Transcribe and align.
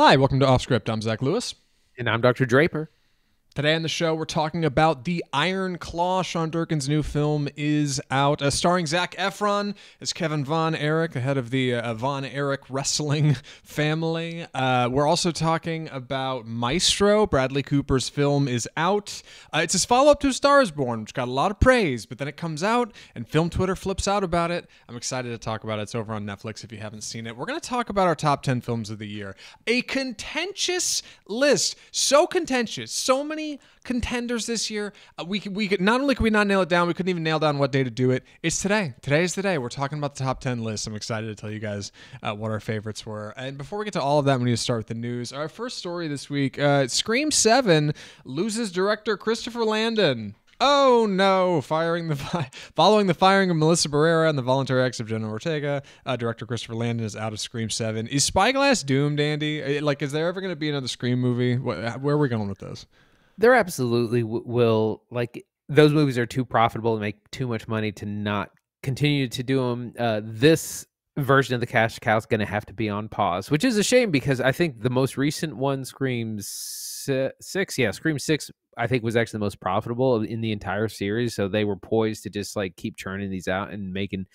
Hi, 0.00 0.14
welcome 0.14 0.38
to 0.38 0.46
Offscript. 0.46 0.88
I'm 0.88 1.02
Zach 1.02 1.20
Lewis. 1.22 1.56
And 1.98 2.08
I'm 2.08 2.20
Dr. 2.20 2.46
Draper. 2.46 2.88
Today 3.58 3.74
on 3.74 3.82
the 3.82 3.88
show, 3.88 4.14
we're 4.14 4.24
talking 4.24 4.64
about 4.64 5.04
The 5.04 5.24
Iron 5.32 5.78
Claw. 5.78 6.22
Sean 6.22 6.48
Durkin's 6.48 6.88
new 6.88 7.02
film 7.02 7.48
is 7.56 8.00
out, 8.08 8.40
uh, 8.40 8.50
starring 8.50 8.86
Zac 8.86 9.16
Efron 9.16 9.74
as 10.00 10.12
Kevin 10.12 10.44
Von 10.44 10.76
Erich, 10.76 11.10
the 11.10 11.18
head 11.18 11.36
of 11.36 11.50
the 11.50 11.74
uh, 11.74 11.94
Von 11.94 12.24
Erich 12.24 12.70
wrestling 12.70 13.34
family. 13.64 14.46
Uh, 14.54 14.88
we're 14.88 15.08
also 15.08 15.32
talking 15.32 15.88
about 15.90 16.46
Maestro. 16.46 17.26
Bradley 17.26 17.64
Cooper's 17.64 18.08
film 18.08 18.46
is 18.46 18.68
out. 18.76 19.22
Uh, 19.52 19.62
it's 19.64 19.72
his 19.72 19.84
follow 19.84 20.12
up 20.12 20.20
to 20.20 20.32
Star 20.32 20.62
is 20.62 20.70
Born, 20.70 21.00
which 21.00 21.12
got 21.12 21.26
a 21.26 21.32
lot 21.32 21.50
of 21.50 21.58
praise, 21.58 22.06
but 22.06 22.18
then 22.18 22.28
it 22.28 22.36
comes 22.36 22.62
out 22.62 22.92
and 23.16 23.26
film 23.26 23.50
Twitter 23.50 23.74
flips 23.74 24.06
out 24.06 24.22
about 24.22 24.52
it. 24.52 24.68
I'm 24.88 24.96
excited 24.96 25.30
to 25.30 25.38
talk 25.38 25.64
about 25.64 25.80
it. 25.80 25.82
It's 25.82 25.96
over 25.96 26.12
on 26.12 26.24
Netflix 26.24 26.62
if 26.62 26.70
you 26.70 26.78
haven't 26.78 27.00
seen 27.00 27.26
it. 27.26 27.36
We're 27.36 27.46
going 27.46 27.58
to 27.58 27.68
talk 27.68 27.88
about 27.88 28.06
our 28.06 28.14
top 28.14 28.44
10 28.44 28.60
films 28.60 28.88
of 28.88 29.00
the 29.00 29.08
year. 29.08 29.34
A 29.66 29.82
contentious 29.82 31.02
list. 31.26 31.74
So 31.90 32.24
contentious. 32.28 32.92
So 32.92 33.24
many 33.24 33.47
contenders 33.84 34.46
this 34.46 34.70
year. 34.70 34.92
Uh, 35.18 35.24
we 35.24 35.40
could, 35.40 35.54
we 35.56 35.68
could 35.68 35.80
not 35.80 36.00
only 36.00 36.14
could 36.14 36.24
we 36.24 36.30
not 36.30 36.46
nail 36.46 36.60
it 36.60 36.68
down, 36.68 36.88
we 36.88 36.94
couldn't 36.94 37.10
even 37.10 37.22
nail 37.22 37.38
down 37.38 37.58
what 37.58 37.72
day 37.72 37.82
to 37.82 37.90
do 37.90 38.10
it. 38.10 38.24
It's 38.42 38.60
today. 38.60 38.94
Today 39.00 39.22
is 39.22 39.34
the 39.34 39.42
day. 39.42 39.58
We're 39.58 39.68
talking 39.68 39.98
about 39.98 40.14
the 40.14 40.24
top 40.24 40.40
ten 40.40 40.62
list. 40.62 40.86
I'm 40.86 40.94
excited 40.94 41.26
to 41.28 41.34
tell 41.34 41.50
you 41.50 41.58
guys 41.58 41.92
uh, 42.22 42.34
what 42.34 42.50
our 42.50 42.60
favorites 42.60 43.06
were. 43.06 43.32
And 43.36 43.56
before 43.56 43.78
we 43.78 43.84
get 43.84 43.94
to 43.94 44.02
all 44.02 44.18
of 44.18 44.26
that, 44.26 44.38
we 44.38 44.46
need 44.46 44.50
to 44.52 44.56
start 44.56 44.80
with 44.80 44.88
the 44.88 44.94
news. 44.94 45.32
Our 45.32 45.48
first 45.48 45.78
story 45.78 46.08
this 46.08 46.28
week: 46.28 46.58
uh, 46.58 46.88
Scream 46.88 47.30
Seven 47.30 47.94
loses 48.24 48.70
director 48.70 49.16
Christopher 49.16 49.64
Landon. 49.64 50.34
Oh 50.60 51.06
no! 51.08 51.60
Firing 51.60 52.08
the 52.08 52.16
following 52.74 53.06
the 53.06 53.14
firing 53.14 53.50
of 53.50 53.56
Melissa 53.56 53.88
Barrera 53.88 54.28
and 54.28 54.36
the 54.36 54.42
voluntary 54.42 54.82
exit 54.82 55.04
of 55.04 55.08
Jenna 55.08 55.28
Ortega, 55.28 55.82
uh, 56.04 56.16
director 56.16 56.46
Christopher 56.46 56.74
Landon 56.74 57.06
is 57.06 57.14
out 57.14 57.32
of 57.32 57.38
Scream 57.38 57.70
Seven. 57.70 58.08
Is 58.08 58.24
Spyglass 58.24 58.82
doomed, 58.82 59.20
Andy? 59.20 59.78
Uh, 59.78 59.82
like, 59.82 60.02
is 60.02 60.10
there 60.10 60.26
ever 60.26 60.40
going 60.40 60.52
to 60.52 60.56
be 60.56 60.68
another 60.68 60.88
Scream 60.88 61.20
movie? 61.20 61.56
What, 61.56 62.00
where 62.00 62.16
are 62.16 62.18
we 62.18 62.28
going 62.28 62.48
with 62.48 62.58
this? 62.58 62.86
There 63.38 63.54
absolutely 63.54 64.22
w- 64.22 64.42
will. 64.44 65.02
Like 65.10 65.46
those 65.68 65.92
movies 65.92 66.18
are 66.18 66.26
too 66.26 66.44
profitable 66.44 66.94
to 66.96 67.00
make 67.00 67.30
too 67.30 67.46
much 67.46 67.68
money 67.68 67.92
to 67.92 68.06
not 68.06 68.50
continue 68.82 69.28
to 69.28 69.42
do 69.42 69.60
them. 69.60 69.94
Uh, 69.98 70.20
this 70.24 70.86
version 71.16 71.54
of 71.54 71.60
the 71.60 71.66
cash 71.66 71.98
cow 71.98 72.16
is 72.16 72.26
going 72.26 72.40
to 72.40 72.46
have 72.46 72.66
to 72.66 72.72
be 72.72 72.88
on 72.88 73.08
pause, 73.08 73.50
which 73.50 73.64
is 73.64 73.76
a 73.76 73.82
shame 73.82 74.10
because 74.10 74.40
I 74.40 74.52
think 74.52 74.82
the 74.82 74.90
most 74.90 75.16
recent 75.16 75.56
one, 75.56 75.84
Screams 75.84 76.48
Six, 77.40 77.78
yeah, 77.78 77.90
Scream 77.90 78.18
Six, 78.18 78.50
I 78.76 78.86
think 78.86 79.02
was 79.02 79.16
actually 79.16 79.38
the 79.38 79.44
most 79.44 79.60
profitable 79.60 80.22
in 80.22 80.40
the 80.40 80.52
entire 80.52 80.88
series. 80.88 81.34
So 81.34 81.48
they 81.48 81.64
were 81.64 81.76
poised 81.76 82.22
to 82.24 82.30
just 82.30 82.54
like 82.54 82.76
keep 82.76 82.96
churning 82.96 83.30
these 83.30 83.48
out 83.48 83.70
and 83.70 83.92
making 83.92 84.26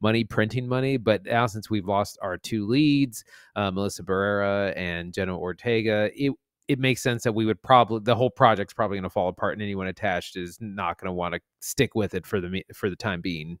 money, 0.00 0.24
printing 0.24 0.66
money. 0.66 0.96
But 0.96 1.24
now 1.24 1.46
since 1.46 1.68
we've 1.68 1.86
lost 1.86 2.18
our 2.22 2.38
two 2.38 2.66
leads, 2.66 3.24
uh, 3.54 3.70
Melissa 3.70 4.02
Barrera 4.02 4.72
and 4.76 5.12
Jenna 5.12 5.38
Ortega, 5.38 6.10
it 6.14 6.32
it 6.72 6.78
makes 6.78 7.02
sense 7.02 7.22
that 7.22 7.32
we 7.32 7.44
would 7.46 7.62
probably 7.62 8.00
the 8.00 8.14
whole 8.14 8.30
project's 8.30 8.74
probably 8.74 8.96
going 8.96 9.04
to 9.04 9.10
fall 9.10 9.28
apart 9.28 9.52
and 9.54 9.62
anyone 9.62 9.86
attached 9.86 10.36
is 10.36 10.58
not 10.60 10.98
going 10.98 11.08
to 11.08 11.12
want 11.12 11.34
to 11.34 11.40
stick 11.60 11.94
with 11.94 12.14
it 12.14 12.26
for 12.26 12.40
the 12.40 12.62
for 12.74 12.90
the 12.90 12.96
time 12.96 13.20
being. 13.20 13.58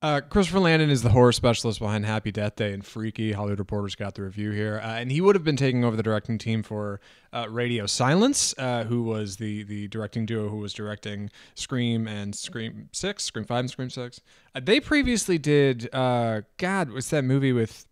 Uh, 0.00 0.20
Christopher 0.20 0.60
Landon 0.60 0.90
is 0.90 1.02
the 1.02 1.08
horror 1.08 1.32
specialist 1.32 1.80
behind 1.80 2.06
Happy 2.06 2.30
Death 2.30 2.54
Day 2.54 2.72
and 2.72 2.86
Freaky. 2.86 3.32
Hollywood 3.32 3.58
Reporter's 3.58 3.96
got 3.96 4.14
the 4.14 4.22
review 4.22 4.52
here, 4.52 4.80
uh, 4.80 4.94
and 4.94 5.10
he 5.10 5.20
would 5.20 5.34
have 5.34 5.42
been 5.42 5.56
taking 5.56 5.84
over 5.84 5.96
the 5.96 6.04
directing 6.04 6.38
team 6.38 6.62
for 6.62 7.00
uh, 7.32 7.48
Radio 7.50 7.84
Silence, 7.84 8.54
uh, 8.58 8.84
who 8.84 9.02
was 9.02 9.38
the 9.38 9.64
the 9.64 9.88
directing 9.88 10.24
duo 10.24 10.48
who 10.48 10.58
was 10.58 10.72
directing 10.72 11.30
Scream 11.56 12.06
and 12.06 12.32
Scream 12.36 12.88
Six, 12.92 13.24
Scream 13.24 13.44
Five 13.44 13.60
and 13.60 13.70
Scream 13.70 13.90
Six. 13.90 14.20
Uh, 14.54 14.60
they 14.62 14.78
previously 14.78 15.36
did 15.36 15.92
uh, 15.92 16.42
God, 16.58 16.92
what's 16.92 17.10
that 17.10 17.24
movie 17.24 17.52
with 17.52 17.88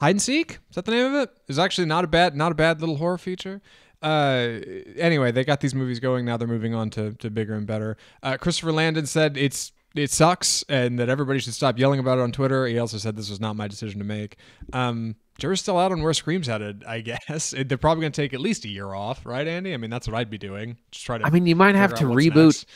Hide 0.00 0.10
and 0.10 0.22
Seek? 0.22 0.52
Is 0.52 0.74
that 0.74 0.84
the 0.84 0.92
name 0.92 1.06
of 1.06 1.14
it? 1.14 1.30
It's 1.48 1.58
actually 1.58 1.86
not 1.86 2.04
a 2.04 2.06
bad, 2.06 2.36
not 2.36 2.52
a 2.52 2.54
bad 2.54 2.80
little 2.80 2.96
horror 2.96 3.18
feature. 3.18 3.62
Uh, 4.02 4.60
anyway, 4.96 5.32
they 5.32 5.44
got 5.44 5.60
these 5.60 5.74
movies 5.74 6.00
going. 6.00 6.24
Now 6.24 6.36
they're 6.36 6.46
moving 6.46 6.74
on 6.74 6.90
to, 6.90 7.12
to 7.14 7.30
bigger 7.30 7.54
and 7.54 7.66
better. 7.66 7.96
Uh, 8.22 8.36
Christopher 8.36 8.72
Landon 8.72 9.06
said 9.06 9.36
it's 9.36 9.72
it 9.94 10.10
sucks 10.10 10.62
and 10.68 10.98
that 10.98 11.08
everybody 11.08 11.38
should 11.38 11.54
stop 11.54 11.78
yelling 11.78 11.98
about 11.98 12.18
it 12.18 12.20
on 12.20 12.30
Twitter. 12.30 12.66
He 12.66 12.78
also 12.78 12.98
said 12.98 13.16
this 13.16 13.30
was 13.30 13.40
not 13.40 13.56
my 13.56 13.66
decision 13.66 13.98
to 13.98 14.04
make. 14.04 14.36
Um, 14.74 15.16
jury's 15.38 15.60
still 15.60 15.78
out 15.78 15.92
on 15.92 16.02
where 16.02 16.12
Scream's 16.12 16.46
headed. 16.46 16.84
I 16.86 17.00
guess 17.28 17.54
they're 17.56 17.78
probably 17.78 18.02
going 18.02 18.12
to 18.12 18.20
take 18.20 18.34
at 18.34 18.40
least 18.40 18.66
a 18.66 18.68
year 18.68 18.92
off, 18.92 19.24
right, 19.24 19.48
Andy? 19.48 19.72
I 19.72 19.78
mean, 19.78 19.88
that's 19.88 20.06
what 20.06 20.14
I'd 20.14 20.28
be 20.28 20.38
doing. 20.38 20.76
Just 20.90 21.06
try 21.06 21.16
to. 21.16 21.24
I 21.24 21.30
mean, 21.30 21.46
you 21.46 21.56
might 21.56 21.74
have 21.74 21.94
to 21.94 22.04
reboot. 22.04 22.44
Next 22.44 22.66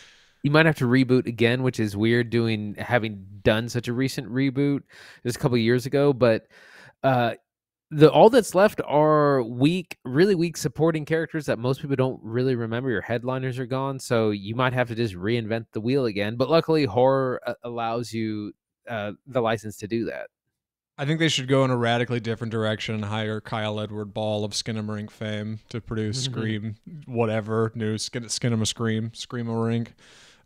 you 0.43 0.51
might 0.51 0.67
have 0.67 0.77
to 0.77 0.87
reboot 0.87 1.27
again, 1.27 1.63
which 1.63 1.79
is 1.79 1.97
weird 1.97 2.31
doing 2.31 2.75
having 2.79 3.27
done 3.43 3.69
such 3.69 3.89
a 3.89 3.93
recent 3.93 4.31
reboot 4.33 4.83
just 5.23 5.37
a 5.37 5.39
couple 5.39 5.59
years 5.59 5.87
ago. 5.87 6.13
But 6.13 6.47
uh, 7.03 7.35
the 7.91 8.11
all 8.11 8.31
that's 8.31 8.55
left 8.55 8.81
are 8.87 9.43
weak, 9.43 9.99
really 10.05 10.35
weak 10.35 10.57
supporting 10.57 11.05
characters 11.05 11.47
that 11.47 11.59
most 11.59 11.81
people 11.81 11.97
don't 11.97 12.21
really 12.23 12.55
remember. 12.55 12.91
Your 12.91 13.01
headliners 13.01 13.59
are 13.59 13.67
gone, 13.67 13.99
so 13.99 14.31
you 14.31 14.55
might 14.55 14.73
have 14.73 14.89
to 14.89 14.95
just 14.95 15.15
reinvent 15.15 15.67
the 15.73 15.81
wheel 15.81 16.07
again. 16.07 16.37
But 16.37 16.51
luckily, 16.51 16.85
horror 16.85 17.41
uh, 17.47 17.55
allows 17.65 18.13
you 18.13 18.53
uh, 18.89 19.13
the 19.27 19.41
license 19.41 19.77
to 19.79 19.89
do 19.89 20.05
that. 20.07 20.29
I 20.99 21.07
think 21.07 21.19
they 21.19 21.29
should 21.29 21.49
go 21.49 21.65
in 21.65 21.71
a 21.71 21.77
radically 21.77 22.21
different 22.21 22.51
direction 22.51 22.95
and 22.95 23.05
hire 23.07 23.41
Kyle 23.41 23.81
Edward 23.81 24.13
Ball 24.13 24.45
of 24.45 24.53
Skinamarink 24.53 25.11
fame 25.11 25.59
to 25.71 25.81
produce 25.81 26.23
mm-hmm. 26.23 26.33
Scream, 26.33 26.77
whatever 27.07 27.73
new 27.75 27.97
Skin- 27.97 28.25
Skinema 28.25 28.67
Scream, 28.67 29.11
Screamarink. 29.11 29.89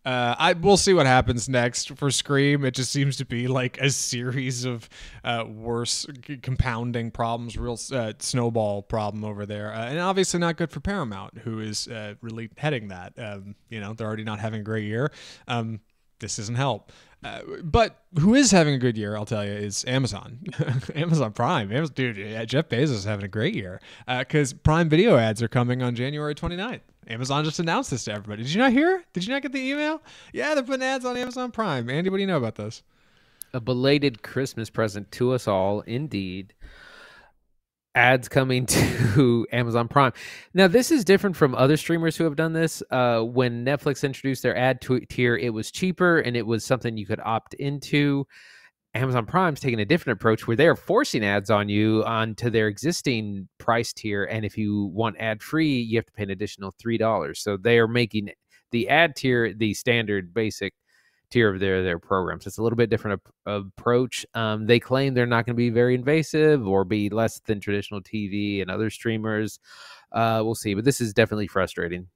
Uh, 0.04 0.34
I 0.38 0.53
we'll 0.53 0.76
see 0.76 0.92
what 0.92 1.06
happens 1.06 1.48
next 1.48 1.97
for 1.97 2.10
Scream. 2.10 2.65
It 2.65 2.75
just 2.75 2.92
seems 2.92 3.16
to 3.16 3.25
be 3.25 3.48
like 3.48 3.78
a 3.78 3.88
series 3.91 4.65
of 4.65 4.88
uh, 5.25 5.44
worse 5.48 6.06
c- 6.26 6.37
compounding 6.37 7.10
problems, 7.10 7.56
real 7.56 7.78
uh, 7.92 8.12
snowball 8.19 8.82
problem 8.82 9.25
over 9.25 9.47
there, 9.47 9.72
uh, 9.72 9.87
and 9.87 9.98
obviously 10.00 10.41
not 10.41 10.56
good 10.56 10.70
for 10.70 10.81
Paramount, 10.81 11.38
who 11.38 11.60
is 11.60 11.88
uh, 11.88 12.15
really 12.20 12.50
heading 12.59 12.88
that. 12.88 13.15
Um, 13.19 13.54
you 13.70 13.81
know, 13.81 13.94
they're 13.94 14.06
already 14.06 14.25
not 14.25 14.41
having 14.41 14.60
a 14.60 14.65
great 14.65 14.84
year. 14.84 15.10
Um, 15.48 15.81
this 16.21 16.36
doesn't 16.36 16.54
help. 16.54 16.92
Uh, 17.22 17.41
but 17.62 18.04
who 18.19 18.34
is 18.34 18.50
having 18.50 18.75
a 18.75 18.78
good 18.78 18.98
year, 18.98 19.16
I'll 19.16 19.25
tell 19.25 19.44
you, 19.44 19.53
is 19.53 19.86
Amazon. 19.86 20.41
Amazon 20.94 21.32
Prime. 21.32 21.72
Amazon, 21.72 21.94
dude, 21.94 22.48
Jeff 22.48 22.69
Bezos 22.69 22.91
is 22.91 23.04
having 23.04 23.25
a 23.25 23.28
great 23.28 23.54
year 23.54 23.81
because 24.06 24.53
Prime 24.53 24.91
Video 24.91 25.16
ads 25.16 25.42
are 25.42 25.48
coming 25.48 25.82
on 25.82 25.94
January 25.94 26.34
29th. 26.34 26.81
Amazon 27.09 27.44
just 27.44 27.59
announced 27.59 27.91
this 27.91 28.04
to 28.04 28.12
everybody. 28.12 28.42
Did 28.42 28.53
you 28.53 28.60
not 28.60 28.72
hear? 28.72 29.04
Did 29.12 29.26
you 29.26 29.32
not 29.32 29.42
get 29.42 29.53
the 29.53 29.60
email? 29.60 30.03
Yeah, 30.32 30.54
they're 30.54 30.65
putting 30.65 30.82
ads 30.82 31.04
on 31.04 31.16
Amazon 31.16 31.50
Prime. 31.50 31.91
Andy, 31.91 32.10
what 32.10 32.16
do 32.16 32.22
you 32.22 32.26
know 32.26 32.37
about 32.37 32.56
this? 32.56 32.82
A 33.53 33.60
belated 33.60 34.22
Christmas 34.22 34.70
present 34.70 35.12
to 35.12 35.32
us 35.32 35.47
all, 35.47 35.81
indeed. 35.82 36.54
Ads 37.94 38.28
coming 38.28 38.66
to 38.66 39.47
Amazon 39.53 39.87
Prime. 39.87 40.12
Now, 40.54 40.66
this 40.66 40.91
is 40.91 41.04
different 41.04 41.37
from 41.37 41.54
other 41.54 41.76
streamers 41.76 42.16
who 42.16 42.25
have 42.25 42.37
done 42.37 42.53
this. 42.53 42.82
Uh, 42.91 43.21
when 43.21 43.65
Netflix 43.65 44.03
introduced 44.03 44.42
their 44.42 44.56
ad 44.56 44.81
tier, 44.81 45.36
it 45.36 45.50
was 45.50 45.71
cheaper 45.71 46.19
and 46.19 46.36
it 46.36 46.47
was 46.47 46.65
something 46.65 46.97
you 46.97 47.06
could 47.06 47.21
opt 47.21 47.54
into. 47.54 48.26
Amazon 48.94 49.27
Prime's 49.27 49.60
taking 49.60 49.81
a 49.81 49.84
different 49.84 50.19
approach 50.19 50.47
where 50.47 50.56
they're 50.56 50.77
forcing 50.77 51.25
ads 51.25 51.50
on 51.50 51.69
you 51.69 52.05
onto 52.05 52.49
their 52.49 52.69
existing 52.69 53.49
price 53.59 53.93
tier. 53.93 54.25
And 54.25 54.44
if 54.44 54.56
you 54.56 54.84
want 54.87 55.16
ad 55.19 55.43
free, 55.43 55.81
you 55.81 55.99
have 55.99 56.06
to 56.06 56.12
pay 56.12 56.22
an 56.22 56.31
additional 56.31 56.75
$3. 56.82 57.37
So 57.37 57.56
they 57.56 57.78
are 57.78 57.88
making 57.88 58.31
the 58.71 58.88
ad 58.88 59.16
tier 59.16 59.53
the 59.53 59.75
standard 59.75 60.33
basic 60.33 60.75
tier 61.31 61.53
of 61.53 61.59
their 61.59 61.83
their 61.83 61.99
programs. 61.99 62.47
It's 62.47 62.59
a 62.59 62.62
little 62.62 62.77
bit 62.77 62.91
different 62.91 63.21
ap- 63.47 63.54
approach. 63.66 64.25
Um, 64.34 64.66
they 64.66 64.78
claim 64.78 65.15
they're 65.15 65.27
not 65.27 65.47
going 65.47 65.54
to 65.54 65.59
be 65.59 65.71
very 65.71 65.94
invasive 65.94 66.66
or 66.66 66.84
be 66.84 67.10
less 67.10 67.41
than 67.41 67.60
traditional 67.60 68.00
TV 68.00 68.62
and 68.62 68.71
other 68.71 68.91
streamers. 68.91 69.59
Uh, 70.12 70.43
we'll 70.44 70.54
see, 70.54 70.75
but 70.75 70.84
this 70.84 71.00
is 71.00 71.12
definitely 71.12 71.49
frustrating. 71.49 72.09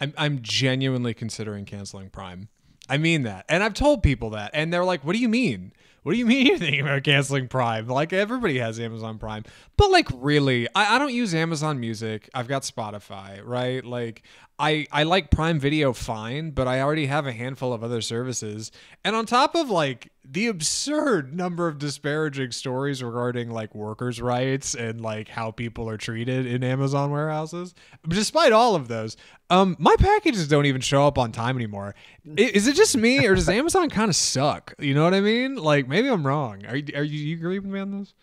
I'm 0.00 0.14
I'm 0.16 0.40
genuinely 0.42 1.14
considering 1.14 1.64
canceling 1.66 2.10
Prime. 2.10 2.48
I 2.88 2.98
mean 2.98 3.22
that, 3.22 3.44
and 3.48 3.62
I've 3.62 3.74
told 3.74 4.02
people 4.02 4.30
that, 4.30 4.50
and 4.54 4.72
they're 4.72 4.84
like, 4.84 5.04
"What 5.04 5.14
do 5.14 5.18
you 5.18 5.28
mean?" 5.28 5.72
What 6.04 6.12
do 6.12 6.18
you 6.18 6.26
mean 6.26 6.46
you're 6.46 6.58
thinking 6.58 6.82
about 6.82 7.02
canceling 7.02 7.48
Prime? 7.48 7.88
Like 7.88 8.12
everybody 8.12 8.58
has 8.58 8.78
Amazon 8.78 9.18
Prime. 9.18 9.42
But 9.78 9.90
like 9.90 10.06
really, 10.14 10.68
I, 10.74 10.96
I 10.96 10.98
don't 10.98 11.14
use 11.14 11.34
Amazon 11.34 11.80
Music. 11.80 12.28
I've 12.34 12.46
got 12.46 12.62
Spotify, 12.62 13.40
right? 13.42 13.82
Like 13.82 14.22
I, 14.58 14.86
I 14.92 15.04
like 15.04 15.30
Prime 15.30 15.58
Video 15.58 15.94
fine, 15.94 16.50
but 16.50 16.68
I 16.68 16.82
already 16.82 17.06
have 17.06 17.26
a 17.26 17.32
handful 17.32 17.72
of 17.72 17.82
other 17.82 18.02
services. 18.02 18.70
And 19.02 19.16
on 19.16 19.24
top 19.24 19.54
of 19.54 19.70
like 19.70 20.12
the 20.24 20.46
absurd 20.46 21.34
number 21.34 21.68
of 21.68 21.78
disparaging 21.78 22.50
stories 22.50 23.02
regarding 23.02 23.50
like 23.50 23.74
workers' 23.74 24.20
rights 24.20 24.74
and 24.74 25.00
like 25.00 25.28
how 25.28 25.50
people 25.50 25.88
are 25.88 25.98
treated 25.98 26.46
in 26.46 26.64
Amazon 26.64 27.10
warehouses, 27.10 27.74
despite 28.08 28.50
all 28.50 28.74
of 28.74 28.88
those, 28.88 29.16
um, 29.50 29.76
my 29.78 29.94
packages 29.98 30.48
don't 30.48 30.66
even 30.66 30.80
show 30.80 31.06
up 31.06 31.18
on 31.18 31.30
time 31.30 31.56
anymore. 31.56 31.94
Is 32.36 32.66
it 32.66 32.74
just 32.74 32.96
me 32.96 33.26
or 33.26 33.34
does 33.34 33.48
Amazon 33.48 33.90
kind 33.90 34.08
of 34.08 34.16
suck? 34.16 34.74
You 34.78 34.94
know 34.94 35.04
what 35.04 35.14
I 35.14 35.20
mean? 35.20 35.56
Like 35.56 35.88
maybe 35.88 36.08
I'm 36.08 36.26
wrong. 36.26 36.64
Are 36.66 36.76
you, 36.76 36.86
are 36.96 37.04
you, 37.04 37.18
you 37.18 37.36
agree 37.36 37.58
with 37.58 37.70
me 37.70 37.80
on 37.80 37.98
this? 37.98 38.14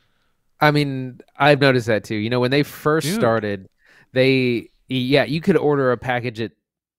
I 0.60 0.72
mean, 0.72 1.20
I've 1.38 1.62
noticed 1.62 1.88
that 1.88 2.04
too. 2.04 2.16
You 2.16 2.30
know, 2.30 2.40
when 2.40 2.52
they 2.52 2.64
first 2.64 3.08
Dude. 3.08 3.16
started, 3.16 3.70
they 4.14 4.70
yeah, 4.88 5.24
you 5.24 5.40
could 5.40 5.56
order 5.56 5.92
a 5.92 5.98
package 5.98 6.42
at 6.42 6.52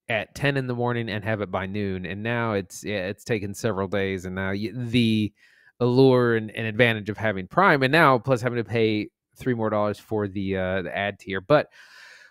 at 0.08 0.34
10 0.34 0.56
in 0.56 0.66
the 0.66 0.74
morning 0.74 1.08
and 1.08 1.24
have 1.24 1.40
it 1.40 1.50
by 1.50 1.64
noon 1.64 2.04
and 2.04 2.22
now 2.22 2.52
it's 2.52 2.84
yeah, 2.84 3.06
it's 3.06 3.24
taken 3.24 3.54
several 3.54 3.88
days 3.88 4.24
and 4.24 4.34
now 4.34 4.52
the 4.52 5.32
allure 5.80 6.36
and, 6.36 6.50
and, 6.50 6.66
advantage 6.66 7.08
of 7.08 7.16
having 7.16 7.46
prime 7.46 7.82
and 7.82 7.92
now 7.92 8.18
plus 8.18 8.42
having 8.42 8.56
to 8.56 8.64
pay 8.64 9.08
three 9.36 9.54
more 9.54 9.70
dollars 9.70 9.98
for 9.98 10.28
the 10.28 10.56
uh, 10.56 10.82
the 10.82 10.96
ad 10.96 11.18
tier. 11.18 11.40
But 11.40 11.68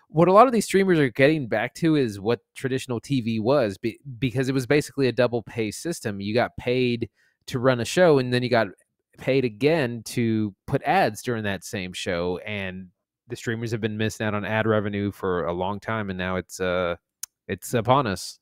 what 0.08 0.28
a 0.28 0.32
lot 0.32 0.46
of 0.46 0.52
these 0.52 0.64
streamers 0.64 0.98
are 0.98 1.08
getting 1.08 1.48
back 1.48 1.74
to 1.74 1.96
is 1.96 2.20
what 2.20 2.40
traditional 2.54 3.00
TV 3.00 3.40
was, 3.40 3.78
be, 3.78 3.98
because 4.18 4.48
it 4.48 4.52
was 4.52 4.66
basically 4.66 5.08
a 5.08 5.12
double 5.12 5.42
pay 5.42 5.70
system. 5.70 6.20
You 6.20 6.34
got 6.34 6.56
paid 6.58 7.08
to 7.46 7.58
run 7.58 7.80
a 7.80 7.84
show, 7.84 8.18
and 8.18 8.32
then 8.32 8.42
you 8.42 8.50
got 8.50 8.68
paid 9.18 9.44
again 9.44 10.02
to 10.04 10.54
put 10.66 10.82
ads 10.82 11.22
during 11.22 11.44
that 11.44 11.64
same 11.64 11.92
show. 11.92 12.38
And 12.46 12.88
the 13.28 13.36
streamers 13.36 13.70
have 13.70 13.80
been 13.80 13.96
missing 13.96 14.26
out 14.26 14.34
on 14.34 14.44
ad 14.44 14.66
revenue 14.66 15.12
for 15.12 15.46
a 15.46 15.52
long 15.52 15.80
time, 15.80 16.10
and 16.10 16.18
now 16.18 16.36
it's 16.36 16.60
uh 16.60 16.96
it's 17.48 17.74
upon 17.74 18.06
us. 18.06 18.38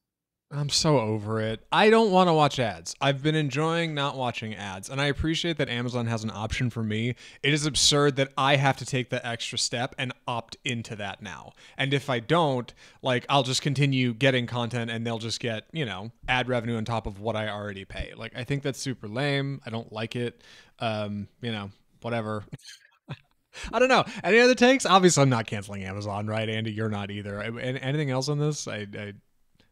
I'm 0.52 0.68
so 0.68 0.98
over 0.98 1.40
it. 1.40 1.64
I 1.70 1.90
don't 1.90 2.10
want 2.10 2.28
to 2.28 2.32
watch 2.32 2.58
ads. 2.58 2.96
I've 3.00 3.22
been 3.22 3.36
enjoying 3.36 3.94
not 3.94 4.16
watching 4.16 4.52
ads, 4.56 4.90
and 4.90 5.00
I 5.00 5.06
appreciate 5.06 5.58
that 5.58 5.68
Amazon 5.68 6.06
has 6.08 6.24
an 6.24 6.30
option 6.30 6.70
for 6.70 6.82
me. 6.82 7.14
It 7.44 7.52
is 7.52 7.66
absurd 7.66 8.16
that 8.16 8.32
I 8.36 8.56
have 8.56 8.76
to 8.78 8.84
take 8.84 9.10
the 9.10 9.24
extra 9.24 9.56
step 9.58 9.94
and 9.96 10.12
opt 10.26 10.56
into 10.64 10.96
that 10.96 11.22
now. 11.22 11.52
And 11.78 11.94
if 11.94 12.10
I 12.10 12.18
don't, 12.18 12.74
like, 13.00 13.24
I'll 13.28 13.44
just 13.44 13.62
continue 13.62 14.12
getting 14.12 14.48
content 14.48 14.90
and 14.90 15.06
they'll 15.06 15.18
just 15.20 15.38
get, 15.38 15.66
you 15.70 15.84
know, 15.84 16.10
ad 16.26 16.48
revenue 16.48 16.76
on 16.76 16.84
top 16.84 17.06
of 17.06 17.20
what 17.20 17.36
I 17.36 17.48
already 17.48 17.84
pay. 17.84 18.12
Like, 18.16 18.32
I 18.34 18.42
think 18.42 18.64
that's 18.64 18.80
super 18.80 19.06
lame. 19.06 19.60
I 19.64 19.70
don't 19.70 19.92
like 19.92 20.16
it. 20.16 20.42
Um, 20.80 21.28
you 21.42 21.52
know, 21.52 21.70
whatever. 22.00 22.42
I 23.72 23.78
don't 23.78 23.88
know. 23.88 24.04
Any 24.22 24.38
other 24.38 24.54
takes? 24.54 24.86
Obviously, 24.86 25.22
I'm 25.22 25.28
not 25.28 25.46
canceling 25.46 25.84
Amazon, 25.84 26.26
right, 26.26 26.48
Andy? 26.48 26.72
You're 26.72 26.88
not 26.88 27.10
either. 27.10 27.40
And 27.40 27.78
Anything 27.78 28.10
else 28.10 28.28
on 28.28 28.38
this? 28.38 28.68
I, 28.68 28.86
I 28.96 29.12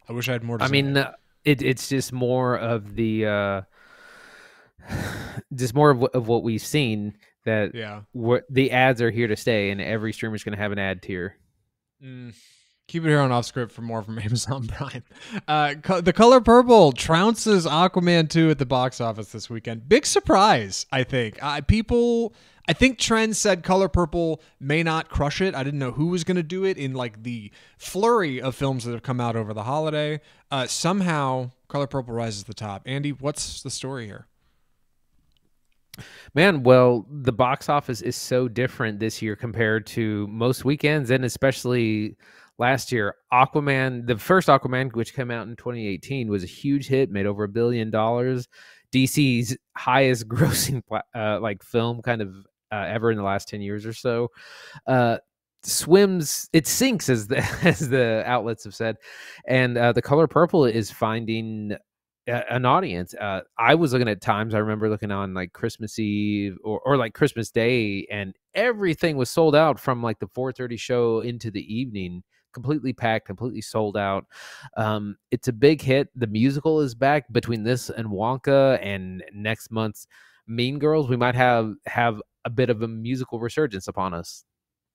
I 0.09 0.13
wish 0.13 0.29
I 0.29 0.33
had 0.33 0.43
more. 0.43 0.61
I 0.61 0.69
mean, 0.69 0.97
uh, 0.97 1.13
it, 1.45 1.63
it's 1.63 1.89
just 1.89 2.13
more 2.13 2.57
of 2.57 2.95
the, 2.95 3.27
uh, 3.27 3.63
just 5.55 5.75
more 5.75 5.91
of, 5.91 6.03
of 6.03 6.29
what 6.29 6.43
we've 6.43 6.63
seen 6.63 7.15
that 7.45 7.75
yeah, 7.75 8.03
the 8.51 8.71
ads 8.71 9.01
are 9.03 9.11
here 9.11 9.27
to 9.27 9.37
stay, 9.37 9.71
and 9.71 9.81
every 9.81 10.13
streamer 10.13 10.35
is 10.35 10.45
going 10.45 10.57
to 10.57 10.63
have 10.63 10.73
an 10.73 10.79
ad 10.79 11.03
tier. 11.03 11.37
Mm. 12.03 12.35
Keep 12.89 13.05
it 13.05 13.09
here 13.09 13.21
on 13.21 13.31
off 13.31 13.45
script 13.45 13.71
for 13.73 13.83
more 13.83 14.03
from 14.03 14.19
Amazon 14.25 14.67
Prime. 14.67 15.05
Uh, 15.47 15.75
co- 15.83 16.01
the 16.01 16.13
color 16.13 16.41
purple 16.41 16.93
trounces 16.93 17.67
Aquaman 17.69 18.31
2 18.31 18.51
at 18.51 18.59
the 18.59 18.65
box 18.67 18.99
office 18.99 19.31
this 19.31 19.51
weekend. 19.51 19.89
Big 19.89 20.07
surprise, 20.07 20.87
I 20.91 21.05
think. 21.05 21.39
Uh, 21.43 21.61
people 21.61 22.35
I 22.69 22.75
think 22.75 22.99
Trend 22.99 23.35
said 23.35 23.62
Color 23.62 23.88
Purple 23.88 24.43
may 24.61 24.82
not 24.82 25.09
crush 25.09 25.41
it. 25.41 25.55
I 25.55 25.65
didn't 25.65 25.81
know 25.81 25.93
who 25.93 26.09
was 26.09 26.23
going 26.23 26.37
to 26.37 26.43
do 26.43 26.65
it 26.65 26.76
in 26.76 26.93
like 26.93 27.23
the 27.23 27.50
flurry 27.79 28.43
of 28.43 28.55
films 28.55 28.85
that 28.85 28.93
have 28.93 29.03
come 29.03 29.23
out 29.23 29.37
over 29.37 29.55
the 29.55 29.62
holiday. 29.62 30.20
Uh, 30.50 30.67
somehow, 30.67 31.50
Color 31.69 31.87
Purple 31.87 32.12
rises 32.12 32.43
to 32.43 32.49
the 32.49 32.55
top. 32.55 32.82
Andy, 32.85 33.11
what's 33.11 33.62
the 33.62 33.70
story 33.70 34.05
here? 34.05 34.26
Man, 36.35 36.62
well, 36.62 37.06
the 37.11 37.32
box 37.32 37.70
office 37.70 38.03
is 38.03 38.17
so 38.17 38.49
different 38.49 39.00
this 39.00 39.23
year 39.23 39.35
compared 39.35 39.87
to 39.87 40.26
most 40.29 40.65
weekends, 40.65 41.11
and 41.11 41.25
especially 41.25 42.17
last 42.59 42.93
year. 42.93 43.15
Aquaman, 43.32 44.06
the 44.06 44.19
first 44.19 44.49
Aquaman, 44.49 44.94
which 44.94 45.15
came 45.15 45.31
out 45.31 45.49
in 45.49 45.56
2018, 45.56 46.29
was 46.29 46.44
a 46.44 46.47
huge 46.47 46.87
hit, 46.87 47.11
made 47.11 47.25
over 47.25 47.44
a 47.44 47.49
billion 47.49 47.91
dollars. 47.91 48.47
DC's 48.93 49.56
highest 49.75 50.29
grossing 50.29 50.82
uh, 51.15 51.41
like 51.41 51.62
film 51.62 52.03
kind 52.03 52.20
of 52.20 52.35
uh, 52.73 52.85
ever 52.88 53.11
in 53.11 53.17
the 53.17 53.23
last 53.23 53.49
10 53.49 53.61
years 53.61 53.87
or 53.87 53.93
so. 53.93 54.31
Uh, 54.87 55.19
swims 55.62 56.49
it 56.53 56.67
sinks 56.67 57.09
as 57.09 57.26
the 57.26 57.38
as 57.65 57.88
the 57.88 58.23
outlets 58.26 58.65
have 58.65 58.75
said 58.75 58.97
and 59.47 59.76
uh, 59.76 59.93
the 59.93 60.03
color 60.03 60.26
purple 60.26 60.65
is 60.65 60.91
finding 60.91 61.76
an 62.26 62.65
audience 62.65 63.15
uh, 63.15 63.41
i 63.59 63.75
was 63.75 63.93
looking 63.93 64.09
at 64.09 64.20
times 64.20 64.55
i 64.55 64.59
remember 64.59 64.88
looking 64.88 65.11
on 65.11 65.35
like 65.35 65.53
christmas 65.53 65.99
eve 65.99 66.56
or, 66.62 66.81
or 66.85 66.97
like 66.97 67.12
christmas 67.12 67.50
day 67.50 68.06
and 68.11 68.35
everything 68.55 69.17
was 69.17 69.31
sold 69.31 69.56
out 69.56 69.81
from 69.81 70.03
like 70.03 70.19
the 70.19 70.29
4.30 70.29 70.79
show 70.79 71.20
into 71.20 71.50
the 71.50 71.75
evening 71.75 72.23
completely 72.53 72.93
packed 72.93 73.26
completely 73.26 73.61
sold 73.61 73.97
out 73.97 74.26
um, 74.76 75.17
it's 75.31 75.49
a 75.49 75.53
big 75.53 75.81
hit 75.82 76.09
the 76.15 76.26
musical 76.26 76.81
is 76.81 76.94
back 76.94 77.31
between 77.32 77.62
this 77.62 77.91
and 77.91 78.09
wonka 78.09 78.79
and 78.82 79.25
next 79.32 79.70
month's 79.70 80.06
mean 80.47 80.79
girls 80.79 81.09
we 81.09 81.17
might 81.17 81.35
have 81.35 81.75
have 81.87 82.20
a 82.49 82.50
bit 82.50 82.71
of 82.71 82.81
a 82.83 82.89
musical 82.89 83.39
resurgence 83.39 83.87
upon 83.87 84.15
us. 84.15 84.45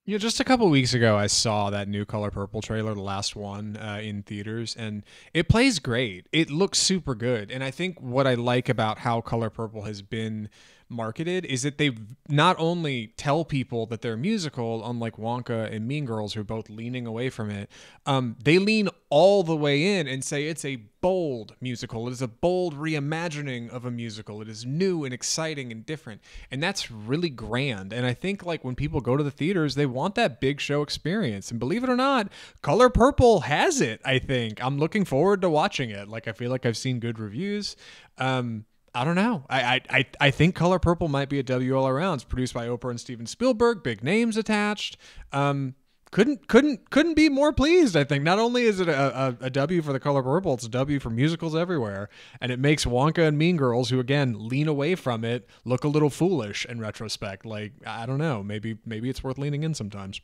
Yeah, 0.06 0.18
just 0.18 0.42
a 0.42 0.44
couple 0.44 0.70
weeks 0.70 0.94
ago, 0.94 1.16
I 1.16 1.28
saw 1.28 1.70
that 1.70 1.88
new 1.88 2.04
Color 2.04 2.32
Purple 2.32 2.62
trailer, 2.62 2.94
the 2.94 3.02
last 3.02 3.38
one 3.38 3.78
uh, 3.78 4.02
in 4.04 4.24
theaters, 4.24 4.76
and 4.76 5.04
it 5.34 5.48
plays 5.48 5.80
great. 5.80 6.28
It 6.34 6.50
looks 6.50 6.80
super 6.80 7.16
good. 7.16 7.50
And 7.50 7.64
I 7.64 7.72
think 7.72 8.02
what 8.02 8.28
I 8.28 8.34
like 8.34 8.68
about 8.68 8.98
how 8.98 9.22
Color 9.22 9.50
Purple 9.50 9.84
has 9.84 10.02
been 10.02 10.50
marketed 10.94 11.46
is 11.46 11.64
that 11.64 11.78
they 11.78 11.92
not 12.30 12.56
only 12.60 13.08
tell 13.18 13.44
people 13.44 13.86
that 13.88 14.02
they're 14.02 14.18
musical, 14.18 14.86
unlike 14.86 15.18
Wonka 15.18 15.72
and 15.74 15.88
Mean 15.88 16.06
Girls, 16.06 16.34
who 16.34 16.42
are 16.42 16.46
both 16.46 16.70
leaning 16.70 17.06
away 17.06 17.30
from 17.30 17.50
it, 17.50 17.70
um, 18.06 18.36
they 18.44 18.60
lean 18.60 18.90
all 19.10 19.44
the 19.44 19.56
way 19.56 20.00
in 20.00 20.08
and 20.08 20.24
say 20.24 20.48
it's 20.48 20.66
a 20.66 20.78
bold 21.04 21.54
musical. 21.60 22.08
It 22.08 22.12
is 22.12 22.22
a 22.22 22.28
bold 22.28 22.76
reimagining 22.76 23.70
of 23.70 23.86
a 23.86 23.92
musical. 23.92 24.42
It 24.42 24.48
is 24.48 24.66
new 24.66 25.04
and 25.04 25.14
exciting 25.14 25.72
and 25.72 25.86
different. 25.86 26.22
And 26.50 26.64
that's 26.64 26.90
really 26.90 27.30
grand. 27.30 27.92
And 27.92 28.06
I 28.06 28.14
think 28.14 28.46
like 28.46 28.64
when 28.64 28.74
people 28.74 29.02
go 29.02 29.18
to 29.18 29.24
the 29.24 29.30
theaters, 29.30 29.76
they 29.76 29.86
want 29.86 30.16
that 30.16 30.40
big 30.40 30.62
show 30.62 30.82
experience. 30.82 31.52
And 31.52 31.60
believe 31.60 31.84
it 31.84 31.90
or 31.90 31.98
not, 31.98 32.32
Color 32.62 32.90
Purple 32.90 33.42
has 33.42 33.82
it, 33.82 34.00
I 34.06 34.18
think. 34.18 34.64
I'm 34.64 34.80
looking 34.80 35.04
forward 35.04 35.42
to 35.42 35.50
watching 35.50 35.90
it. 35.90 36.08
Like 36.08 36.28
I 36.28 36.32
feel 36.32 36.50
like 36.50 36.66
I've 36.66 36.78
seen 36.78 37.00
good 37.00 37.20
reviews. 37.20 37.76
Um, 38.18 38.66
I 38.96 39.04
don't 39.04 39.16
know. 39.16 39.44
I, 39.50 39.82
I 39.90 40.06
I 40.22 40.32
think 40.32 40.54
Color 40.54 40.78
Purple 40.78 41.08
might 41.08 41.28
be 41.30 41.40
a 41.40 41.44
W 41.44 41.76
all 41.76 41.88
around. 41.88 42.16
It's 42.16 42.24
produced 42.24 42.54
by 42.54 42.68
Oprah 42.68 42.92
and 42.92 43.00
Steven 43.00 43.26
Spielberg. 43.26 43.82
Big 43.82 44.04
names 44.04 44.38
attached. 44.38 44.98
Um, 45.32 45.74
couldn't 46.12 46.48
couldn't 46.48 46.92
couldn't 46.92 47.16
be 47.16 47.28
more 47.28 47.52
pleased. 47.52 47.98
I 47.98 48.04
think 48.04 48.24
not 48.24 48.38
only 48.38 48.64
is 48.66 48.80
it 48.80 48.88
a, 48.88 49.20
a, 49.42 49.46
a 49.46 49.50
W 49.50 49.82
for 49.82 49.94
the 49.94 50.00
Color 50.00 50.22
Purple, 50.22 50.54
it's 50.54 50.66
a 50.66 50.70
W 50.70 51.00
for 51.00 51.10
musicals 51.10 51.56
everywhere, 51.56 52.08
and 52.40 52.52
it 52.52 52.60
makes 52.60 52.86
Wonka 52.86 53.28
and 53.28 53.36
Mean 53.36 53.58
Girls, 53.58 53.90
who 53.90 54.00
again 54.00 54.48
lean 54.48 54.68
away 54.68 54.94
from 54.94 55.26
it, 55.26 55.50
look 55.66 55.84
a 55.84 55.88
little 55.88 56.12
foolish 56.12 56.64
in 56.68 56.80
retrospect. 56.80 57.48
Like 57.48 57.74
I 57.88 58.06
don't 58.06 58.20
know. 58.20 58.44
Maybe 58.44 58.78
maybe 58.86 59.10
it's 59.10 59.24
worth 59.24 59.40
leaning 59.40 59.64
in 59.64 59.74
sometimes. 59.74 60.22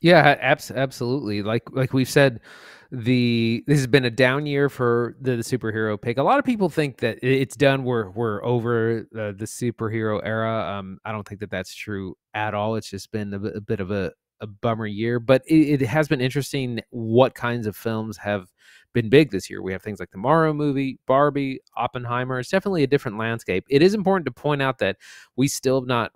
Yeah, 0.00 0.36
abs- 0.40 0.70
absolutely. 0.70 1.42
Like 1.42 1.70
like 1.70 1.92
we've 1.92 2.08
said 2.08 2.40
the 2.92 3.64
this 3.66 3.78
has 3.78 3.86
been 3.86 4.04
a 4.04 4.10
down 4.10 4.44
year 4.44 4.68
for 4.68 5.16
the, 5.18 5.36
the, 5.36 5.42
superhero 5.42 6.00
pick. 6.00 6.18
A 6.18 6.22
lot 6.22 6.38
of 6.38 6.44
people 6.44 6.68
think 6.68 6.98
that 6.98 7.18
it's 7.22 7.56
done. 7.56 7.84
We're 7.84 8.10
we're 8.10 8.44
over 8.44 9.08
the, 9.10 9.34
superhero 9.46 10.20
era. 10.22 10.76
Um, 10.78 10.98
I 11.02 11.10
don't 11.10 11.26
think 11.26 11.40
that 11.40 11.50
that's 11.50 11.74
true 11.74 12.14
at 12.34 12.52
all. 12.52 12.76
It's 12.76 12.90
just 12.90 13.10
been 13.10 13.32
a, 13.32 13.40
a 13.40 13.60
bit 13.62 13.80
of 13.80 13.90
a, 13.90 14.12
a 14.42 14.46
bummer 14.46 14.84
year, 14.86 15.18
but 15.18 15.42
it, 15.46 15.80
it, 15.80 15.86
has 15.86 16.06
been 16.06 16.20
interesting 16.20 16.80
what 16.90 17.34
kinds 17.34 17.66
of 17.66 17.74
films 17.74 18.18
have 18.18 18.52
been 18.92 19.08
big 19.08 19.30
this 19.30 19.48
year. 19.48 19.62
We 19.62 19.72
have 19.72 19.82
things 19.82 19.98
like 19.98 20.10
the 20.10 20.18
Mario 20.18 20.52
movie, 20.52 20.98
Barbie, 21.06 21.60
Oppenheimer. 21.78 22.40
It's 22.40 22.50
definitely 22.50 22.82
a 22.82 22.88
different 22.88 23.16
landscape. 23.16 23.64
It 23.70 23.80
is 23.80 23.94
important 23.94 24.26
to 24.26 24.32
point 24.32 24.60
out 24.60 24.78
that 24.80 24.98
we 25.34 25.48
still 25.48 25.80
have 25.80 25.88
not 25.88 26.12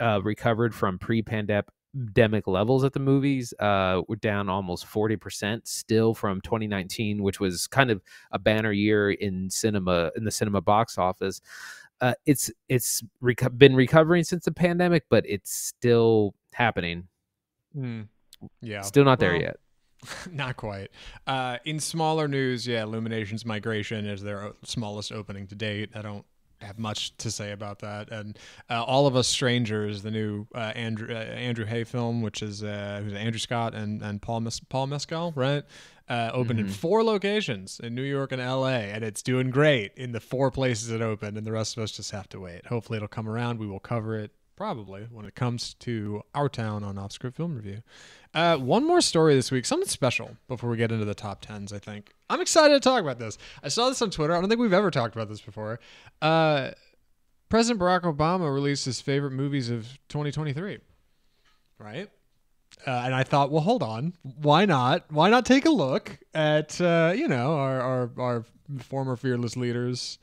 uh, 0.00 0.20
recovered 0.22 0.76
from 0.76 0.96
pre-pandemic 0.96 1.66
pandemic 1.94 2.46
levels 2.46 2.84
at 2.84 2.92
the 2.92 3.00
movies. 3.00 3.52
Uh, 3.58 4.02
we're 4.08 4.16
down 4.16 4.48
almost 4.48 4.86
40% 4.86 5.66
still 5.66 6.14
from 6.14 6.40
2019, 6.40 7.22
which 7.22 7.40
was 7.40 7.66
kind 7.66 7.90
of 7.90 8.02
a 8.32 8.38
banner 8.38 8.72
year 8.72 9.10
in 9.10 9.50
cinema 9.50 10.10
in 10.16 10.24
the 10.24 10.30
cinema 10.30 10.60
box 10.60 10.98
office. 10.98 11.40
Uh, 12.00 12.14
it's 12.24 12.50
it's 12.68 13.02
reco- 13.22 13.56
been 13.56 13.76
recovering 13.76 14.24
since 14.24 14.44
the 14.44 14.52
pandemic, 14.52 15.04
but 15.10 15.24
it's 15.28 15.52
still 15.52 16.34
happening. 16.54 17.08
Mm. 17.76 18.08
Yeah, 18.62 18.80
still 18.82 19.04
not 19.04 19.18
there 19.18 19.32
well, 19.32 19.42
yet. 19.42 19.56
Not 20.32 20.56
quite. 20.56 20.88
Uh, 21.26 21.58
in 21.66 21.78
smaller 21.78 22.26
news, 22.26 22.66
yeah, 22.66 22.84
Illumination's 22.84 23.44
migration 23.44 24.06
is 24.06 24.22
their 24.22 24.52
smallest 24.64 25.12
opening 25.12 25.46
to 25.48 25.54
date. 25.54 25.90
I 25.94 26.00
don't 26.00 26.24
have 26.62 26.78
much 26.78 27.16
to 27.18 27.30
say 27.30 27.52
about 27.52 27.80
that. 27.80 28.10
And 28.10 28.38
uh, 28.68 28.82
All 28.84 29.06
of 29.06 29.16
Us 29.16 29.28
Strangers, 29.28 30.02
the 30.02 30.10
new 30.10 30.46
uh, 30.54 30.58
Andrew 30.58 31.14
uh, 31.14 31.18
Andrew 31.18 31.64
Haigh 31.64 31.84
film, 31.84 32.22
which 32.22 32.42
is 32.42 32.62
uh, 32.62 33.00
who's 33.02 33.14
Andrew 33.14 33.38
Scott 33.38 33.74
and 33.74 34.02
and 34.02 34.20
Paul 34.20 34.40
Mes- 34.40 34.60
Paul 34.60 34.86
Mescal, 34.88 35.32
right? 35.34 35.64
Uh, 36.08 36.30
opened 36.34 36.58
mm-hmm. 36.58 36.68
in 36.68 36.74
four 36.74 37.04
locations 37.04 37.78
in 37.78 37.94
New 37.94 38.02
York 38.02 38.32
and 38.32 38.42
L.A. 38.42 38.72
and 38.72 39.04
it's 39.04 39.22
doing 39.22 39.48
great 39.48 39.92
in 39.94 40.10
the 40.10 40.18
four 40.18 40.50
places 40.50 40.90
it 40.90 41.00
opened. 41.00 41.38
And 41.38 41.46
the 41.46 41.52
rest 41.52 41.76
of 41.76 41.84
us 41.84 41.92
just 41.92 42.10
have 42.10 42.28
to 42.30 42.40
wait. 42.40 42.66
Hopefully, 42.66 42.96
it'll 42.96 43.06
come 43.06 43.28
around. 43.28 43.60
We 43.60 43.68
will 43.68 43.78
cover 43.78 44.18
it 44.18 44.32
probably 44.56 45.06
when 45.10 45.24
it 45.24 45.34
comes 45.34 45.72
to 45.72 46.22
our 46.34 46.48
town 46.48 46.84
on 46.84 46.98
Off 46.98 47.12
Script 47.12 47.36
Film 47.36 47.54
Review. 47.54 47.82
Uh, 48.32 48.56
one 48.56 48.86
more 48.86 49.00
story 49.00 49.34
this 49.34 49.50
week, 49.50 49.66
something 49.66 49.88
special 49.88 50.36
before 50.46 50.70
we 50.70 50.76
get 50.76 50.92
into 50.92 51.04
the 51.04 51.14
top 51.14 51.40
tens. 51.40 51.72
I 51.72 51.78
think 51.78 52.12
I'm 52.28 52.40
excited 52.40 52.74
to 52.74 52.80
talk 52.80 53.00
about 53.00 53.18
this. 53.18 53.36
I 53.62 53.68
saw 53.68 53.88
this 53.88 54.00
on 54.02 54.10
Twitter. 54.10 54.34
I 54.36 54.40
don't 54.40 54.48
think 54.48 54.60
we've 54.60 54.72
ever 54.72 54.90
talked 54.90 55.16
about 55.16 55.28
this 55.28 55.40
before. 55.40 55.80
Uh, 56.22 56.70
President 57.48 57.80
Barack 57.80 58.02
Obama 58.02 58.52
released 58.52 58.84
his 58.84 59.00
favorite 59.00 59.32
movies 59.32 59.68
of 59.68 59.98
2023. 60.08 60.78
Right. 61.78 62.08
Uh, 62.86 62.90
and 63.04 63.14
I 63.14 63.24
thought, 63.24 63.50
well, 63.50 63.62
hold 63.62 63.82
on, 63.82 64.14
why 64.22 64.64
not? 64.64 65.04
Why 65.10 65.28
not 65.28 65.44
take 65.44 65.66
a 65.66 65.70
look 65.70 66.18
at 66.32 66.80
uh, 66.80 67.12
you 67.14 67.26
know 67.26 67.56
our, 67.56 67.80
our 67.80 68.10
our 68.16 68.44
former 68.78 69.16
fearless 69.16 69.56
leaders' 69.56 70.18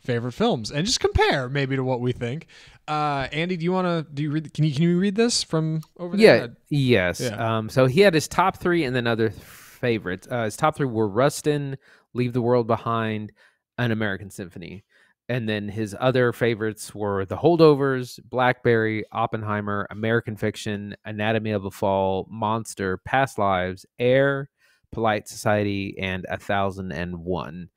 favorite 0.00 0.32
films 0.32 0.70
and 0.70 0.84
just 0.86 1.00
compare 1.00 1.48
maybe 1.48 1.76
to 1.76 1.84
what 1.84 2.00
we 2.00 2.12
think. 2.12 2.46
Uh, 2.88 3.28
Andy, 3.32 3.56
do 3.56 3.64
you 3.64 3.72
want 3.72 3.86
to 3.86 4.12
do 4.12 4.22
you 4.22 4.30
read? 4.30 4.52
Can 4.52 4.64
you 4.64 4.72
can 4.74 4.82
you 4.82 4.98
read 4.98 5.14
this 5.14 5.42
from 5.42 5.82
over 5.98 6.16
Yeah. 6.16 6.38
there? 6.38 6.56
Yes. 6.68 7.20
Yeah. 7.20 7.56
Um. 7.58 7.68
So 7.68 7.86
he 7.86 8.00
had 8.00 8.14
his 8.14 8.26
top 8.28 8.56
three 8.58 8.84
and 8.84 8.94
then 8.96 9.06
other 9.06 9.30
favorites. 9.30 10.26
Uh, 10.30 10.44
his 10.44 10.56
top 10.56 10.76
three 10.76 10.86
were 10.86 11.08
Rustin, 11.08 11.76
Leave 12.14 12.32
the 12.32 12.42
World 12.42 12.66
Behind, 12.66 13.32
An 13.78 13.92
American 13.92 14.30
Symphony. 14.30 14.84
And 15.28 15.48
then 15.48 15.68
his 15.68 15.94
other 16.00 16.32
favorites 16.32 16.92
were 16.92 17.24
The 17.24 17.36
Holdovers, 17.36 18.18
Blackberry, 18.28 19.04
Oppenheimer, 19.12 19.86
American 19.90 20.34
Fiction, 20.34 20.96
Anatomy 21.04 21.52
of 21.52 21.64
a 21.64 21.70
Fall, 21.70 22.26
Monster, 22.28 22.96
Past 23.04 23.38
Lives, 23.38 23.86
Air, 24.00 24.50
Polite 24.90 25.28
Society, 25.28 25.94
and 26.00 26.26
A 26.28 26.36
Thousand 26.36 26.90
and 26.90 27.18
One. 27.18 27.68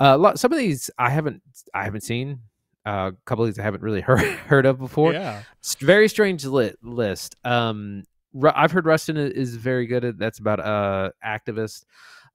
Uh, 0.00 0.34
some 0.34 0.52
of 0.52 0.58
these 0.58 0.90
I 0.98 1.10
haven't 1.10 1.42
I 1.74 1.84
haven't 1.84 2.00
seen. 2.00 2.40
Uh, 2.86 3.10
a 3.12 3.16
couple 3.26 3.44
of 3.44 3.50
these 3.50 3.58
I 3.58 3.62
haven't 3.62 3.82
really 3.82 4.00
heard 4.08 4.20
heard 4.20 4.66
of 4.66 4.78
before. 4.78 5.12
Yeah. 5.12 5.42
It's 5.58 5.74
very 5.74 6.08
strange 6.08 6.44
lit 6.44 6.78
list. 6.82 7.36
Um, 7.44 8.04
Ru- 8.32 8.52
I've 8.54 8.72
heard 8.72 8.86
Rustin 8.86 9.16
is 9.16 9.56
very 9.56 9.86
good 9.86 10.04
at. 10.04 10.18
That's 10.18 10.38
about 10.38 10.60
a 10.60 11.12
activist, 11.24 11.84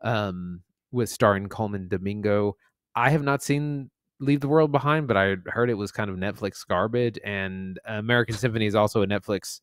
um, 0.02 0.62
with 0.92 1.10
starring 1.10 1.48
Colman 1.48 1.88
Domingo. 1.88 2.58
I 2.96 3.10
have 3.10 3.24
not 3.24 3.42
seen 3.42 3.90
Leave 4.20 4.42
the 4.42 4.48
World 4.48 4.72
Behind, 4.72 5.08
but 5.08 5.18
I 5.18 5.36
heard 5.48 5.70
it 5.70 5.76
was 5.76 5.92
kind 5.92 6.10
of 6.10 6.18
Netflix 6.18 6.66
garbage. 6.68 7.18
And 7.24 7.80
American 7.86 8.36
Symphony 8.36 8.66
is 8.66 8.76
also 8.76 9.02
a 9.02 9.08
Netflix 9.08 9.62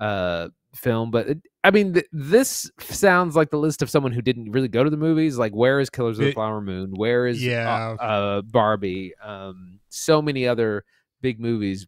uh 0.00 0.48
film 0.74 1.10
but 1.10 1.28
it, 1.28 1.38
i 1.64 1.70
mean 1.70 1.94
th- 1.94 2.06
this 2.12 2.70
sounds 2.78 3.34
like 3.34 3.50
the 3.50 3.58
list 3.58 3.80
of 3.82 3.88
someone 3.90 4.12
who 4.12 4.20
didn't 4.22 4.52
really 4.52 4.68
go 4.68 4.84
to 4.84 4.90
the 4.90 4.96
movies 4.96 5.38
like 5.38 5.52
where 5.52 5.80
is 5.80 5.88
killers 5.90 6.18
of 6.18 6.26
the 6.26 6.32
flower 6.32 6.60
moon? 6.60 6.92
Where 6.94 7.26
is 7.26 7.38
uh, 7.42 7.46
Yeah. 7.46 7.96
uh 7.98 8.42
barbie? 8.42 9.14
Um 9.22 9.80
so 9.88 10.20
many 10.22 10.46
other 10.46 10.84
big 11.20 11.40
movies. 11.40 11.86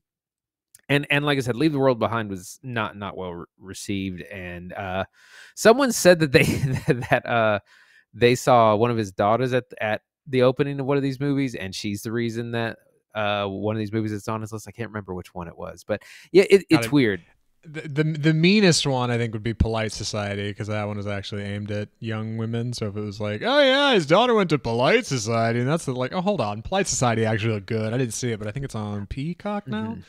And 0.89 1.07
and 1.11 1.25
like 1.25 1.39
i 1.39 1.41
said 1.41 1.55
leave 1.57 1.73
the 1.73 1.79
world 1.79 1.99
behind 2.01 2.31
was 2.31 2.59
not 2.63 2.97
not 2.97 3.17
well 3.17 3.33
re- 3.35 3.45
received 3.59 4.23
and 4.23 4.73
uh 4.73 5.05
someone 5.55 5.93
said 5.93 6.19
that 6.21 6.33
they 6.33 6.43
that 7.11 7.23
uh 7.27 7.61
they 8.13 8.35
saw 8.35 8.75
one 8.75 8.91
of 8.91 8.97
his 8.97 9.13
daughters 9.13 9.53
at 9.53 9.65
at 9.81 10.03
the 10.27 10.43
opening 10.43 10.81
of 10.81 10.87
one 10.87 10.97
of 10.97 11.03
these 11.03 11.21
movies 11.21 11.55
and 11.55 11.75
she's 11.75 12.03
the 12.03 12.11
reason 12.11 12.51
that 12.53 12.79
uh 13.15 13.45
one 13.47 13.77
of 13.77 13.79
these 13.79 13.93
movies 13.93 14.11
that's 14.11 14.27
on 14.27 14.41
his 14.41 14.53
list. 14.53 14.67
I 14.67 14.73
can't 14.73 14.89
remember 14.91 15.15
which 15.15 15.33
one 15.35 15.47
it 15.49 15.57
was 15.57 15.85
but 15.85 16.03
yeah 16.33 16.45
it, 16.51 16.65
it's 16.71 16.87
it. 16.87 16.93
weird 16.93 17.23
The, 17.63 18.03
the 18.05 18.33
meanest 18.33 18.87
one 18.87 19.11
I 19.11 19.19
think 19.19 19.35
would 19.35 19.43
be 19.43 19.53
Polite 19.53 19.93
Society 19.93 20.49
because 20.51 20.69
that 20.69 20.87
one 20.89 20.99
is 20.99 21.07
actually 21.07 21.43
aimed 21.43 21.71
at 21.71 21.89
young 22.01 22.39
women. 22.39 22.73
So 22.73 22.87
if 22.89 22.97
it 22.97 23.01
was 23.01 23.21
like, 23.21 23.43
oh 23.45 23.61
yeah, 23.61 23.93
his 23.93 24.07
daughter 24.07 24.35
went 24.35 24.49
to 24.51 24.59
Polite 24.59 25.05
Society, 25.07 25.61
and 25.61 25.69
that's 25.69 25.85
the, 25.85 25.93
like, 25.93 26.13
oh 26.15 26.23
hold 26.23 26.41
on, 26.41 26.63
Polite 26.63 26.89
Society 26.89 27.25
actually 27.27 27.53
looked 27.55 27.67
good. 27.67 27.93
I 27.93 27.99
didn't 27.99 28.15
see 28.15 28.33
it, 28.33 28.39
but 28.39 28.49
I 28.49 28.51
think 28.51 28.65
it's 28.65 28.75
on 28.75 29.07
Peacock 29.07 29.67
now. 29.69 29.97
Mhm. 29.99 30.03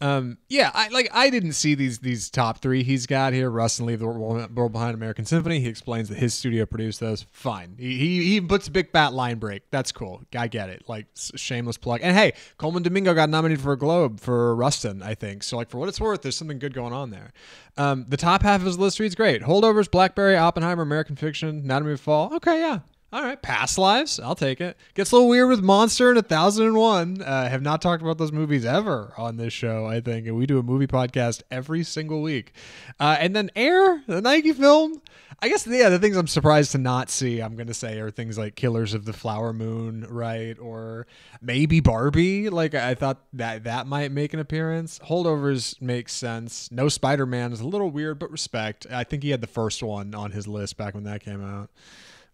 Um, 0.00 0.38
yeah, 0.48 0.70
I 0.74 0.88
like 0.88 1.08
I 1.12 1.28
didn't 1.28 1.52
see 1.52 1.74
these 1.74 1.98
these 1.98 2.30
top 2.30 2.58
three 2.58 2.82
he's 2.82 3.06
got 3.06 3.32
here. 3.32 3.50
Rustin 3.50 3.86
Leave 3.86 3.98
the 3.98 4.06
World 4.06 4.72
Behind 4.72 4.94
American 4.94 5.24
Symphony. 5.24 5.60
He 5.60 5.68
explains 5.68 6.08
that 6.08 6.18
his 6.18 6.34
studio 6.34 6.66
produced 6.66 7.00
those. 7.00 7.26
Fine. 7.32 7.76
He, 7.78 8.24
he, 8.24 8.40
puts 8.40 8.68
a 8.68 8.70
big 8.70 8.90
fat 8.92 9.12
line 9.12 9.38
break. 9.38 9.62
That's 9.70 9.90
cool. 9.90 10.22
I 10.36 10.46
get 10.46 10.68
it. 10.68 10.84
Like 10.88 11.06
shameless 11.14 11.78
plug. 11.78 12.00
And 12.02 12.16
hey, 12.16 12.34
Colman 12.58 12.82
Domingo 12.82 13.12
got 13.12 13.28
nominated 13.28 13.62
for 13.62 13.72
a 13.72 13.78
Globe 13.78 14.20
for 14.20 14.54
Rustin, 14.54 15.02
I 15.02 15.14
think. 15.14 15.42
So 15.42 15.56
like 15.56 15.68
for 15.68 15.78
what 15.78 15.88
it's 15.88 16.00
worth, 16.00 16.22
there's 16.22 16.36
something 16.36 16.58
good 16.58 16.74
going 16.74 16.92
on 16.92 17.10
there. 17.10 17.32
Um, 17.76 18.06
the 18.08 18.16
top 18.16 18.42
half 18.42 18.60
of 18.60 18.66
his 18.66 18.78
list 18.78 19.00
reads 19.00 19.14
great. 19.14 19.42
Holdovers, 19.42 19.90
Blackberry, 19.90 20.36
Oppenheimer, 20.36 20.82
American 20.82 21.16
Fiction, 21.16 21.48
Anatomy 21.48 21.92
of 21.92 22.00
Fall. 22.00 22.34
Okay, 22.34 22.60
yeah. 22.60 22.80
All 23.10 23.22
right, 23.22 23.40
past 23.40 23.78
lives, 23.78 24.20
I'll 24.20 24.34
take 24.34 24.60
it. 24.60 24.76
Gets 24.92 25.12
a 25.12 25.14
little 25.14 25.30
weird 25.30 25.48
with 25.48 25.62
Monster 25.62 26.10
and 26.10 26.18
A 26.18 26.22
Thousand 26.22 26.66
and 26.66 26.76
One. 26.76 27.22
Uh, 27.22 27.48
have 27.48 27.62
not 27.62 27.80
talked 27.80 28.02
about 28.02 28.18
those 28.18 28.32
movies 28.32 28.66
ever 28.66 29.14
on 29.16 29.38
this 29.38 29.54
show, 29.54 29.86
I 29.86 30.02
think, 30.02 30.26
and 30.26 30.36
we 30.36 30.44
do 30.44 30.58
a 30.58 30.62
movie 30.62 30.86
podcast 30.86 31.40
every 31.50 31.84
single 31.84 32.20
week. 32.20 32.52
Uh, 33.00 33.16
and 33.18 33.34
then 33.34 33.50
Air, 33.56 34.02
the 34.06 34.20
Nike 34.20 34.52
film. 34.52 35.00
I 35.40 35.48
guess 35.48 35.66
yeah, 35.66 35.88
the 35.88 35.98
things 35.98 36.18
I'm 36.18 36.26
surprised 36.26 36.72
to 36.72 36.78
not 36.78 37.08
see, 37.08 37.40
I'm 37.40 37.56
gonna 37.56 37.72
say, 37.72 37.98
are 37.98 38.10
things 38.10 38.36
like 38.36 38.56
Killers 38.56 38.92
of 38.92 39.06
the 39.06 39.14
Flower 39.14 39.54
Moon, 39.54 40.04
right, 40.10 40.58
or 40.58 41.06
maybe 41.40 41.80
Barbie. 41.80 42.50
Like 42.50 42.74
I 42.74 42.94
thought 42.94 43.24
that 43.32 43.64
that 43.64 43.86
might 43.86 44.12
make 44.12 44.34
an 44.34 44.40
appearance. 44.40 44.98
Holdovers 44.98 45.80
makes 45.80 46.12
sense. 46.12 46.70
No 46.70 46.90
Spider 46.90 47.24
Man 47.24 47.54
is 47.54 47.60
a 47.60 47.66
little 47.66 47.90
weird, 47.90 48.18
but 48.18 48.30
respect. 48.30 48.86
I 48.90 49.04
think 49.04 49.22
he 49.22 49.30
had 49.30 49.40
the 49.40 49.46
first 49.46 49.82
one 49.82 50.14
on 50.14 50.32
his 50.32 50.46
list 50.46 50.76
back 50.76 50.92
when 50.92 51.04
that 51.04 51.22
came 51.22 51.42
out. 51.42 51.70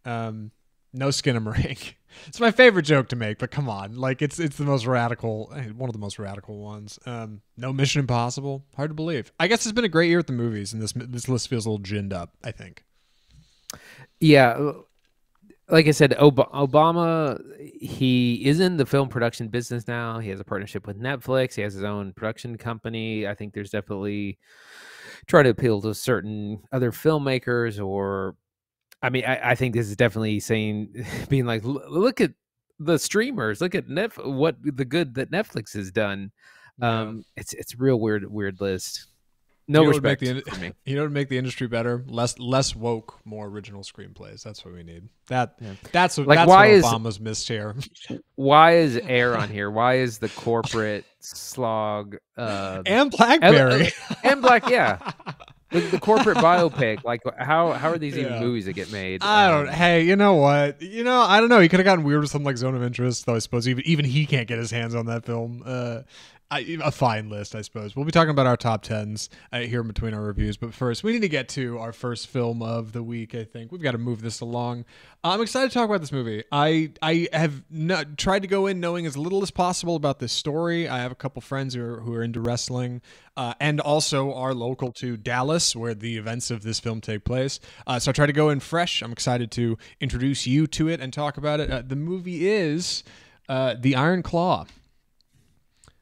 Um, 0.04 0.50
no 0.94 1.08
Skinamarink. 1.08 1.94
It's 2.28 2.38
my 2.38 2.52
favorite 2.52 2.84
joke 2.84 3.08
to 3.08 3.16
make, 3.16 3.38
but 3.38 3.50
come 3.50 3.68
on, 3.68 3.96
like 3.96 4.22
it's 4.22 4.38
it's 4.38 4.56
the 4.56 4.64
most 4.64 4.86
radical, 4.86 5.52
eh, 5.52 5.64
one 5.70 5.90
of 5.90 5.92
the 5.92 5.98
most 5.98 6.16
radical 6.20 6.58
ones. 6.58 6.96
Um, 7.06 7.40
no 7.56 7.72
Mission 7.72 7.98
Impossible. 7.98 8.64
Hard 8.76 8.90
to 8.90 8.94
believe. 8.94 9.32
I 9.40 9.48
guess 9.48 9.66
it's 9.66 9.72
been 9.72 9.84
a 9.84 9.88
great 9.88 10.10
year 10.10 10.20
at 10.20 10.28
the 10.28 10.32
movies, 10.32 10.72
and 10.72 10.80
this 10.80 10.92
this 10.92 11.28
list 11.28 11.48
feels 11.48 11.66
a 11.66 11.70
little 11.70 11.84
ginned 11.84 12.12
up. 12.12 12.30
I 12.44 12.52
think. 12.52 12.84
Yeah, 14.20 14.74
like 15.68 15.88
I 15.88 15.90
said, 15.90 16.14
Ob- 16.14 16.52
Obama 16.52 17.40
he 17.80 18.46
is 18.46 18.60
in 18.60 18.76
the 18.76 18.86
film 18.86 19.08
production 19.08 19.48
business 19.48 19.88
now. 19.88 20.18
He 20.18 20.30
has 20.30 20.40
a 20.40 20.44
partnership 20.44 20.86
with 20.86 21.00
Netflix. 21.00 21.54
He 21.54 21.62
has 21.62 21.74
his 21.74 21.84
own 21.84 22.12
production 22.12 22.56
company. 22.56 23.26
I 23.26 23.34
think 23.34 23.54
there's 23.54 23.70
definitely 23.70 24.38
try 25.26 25.42
to 25.42 25.48
appeal 25.48 25.80
to 25.82 25.94
certain 25.94 26.62
other 26.70 26.92
filmmakers 26.92 27.84
or 27.84 28.36
I 29.04 29.10
mean, 29.10 29.24
I, 29.26 29.50
I 29.50 29.54
think 29.54 29.74
this 29.74 29.88
is 29.88 29.96
definitely 29.96 30.40
saying, 30.40 31.04
being 31.28 31.46
like, 31.46 31.62
look 31.64 32.20
at 32.20 32.32
the 32.78 32.98
streamers, 32.98 33.60
look 33.60 33.74
at 33.74 33.86
Netf- 33.88 34.24
what 34.24 34.56
the 34.62 34.84
good 34.84 35.14
that 35.14 35.30
Netflix 35.30 35.74
has 35.74 35.90
done. 35.92 36.32
Um, 36.82 37.24
it's 37.36 37.52
it's 37.52 37.74
a 37.74 37.76
real 37.76 38.00
weird 38.00 38.24
weird 38.30 38.60
list. 38.60 39.06
No 39.66 39.80
You 39.80 39.84
know 39.84 39.88
what 39.88 39.94
would 39.94 40.02
make 40.02 40.20
respect 40.20 40.44
the 40.46 40.50
for 40.50 40.60
me. 40.60 40.72
You 40.84 40.96
know 40.96 41.04
to 41.04 41.10
make 41.10 41.28
the 41.28 41.38
industry 41.38 41.66
better? 41.68 42.04
Less 42.06 42.38
less 42.38 42.74
woke, 42.76 43.18
more 43.24 43.46
original 43.46 43.82
screenplays. 43.82 44.42
That's 44.42 44.64
what 44.64 44.74
we 44.74 44.82
need. 44.82 45.08
That 45.28 45.54
Yeah. 45.60 45.74
that's 45.92 46.18
Like, 46.18 46.36
that's 46.38 46.48
why 46.48 46.66
what 46.68 46.74
is- 46.74 46.84
Obama's 46.84 47.20
missed 47.20 47.48
here. 47.48 47.74
Why 48.34 48.72
is 48.76 48.96
Air 48.98 49.38
on 49.38 49.48
here? 49.48 49.70
Why 49.70 49.94
is 49.98 50.18
the 50.18 50.28
corporate 50.30 51.04
slog 51.20 52.16
uh, 52.36 52.82
and 52.84 53.10
BlackBerry. 53.10 53.92
and 54.24 54.42
Black? 54.42 54.68
Yeah, 54.68 54.98
the, 55.74 55.80
the 55.80 56.00
corporate 56.00 56.36
biopic. 56.38 57.04
Like, 57.04 57.20
how 57.36 57.72
how 57.72 57.90
are 57.90 57.98
these 57.98 58.16
Yeah. 58.16 58.26
even 58.28 58.40
movies 58.40 58.64
that 58.64 58.72
get 58.72 58.90
made? 58.90 59.22
I 59.22 59.50
don't. 59.50 59.68
Um, 59.68 59.74
Hey, 59.74 60.02
you 60.04 60.16
know 60.16 60.34
what? 60.36 60.80
You 60.80 61.04
know, 61.04 61.20
I 61.20 61.40
don't 61.40 61.48
know. 61.50 61.60
He 61.60 61.68
could 61.68 61.80
have 61.80 61.84
gotten 61.84 62.04
weird 62.04 62.22
with 62.22 62.30
something 62.30 62.46
like 62.46 62.56
Zone 62.56 62.74
of 62.74 62.82
Interest, 62.82 63.26
though. 63.26 63.34
I 63.34 63.38
suppose 63.40 63.68
even 63.68 63.84
even 63.86 64.04
he 64.06 64.24
can't 64.26 64.48
get 64.48 64.58
his 64.58 64.70
hands 64.70 64.94
on 64.94 65.06
that 65.06 65.24
film. 65.26 65.62
Uh, 65.66 66.00
I, 66.50 66.78
a 66.84 66.92
fine 66.92 67.30
list, 67.30 67.54
I 67.54 67.62
suppose. 67.62 67.96
We'll 67.96 68.04
be 68.04 68.12
talking 68.12 68.30
about 68.30 68.46
our 68.46 68.56
top 68.56 68.82
tens 68.82 69.30
uh, 69.52 69.60
here 69.60 69.80
in 69.80 69.88
between 69.88 70.14
our 70.14 70.22
reviews, 70.22 70.56
but 70.56 70.72
first 70.74 71.02
we 71.02 71.12
need 71.12 71.22
to 71.22 71.28
get 71.28 71.48
to 71.50 71.78
our 71.78 71.92
first 71.92 72.28
film 72.28 72.62
of 72.62 72.92
the 72.92 73.02
week. 73.02 73.34
I 73.34 73.44
think 73.44 73.72
we've 73.72 73.82
got 73.82 73.92
to 73.92 73.98
move 73.98 74.20
this 74.20 74.40
along. 74.40 74.84
I'm 75.24 75.40
excited 75.40 75.70
to 75.70 75.74
talk 75.74 75.86
about 75.88 76.00
this 76.00 76.12
movie. 76.12 76.44
I 76.52 76.92
I 77.02 77.28
have 77.32 77.62
tried 78.16 78.42
to 78.42 78.48
go 78.48 78.66
in 78.66 78.78
knowing 78.78 79.06
as 79.06 79.16
little 79.16 79.42
as 79.42 79.50
possible 79.50 79.96
about 79.96 80.18
this 80.18 80.32
story. 80.32 80.86
I 80.86 80.98
have 80.98 81.10
a 81.10 81.16
couple 81.16 81.40
friends 81.40 81.74
who 81.74 81.82
are 81.82 82.00
who 82.00 82.14
are 82.14 82.22
into 82.22 82.40
wrestling, 82.40 83.00
uh, 83.36 83.54
and 83.58 83.80
also 83.80 84.32
are 84.34 84.54
local 84.54 84.92
to 84.92 85.16
Dallas, 85.16 85.74
where 85.74 85.94
the 85.94 86.16
events 86.18 86.50
of 86.50 86.62
this 86.62 86.78
film 86.78 87.00
take 87.00 87.24
place. 87.24 87.58
Uh, 87.86 87.98
so 87.98 88.10
I 88.10 88.12
try 88.12 88.26
to 88.26 88.32
go 88.32 88.50
in 88.50 88.60
fresh. 88.60 89.02
I'm 89.02 89.12
excited 89.12 89.50
to 89.52 89.78
introduce 90.00 90.46
you 90.46 90.66
to 90.68 90.88
it 90.88 91.00
and 91.00 91.12
talk 91.12 91.36
about 91.36 91.60
it. 91.60 91.70
Uh, 91.70 91.82
the 91.84 91.96
movie 91.96 92.48
is 92.48 93.02
uh, 93.48 93.74
The 93.80 93.96
Iron 93.96 94.22
Claw. 94.22 94.66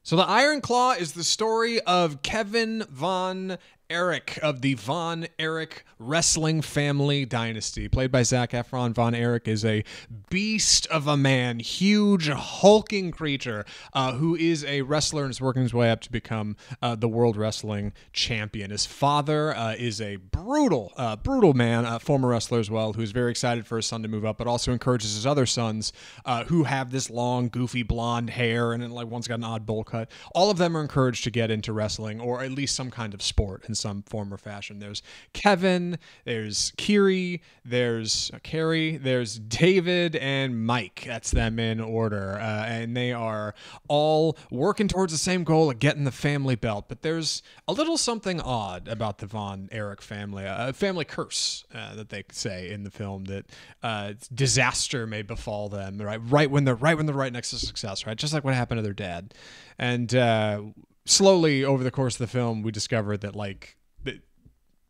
So 0.04 0.16
the 0.16 0.25
Iron 0.25 0.61
Claw 0.61 0.94
is 0.94 1.12
the 1.12 1.23
story 1.23 1.80
of 1.82 2.23
Kevin 2.23 2.82
Von 2.90 3.56
Erich 3.92 4.38
of 4.42 4.62
the 4.62 4.72
Von 4.75 5.26
Erich 5.38 5.84
wrestling 5.99 6.62
family 6.62 7.26
dynasty, 7.26 7.88
played 7.88 8.11
by 8.11 8.22
Zac 8.22 8.52
Efron. 8.52 8.92
Von 8.92 9.14
Erich 9.14 9.46
is 9.46 9.64
a 9.64 9.84
beast 10.30 10.87
of 10.87 11.06
a 11.06 11.16
man, 11.16 11.58
huge, 11.58 12.28
hulking 12.28 13.11
creature 13.11 13.66
uh, 13.92 14.14
who 14.14 14.34
is 14.34 14.64
a 14.64 14.80
wrestler 14.80 15.25
and 15.25 15.30
is 15.30 15.40
working 15.40 15.62
his 15.62 15.75
way 15.75 15.90
up 15.90 16.00
to 16.00 16.11
become 16.11 16.56
uh, 16.80 16.94
the 16.94 17.06
world 17.06 17.37
wrestling 17.37 17.92
champion. 18.14 18.70
His 18.70 18.87
father 18.87 19.54
uh, 19.54 19.75
is 19.75 20.00
a 20.00 20.16
brutal, 20.16 20.92
uh, 20.96 21.16
brutal 21.16 21.52
man, 21.52 21.99
former 22.00 22.28
wrestler 22.28 22.58
as 22.58 22.70
well, 22.70 22.94
who's 22.94 23.11
very 23.11 23.30
excited 23.30 23.66
for 23.66 23.76
his 23.76 23.87
son 23.87 24.02
to 24.02 24.08
move 24.08 24.25
up, 24.25 24.38
but 24.38 24.46
also 24.46 24.72
encourages 24.72 25.14
his 25.14 25.26
other 25.26 25.44
sons 25.44 25.92
uh, 26.25 26.44
who 26.44 26.64
have 26.64 26.90
this 26.90 27.11
long, 27.11 27.49
goofy 27.50 27.82
blonde 27.82 28.30
hair, 28.30 28.72
and 28.72 28.90
like 28.90 29.08
one's 29.08 29.28
got 29.28 29.34
an 29.34 29.44
odd 29.44 29.66
bowl 29.66 29.84
cut. 29.84 30.11
All 30.34 30.50
of 30.50 30.56
them 30.56 30.76
are 30.76 30.80
encouraged 30.80 31.25
to 31.25 31.30
get 31.30 31.50
into 31.50 31.75
wrestling 31.75 32.20
or 32.20 32.42
at 32.42 32.52
least 32.52 32.75
some 32.75 32.90
kind 32.90 33.12
of 33.12 33.20
sport 33.20 33.64
in 33.68 33.75
some 33.82 34.02
form 34.02 34.32
or 34.32 34.38
fashion. 34.38 34.78
There's 34.78 35.02
Kevin, 35.32 35.98
there's 36.24 36.72
Kiri, 36.76 37.42
there's 37.64 38.30
Carrie, 38.42 38.96
there's 38.96 39.38
David, 39.38 40.16
and 40.16 40.64
Mike. 40.64 41.04
That's 41.06 41.32
them 41.32 41.58
in 41.58 41.80
order. 41.80 42.38
Uh, 42.38 42.64
and 42.64 42.96
they 42.96 43.12
are 43.12 43.54
all 43.88 44.38
working 44.50 44.88
towards 44.88 45.12
the 45.12 45.18
same 45.18 45.44
goal 45.44 45.70
of 45.70 45.78
getting 45.78 46.04
the 46.04 46.12
family 46.12 46.54
belt. 46.54 46.86
But 46.88 47.02
there's 47.02 47.42
a 47.68 47.72
little 47.72 47.98
something 47.98 48.40
odd 48.40 48.88
about 48.88 49.18
the 49.18 49.26
Von 49.26 49.68
Erich 49.72 50.00
family, 50.00 50.44
a 50.46 50.72
family 50.72 51.04
curse 51.04 51.64
uh, 51.74 51.94
that 51.96 52.08
they 52.08 52.24
say 52.30 52.70
in 52.70 52.84
the 52.84 52.90
film 52.90 53.24
that 53.24 53.46
uh, 53.82 54.12
disaster 54.32 55.06
may 55.06 55.22
befall 55.22 55.68
them 55.68 55.98
right 55.98 56.20
right 56.28 56.50
when 56.50 56.64
they're 56.64 56.74
right 56.74 56.96
when 56.96 57.06
they're 57.06 57.14
right 57.14 57.32
next 57.32 57.50
to 57.50 57.58
success, 57.58 58.06
right? 58.06 58.16
Just 58.16 58.32
like 58.32 58.44
what 58.44 58.54
happened 58.54 58.78
to 58.78 58.82
their 58.82 58.92
dad. 58.92 59.34
And 59.78 60.14
uh, 60.14 60.62
slowly 61.04 61.64
over 61.64 61.82
the 61.82 61.90
course 61.90 62.14
of 62.14 62.18
the 62.18 62.26
film, 62.26 62.62
we 62.62 62.71
discovered 62.71 63.21
that 63.23 63.35
like 63.35 63.76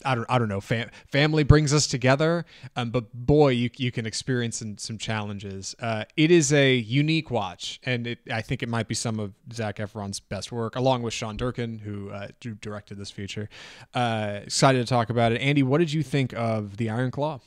I 0.05 0.15
don't, 0.15 0.27
I 0.29 0.39
don't 0.39 0.49
know. 0.49 0.61
Fam- 0.61 0.91
family 1.07 1.43
brings 1.43 1.73
us 1.73 1.87
together, 1.87 2.45
um, 2.77 2.91
but 2.91 3.13
boy, 3.13 3.49
you 3.49 3.71
you 3.77 3.91
can 3.91 4.07
experience 4.07 4.59
some, 4.59 4.79
some 4.79 4.99
challenges. 4.99 5.75
Uh, 5.81 6.05
it 6.17 6.31
is 6.31 6.53
a 6.53 6.75
unique 6.75 7.31
watch, 7.31 7.81
and 7.85 8.07
it, 8.07 8.19
I 8.31 8.43
think 8.43 8.63
it 8.63 8.69
might 8.69 8.89
be 8.89 8.95
some 8.95 9.19
of 9.19 9.33
Zac 9.53 9.77
Efron's 9.77 10.21
best 10.21 10.53
work, 10.53 10.77
along 10.77 11.03
with 11.03 11.15
Sean 11.15 11.37
Durkin, 11.37 11.79
who 11.79 12.11
uh, 12.11 12.29
directed 12.61 12.99
this 12.99 13.11
feature. 13.11 13.49
Uh, 13.95 14.41
excited 14.45 14.79
to 14.79 14.87
talk 14.87 15.11
about 15.11 15.33
it. 15.33 15.41
Andy, 15.41 15.63
what 15.63 15.79
did 15.79 15.93
you 15.93 16.03
think 16.03 16.33
of 16.35 16.77
the 16.77 16.91
Iron 16.91 17.11
Claw? 17.11 17.41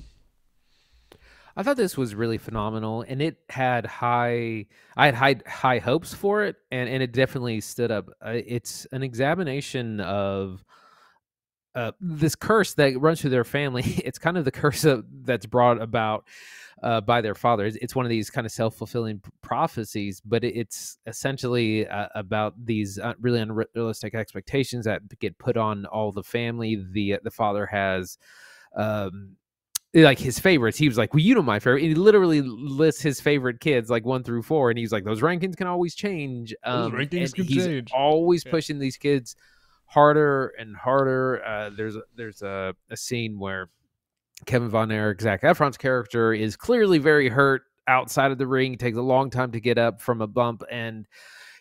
I 1.57 1.63
thought 1.63 1.77
this 1.77 1.97
was 1.97 2.13
really 2.13 2.37
phenomenal, 2.37 3.05
and 3.07 3.21
it 3.21 3.37
had 3.49 3.85
high. 3.85 4.65
I 4.97 5.05
had 5.05 5.15
high 5.15 5.35
high 5.47 5.79
hopes 5.79 6.13
for 6.13 6.43
it, 6.43 6.57
and 6.71 6.89
and 6.89 7.01
it 7.01 7.13
definitely 7.13 7.61
stood 7.61 7.91
up. 7.91 8.09
Uh, 8.21 8.41
it's 8.45 8.85
an 8.91 9.03
examination 9.03 9.99
of. 10.01 10.63
Uh, 11.73 11.91
this 11.99 12.35
curse 12.35 12.73
that 12.75 12.97
runs 13.01 13.19
through 13.19 13.29
their 13.29 13.43
family 13.43 13.83
it's 14.05 14.17
kind 14.17 14.37
of 14.37 14.45
the 14.45 14.51
curse 14.51 14.85
of, 14.85 15.03
that's 15.25 15.45
brought 15.45 15.81
about 15.81 16.25
uh, 16.83 17.01
by 17.01 17.19
their 17.19 17.35
father 17.35 17.65
it's, 17.65 17.75
it's, 17.81 17.93
one 17.93 18.05
of 18.05 18.09
these 18.09 18.29
kind 18.29 18.47
of 18.47 18.51
self-fulfilling 18.53 19.21
prophecies 19.41 20.21
but 20.23 20.41
it's 20.45 20.99
essentially 21.05 21.85
uh, 21.89 22.07
about 22.15 22.53
these 22.65 22.97
uh, 22.97 23.11
really 23.19 23.41
unrealistic 23.41 24.15
expectations 24.15 24.85
that 24.85 25.01
get 25.19 25.37
put 25.37 25.57
on 25.57 25.85
all 25.87 26.13
the 26.13 26.23
family 26.23 26.81
the 26.93 27.19
the 27.23 27.31
father 27.31 27.65
has 27.65 28.17
um, 28.77 29.35
like 30.03 30.19
his 30.19 30.39
favorites. 30.39 30.77
He 30.77 30.87
was 30.87 30.97
like, 30.97 31.13
"Well, 31.13 31.21
you 31.21 31.35
know 31.35 31.41
my 31.41 31.59
favorite." 31.59 31.83
And 31.83 31.89
he 31.89 31.95
literally 31.95 32.41
lists 32.41 33.01
his 33.01 33.21
favorite 33.21 33.59
kids 33.59 33.89
like 33.89 34.05
one 34.05 34.23
through 34.23 34.43
four, 34.43 34.69
and 34.69 34.77
he's 34.77 34.91
like, 34.91 35.05
"Those 35.05 35.21
rankings 35.21 35.55
can 35.55 35.67
always 35.67 35.95
change." 35.95 36.53
Um, 36.63 36.91
Those 36.91 37.07
rankings 37.07 37.33
can 37.33 37.45
he's 37.45 37.65
change. 37.65 37.91
Always 37.93 38.43
yeah. 38.45 38.51
pushing 38.51 38.79
these 38.79 38.97
kids 38.97 39.35
harder 39.85 40.47
and 40.59 40.75
harder. 40.75 41.43
Uh, 41.45 41.69
there's 41.69 41.95
a, 41.95 42.01
there's 42.15 42.41
a, 42.41 42.75
a 42.89 42.97
scene 42.97 43.39
where 43.39 43.69
Kevin 44.45 44.69
Von 44.69 44.91
Erich, 44.91 45.21
Zac 45.21 45.43
Efron's 45.43 45.77
character, 45.77 46.33
is 46.33 46.57
clearly 46.57 46.97
very 46.97 47.29
hurt 47.29 47.61
outside 47.87 48.31
of 48.31 48.37
the 48.37 48.47
ring. 48.47 48.73
It 48.73 48.79
takes 48.79 48.97
a 48.97 49.01
long 49.01 49.29
time 49.29 49.51
to 49.51 49.59
get 49.59 49.77
up 49.77 50.01
from 50.01 50.21
a 50.21 50.27
bump, 50.27 50.63
and 50.69 51.07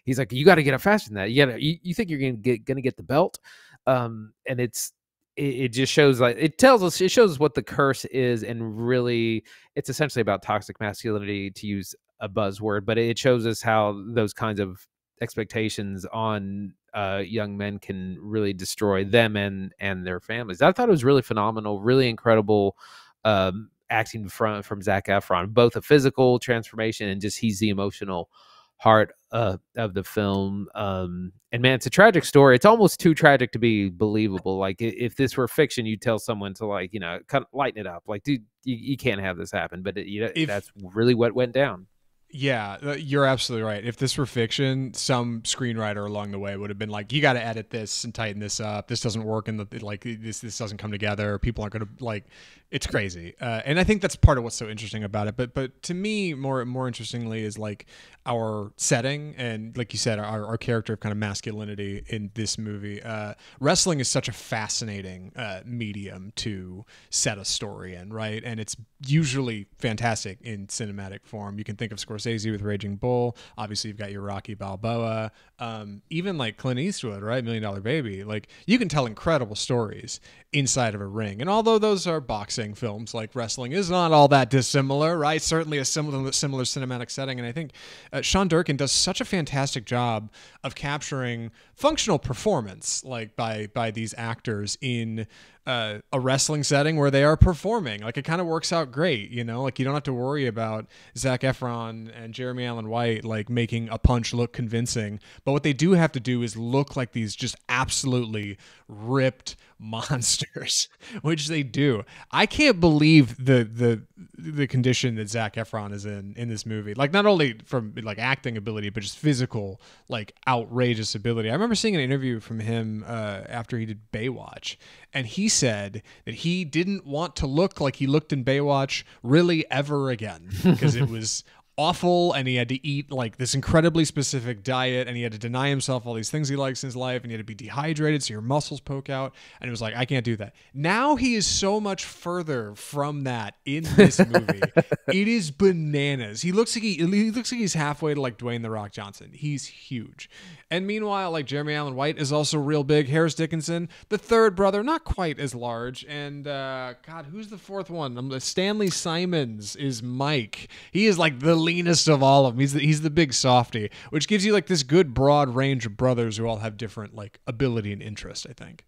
he's 0.04 0.18
like, 0.18 0.32
"You 0.32 0.44
got 0.44 0.56
to 0.56 0.62
get 0.62 0.74
up 0.74 0.80
faster 0.80 1.10
than 1.10 1.16
that. 1.16 1.30
You 1.30 1.46
got 1.46 1.60
you, 1.60 1.78
you 1.82 1.94
think 1.94 2.10
you're 2.10 2.18
gonna 2.18 2.32
get 2.32 2.64
gonna 2.64 2.80
get 2.80 2.96
the 2.96 3.02
belt?" 3.02 3.38
Um, 3.86 4.32
and 4.48 4.60
it's 4.60 4.93
it, 5.36 5.42
it, 5.42 5.68
just 5.68 5.92
shows 5.92 6.20
like 6.20 6.36
it 6.38 6.58
tells 6.58 6.82
us 6.82 7.00
it 7.00 7.10
shows 7.10 7.32
us 7.32 7.38
what 7.38 7.54
the 7.54 7.62
curse 7.62 8.04
is 8.06 8.42
and 8.42 8.86
really 8.86 9.44
it's 9.74 9.88
essentially 9.88 10.20
about 10.20 10.42
toxic 10.42 10.78
masculinity 10.80 11.50
to 11.50 11.66
use 11.66 11.94
a 12.20 12.28
buzzword 12.28 12.84
but 12.84 12.98
it 12.98 13.18
shows 13.18 13.46
us 13.46 13.60
how 13.60 14.00
those 14.08 14.32
kinds 14.32 14.60
of 14.60 14.86
expectations 15.20 16.04
on 16.12 16.72
uh, 16.94 17.22
young 17.26 17.56
men 17.56 17.78
can 17.78 18.16
really 18.20 18.52
destroy 18.52 19.04
them 19.04 19.36
and 19.36 19.72
and 19.80 20.06
their 20.06 20.20
families. 20.20 20.62
I 20.62 20.72
thought 20.72 20.88
it 20.88 20.92
was 20.92 21.04
really 21.04 21.22
phenomenal 21.22 21.80
really 21.80 22.08
incredible 22.08 22.76
um, 23.24 23.70
acting 23.90 24.28
from 24.28 24.62
from 24.62 24.80
Zac 24.80 25.06
Efron 25.06 25.52
both 25.52 25.76
a 25.76 25.82
physical 25.82 26.38
transformation 26.38 27.08
and 27.08 27.20
just 27.20 27.38
he's 27.38 27.58
the 27.58 27.70
emotional 27.70 28.30
heart 28.76 29.12
uh, 29.34 29.56
of 29.76 29.94
the 29.94 30.04
film. 30.04 30.68
Um, 30.76 31.32
and 31.50 31.60
man, 31.60 31.74
it's 31.74 31.86
a 31.86 31.90
tragic 31.90 32.24
story. 32.24 32.54
It's 32.54 32.64
almost 32.64 33.00
too 33.00 33.14
tragic 33.14 33.50
to 33.52 33.58
be 33.58 33.90
believable. 33.90 34.58
Like 34.58 34.76
if 34.78 35.16
this 35.16 35.36
were 35.36 35.48
fiction, 35.48 35.84
you'd 35.84 36.00
tell 36.00 36.20
someone 36.20 36.54
to 36.54 36.66
like 36.66 36.94
you 36.94 37.00
know 37.00 37.18
cut 37.26 37.44
lighten 37.52 37.80
it 37.80 37.86
up. 37.86 38.04
Like 38.06 38.22
dude, 38.22 38.44
you, 38.62 38.76
you 38.76 38.96
can't 38.96 39.20
have 39.20 39.36
this 39.36 39.50
happen. 39.50 39.82
But 39.82 39.98
it, 39.98 40.06
you 40.06 40.22
know 40.22 40.30
if, 40.34 40.46
that's 40.46 40.70
really 40.94 41.14
what 41.14 41.34
went 41.34 41.52
down. 41.52 41.88
Yeah, 42.30 42.78
uh, 42.84 42.92
you're 42.92 43.26
absolutely 43.26 43.64
right. 43.64 43.84
If 43.84 43.96
this 43.96 44.16
were 44.18 44.26
fiction, 44.26 44.92
some 44.94 45.42
screenwriter 45.42 46.06
along 46.06 46.30
the 46.32 46.38
way 46.38 46.56
would 46.56 46.70
have 46.70 46.78
been 46.78 46.88
like, 46.88 47.12
"You 47.12 47.20
got 47.20 47.34
to 47.34 47.44
edit 47.44 47.70
this 47.70 48.04
and 48.04 48.14
tighten 48.14 48.40
this 48.40 48.60
up. 48.60 48.86
This 48.86 49.00
doesn't 49.00 49.24
work, 49.24 49.48
and 49.48 49.82
like 49.82 50.02
this 50.04 50.38
this 50.38 50.58
doesn't 50.58 50.78
come 50.78 50.92
together. 50.92 51.38
People 51.40 51.62
aren't 51.62 51.72
going 51.72 51.86
to 51.86 52.04
like." 52.04 52.26
It's 52.74 52.88
crazy, 52.88 53.36
uh, 53.40 53.62
and 53.64 53.78
I 53.78 53.84
think 53.84 54.02
that's 54.02 54.16
part 54.16 54.36
of 54.36 54.42
what's 54.42 54.56
so 54.56 54.68
interesting 54.68 55.04
about 55.04 55.28
it. 55.28 55.36
But 55.36 55.54
but 55.54 55.80
to 55.84 55.94
me, 55.94 56.34
more 56.34 56.64
more 56.64 56.88
interestingly 56.88 57.44
is 57.44 57.56
like 57.56 57.86
our 58.26 58.72
setting 58.76 59.34
and 59.36 59.76
like 59.76 59.92
you 59.92 59.98
said, 59.98 60.18
our, 60.18 60.46
our 60.46 60.56
character 60.56 60.94
of 60.94 61.00
kind 61.00 61.12
of 61.12 61.18
masculinity 61.18 62.02
in 62.08 62.30
this 62.34 62.56
movie. 62.56 63.02
Uh, 63.02 63.34
wrestling 63.60 64.00
is 64.00 64.08
such 64.08 64.28
a 64.28 64.32
fascinating 64.32 65.30
uh, 65.36 65.60
medium 65.64 66.32
to 66.36 66.84
set 67.10 67.36
a 67.36 67.44
story 67.44 67.94
in, 67.94 68.12
right? 68.12 68.42
And 68.44 68.58
it's 68.58 68.76
usually 69.06 69.66
fantastic 69.78 70.38
in 70.42 70.66
cinematic 70.68 71.24
form. 71.24 71.58
You 71.58 71.64
can 71.64 71.76
think 71.76 71.92
of 71.92 71.98
Scorsese 71.98 72.50
with 72.50 72.62
Raging 72.62 72.96
Bull. 72.96 73.36
Obviously, 73.58 73.88
you've 73.88 73.98
got 73.98 74.10
your 74.10 74.22
Rocky 74.22 74.54
Balboa. 74.54 75.30
Um, 75.58 76.02
even 76.08 76.38
like 76.38 76.56
Clint 76.56 76.80
Eastwood, 76.80 77.22
right? 77.22 77.44
Million 77.44 77.62
Dollar 77.62 77.80
Baby. 77.80 78.24
Like 78.24 78.48
you 78.66 78.78
can 78.78 78.88
tell 78.88 79.06
incredible 79.06 79.54
stories 79.54 80.18
inside 80.52 80.94
of 80.94 81.00
a 81.00 81.06
ring. 81.06 81.40
And 81.40 81.50
although 81.50 81.78
those 81.78 82.06
are 82.06 82.20
boxing 82.20 82.63
films, 82.72 83.12
like 83.12 83.34
wrestling 83.34 83.72
is 83.72 83.90
not 83.90 84.12
all 84.12 84.28
that 84.28 84.48
dissimilar, 84.48 85.18
right? 85.18 85.42
Certainly 85.42 85.76
a 85.76 85.84
similar 85.84 86.32
similar 86.32 86.62
cinematic 86.62 87.10
setting. 87.10 87.38
And 87.38 87.46
I 87.46 87.52
think 87.52 87.72
uh, 88.12 88.22
Sean 88.22 88.48
Durkin 88.48 88.78
does 88.78 88.92
such 88.92 89.20
a 89.20 89.24
fantastic 89.26 89.84
job 89.84 90.30
of 90.62 90.74
capturing 90.74 91.50
functional 91.74 92.18
performance, 92.18 93.04
like 93.04 93.36
by 93.36 93.66
by 93.74 93.90
these 93.90 94.14
actors 94.16 94.78
in 94.80 95.26
uh, 95.66 95.98
a 96.12 96.20
wrestling 96.20 96.62
setting 96.62 96.96
where 96.96 97.10
they 97.10 97.24
are 97.24 97.36
performing. 97.36 98.02
Like 98.02 98.16
it 98.16 98.24
kind 98.24 98.40
of 98.40 98.46
works 98.46 98.72
out 98.72 98.92
great, 98.92 99.30
you 99.30 99.44
know. 99.44 99.62
Like 99.62 99.78
you 99.78 99.84
don't 99.84 99.94
have 99.94 100.02
to 100.04 100.12
worry 100.12 100.46
about 100.46 100.86
Zac 101.16 101.40
Efron 101.40 102.10
and 102.14 102.34
Jeremy 102.34 102.66
Allen 102.66 102.88
White 102.88 103.24
like 103.24 103.48
making 103.48 103.88
a 103.88 103.98
punch 103.98 104.34
look 104.34 104.52
convincing. 104.52 105.20
But 105.44 105.52
what 105.52 105.62
they 105.62 105.72
do 105.72 105.92
have 105.92 106.12
to 106.12 106.20
do 106.20 106.42
is 106.42 106.56
look 106.56 106.96
like 106.96 107.12
these 107.12 107.34
just 107.34 107.56
absolutely 107.68 108.58
ripped 108.88 109.56
monsters, 109.84 110.88
which 111.22 111.48
they 111.48 111.62
do. 111.62 112.04
I 112.30 112.46
can't 112.46 112.80
believe 112.80 113.36
the 113.36 113.64
the 113.64 114.02
the 114.36 114.66
condition 114.66 115.14
that 115.16 115.28
Zac 115.28 115.54
Efron 115.54 115.92
is 115.92 116.04
in 116.04 116.34
in 116.36 116.48
this 116.48 116.66
movie. 116.66 116.94
Like 116.94 117.12
not 117.12 117.26
only 117.26 117.58
from 117.64 117.94
like 118.02 118.18
acting 118.18 118.56
ability, 118.56 118.90
but 118.90 119.02
just 119.02 119.18
physical 119.18 119.80
like 120.08 120.34
outrageous 120.48 121.14
ability. 121.14 121.50
I 121.50 121.52
remember 121.52 121.74
seeing 121.74 121.94
an 121.94 122.00
interview 122.00 122.40
from 122.40 122.60
him 122.60 123.04
uh, 123.06 123.42
after 123.48 123.78
he 123.78 123.86
did 123.86 124.10
Baywatch, 124.12 124.76
and 125.12 125.26
he 125.26 125.48
said 125.48 126.02
that 126.24 126.34
he 126.34 126.64
didn't 126.64 127.06
want 127.06 127.36
to 127.36 127.46
look 127.46 127.80
like 127.80 127.96
he 127.96 128.06
looked 128.06 128.32
in 128.32 128.44
Baywatch 128.44 129.04
really 129.22 129.70
ever 129.70 130.10
again 130.10 130.48
because 130.62 130.96
it 130.96 131.08
was 131.08 131.44
awful 131.76 132.32
and 132.32 132.46
he 132.46 132.54
had 132.54 132.68
to 132.68 132.86
eat 132.86 133.10
like 133.10 133.36
this 133.36 133.54
incredibly 133.54 134.04
specific 134.04 134.62
diet 134.62 135.08
and 135.08 135.16
he 135.16 135.22
had 135.22 135.32
to 135.32 135.38
deny 135.38 135.68
himself 135.68 136.06
all 136.06 136.14
these 136.14 136.30
things 136.30 136.48
he 136.48 136.56
likes 136.56 136.82
in 136.82 136.86
his 136.86 136.96
life 136.96 137.22
and 137.22 137.30
he 137.30 137.34
had 137.34 137.40
to 137.40 137.44
be 137.44 137.54
dehydrated 137.54 138.22
so 138.22 138.32
your 138.32 138.40
muscles 138.40 138.80
poke 138.80 139.10
out 139.10 139.34
and 139.60 139.68
it 139.68 139.70
was 139.70 139.82
like 139.82 139.94
I 139.96 140.04
can't 140.04 140.24
do 140.24 140.36
that. 140.36 140.54
Now 140.72 141.16
he 141.16 141.34
is 141.34 141.46
so 141.46 141.80
much 141.80 142.04
further 142.04 142.74
from 142.74 143.24
that 143.24 143.56
in 143.64 143.84
this 143.96 144.18
movie. 144.28 144.60
it 145.08 145.28
is 145.28 145.50
bananas. 145.50 146.42
He 146.42 146.52
looks 146.52 146.76
like 146.76 146.82
he, 146.82 146.94
he 146.94 147.30
looks 147.30 147.50
like 147.50 147.60
he's 147.60 147.74
halfway 147.74 148.14
to 148.14 148.20
like 148.20 148.38
Dwayne 148.38 148.62
the 148.62 148.70
Rock 148.70 148.92
Johnson. 148.92 149.30
He's 149.32 149.66
huge. 149.66 150.30
And 150.70 150.86
meanwhile, 150.86 151.30
like 151.30 151.46
Jeremy 151.46 151.74
Allen 151.74 151.94
White 151.94 152.18
is 152.18 152.32
also 152.32 152.58
real 152.58 152.82
big. 152.82 153.08
Harris 153.08 153.34
Dickinson, 153.34 153.88
the 154.08 154.18
third 154.18 154.56
brother, 154.56 154.82
not 154.82 155.04
quite 155.04 155.38
as 155.38 155.54
large. 155.54 156.04
And 156.08 156.48
uh, 156.48 156.94
God, 157.06 157.26
who's 157.30 157.48
the 157.48 157.58
fourth 157.58 157.90
one? 157.90 158.18
Um, 158.18 158.40
Stanley 158.40 158.90
Simons 158.90 159.76
is 159.76 160.02
Mike. 160.02 160.68
He 160.90 161.06
is 161.06 161.18
like 161.18 161.38
the 161.38 161.54
leanest 161.64 162.08
of 162.08 162.22
all 162.22 162.46
of 162.46 162.54
them. 162.54 162.60
He's 162.60 162.72
the, 162.72 162.80
he's 162.80 163.02
the 163.02 163.10
big 163.10 163.32
softy, 163.32 163.90
which 164.10 164.28
gives 164.28 164.44
you 164.44 164.52
like 164.52 164.66
this 164.66 164.82
good 164.82 165.14
broad 165.14 165.54
range 165.54 165.86
of 165.86 165.96
brothers 165.96 166.36
who 166.36 166.46
all 166.46 166.58
have 166.58 166.76
different 166.76 167.14
like 167.14 167.40
ability 167.46 167.92
and 167.92 168.02
interest. 168.02 168.46
I 168.48 168.52
think. 168.52 168.84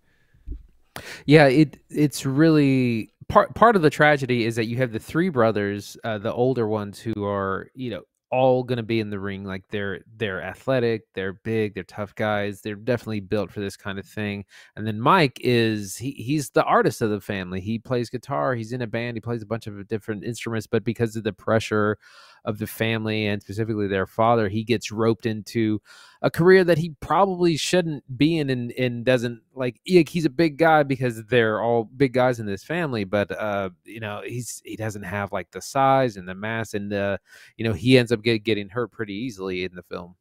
Yeah, 1.26 1.46
it 1.46 1.78
it's 1.90 2.24
really 2.24 3.12
part 3.28 3.54
part 3.54 3.76
of 3.76 3.82
the 3.82 3.90
tragedy 3.90 4.44
is 4.44 4.56
that 4.56 4.66
you 4.66 4.76
have 4.78 4.92
the 4.92 4.98
three 4.98 5.28
brothers, 5.28 5.96
uh, 6.04 6.18
the 6.18 6.32
older 6.32 6.66
ones 6.68 6.98
who 6.98 7.24
are 7.24 7.68
you 7.74 7.90
know 7.90 8.02
all 8.30 8.64
going 8.64 8.76
to 8.76 8.82
be 8.82 8.98
in 8.98 9.08
the 9.08 9.18
ring 9.18 9.44
like 9.44 9.62
they're 9.70 10.00
they're 10.16 10.42
athletic 10.42 11.02
they're 11.14 11.32
big 11.32 11.74
they're 11.74 11.84
tough 11.84 12.12
guys 12.16 12.60
they're 12.60 12.74
definitely 12.74 13.20
built 13.20 13.52
for 13.52 13.60
this 13.60 13.76
kind 13.76 14.00
of 14.00 14.04
thing 14.04 14.44
and 14.74 14.84
then 14.84 15.00
mike 15.00 15.38
is 15.42 15.96
he, 15.96 16.10
he's 16.10 16.50
the 16.50 16.64
artist 16.64 17.00
of 17.02 17.10
the 17.10 17.20
family 17.20 17.60
he 17.60 17.78
plays 17.78 18.10
guitar 18.10 18.54
he's 18.54 18.72
in 18.72 18.82
a 18.82 18.86
band 18.86 19.16
he 19.16 19.20
plays 19.20 19.42
a 19.42 19.46
bunch 19.46 19.68
of 19.68 19.86
different 19.86 20.24
instruments 20.24 20.66
but 20.66 20.82
because 20.82 21.14
of 21.14 21.22
the 21.22 21.32
pressure 21.32 21.98
of 22.46 22.58
the 22.58 22.66
family 22.66 23.26
and 23.26 23.42
specifically 23.42 23.88
their 23.88 24.06
father, 24.06 24.48
he 24.48 24.64
gets 24.64 24.90
roped 24.90 25.26
into 25.26 25.82
a 26.22 26.30
career 26.30 26.64
that 26.64 26.78
he 26.78 26.94
probably 27.00 27.56
shouldn't 27.56 28.02
be 28.16 28.38
in 28.38 28.48
and, 28.48 28.72
and 28.72 29.04
doesn't 29.04 29.42
like 29.54 29.80
he's 29.84 30.24
a 30.24 30.30
big 30.30 30.56
guy 30.56 30.82
because 30.82 31.24
they're 31.26 31.60
all 31.60 31.84
big 31.84 32.12
guys 32.12 32.40
in 32.40 32.46
this 32.46 32.64
family 32.64 33.04
but 33.04 33.30
uh 33.38 33.68
you 33.84 34.00
know 34.00 34.22
he's 34.24 34.62
he 34.64 34.76
doesn't 34.76 35.02
have 35.02 35.30
like 35.30 35.50
the 35.50 35.60
size 35.60 36.16
and 36.16 36.26
the 36.26 36.34
mass 36.34 36.74
and 36.74 36.92
uh 36.92 37.18
you 37.56 37.64
know 37.64 37.72
he 37.72 37.98
ends 37.98 38.12
up 38.12 38.22
get, 38.22 38.42
getting 38.44 38.68
hurt 38.68 38.90
pretty 38.90 39.14
easily 39.14 39.64
in 39.64 39.74
the 39.74 39.82
film 39.82 40.16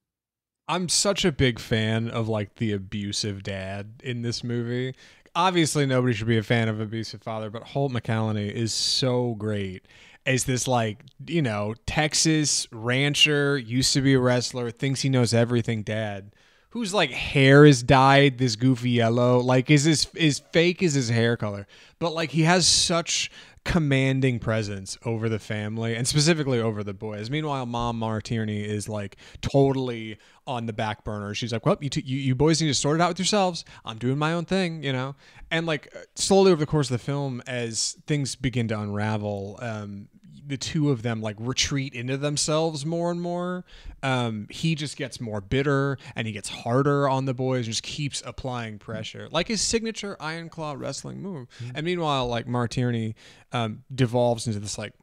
I'm 0.68 0.90
such 0.90 1.26
a 1.26 1.32
big 1.32 1.60
fan 1.60 2.10
of 2.10 2.28
like 2.28 2.56
the 2.56 2.72
abusive 2.72 3.44
dad 3.44 4.02
in 4.04 4.24
this 4.24 4.44
movie. 4.44 4.96
Obviously, 5.36 5.86
nobody 5.86 6.14
should 6.14 6.28
be 6.28 6.40
a 6.40 6.44
fan 6.44 6.70
of 6.70 6.80
abusive 6.80 7.22
father, 7.22 7.52
but 7.52 7.62
Holt 7.62 7.92
McCallany 7.92 8.52
is 8.52 8.74
so 8.74 9.36
great 9.36 9.86
as 10.26 10.46
this 10.46 10.68
like 10.68 11.04
you 11.28 11.42
know 11.42 11.76
Texas 11.86 12.68
rancher, 12.72 13.58
used 13.58 13.94
to 13.94 14.02
be 14.02 14.14
a 14.14 14.20
wrestler, 14.20 14.72
thinks 14.72 15.02
he 15.02 15.10
knows 15.10 15.34
everything. 15.34 15.84
Dad, 15.84 16.32
whose 16.70 16.94
like 16.94 17.12
hair 17.12 17.66
is 17.66 17.84
dyed 17.84 18.38
this 18.38 18.56
goofy 18.56 18.92
yellow, 18.92 19.40
like 19.40 19.70
is 19.70 19.84
his 19.84 20.08
is 20.16 20.40
fake 20.52 20.82
is 20.84 20.94
his 20.94 21.10
hair 21.10 21.38
color, 21.38 21.68
but 22.00 22.14
like 22.14 22.32
he 22.32 22.44
has 22.44 22.68
such 22.68 23.32
commanding 23.66 24.38
presence 24.40 24.96
over 25.06 25.28
the 25.28 25.40
family 25.40 25.96
and 25.96 26.08
specifically 26.08 26.60
over 26.60 26.84
the 26.84 26.94
boys. 26.94 27.30
Meanwhile, 27.30 27.66
Mom 27.66 27.98
Maura 27.98 28.22
Tierney 28.22 28.64
is 28.64 28.88
like 28.88 29.18
totally 29.42 30.18
on 30.48 30.68
the 30.68 30.74
back 30.74 31.04
burner. 31.04 31.34
She's 31.34 31.52
like, 31.52 31.66
"Well, 31.66 31.78
you, 31.82 31.90
t- 31.90 32.04
you 32.06 32.18
you 32.18 32.36
boys 32.36 32.62
need 32.62 32.68
to 32.68 32.74
sort 32.74 33.00
it 33.00 33.02
out 33.02 33.10
with 33.10 33.20
yourselves. 33.20 33.66
I'm 33.84 33.98
doing 33.98 34.18
my 34.18 34.34
own 34.34 34.46
thing, 34.46 34.84
you 34.84 34.94
know." 34.94 35.16
And 35.52 35.66
like 35.66 35.94
slowly 36.16 36.52
over 36.52 36.60
the 36.60 36.66
course 36.66 36.90
of 36.90 37.00
the 37.00 37.04
film, 37.04 37.42
as 37.48 37.98
things 38.06 38.36
begin 38.36 38.68
to 38.70 38.80
unravel, 38.80 39.58
um, 39.62 40.08
the 40.47 40.58
two 40.58 40.91
of 40.91 41.01
them 41.01 41.21
like 41.21 41.36
retreat 41.39 41.93
into 41.93 42.17
themselves 42.17 42.86
more 42.86 43.12
and 43.12 43.21
more. 43.21 43.65
Um, 44.03 44.47
he 44.49 44.75
just 44.75 44.97
gets 44.97 45.19
more 45.19 45.41
bitter 45.41 45.97
and 46.15 46.27
he 46.27 46.34
gets 46.34 46.49
harder 46.49 47.10
on 47.10 47.25
the 47.25 47.34
boys 47.34 47.65
and 47.65 47.73
just 47.73 47.84
keeps 47.84 48.21
applying 48.25 48.79
pressure, 48.79 49.27
like 49.31 49.47
his 49.47 49.62
signature 49.62 50.15
Iron 50.19 50.49
Claw 50.49 50.75
wrestling 50.77 51.21
move. 51.21 51.47
Mm-hmm. 51.60 51.75
And 51.75 51.86
meanwhile, 51.86 52.27
like 52.27 52.47
Maura 52.47 52.69
Tierney 52.69 53.15
um, 53.51 53.84
devolves 53.93 54.47
into 54.47 54.60
this 54.60 54.77
like 54.77 54.93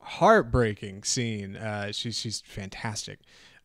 heartbreaking 0.00 1.04
scene. 1.04 1.56
Uh, 1.56 1.92
she's 1.92 2.18
she's 2.18 2.42
fantastic. 2.46 3.20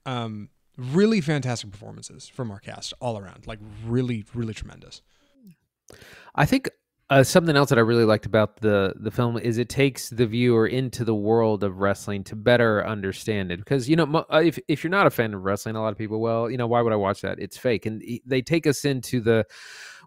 Um, 0.05 0.49
really 0.77 1.21
fantastic 1.21 1.71
performances 1.71 2.27
from 2.27 2.51
our 2.51 2.59
cast 2.59 2.93
all 2.99 3.17
around. 3.17 3.47
Like 3.47 3.59
really, 3.85 4.25
really 4.33 4.53
tremendous. 4.53 5.01
I 6.33 6.45
think 6.45 6.69
uh, 7.11 7.23
something 7.23 7.55
else 7.55 7.69
that 7.69 7.77
I 7.77 7.81
really 7.81 8.03
liked 8.03 8.25
about 8.25 8.61
the 8.61 8.93
the 8.95 9.11
film 9.11 9.37
is 9.37 9.59
it 9.59 9.69
takes 9.69 10.09
the 10.09 10.25
viewer 10.25 10.65
into 10.65 11.05
the 11.05 11.13
world 11.13 11.63
of 11.63 11.77
wrestling 11.77 12.23
to 12.25 12.35
better 12.35 12.85
understand 12.85 13.51
it. 13.51 13.59
Because 13.59 13.87
you 13.87 13.95
know, 13.95 14.25
uh, 14.33 14.41
if 14.43 14.57
if 14.67 14.83
you're 14.83 14.89
not 14.89 15.05
a 15.05 15.11
fan 15.11 15.33
of 15.35 15.43
wrestling, 15.43 15.75
a 15.75 15.81
lot 15.81 15.91
of 15.91 15.99
people, 15.99 16.19
well, 16.19 16.49
you 16.49 16.57
know, 16.57 16.65
why 16.65 16.81
would 16.81 16.93
I 16.93 16.95
watch 16.95 17.21
that? 17.21 17.39
It's 17.39 17.57
fake, 17.57 17.85
and 17.85 18.03
they 18.25 18.41
take 18.41 18.65
us 18.65 18.85
into 18.85 19.21
the 19.21 19.45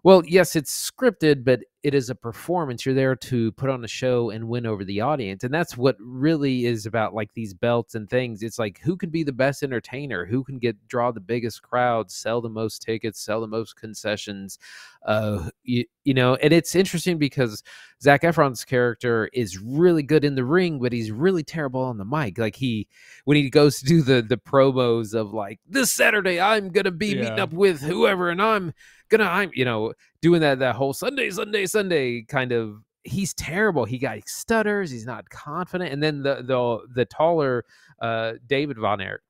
well, 0.03 0.23
yes, 0.25 0.55
it's 0.55 0.91
scripted, 0.91 1.43
but 1.43 1.61
it 1.81 1.93
is 1.93 2.09
a 2.09 2.15
performance. 2.15 2.85
You're 2.85 2.95
there 2.95 3.15
to 3.15 3.53
put 3.53 3.69
on 3.69 3.85
a 3.85 3.87
show 3.87 4.31
and 4.31 4.49
win 4.49 4.65
over 4.65 4.83
the 4.83 4.99
audience. 4.99 5.45
And 5.45 5.53
that's 5.53 5.77
what 5.77 5.95
really 5.99 6.65
is 6.65 6.85
about 6.85 7.13
like 7.13 7.33
these 7.33 7.53
belts 7.53 7.95
and 7.95 8.09
things. 8.09 8.43
It's 8.43 8.59
like 8.59 8.79
who 8.79 8.97
can 8.97 9.09
be 9.09 9.23
the 9.23 9.31
best 9.31 9.63
entertainer, 9.63 10.25
who 10.25 10.43
can 10.43 10.59
get 10.59 10.75
draw 10.89 11.11
the 11.11 11.21
biggest 11.21 11.61
crowd, 11.61 12.11
sell 12.11 12.41
the 12.41 12.49
most 12.49 12.81
tickets, 12.81 13.21
sell 13.21 13.39
the 13.39 13.47
most 13.47 13.77
concessions. 13.77 14.59
Uh 15.05 15.49
you, 15.63 15.85
you 16.03 16.13
know, 16.13 16.35
and 16.35 16.51
it's 16.51 16.75
interesting 16.75 17.17
because 17.17 17.63
Zac 18.01 18.23
Efron's 18.23 18.65
character 18.65 19.29
is 19.31 19.57
really 19.57 20.03
good 20.03 20.25
in 20.25 20.35
the 20.35 20.43
ring, 20.43 20.79
but 20.79 20.91
he's 20.91 21.11
really 21.11 21.43
terrible 21.43 21.81
on 21.81 21.97
the 21.97 22.05
mic. 22.05 22.37
Like 22.37 22.57
he 22.57 22.89
when 23.23 23.37
he 23.37 23.49
goes 23.49 23.79
to 23.79 23.85
do 23.85 24.01
the 24.01 24.21
the 24.21 24.37
promos 24.37 25.13
of 25.13 25.33
like 25.33 25.61
this 25.65 25.93
Saturday 25.93 26.41
I'm 26.41 26.71
gonna 26.71 26.91
be 26.91 27.07
yeah. 27.07 27.21
meeting 27.21 27.39
up 27.39 27.53
with 27.53 27.79
whoever 27.79 28.29
and 28.29 28.41
I'm 28.41 28.73
gonna 29.09 29.25
I'm 29.25 29.51
you 29.53 29.65
know 29.65 29.93
doing 30.21 30.41
that 30.41 30.59
that 30.59 30.75
whole 30.75 30.93
Sunday 30.93 31.29
Sunday 31.29 31.65
Sunday 31.65 32.23
kind 32.23 32.51
of 32.51 32.83
he's 33.03 33.33
terrible. 33.33 33.85
He 33.85 33.97
got 33.97 34.17
stutters. 34.27 34.91
He's 34.91 35.05
not 35.05 35.29
confident. 35.29 35.91
And 35.91 36.01
then 36.01 36.23
the 36.23 36.43
the 36.43 36.87
the 36.93 37.05
taller 37.05 37.65
uh, 38.01 38.33
David 38.45 38.77
Von 38.77 39.01
Erich, 39.01 39.21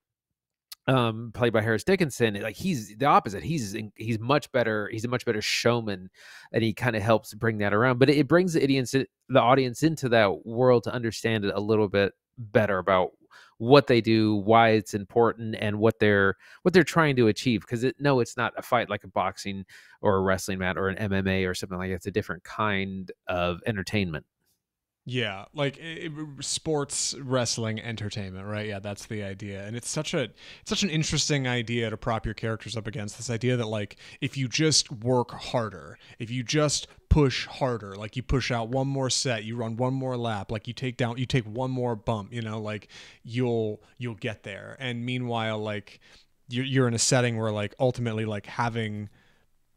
um, 0.88 1.32
played 1.34 1.54
by 1.54 1.62
Harris 1.62 1.84
Dickinson, 1.84 2.39
like 2.42 2.56
he's 2.56 2.96
the 2.98 3.06
opposite. 3.06 3.44
He's 3.44 3.76
he's 3.96 4.20
much 4.20 4.52
better. 4.52 4.89
He's 4.92 5.06
a 5.06 5.10
much 5.10 5.26
better 5.26 5.42
showman, 5.42 6.10
and 6.52 6.63
he 6.63 6.74
kind 6.74 6.96
of 6.96 7.02
helps 7.02 7.34
bring 7.34 7.60
that 7.60 7.74
around. 7.74 8.00
But 8.00 8.10
it, 8.10 8.18
it 8.18 8.28
brings 8.28 8.54
the 8.54 8.63
audience 8.63 8.92
the 8.92 9.39
audience 9.39 9.84
into 9.84 10.10
that 10.10 10.46
world 10.46 10.84
to 10.84 10.94
understand 10.94 11.46
it 11.46 11.54
a 11.56 11.60
little 11.62 11.88
bit 11.88 12.13
better 12.38 12.78
about 12.78 13.12
what 13.60 13.88
they 13.88 14.02
do, 14.02 14.36
why 14.36 14.69
it's 14.69 14.93
important, 14.93 15.56
and 15.60 15.80
what 15.80 16.00
they're 16.00 16.36
what 16.63 16.74
they're 16.74 16.84
trying 16.84 17.15
to 17.17 17.28
achieve. 17.28 17.62
Because 17.62 17.84
it, 17.84 17.95
no, 18.00 18.19
it's 18.19 18.36
not 18.36 18.54
a 18.58 18.62
fight 18.62 18.89
like 18.89 19.04
a 19.04 19.08
boxing 19.08 19.65
or 20.02 20.15
a 20.15 20.22
wrestling 20.22 20.60
mat 20.60 20.78
or 20.78 20.88
an 20.89 21.10
MMA 21.10 21.48
or 21.48 21.54
something 21.54 21.78
like 21.78 21.89
that. 21.89 21.95
It's 21.95 22.08
a 22.08 22.12
different 22.12 22.43
kind 22.43 23.12
of 23.28 23.62
entertainment. 23.67 24.26
Yeah, 25.12 25.45
like 25.56 25.80
eh, 25.80 25.82
eh, 25.82 26.10
it, 26.10 26.43
sports 26.45 27.15
wrestling 27.19 27.80
entertainment, 27.80 28.45
right? 28.45 28.67
Yeah, 28.67 28.78
that's 28.78 29.08
the 29.08 29.24
idea, 29.24 29.65
and 29.65 29.76
it's 29.76 29.89
such 29.89 30.13
a 30.13 30.24
it's 30.24 30.69
such 30.69 30.84
an 30.84 30.89
interesting 30.91 31.48
idea 31.48 31.89
to 31.89 31.98
prop 31.98 32.26
your 32.26 32.36
characters 32.36 32.78
up 32.78 32.86
against. 32.86 33.17
This 33.17 33.32
idea 33.32 33.58
that 33.58 33.67
like 33.67 33.95
if 34.22 34.38
you 34.38 34.48
just 34.48 34.91
work 34.91 35.32
harder, 35.32 35.98
if 36.19 36.30
you 36.30 36.43
just 36.43 36.88
push 37.10 37.48
harder, 37.48 37.95
like 37.95 38.17
you 38.17 38.22
push 38.22 38.52
out 38.52 38.69
one 38.69 38.88
more 38.88 39.10
set, 39.10 39.45
you 39.45 39.56
run 39.56 39.78
one 39.78 39.95
more 39.95 40.15
lap, 40.15 40.52
like 40.52 40.67
you 40.67 40.74
take 40.76 40.95
down, 40.95 41.17
you 41.17 41.26
take 41.26 41.45
one 41.45 41.72
more 41.72 41.95
bump, 41.95 42.32
you 42.32 42.43
know, 42.43 42.62
like 42.62 42.88
you'll 43.24 43.82
you'll 43.98 44.13
get 44.15 44.43
there. 44.43 44.78
And 44.80 45.04
meanwhile, 45.04 45.58
like 45.58 46.02
you're 46.50 46.65
you're 46.65 46.88
in 46.88 46.93
a 46.93 47.00
setting 47.00 47.36
where 47.36 47.52
like 47.52 47.74
ultimately 47.80 48.26
like 48.26 48.45
having 48.45 49.10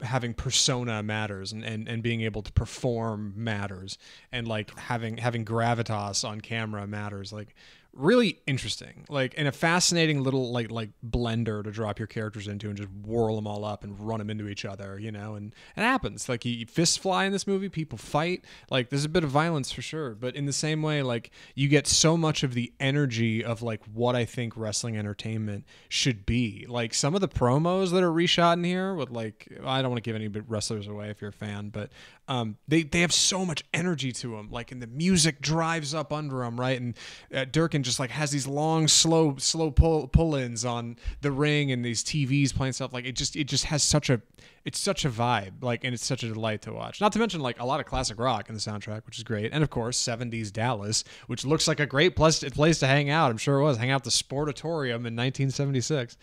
having 0.03 0.35
persona 0.35 1.03
matters 1.03 1.53
and, 1.53 1.65
and, 1.65 1.89
and 1.89 2.03
being 2.03 2.21
able 2.23 2.43
to 2.43 2.53
perform 2.53 3.33
matters. 3.37 3.99
And 4.31 4.47
like 4.47 4.77
having 4.79 5.19
having 5.19 5.45
gravitas 5.45 6.29
on 6.29 6.41
camera 6.41 6.87
matters. 6.87 7.33
Like 7.33 7.55
really 7.95 8.41
interesting 8.47 9.05
like 9.11 9.35
and 9.37 9.47
a 9.47 9.53
fascinating 9.53 10.23
little 10.23 10.51
like 10.51 10.71
like 10.71 10.89
blender 11.07 11.63
to 11.63 11.71
drop 11.71 11.99
your 11.99 12.07
characters 12.07 12.49
into 12.49 12.69
and 12.69 12.77
just 12.79 12.89
whirl 13.05 13.37
them 13.37 13.47
all 13.47 13.67
up 13.67 13.85
and 13.85 14.01
run 14.01 14.19
them 14.19 14.31
into 14.31 14.49
each 14.49 14.65
other 14.65 14.99
you 14.99 15.13
know 15.13 15.35
and 15.35 15.55
it 15.77 15.83
happens 15.83 16.27
like 16.27 16.43
you, 16.45 16.65
fists 16.65 16.97
fly 16.97 17.27
in 17.27 17.33
this 17.33 17.47
movie 17.47 17.69
people 17.69 17.99
fight 17.99 18.45
like 18.71 18.89
there's 18.89 19.05
a 19.05 19.11
bit 19.11 19.23
of 19.23 19.31
violence 19.31 19.71
for 19.71 19.83
sure 19.83 20.15
but 20.15 20.35
in 20.35 20.47
the 20.47 20.53
same 20.55 20.81
way 20.81 21.03
like 21.03 21.31
you 21.55 21.69
get 21.69 21.87
so 21.87 22.17
much 22.17 22.43
of 22.43 22.55
the 22.55 22.73
energy 22.81 23.45
of 23.45 23.61
like 23.61 23.83
what 23.93 24.17
i 24.17 24.25
think 24.25 24.57
wrestling 24.57 24.97
entertainment 24.97 25.65
should 25.91 26.25
be 26.25 26.65
like 26.71 26.95
some 26.95 27.15
of 27.15 27.21
the 27.21 27.29
promos 27.29 27.91
that 27.91 28.03
are 28.03 28.11
reshot 28.11 28.55
in 28.55 28.65
here 28.65 28.95
with 28.95 29.11
like 29.11 29.47
i 29.67 29.83
don't 29.83 29.91
want 29.91 30.03
to 30.03 30.09
give 30.09 30.17
any 30.17 30.29
wrestlers 30.29 30.87
away 30.87 31.11
if 31.11 31.21
you're 31.21 31.29
a 31.31 31.33
fan 31.33 31.69
but 31.69 31.91
um, 32.29 32.57
they 32.69 32.83
they 32.83 33.01
have 33.01 33.13
so 33.13 33.45
much 33.45 33.65
energy 33.75 34.13
to 34.13 34.37
them. 34.37 34.49
Like, 34.51 34.73
and 34.73 34.81
the 34.81 34.87
music 34.87 35.41
drives 35.41 35.93
up 35.93 36.13
under 36.13 36.39
them, 36.39 36.59
right? 36.59 36.81
And 36.81 36.97
uh, 37.35 37.45
Durkin 37.83 37.85
just 37.85 37.99
like 37.99 38.11
has 38.11 38.31
these 38.31 38.47
long, 38.47 38.89
slow, 38.89 39.37
slow 39.39 39.71
pull 39.71 40.09
pull 40.09 40.35
ins 40.35 40.65
on 40.65 40.97
the 41.21 41.31
ring 41.31 41.73
and 41.73 41.85
these 41.85 42.05
TVs 42.05 42.55
playing 42.55 42.73
stuff. 42.73 42.93
Like, 42.93 43.05
it 43.05 43.17
just 43.17 43.37
it 43.37 43.45
just 43.45 43.65
has 43.65 43.83
such 43.83 44.11
a 44.11 44.21
it's 44.65 44.79
such 44.79 45.05
a 45.05 45.11
vibe. 45.11 45.63
Like, 45.63 45.85
and 45.85 45.95
it's 45.95 46.05
such 46.05 46.23
a 46.23 46.29
delight 46.29 46.63
to 46.63 46.73
watch. 46.73 47.01
Not 47.01 47.13
to 47.13 47.19
mention 47.19 47.41
like 47.41 47.61
a 47.61 47.65
lot 47.65 47.81
of 47.81 47.87
classic 47.87 48.19
rock 48.19 48.49
in 48.49 48.55
the 48.55 48.61
soundtrack, 48.61 49.05
which 49.07 49.19
is 49.19 49.25
great, 49.25 49.53
and 49.53 49.63
of 49.63 49.71
course 49.71 49.99
70s 50.01 50.53
Dallas, 50.53 51.05
which 51.27 51.45
looks 51.45 51.67
like 51.67 51.81
a 51.81 51.87
great 51.87 52.17
place 52.17 52.43
place 52.45 52.79
to 52.81 52.87
hang 52.87 53.11
out. 53.11 53.31
I'm 53.31 53.39
sure 53.39 53.59
it 53.59 53.65
was 53.65 53.77
hang 53.77 53.91
out 53.91 54.05
the 54.05 54.11
Sportatorium 54.11 55.07
in 55.07 55.17
1976 55.17 56.17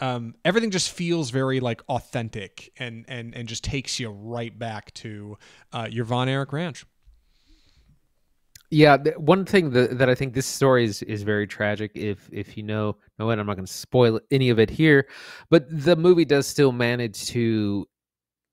um, 0.00 0.34
everything 0.44 0.72
just 0.72 0.90
feels 0.90 1.30
very 1.30 1.60
like 1.60 1.80
authentic 1.88 2.72
and 2.78 3.04
and 3.06 3.32
and 3.32 3.46
just 3.46 3.62
takes 3.62 4.00
you 4.00 4.08
right 4.10 4.56
back 4.58 4.92
to 4.94 5.38
uh, 5.72 5.86
your 5.88 6.04
Von 6.04 6.28
Erich 6.28 6.52
Ranch. 6.52 6.84
Yeah, 8.70 8.96
one 9.16 9.44
thing 9.44 9.70
that, 9.70 9.98
that 9.98 10.08
I 10.08 10.14
think 10.14 10.34
this 10.34 10.46
story 10.46 10.84
is 10.84 11.02
is 11.02 11.22
very 11.22 11.46
tragic. 11.46 11.92
If 11.94 12.28
if 12.32 12.56
you 12.56 12.62
know, 12.62 12.96
no, 13.18 13.30
I'm 13.30 13.46
not 13.46 13.54
going 13.54 13.66
to 13.66 13.72
spoil 13.72 14.20
any 14.30 14.50
of 14.50 14.58
it 14.58 14.70
here, 14.70 15.08
but 15.50 15.66
the 15.70 15.96
movie 15.96 16.24
does 16.24 16.46
still 16.46 16.72
manage 16.72 17.26
to 17.28 17.86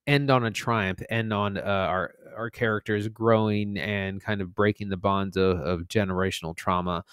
end 0.07 0.29
on 0.29 0.45
a 0.45 0.51
triumph, 0.51 1.01
end 1.09 1.33
on 1.33 1.57
uh, 1.57 1.61
our 1.61 2.13
our 2.37 2.49
characters 2.49 3.07
growing 3.07 3.77
and 3.77 4.21
kind 4.21 4.41
of 4.41 4.53
breaking 4.55 4.89
the 4.89 4.97
bonds 4.97 5.37
of, 5.37 5.59
of 5.59 5.81
generational 5.87 6.55
trauma. 6.55 7.03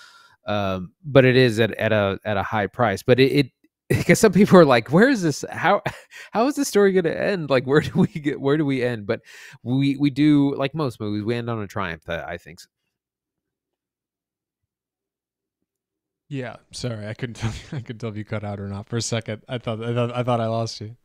Um, 0.47 0.93
but 1.05 1.25
it 1.25 1.37
is 1.37 1.61
at, 1.61 1.73
at 1.75 1.93
a 1.93 2.19
at 2.25 2.37
a 2.37 2.43
high 2.43 2.67
price. 2.67 3.03
But 3.03 3.21
it, 3.21 3.33
it 3.33 3.53
because 3.89 4.19
some 4.19 4.33
people 4.33 4.59
are 4.59 4.67
like 4.67 4.93
where 4.93 5.09
is 5.09 5.23
this 5.23 5.45
how 5.51 5.81
how 6.33 6.47
is 6.47 6.57
this 6.57 6.69
story 6.69 6.93
going 6.93 7.05
to 7.05 7.21
end 7.23 7.49
like 7.49 7.65
where 7.65 7.81
do 7.81 7.91
we 7.95 8.07
get 8.09 8.39
where 8.41 8.59
do 8.59 8.65
we 8.67 8.83
end 8.83 9.07
but 9.07 9.21
we 9.63 9.97
we 9.97 10.11
do 10.11 10.55
like 10.57 10.75
most 10.75 11.01
movies 11.01 11.25
we 11.25 11.35
end 11.35 11.49
on 11.49 11.63
a 11.63 11.67
triumph 11.67 12.07
i 12.07 12.37
think 12.37 12.59
yeah 16.29 16.57
sorry 16.73 17.07
i 17.07 17.15
couldn't 17.15 17.35
tell 17.37 17.51
You, 17.51 17.79
i 17.79 17.81
couldn't 17.81 17.99
tell 17.99 18.11
if 18.11 18.17
you 18.17 18.25
cut 18.25 18.45
out 18.45 18.61
or 18.61 18.69
not 18.69 18.89
for 18.89 18.97
a 18.97 19.03
second 19.03 19.43
i 19.49 19.59
thought 19.59 19.83
i 19.83 19.95
thought 19.95 20.15
i, 20.15 20.23
thought 20.23 20.41
I 20.41 20.47
lost 20.47 20.81
you 20.81 20.97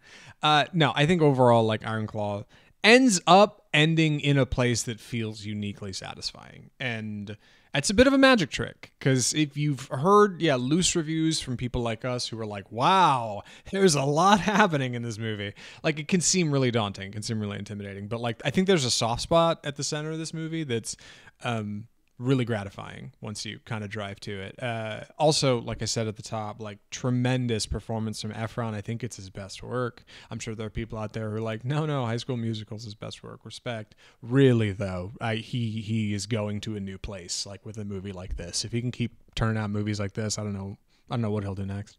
uh 0.42 0.66
no 0.74 0.92
i 0.96 1.06
think 1.06 1.22
overall 1.22 1.64
like 1.64 1.86
iron 1.86 2.08
claw 2.08 2.44
ends 2.84 3.22
up 3.26 3.66
ending 3.74 4.20
in 4.20 4.38
a 4.38 4.46
place 4.46 4.84
that 4.84 5.00
feels 5.00 5.46
uniquely 5.46 5.94
satisfying. 5.94 6.70
And 6.80 7.38
it's 7.74 7.90
a 7.90 7.94
bit 7.94 8.06
of 8.08 8.14
a 8.14 8.18
magic 8.18 8.52
trick 8.52 8.92
because 9.00 9.34
if 9.34 9.58
you've 9.58 9.88
heard, 9.88 10.42
yeah, 10.42 10.56
loose 10.56 10.96
reviews 10.96 11.40
from 11.40 11.58
people 11.58 11.82
like 11.82 12.06
us 12.06 12.28
who 12.28 12.40
are 12.40 12.46
like, 12.46 12.72
wow, 12.72 13.42
there's 13.72 13.96
a 13.96 14.04
lot 14.04 14.40
happening 14.42 14.94
in 14.94 15.02
this 15.02 15.18
movie. 15.18 15.54
Like, 15.82 15.98
it 16.00 16.08
can 16.08 16.22
seem 16.22 16.52
really 16.52 16.72
daunting, 16.72 17.12
can 17.12 17.24
seem 17.24 17.40
really 17.40 17.58
intimidating. 17.58 18.08
But, 18.08 18.20
like, 18.20 18.42
I 18.46 18.50
think 18.50 18.68
there's 18.68 18.86
a 18.86 18.92
soft 18.92 19.22
spot 19.22 19.62
at 19.64 19.76
the 19.76 19.84
center 19.84 20.12
of 20.12 20.20
this 20.20 20.34
movie 20.34 20.64
that's, 20.64 20.96
um, 21.44 21.88
really 22.20 22.46
gratifying 22.46 23.12
once 23.22 23.46
you 23.46 23.60
kind 23.66 23.84
of 23.84 23.90
drive 23.90 24.20
to 24.22 24.40
it. 24.40 24.62
Uh, 24.62 25.02
also, 25.18 25.60
like 25.62 25.82
I 25.82 25.86
said 25.86 26.08
at 26.08 26.16
the 26.16 26.22
top, 26.22 26.62
like 26.62 26.78
tremendous 26.92 27.66
performance 27.66 28.22
from 28.22 28.32
Efron. 28.34 28.74
I 28.74 28.82
think 28.82 29.04
it's 29.04 29.16
his 29.16 29.30
best 29.30 29.64
work. 29.64 30.04
I'm 30.30 30.40
sure 30.40 30.56
there 30.56 30.68
are 30.68 30.72
people 30.72 31.00
out 31.00 31.14
there 31.14 31.30
who 31.30 31.38
are 31.38 31.42
like, 31.42 31.66
no, 31.66 31.86
no, 31.86 32.06
High 32.06 32.18
School 32.18 32.38
Musical's 32.38 32.84
his 32.84 32.96
best 32.96 33.24
work. 33.24 33.44
Respect. 33.44 33.96
Really 34.22 34.72
though, 34.72 35.14
I, 35.20 35.36
he 35.36 35.82
he 35.82 36.14
is 36.14 36.26
going 36.26 36.62
to 36.62 36.76
a 36.76 36.80
new 36.80 36.98
place 36.98 37.46
like 37.46 37.66
with 37.66 37.78
a 37.78 37.86
movie 37.86 38.12
like 38.12 38.38
this. 38.38 38.64
If 38.64 38.72
he 38.72 38.82
can 38.82 38.92
keep 38.92 39.16
turning 39.36 39.62
out 39.62 39.70
movies 39.70 40.00
like 40.00 40.14
this, 40.14 40.38
I 40.38 40.44
don't 40.44 40.54
know. 40.54 40.78
I 41.10 41.16
don't 41.16 41.22
know 41.22 41.32
what 41.32 41.44
he'll 41.44 41.56
do 41.56 41.66
next. 41.66 41.98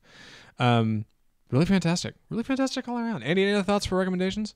Um, 0.58 1.04
really 1.50 1.66
fantastic. 1.66 2.14
Really 2.30 2.42
fantastic 2.44 2.88
all 2.88 2.98
around. 2.98 3.22
Andy, 3.22 3.42
any 3.42 3.52
other 3.52 3.62
thoughts 3.62 3.84
for 3.86 3.98
recommendations? 3.98 4.54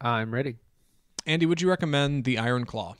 I'm 0.00 0.32
ready. 0.32 0.56
Andy, 1.26 1.46
would 1.46 1.60
you 1.60 1.68
recommend 1.68 2.24
The 2.24 2.38
Iron 2.38 2.66
Claw? 2.66 2.96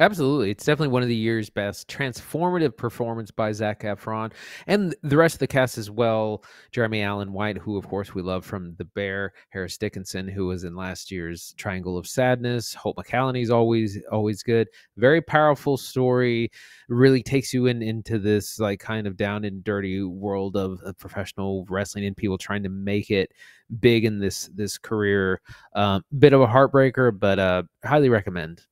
Absolutely. 0.00 0.50
It's 0.50 0.64
definitely 0.64 0.92
one 0.92 1.02
of 1.02 1.08
the 1.08 1.14
year's 1.14 1.48
best 1.50 1.86
transformative 1.86 2.76
performance 2.76 3.30
by 3.30 3.52
Zac 3.52 3.82
Efron 3.82 4.32
and 4.66 4.92
the 5.04 5.16
rest 5.16 5.36
of 5.36 5.38
the 5.38 5.46
cast 5.46 5.78
as 5.78 5.88
well. 5.88 6.42
Jeremy 6.72 7.02
Allen 7.02 7.32
White, 7.32 7.58
who 7.58 7.76
of 7.76 7.86
course 7.86 8.12
we 8.12 8.20
love 8.20 8.44
from 8.44 8.74
The 8.76 8.86
Bear, 8.86 9.32
Harris 9.50 9.78
Dickinson, 9.78 10.26
who 10.26 10.46
was 10.46 10.64
in 10.64 10.74
last 10.74 11.12
year's 11.12 11.54
Triangle 11.58 11.96
of 11.96 12.08
Sadness, 12.08 12.74
Hope 12.74 12.96
Holt 13.08 13.36
is 13.36 13.50
always 13.50 13.98
always 14.10 14.42
good. 14.42 14.66
Very 14.96 15.20
powerful 15.22 15.76
story. 15.76 16.50
Really 16.88 17.22
takes 17.22 17.54
you 17.54 17.66
in 17.66 17.80
into 17.80 18.18
this 18.18 18.58
like 18.58 18.80
kind 18.80 19.06
of 19.06 19.16
down 19.16 19.44
and 19.44 19.62
dirty 19.62 20.02
world 20.02 20.56
of, 20.56 20.80
of 20.80 20.98
professional 20.98 21.66
wrestling 21.68 22.04
and 22.04 22.16
people 22.16 22.36
trying 22.36 22.64
to 22.64 22.68
make 22.68 23.12
it 23.12 23.30
big 23.78 24.04
in 24.04 24.18
this 24.18 24.50
this 24.56 24.76
career. 24.76 25.40
Um, 25.76 26.02
bit 26.18 26.32
of 26.32 26.40
a 26.40 26.48
heartbreaker, 26.48 27.16
but 27.16 27.38
uh 27.38 27.62
highly 27.84 28.08
recommend. 28.08 28.62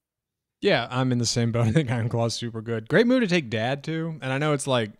Yeah, 0.62 0.86
I'm 0.90 1.12
in 1.12 1.18
the 1.18 1.26
same 1.26 1.52
boat. 1.52 1.66
I 1.66 1.72
think 1.72 1.90
Iron 1.90 2.08
Claw's 2.08 2.34
super 2.34 2.62
good. 2.62 2.88
Great 2.88 3.06
movie 3.06 3.26
to 3.26 3.30
take 3.30 3.50
dad 3.50 3.84
to. 3.84 4.18
And 4.22 4.32
I 4.32 4.38
know 4.38 4.54
it's 4.54 4.66
like, 4.66 4.92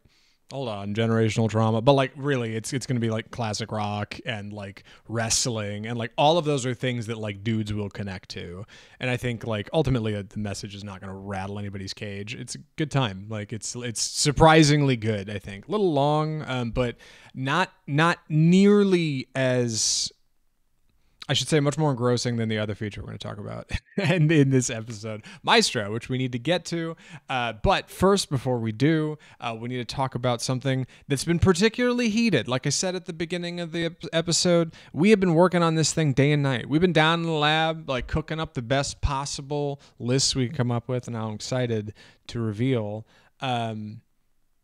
hold 0.53 0.69
on, 0.69 0.95
generational 0.95 1.49
trauma, 1.49 1.81
but 1.81 1.93
like 1.93 2.13
really, 2.17 2.55
it's 2.55 2.73
it's 2.75 2.85
gonna 2.85 3.01
be 3.01 3.11
like 3.11 3.31
classic 3.31 3.73
rock 3.73 4.19
and 4.27 4.53
like 4.53 4.83
wrestling 5.09 5.87
and 5.87 5.97
like 5.97 6.13
all 6.19 6.37
of 6.37 6.45
those 6.45 6.67
are 6.67 6.75
things 6.75 7.07
that 7.07 7.17
like 7.17 7.43
dudes 7.43 7.73
will 7.73 7.89
connect 7.89 8.29
to. 8.31 8.67
And 9.01 9.09
I 9.09 9.17
think 9.17 9.47
like 9.47 9.71
ultimately 9.73 10.15
uh, 10.15 10.25
the 10.29 10.41
message 10.41 10.75
is 10.75 10.85
not 10.85 11.01
gonna 11.01 11.17
rattle 11.17 11.59
anybody's 11.59 11.95
cage. 11.95 12.35
It's 12.35 12.57
a 12.57 12.59
good 12.77 12.91
time. 12.91 13.27
Like 13.31 13.53
it's 13.53 13.75
it's 13.77 14.03
surprisingly 14.03 14.97
good. 14.97 15.31
I 15.31 15.39
think 15.39 15.69
a 15.69 15.71
little 15.71 15.93
long, 15.93 16.43
um, 16.43 16.73
but 16.73 16.97
not 17.35 17.73
not 17.87 18.19
nearly 18.29 19.29
as 19.35 20.13
I 21.29 21.35
should 21.35 21.49
say, 21.49 21.61
much 21.61 21.79
more 21.79 21.91
engrossing 21.91 22.37
than 22.37 22.49
the 22.49 22.59
other 22.59 22.75
feature 22.75 23.01
we're 23.01 23.07
going 23.07 23.19
to 23.19 23.29
talk 23.29 23.39
about 23.39 23.71
and 23.97 24.31
in 24.33 24.51
this 24.51 24.69
episode, 24.71 25.25
Maestro, 25.45 25.93
which 25.93 26.09
we 26.09 26.19
need 26.19 26.33
to 26.33 26.39
get 26.39 26.65
to. 26.67 26.97
Uh, 27.29 27.53
but 27.53 27.89
first, 27.89 28.29
before 28.29 28.59
we 28.59 28.73
do, 28.73 29.17
uh, 29.41 29.57
we 29.59 29.69
need 29.69 29.77
to 29.77 29.85
talk 29.85 30.17
about 30.17 30.43
something 30.43 30.85
that's 31.07 31.25
been 31.25 31.39
particularly 31.39 32.09
heated. 32.09 32.49
Like 32.49 32.67
I 32.67 32.71
said 32.71 32.97
at 32.97 33.07
the 33.07 33.13
beginning 33.13 33.61
of 33.61 33.71
the 33.71 33.95
episode, 34.13 34.75
we 34.93 35.11
have 35.11 35.21
been 35.21 35.35
working 35.35 35.63
on 35.63 35.77
this 35.77 35.93
thing 35.93 36.13
day 36.13 36.33
and 36.33 36.43
night. 36.43 36.69
We've 36.69 36.81
been 36.81 36.93
down 36.93 37.21
in 37.21 37.27
the 37.27 37.33
lab, 37.33 37.89
like 37.89 38.09
cooking 38.09 38.41
up 38.41 38.55
the 38.55 38.63
best 38.63 39.01
possible 39.01 39.81
lists 40.01 40.35
we 40.35 40.49
can 40.49 40.57
come 40.57 40.73
up 40.73 40.89
with, 40.89 41.07
and 41.07 41.17
I'm 41.17 41.35
excited 41.35 41.95
to 42.29 42.41
reveal. 42.41 43.07
Um, 43.41 44.01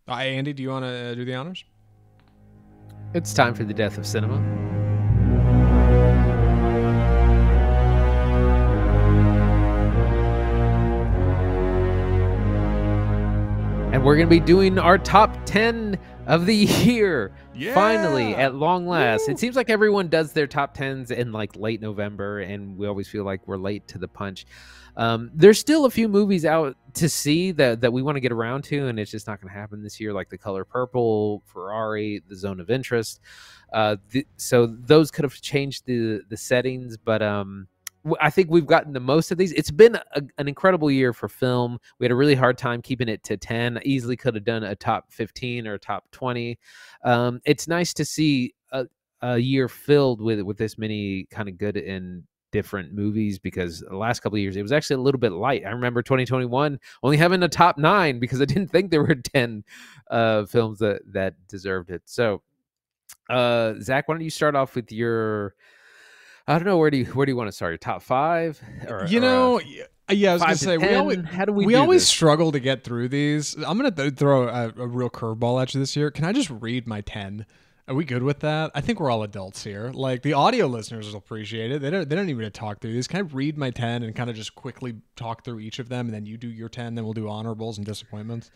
Andy, 0.08 0.52
do 0.52 0.62
you 0.64 0.70
want 0.70 0.86
to 0.86 1.14
do 1.14 1.24
the 1.24 1.34
honors? 1.34 1.64
It's 3.14 3.32
time 3.32 3.54
for 3.54 3.64
the 3.64 3.74
death 3.74 3.96
of 3.96 4.06
cinema. 4.06 4.87
And 13.98 14.06
we're 14.06 14.14
going 14.14 14.28
to 14.28 14.30
be 14.30 14.38
doing 14.38 14.78
our 14.78 14.96
top 14.96 15.36
10 15.44 15.98
of 16.28 16.46
the 16.46 16.54
year. 16.54 17.32
Yeah. 17.52 17.74
Finally, 17.74 18.32
at 18.32 18.54
long 18.54 18.86
last. 18.86 19.26
Woo. 19.26 19.32
It 19.32 19.40
seems 19.40 19.56
like 19.56 19.70
everyone 19.70 20.06
does 20.06 20.32
their 20.32 20.46
top 20.46 20.76
10s 20.76 21.10
in 21.10 21.32
like 21.32 21.56
late 21.56 21.80
November, 21.80 22.38
and 22.38 22.78
we 22.78 22.86
always 22.86 23.08
feel 23.08 23.24
like 23.24 23.48
we're 23.48 23.56
late 23.56 23.88
to 23.88 23.98
the 23.98 24.06
punch. 24.06 24.46
Um, 24.96 25.32
there's 25.34 25.58
still 25.58 25.84
a 25.84 25.90
few 25.90 26.06
movies 26.06 26.44
out 26.44 26.76
to 26.94 27.08
see 27.08 27.50
that, 27.50 27.80
that 27.80 27.92
we 27.92 28.02
want 28.02 28.14
to 28.14 28.20
get 28.20 28.30
around 28.30 28.62
to, 28.66 28.86
and 28.86 29.00
it's 29.00 29.10
just 29.10 29.26
not 29.26 29.40
going 29.40 29.52
to 29.52 29.58
happen 29.58 29.82
this 29.82 29.98
year, 29.98 30.12
like 30.12 30.28
The 30.28 30.38
Color 30.38 30.64
Purple, 30.64 31.42
Ferrari, 31.46 32.22
The 32.28 32.36
Zone 32.36 32.60
of 32.60 32.70
Interest. 32.70 33.18
Uh, 33.72 33.96
th- 34.12 34.28
so 34.36 34.66
those 34.66 35.10
could 35.10 35.24
have 35.24 35.40
changed 35.40 35.86
the 35.86 36.20
the 36.28 36.36
settings, 36.36 36.96
but 36.96 37.20
um, 37.20 37.66
I 38.20 38.30
think 38.30 38.50
we've 38.50 38.66
gotten 38.66 38.92
the 38.92 39.00
most 39.00 39.30
of 39.30 39.38
these. 39.38 39.52
It's 39.52 39.70
been 39.70 39.96
a, 39.96 40.22
an 40.38 40.48
incredible 40.48 40.90
year 40.90 41.12
for 41.12 41.28
film. 41.28 41.78
We 41.98 42.04
had 42.04 42.12
a 42.12 42.16
really 42.16 42.34
hard 42.34 42.58
time 42.58 42.82
keeping 42.82 43.08
it 43.08 43.22
to 43.24 43.36
10. 43.36 43.80
Easily 43.84 44.16
could 44.16 44.34
have 44.34 44.44
done 44.44 44.64
a 44.64 44.76
top 44.76 45.12
15 45.12 45.66
or 45.66 45.78
top 45.78 46.04
20. 46.12 46.58
Um, 47.04 47.40
it's 47.44 47.68
nice 47.68 47.92
to 47.94 48.04
see 48.04 48.54
a, 48.72 48.86
a 49.22 49.38
year 49.38 49.68
filled 49.68 50.20
with 50.20 50.40
with 50.42 50.58
this 50.58 50.78
many 50.78 51.26
kind 51.30 51.48
of 51.48 51.58
good 51.58 51.76
and 51.76 52.22
different 52.50 52.94
movies 52.94 53.38
because 53.38 53.80
the 53.80 53.96
last 53.96 54.20
couple 54.20 54.36
of 54.36 54.40
years 54.40 54.56
it 54.56 54.62
was 54.62 54.72
actually 54.72 54.94
a 54.94 55.00
little 55.00 55.18
bit 55.18 55.32
light. 55.32 55.64
I 55.66 55.70
remember 55.70 56.02
2021 56.02 56.78
only 57.02 57.16
having 57.16 57.42
a 57.42 57.48
top 57.48 57.78
nine 57.78 58.18
because 58.18 58.40
I 58.40 58.46
didn't 58.46 58.68
think 58.68 58.90
there 58.90 59.02
were 59.02 59.14
10 59.34 59.64
uh, 60.10 60.46
films 60.46 60.78
that 60.78 61.02
that 61.12 61.34
deserved 61.48 61.90
it. 61.90 62.02
So, 62.06 62.42
uh, 63.28 63.74
Zach, 63.80 64.08
why 64.08 64.14
don't 64.14 64.22
you 64.22 64.30
start 64.30 64.54
off 64.54 64.74
with 64.74 64.90
your 64.92 65.54
I 66.48 66.54
don't 66.54 66.64
know 66.64 66.78
where 66.78 66.90
do 66.90 66.96
you 66.96 67.04
where 67.04 67.26
do 67.26 67.32
you 67.32 67.36
want 67.36 67.48
to 67.48 67.52
start? 67.52 67.72
Your 67.72 67.78
top 67.78 68.02
five? 68.02 68.60
Or, 68.88 69.06
you 69.06 69.20
know, 69.20 69.60
uh, 70.10 70.14
yeah, 70.14 70.30
I 70.30 70.32
was 70.32 70.42
gonna 70.42 70.56
say 70.56 70.78
10? 70.78 70.88
we 70.88 70.94
always 70.94 71.24
how 71.26 71.44
do 71.44 71.52
we 71.52 71.66
we 71.66 71.74
always 71.74 72.02
this? 72.02 72.08
struggle 72.08 72.52
to 72.52 72.58
get 72.58 72.84
through 72.84 73.08
these. 73.08 73.54
I'm 73.54 73.76
gonna 73.76 73.90
th- 73.90 74.14
throw 74.14 74.48
a, 74.48 74.72
a 74.76 74.86
real 74.86 75.10
curveball 75.10 75.60
at 75.60 75.74
you 75.74 75.80
this 75.80 75.94
year. 75.94 76.10
Can 76.10 76.24
I 76.24 76.32
just 76.32 76.48
read 76.48 76.88
my 76.88 77.02
ten? 77.02 77.44
Are 77.86 77.94
we 77.94 78.04
good 78.04 78.22
with 78.22 78.40
that? 78.40 78.70
I 78.74 78.80
think 78.80 78.98
we're 79.00 79.10
all 79.10 79.22
adults 79.22 79.64
here. 79.64 79.90
Like 79.92 80.22
the 80.22 80.32
audio 80.32 80.66
listeners 80.66 81.08
will 81.08 81.18
appreciate 81.18 81.70
it. 81.70 81.80
They 81.82 81.90
don't. 81.90 82.08
They 82.08 82.16
don't 82.16 82.30
even 82.30 82.50
talk 82.52 82.80
through 82.80 82.94
these. 82.94 83.08
Can 83.08 83.18
I 83.18 83.22
read 83.22 83.58
my 83.58 83.70
ten 83.70 84.02
and 84.02 84.14
kind 84.16 84.30
of 84.30 84.36
just 84.36 84.54
quickly 84.54 84.96
talk 85.16 85.44
through 85.44 85.60
each 85.60 85.78
of 85.78 85.90
them, 85.90 86.06
and 86.06 86.14
then 86.14 86.24
you 86.24 86.38
do 86.38 86.48
your 86.48 86.70
ten, 86.70 86.94
then 86.94 87.04
we'll 87.04 87.14
do 87.14 87.28
honorables 87.28 87.76
and 87.76 87.86
disappointments. 87.86 88.50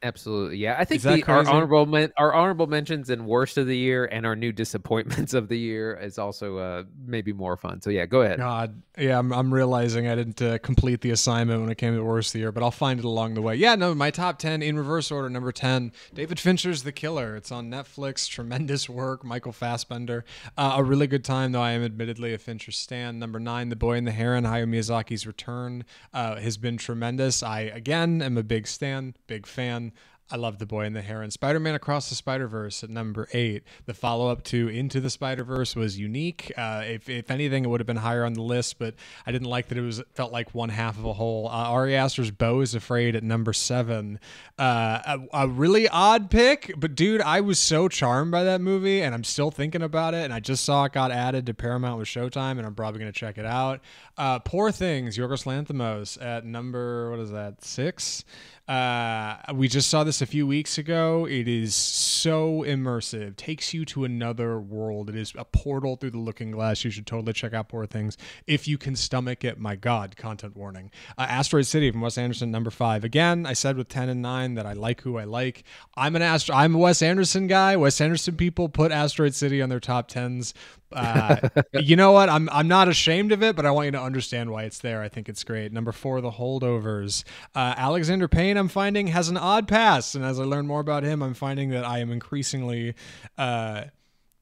Absolutely, 0.00 0.58
yeah. 0.58 0.76
I 0.78 0.84
think 0.84 1.02
the, 1.02 1.24
our 1.26 1.48
honorable 1.48 1.84
men, 1.84 2.12
our 2.16 2.32
honorable 2.32 2.68
mentions 2.68 3.10
and 3.10 3.26
worst 3.26 3.58
of 3.58 3.66
the 3.66 3.76
year 3.76 4.04
and 4.04 4.24
our 4.24 4.36
new 4.36 4.52
disappointments 4.52 5.34
of 5.34 5.48
the 5.48 5.58
year 5.58 5.96
is 5.96 6.18
also 6.18 6.58
uh, 6.58 6.84
maybe 7.04 7.32
more 7.32 7.56
fun. 7.56 7.80
So 7.82 7.90
yeah, 7.90 8.06
go 8.06 8.22
ahead. 8.22 8.38
God, 8.38 8.80
yeah, 8.96 9.18
I'm, 9.18 9.32
I'm 9.32 9.52
realizing 9.52 10.06
I 10.06 10.14
didn't 10.14 10.40
uh, 10.40 10.58
complete 10.58 11.00
the 11.00 11.10
assignment 11.10 11.60
when 11.60 11.70
it 11.70 11.78
came 11.78 11.96
to 11.96 12.04
worst 12.04 12.28
of 12.28 12.32
the 12.34 12.38
year, 12.38 12.52
but 12.52 12.62
I'll 12.62 12.70
find 12.70 13.00
it 13.00 13.04
along 13.04 13.34
the 13.34 13.42
way. 13.42 13.56
Yeah, 13.56 13.74
no, 13.74 13.92
my 13.92 14.12
top 14.12 14.38
ten 14.38 14.62
in 14.62 14.78
reverse 14.78 15.10
order. 15.10 15.28
Number 15.28 15.50
ten, 15.50 15.90
David 16.14 16.38
Fincher's 16.38 16.84
The 16.84 16.92
Killer. 16.92 17.34
It's 17.34 17.50
on 17.50 17.68
Netflix. 17.68 18.28
Tremendous 18.28 18.88
work. 18.88 19.24
Michael 19.24 19.52
Fassbender. 19.52 20.24
Uh, 20.56 20.74
a 20.76 20.84
really 20.84 21.08
good 21.08 21.24
time, 21.24 21.50
though. 21.50 21.62
I 21.62 21.72
am 21.72 21.82
admittedly 21.82 22.32
a 22.34 22.38
Fincher 22.38 22.70
stan. 22.70 23.18
Number 23.18 23.40
nine, 23.40 23.68
The 23.68 23.76
Boy 23.76 23.94
and 23.94 24.06
the 24.06 24.12
Heron. 24.12 24.44
Hayao 24.44 24.68
Miyazaki's 24.68 25.26
return 25.26 25.84
uh, 26.14 26.36
has 26.36 26.56
been 26.56 26.76
tremendous. 26.76 27.42
I 27.42 27.62
again 27.62 28.22
am 28.22 28.38
a 28.38 28.44
big 28.44 28.68
stan, 28.68 29.14
big 29.26 29.44
fan. 29.44 29.87
I 30.30 30.36
love 30.36 30.58
The 30.58 30.66
Boy 30.66 30.82
and 30.82 30.94
the 30.94 31.00
Heron. 31.00 31.30
Spider 31.30 31.58
Man 31.58 31.74
Across 31.74 32.10
the 32.10 32.14
Spider 32.14 32.46
Verse 32.46 32.84
at 32.84 32.90
number 32.90 33.28
eight. 33.32 33.62
The 33.86 33.94
follow 33.94 34.28
up 34.28 34.44
to 34.44 34.68
Into 34.68 35.00
the 35.00 35.08
Spider 35.08 35.42
Verse 35.42 35.74
was 35.74 35.98
unique. 35.98 36.52
Uh, 36.54 36.82
if, 36.84 37.08
if 37.08 37.30
anything, 37.30 37.64
it 37.64 37.68
would 37.68 37.80
have 37.80 37.86
been 37.86 37.96
higher 37.96 38.26
on 38.26 38.34
the 38.34 38.42
list, 38.42 38.78
but 38.78 38.94
I 39.26 39.32
didn't 39.32 39.48
like 39.48 39.68
that 39.68 39.78
it 39.78 39.82
was 39.82 40.02
felt 40.14 40.30
like 40.30 40.54
one 40.54 40.68
half 40.68 40.98
of 40.98 41.06
a 41.06 41.14
whole. 41.14 41.48
Uh, 41.48 41.70
Ari 41.70 41.96
Aster's 41.96 42.30
Beau 42.30 42.60
is 42.60 42.74
Afraid 42.74 43.16
at 43.16 43.22
number 43.22 43.54
seven. 43.54 44.20
Uh, 44.58 45.18
a, 45.32 45.44
a, 45.44 45.48
really 45.48 45.88
odd 45.88 46.30
pick, 46.30 46.74
but 46.76 46.94
dude, 46.94 47.22
I 47.22 47.40
was 47.40 47.58
so 47.58 47.88
charmed 47.88 48.30
by 48.30 48.44
that 48.44 48.60
movie, 48.60 49.02
and 49.02 49.14
I'm 49.14 49.24
still 49.24 49.50
thinking 49.50 49.82
about 49.82 50.12
it. 50.12 50.24
And 50.24 50.34
I 50.34 50.40
just 50.40 50.62
saw 50.62 50.84
it 50.84 50.92
got 50.92 51.10
added 51.10 51.46
to 51.46 51.54
Paramount 51.54 51.98
with 51.98 52.08
Showtime, 52.08 52.58
and 52.58 52.66
I'm 52.66 52.74
probably 52.74 53.00
going 53.00 53.10
to 53.12 53.18
check 53.18 53.38
it 53.38 53.46
out. 53.46 53.80
Uh, 54.18 54.40
Poor 54.40 54.70
Things, 54.70 55.16
Yorgos 55.16 55.46
Lanthimos 55.46 56.22
at 56.22 56.44
number, 56.44 57.10
what 57.10 57.18
is 57.20 57.30
that, 57.30 57.64
six? 57.64 58.24
Uh, 58.68 59.36
we 59.54 59.66
just 59.66 59.88
saw 59.88 60.04
this 60.04 60.20
a 60.20 60.26
few 60.26 60.46
weeks 60.46 60.76
ago. 60.76 61.26
It 61.26 61.48
is 61.48 61.74
so 61.74 62.64
immersive, 62.64 63.34
takes 63.36 63.72
you 63.72 63.86
to 63.86 64.04
another 64.04 64.60
world. 64.60 65.08
It 65.08 65.16
is 65.16 65.32
a 65.38 65.46
portal 65.46 65.96
through 65.96 66.10
the 66.10 66.18
looking 66.18 66.50
glass. 66.50 66.84
You 66.84 66.90
should 66.90 67.06
totally 67.06 67.32
check 67.32 67.54
out 67.54 67.70
Poor 67.70 67.86
Things 67.86 68.18
if 68.46 68.68
you 68.68 68.76
can 68.76 68.94
stomach 68.94 69.42
it. 69.42 69.58
My 69.58 69.74
God, 69.74 70.16
content 70.16 70.54
warning. 70.54 70.90
Uh, 71.16 71.22
Asteroid 71.22 71.64
City 71.64 71.90
from 71.90 72.02
Wes 72.02 72.18
Anderson, 72.18 72.50
number 72.50 72.70
five. 72.70 73.04
Again, 73.04 73.46
I 73.46 73.54
said 73.54 73.78
with 73.78 73.88
10 73.88 74.10
and 74.10 74.20
9 74.20 74.54
that 74.56 74.66
I 74.66 74.74
like 74.74 75.00
who 75.00 75.16
I 75.16 75.24
like. 75.24 75.64
I'm 75.96 76.14
an 76.14 76.20
Astro, 76.20 76.54
I'm 76.54 76.74
a 76.74 76.78
Wes 76.78 77.00
Anderson 77.00 77.46
guy. 77.46 77.74
Wes 77.74 77.98
Anderson 78.02 78.36
people 78.36 78.68
put 78.68 78.92
Asteroid 78.92 79.34
City 79.34 79.62
on 79.62 79.70
their 79.70 79.80
top 79.80 80.10
10s 80.10 80.52
Uh, 80.92 81.48
you 81.72 81.96
know 81.96 82.12
what? 82.12 82.28
I'm 82.28 82.48
I'm 82.50 82.68
not 82.68 82.88
ashamed 82.88 83.32
of 83.32 83.42
it, 83.42 83.56
but 83.56 83.66
I 83.66 83.70
want 83.70 83.86
you 83.86 83.92
to 83.92 84.00
understand 84.00 84.50
why 84.50 84.64
it's 84.64 84.78
there. 84.78 85.02
I 85.02 85.08
think 85.08 85.28
it's 85.28 85.44
great. 85.44 85.72
Number 85.72 85.92
four, 85.92 86.20
the 86.20 86.32
holdovers. 86.32 87.24
Uh, 87.54 87.74
Alexander 87.76 88.28
Payne, 88.28 88.56
I'm 88.56 88.68
finding 88.68 89.08
has 89.08 89.28
an 89.28 89.36
odd 89.36 89.68
past, 89.68 90.14
and 90.14 90.24
as 90.24 90.40
I 90.40 90.44
learn 90.44 90.66
more 90.66 90.80
about 90.80 91.02
him, 91.02 91.22
I'm 91.22 91.34
finding 91.34 91.70
that 91.70 91.84
I 91.84 91.98
am 91.98 92.10
increasingly. 92.10 92.94
Uh, 93.36 93.84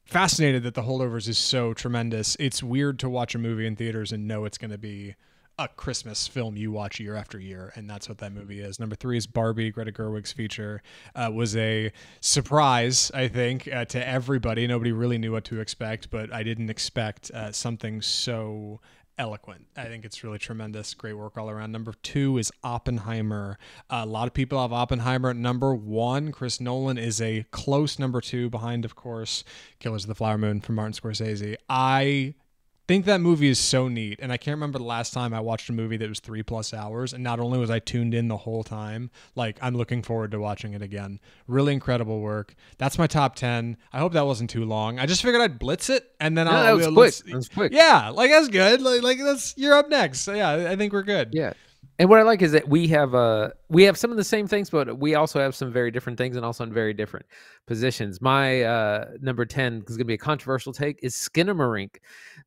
fascinated 0.05 0.63
that 0.63 0.73
the 0.73 0.83
holdovers 0.83 1.27
is 1.27 1.37
so 1.37 1.73
tremendous. 1.73 2.37
It's 2.39 2.63
weird 2.63 2.97
to 2.99 3.09
watch 3.09 3.35
a 3.35 3.37
movie 3.37 3.67
in 3.67 3.75
theaters 3.75 4.13
and 4.13 4.25
know 4.25 4.45
it's 4.45 4.57
going 4.57 4.71
to 4.71 4.77
be 4.77 5.15
a 5.59 5.67
Christmas 5.67 6.27
film 6.27 6.55
you 6.55 6.71
watch 6.71 6.99
year 6.99 7.15
after 7.15 7.39
year, 7.39 7.73
and 7.75 7.89
that's 7.89 8.07
what 8.07 8.19
that 8.19 8.31
movie 8.31 8.59
is. 8.59 8.79
Number 8.79 8.95
three 8.95 9.17
is 9.17 9.25
Barbie. 9.25 9.71
Greta 9.71 9.91
Gerwig's 9.91 10.31
feature 10.31 10.83
uh, 11.15 11.31
was 11.33 11.55
a 11.55 11.91
surprise, 12.21 13.11
I 13.13 13.27
think, 13.27 13.67
uh, 13.67 13.85
to 13.85 14.07
everybody. 14.07 14.67
Nobody 14.67 14.91
really 14.91 15.17
knew 15.17 15.31
what 15.31 15.45
to 15.45 15.59
expect, 15.59 16.11
but 16.11 16.31
I 16.31 16.43
didn't 16.43 16.69
expect 16.69 17.31
uh, 17.31 17.51
something 17.51 18.01
so 18.01 18.81
eloquent. 19.17 19.65
I 19.75 19.85
think 19.85 20.05
it's 20.05 20.23
really 20.23 20.37
tremendous. 20.37 20.93
Great 20.93 21.13
work 21.13 21.37
all 21.37 21.49
around. 21.49 21.71
Number 21.71 21.93
two 22.03 22.37
is 22.37 22.51
Oppenheimer. 22.63 23.57
a 23.89 24.05
lot 24.05 24.27
of 24.27 24.35
people 24.35 24.61
have 24.61 24.71
Oppenheimer 24.71 25.31
at 25.31 25.35
number 25.35 25.73
one. 25.73 26.31
Chris 26.31 26.61
Nolan 26.61 26.99
is 26.99 27.19
a 27.19 27.45
close 27.49 27.97
number 27.97 28.21
two 28.21 28.49
behind, 28.49 28.85
of 28.85 28.95
course, 28.95 29.43
Killers 29.79 30.03
of 30.03 30.09
the 30.09 30.15
Flower 30.15 30.37
Moon 30.37 30.61
from 30.61 30.75
Martin 30.75 30.93
Scorsese. 30.93 31.55
I 31.67 32.35
think 32.87 33.05
that 33.05 33.19
movie 33.21 33.49
is 33.49 33.59
so 33.59 33.87
neat. 33.87 34.19
And 34.21 34.31
I 34.31 34.37
can't 34.37 34.55
remember 34.55 34.77
the 34.79 34.85
last 34.85 35.13
time 35.13 35.33
I 35.33 35.39
watched 35.39 35.69
a 35.69 35.73
movie 35.73 35.97
that 35.97 36.07
was 36.09 36.19
three 36.19 36.43
plus 36.43 36.73
hours. 36.73 37.13
And 37.13 37.23
not 37.23 37.39
only 37.39 37.59
was 37.59 37.69
I 37.69 37.79
tuned 37.79 38.13
in 38.13 38.27
the 38.27 38.37
whole 38.37 38.63
time, 38.63 39.09
like 39.35 39.57
I'm 39.61 39.75
looking 39.75 40.01
forward 40.01 40.31
to 40.31 40.39
watching 40.39 40.73
it 40.73 40.81
again. 40.81 41.19
Really 41.47 41.73
incredible 41.73 42.21
work. 42.21 42.55
That's 42.77 42.97
my 42.97 43.07
top 43.07 43.35
10. 43.35 43.77
I 43.93 43.99
hope 43.99 44.13
that 44.13 44.25
wasn't 44.25 44.49
too 44.49 44.65
long. 44.65 44.99
I 44.99 45.05
just 45.05 45.21
figured 45.21 45.41
I'd 45.41 45.59
blitz 45.59 45.89
it 45.89 46.11
and 46.19 46.37
then 46.37 46.45
No, 46.45 46.51
I'll. 46.51 46.77
that 46.77 46.91
was 46.93 47.21
quick. 47.21 47.31
That 47.31 47.35
was 47.35 47.49
quick. 47.49 47.71
Yeah, 47.73 48.09
like 48.09 48.31
that's 48.31 48.47
good. 48.47 48.81
Like, 48.81 49.01
like 49.01 49.19
that's 49.19 49.53
you're 49.57 49.75
up 49.75 49.89
next. 49.89 50.21
So 50.21 50.33
yeah, 50.33 50.69
I 50.69 50.75
think 50.75 50.93
we're 50.93 51.03
good. 51.03 51.29
Yeah. 51.33 51.53
And 51.99 52.09
what 52.09 52.19
I 52.19 52.23
like 52.23 52.43
is 52.43 52.51
that 52.51 52.69
we 52.69 52.87
have 52.89 53.15
uh 53.15 53.49
we 53.69 53.83
have 53.83 53.97
some 53.97 54.11
of 54.11 54.17
the 54.17 54.23
same 54.23 54.47
things, 54.47 54.69
but 54.69 54.99
we 54.99 55.15
also 55.15 55.39
have 55.39 55.55
some 55.55 55.71
very 55.71 55.89
different 55.89 56.17
things 56.17 56.35
and 56.35 56.45
also 56.45 56.63
in 56.63 56.71
very 56.71 56.93
different 56.93 57.25
positions. 57.65 58.21
My 58.21 58.61
uh 58.61 59.05
number 59.19 59.45
10 59.45 59.83
is 59.87 59.97
gonna 59.97 60.05
be 60.05 60.13
a 60.13 60.17
controversial 60.17 60.73
take 60.73 60.99
is 61.01 61.15
Skinamarink, 61.15 61.97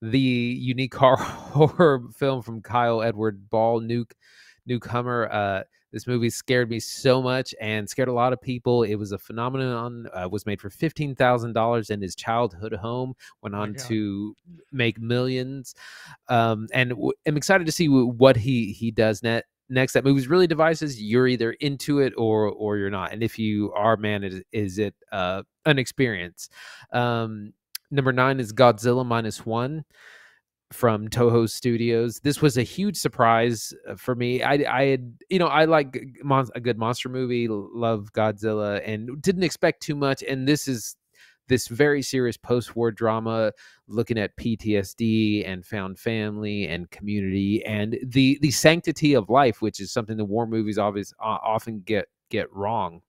the 0.03 0.19
unique 0.19 0.95
horror 0.95 2.03
film 2.15 2.43
from 2.43 2.63
Kyle 2.63 3.03
Edward 3.03 3.51
Ball, 3.51 3.81
nuke 3.81 4.13
newcomer. 4.67 5.29
Uh 5.33 5.63
this 5.93 6.07
movie 6.07 6.31
scared 6.31 6.71
me 6.71 6.81
so 6.81 7.21
much 7.21 7.55
and 7.61 7.89
scared 7.89 8.09
a 8.09 8.13
lot 8.13 8.33
of 8.33 8.41
people. 8.41 8.85
It 8.85 8.95
was 8.97 9.13
a 9.13 9.19
phenomenon. 9.19 10.09
Uh, 10.13 10.29
was 10.31 10.47
made 10.47 10.61
for 10.61 10.71
fifteen 10.71 11.15
thousand 11.15 11.53
dollars 11.53 11.91
in 11.91 12.01
his 12.01 12.15
childhood 12.15 12.73
home. 12.75 13.15
Went 13.43 13.55
on 13.55 13.73
God. 13.73 13.85
to 13.87 14.37
make 14.73 15.01
millions 15.01 15.75
um, 16.29 16.69
and 16.73 16.91
w- 16.91 17.13
I'm 17.27 17.37
excited 17.37 17.67
to 17.67 17.73
see 17.73 17.87
w- 17.87 18.07
what 18.07 18.37
he 18.37 18.73
he 18.73 18.91
does 18.91 19.23
net 19.23 19.47
next. 19.69 19.93
That 19.93 20.05
movie's 20.05 20.29
really 20.29 20.47
devices. 20.47 21.03
You're 21.03 21.29
either 21.29 21.53
into 21.53 22.01
it 22.01 22.13
or 22.17 22.49
or 22.49 22.77
you're 22.77 22.91
not. 22.91 23.13
And 23.13 23.23
if 23.23 23.39
you 23.39 23.73
are, 23.73 23.97
man, 23.97 24.25
is, 24.25 24.43
is 24.53 24.79
it 24.79 24.95
uh, 25.13 25.43
an 25.67 25.79
experience? 25.79 26.49
Um, 26.93 27.53
number 27.91 28.13
nine 28.13 28.41
is 28.41 28.53
Godzilla 28.53 29.05
minus 29.05 29.45
one 29.45 29.85
from 30.73 31.09
Toho 31.09 31.49
Studios. 31.49 32.21
This 32.21 32.41
was 32.41 32.57
a 32.57 32.63
huge 32.63 32.97
surprise 32.97 33.75
uh, 33.89 33.97
for 33.97 34.15
me. 34.15 34.43
I 34.43 34.55
I 34.69 34.85
had 34.87 35.15
you 35.29 35.39
know 35.39 35.49
I 35.49 35.65
like 35.65 36.01
mon- 36.23 36.49
a 36.55 36.61
good 36.61 36.79
monster 36.79 37.09
movie, 37.09 37.49
love 37.49 38.13
Godzilla, 38.13 38.81
and 38.87 39.21
didn't 39.21 39.43
expect 39.43 39.83
too 39.83 39.97
much. 39.97 40.23
And 40.23 40.47
this 40.47 40.69
is 40.69 40.97
this 41.49 41.67
very 41.67 42.01
serious 42.01 42.37
post-war 42.37 42.93
drama 42.93 43.53
looking 43.89 44.19
at 44.19 44.37
PTSD 44.37 45.47
and 45.47 45.67
found 45.67 45.99
family 45.99 46.67
and 46.69 46.91
community 46.91 47.65
and 47.67 47.99
the 48.07 48.39
the 48.41 48.53
sanctity 48.53 49.15
of 49.15 49.29
life, 49.29 49.61
which 49.61 49.81
is 49.81 49.93
something 49.93 50.17
the 50.17 50.25
war 50.25 50.47
movies 50.47 50.79
obviously 50.79 51.17
often 51.21 51.81
get 51.81 52.07
get 52.31 52.53
wrong. 52.55 53.03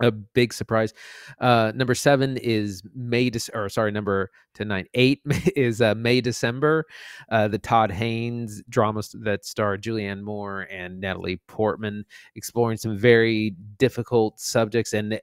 A 0.00 0.10
big 0.10 0.52
surprise. 0.52 0.92
Uh, 1.38 1.70
number 1.74 1.94
seven 1.94 2.36
is 2.38 2.82
May, 2.94 3.30
Dec- 3.30 3.54
or 3.54 3.68
sorry, 3.68 3.92
number 3.92 4.30
to 4.54 4.64
nine 4.64 4.86
eight 4.94 5.20
is 5.56 5.80
uh, 5.80 5.94
May 5.94 6.20
December. 6.20 6.86
Uh, 7.30 7.48
the 7.48 7.58
Todd 7.58 7.90
Haynes 7.90 8.62
drama 8.68 9.02
that 9.20 9.44
star 9.44 9.76
Julianne 9.76 10.22
Moore 10.22 10.66
and 10.70 11.00
Natalie 11.00 11.40
Portman, 11.46 12.04
exploring 12.34 12.78
some 12.78 12.96
very 12.96 13.54
difficult 13.78 14.40
subjects 14.40 14.92
and 14.92 15.20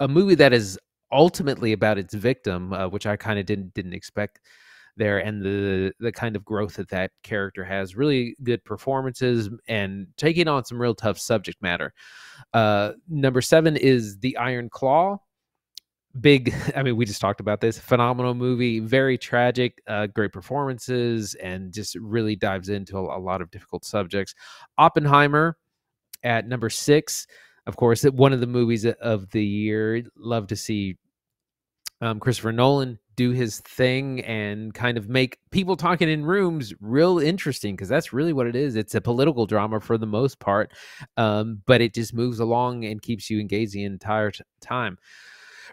a 0.00 0.08
movie 0.08 0.34
that 0.36 0.52
is 0.52 0.78
ultimately 1.12 1.72
about 1.72 1.98
its 1.98 2.14
victim, 2.14 2.72
uh, 2.72 2.88
which 2.88 3.06
I 3.06 3.16
kind 3.16 3.38
of 3.38 3.46
didn't 3.46 3.74
didn't 3.74 3.94
expect 3.94 4.40
there, 4.96 5.18
and 5.18 5.42
the 5.42 5.92
the 6.00 6.12
kind 6.12 6.36
of 6.36 6.44
growth 6.44 6.74
that 6.74 6.88
that 6.88 7.12
character 7.22 7.64
has. 7.64 7.96
Really 7.96 8.36
good 8.42 8.64
performances 8.64 9.48
and 9.68 10.06
taking 10.16 10.48
on 10.48 10.64
some 10.64 10.80
real 10.80 10.94
tough 10.94 11.18
subject 11.18 11.60
matter. 11.62 11.92
Uh, 12.52 12.92
number 13.08 13.40
seven 13.40 13.76
is 13.76 14.18
The 14.18 14.36
Iron 14.36 14.68
Claw. 14.68 15.18
Big, 16.20 16.54
I 16.76 16.82
mean, 16.82 16.96
we 16.96 17.04
just 17.04 17.20
talked 17.20 17.40
about 17.40 17.60
this. 17.60 17.78
Phenomenal 17.78 18.34
movie, 18.34 18.80
very 18.80 19.16
tragic, 19.16 19.80
uh, 19.86 20.06
great 20.06 20.32
performances, 20.32 21.34
and 21.34 21.72
just 21.72 21.94
really 21.96 22.36
dives 22.36 22.68
into 22.68 22.98
a, 22.98 23.18
a 23.18 23.20
lot 23.20 23.40
of 23.40 23.50
difficult 23.50 23.84
subjects. 23.84 24.34
Oppenheimer 24.78 25.56
at 26.22 26.46
number 26.46 26.68
six 26.68 27.26
of 27.66 27.76
course, 27.76 28.02
one 28.02 28.32
of 28.32 28.40
the 28.40 28.46
movies 28.46 28.84
of 28.84 29.30
the 29.30 29.44
year. 29.44 30.02
Love 30.16 30.46
to 30.48 30.56
see 30.56 30.96
um, 32.00 32.20
Christopher 32.20 32.52
Nolan 32.52 32.98
do 33.16 33.32
his 33.32 33.60
thing 33.60 34.20
and 34.20 34.72
kind 34.72 34.96
of 34.96 35.08
make 35.08 35.38
people 35.50 35.76
talking 35.76 36.08
in 36.08 36.24
rooms 36.24 36.72
real 36.80 37.18
interesting 37.18 37.76
because 37.76 37.88
that's 37.88 38.12
really 38.12 38.32
what 38.32 38.46
it 38.46 38.56
is. 38.56 38.76
It's 38.76 38.94
a 38.94 39.00
political 39.00 39.44
drama 39.44 39.80
for 39.80 39.98
the 39.98 40.06
most 40.06 40.38
part, 40.38 40.72
um, 41.18 41.60
but 41.66 41.82
it 41.82 41.94
just 41.94 42.14
moves 42.14 42.40
along 42.40 42.86
and 42.86 43.02
keeps 43.02 43.28
you 43.28 43.38
engaged 43.38 43.72
the 43.72 43.84
entire 43.84 44.32
time. 44.62 44.96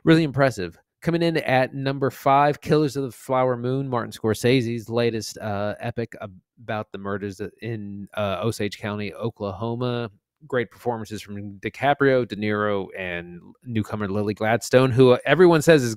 Really 0.03 0.23
impressive. 0.23 0.77
Coming 1.01 1.21
in 1.21 1.37
at 1.37 1.73
number 1.73 2.09
five, 2.09 2.59
Killers 2.59 2.97
of 2.97 3.03
the 3.03 3.11
Flower 3.11 3.55
Moon, 3.55 3.87
Martin 3.87 4.11
Scorsese's 4.11 4.89
latest 4.89 5.37
uh, 5.37 5.75
epic 5.79 6.15
about 6.19 6.91
the 6.91 6.97
murders 6.97 7.39
in 7.61 8.09
uh, 8.15 8.41
Osage 8.41 8.79
County, 8.79 9.13
Oklahoma 9.13 10.11
great 10.45 10.69
performances 10.71 11.21
from 11.21 11.60
DiCaprio, 11.60 12.28
De 12.28 12.36
Niro, 12.36 12.88
and 12.97 13.39
newcomer 13.63 14.08
Lily 14.08 14.34
Gladstone, 14.34 14.91
who 14.91 15.17
everyone 15.26 15.62
says 15.62 15.84
is 15.84 15.95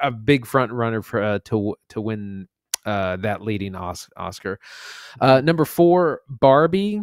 a 0.00 0.10
big 0.10 0.46
front 0.46 0.72
runner 0.72 1.02
for 1.02 1.22
uh, 1.22 1.38
to 1.46 1.76
to 1.88 2.00
win 2.00 2.48
uh, 2.86 3.16
that 3.16 3.42
leading 3.42 3.74
Os- 3.74 4.08
Oscar. 4.16 4.58
Uh, 5.20 5.40
number 5.40 5.64
four, 5.64 6.22
Barbie. 6.28 7.02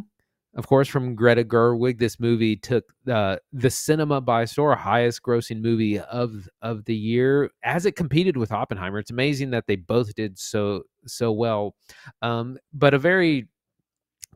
Of 0.56 0.66
course, 0.66 0.88
from 0.88 1.14
Greta 1.14 1.44
Gerwig, 1.44 2.00
this 2.00 2.20
movie 2.20 2.56
took 2.56 2.86
uh, 3.08 3.38
the 3.54 3.70
cinema 3.70 4.20
by 4.20 4.46
store, 4.46 4.76
highest 4.76 5.22
grossing 5.22 5.62
movie 5.62 6.00
of 6.00 6.50
of 6.64 6.84
the 6.86 6.96
year, 6.96 7.52
as 7.62 7.86
it 7.86 7.96
competed 7.96 8.38
with 8.38 8.52
Oppenheimer. 8.52 8.98
It's 8.98 9.12
amazing 9.12 9.52
that 9.52 9.68
they 9.68 9.76
both 9.76 10.16
did 10.16 10.40
so 10.40 10.82
so 11.06 11.32
well, 11.32 11.76
um, 12.24 12.58
but 12.74 12.96
a 12.96 12.98
very 13.00 13.48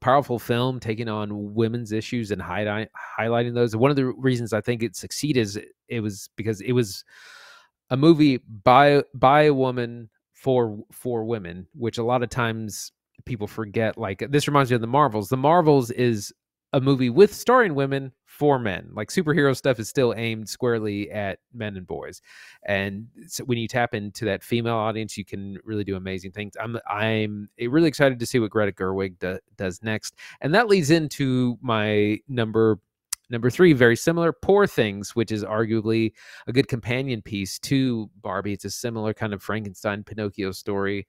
powerful 0.02 0.40
film 0.40 0.80
taking 0.80 1.08
on 1.08 1.54
women's 1.54 1.92
issues 1.92 2.32
and 2.32 2.42
highlight, 2.42 2.90
highlighting 3.20 3.54
those. 3.54 3.76
One 3.76 3.92
of 3.92 3.96
the 3.96 4.08
reasons 4.08 4.52
I 4.52 4.62
think 4.62 4.84
it 4.84 4.96
succeeded 4.96 5.40
is 5.42 5.60
it 5.88 6.02
was 6.02 6.30
because 6.36 6.60
it 6.62 6.74
was 6.74 7.06
a 7.92 7.98
movie 7.98 8.38
by 8.64 9.04
by 9.14 9.44
a 9.44 9.54
woman 9.54 10.10
for 10.34 10.80
for 10.92 11.24
women, 11.24 11.68
which 11.74 11.98
a 11.98 12.04
lot 12.04 12.24
of 12.24 12.30
times 12.30 12.92
people 13.26 13.48
forget. 13.48 13.98
Like 13.98 14.26
this 14.30 14.48
reminds 14.48 14.72
me 14.72 14.76
of 14.76 14.82
the 14.82 14.88
Marvels. 14.88 15.30
The 15.30 15.38
Marvels 15.38 15.92
is 15.92 16.34
a 16.74 16.82
movie 16.82 17.10
with 17.10 17.34
starring 17.34 17.76
women 17.76 18.12
for 18.42 18.58
men. 18.58 18.90
Like 18.96 19.10
superhero 19.10 19.56
stuff 19.56 19.78
is 19.78 19.88
still 19.88 20.16
aimed 20.18 20.50
squarely 20.50 21.12
at 21.12 21.38
men 21.54 21.78
and 21.78 21.86
boys. 21.86 22.24
And 22.66 23.06
so 23.28 23.44
when 23.44 23.60
you 23.60 23.68
tap 23.68 23.94
into 23.94 24.26
that 24.26 24.42
female 24.42 24.78
audience, 24.78 25.16
you 25.16 25.24
can 25.24 25.60
really 25.64 25.84
do 25.84 25.96
amazing 25.96 26.32
things. 26.32 26.54
I'm 26.60 26.80
I'm 26.90 27.50
really 27.60 27.88
excited 27.88 28.18
to 28.18 28.26
see 28.26 28.40
what 28.40 28.50
Greta 28.50 28.72
Gerwig 28.72 29.20
do, 29.20 29.38
does 29.58 29.84
next. 29.84 30.16
And 30.42 30.56
that 30.56 30.68
leads 30.68 30.90
into 30.90 31.60
my 31.62 32.18
number 32.28 32.80
number 33.30 33.52
3 33.52 33.74
very 33.74 33.96
similar 33.96 34.34
Poor 34.34 34.66
Things, 34.66 35.16
which 35.16 35.32
is 35.32 35.44
arguably 35.44 36.12
a 36.48 36.52
good 36.52 36.68
companion 36.68 37.22
piece 37.22 37.60
to 37.60 38.10
Barbie. 38.24 38.54
It's 38.54 38.66
a 38.66 38.72
similar 38.72 39.14
kind 39.14 39.36
of 39.36 39.44
Frankenstein 39.44 40.04
Pinocchio 40.04 40.52
story 40.52 41.06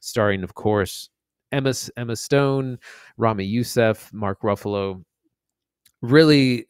starring 0.00 0.44
of 0.44 0.52
course 0.52 1.08
Emma 1.50 1.72
Emma 1.96 2.14
Stone, 2.14 2.78
Ramy 3.16 3.46
Youssef, 3.46 4.12
Mark 4.12 4.42
Ruffalo. 4.42 5.02
Really, 6.04 6.66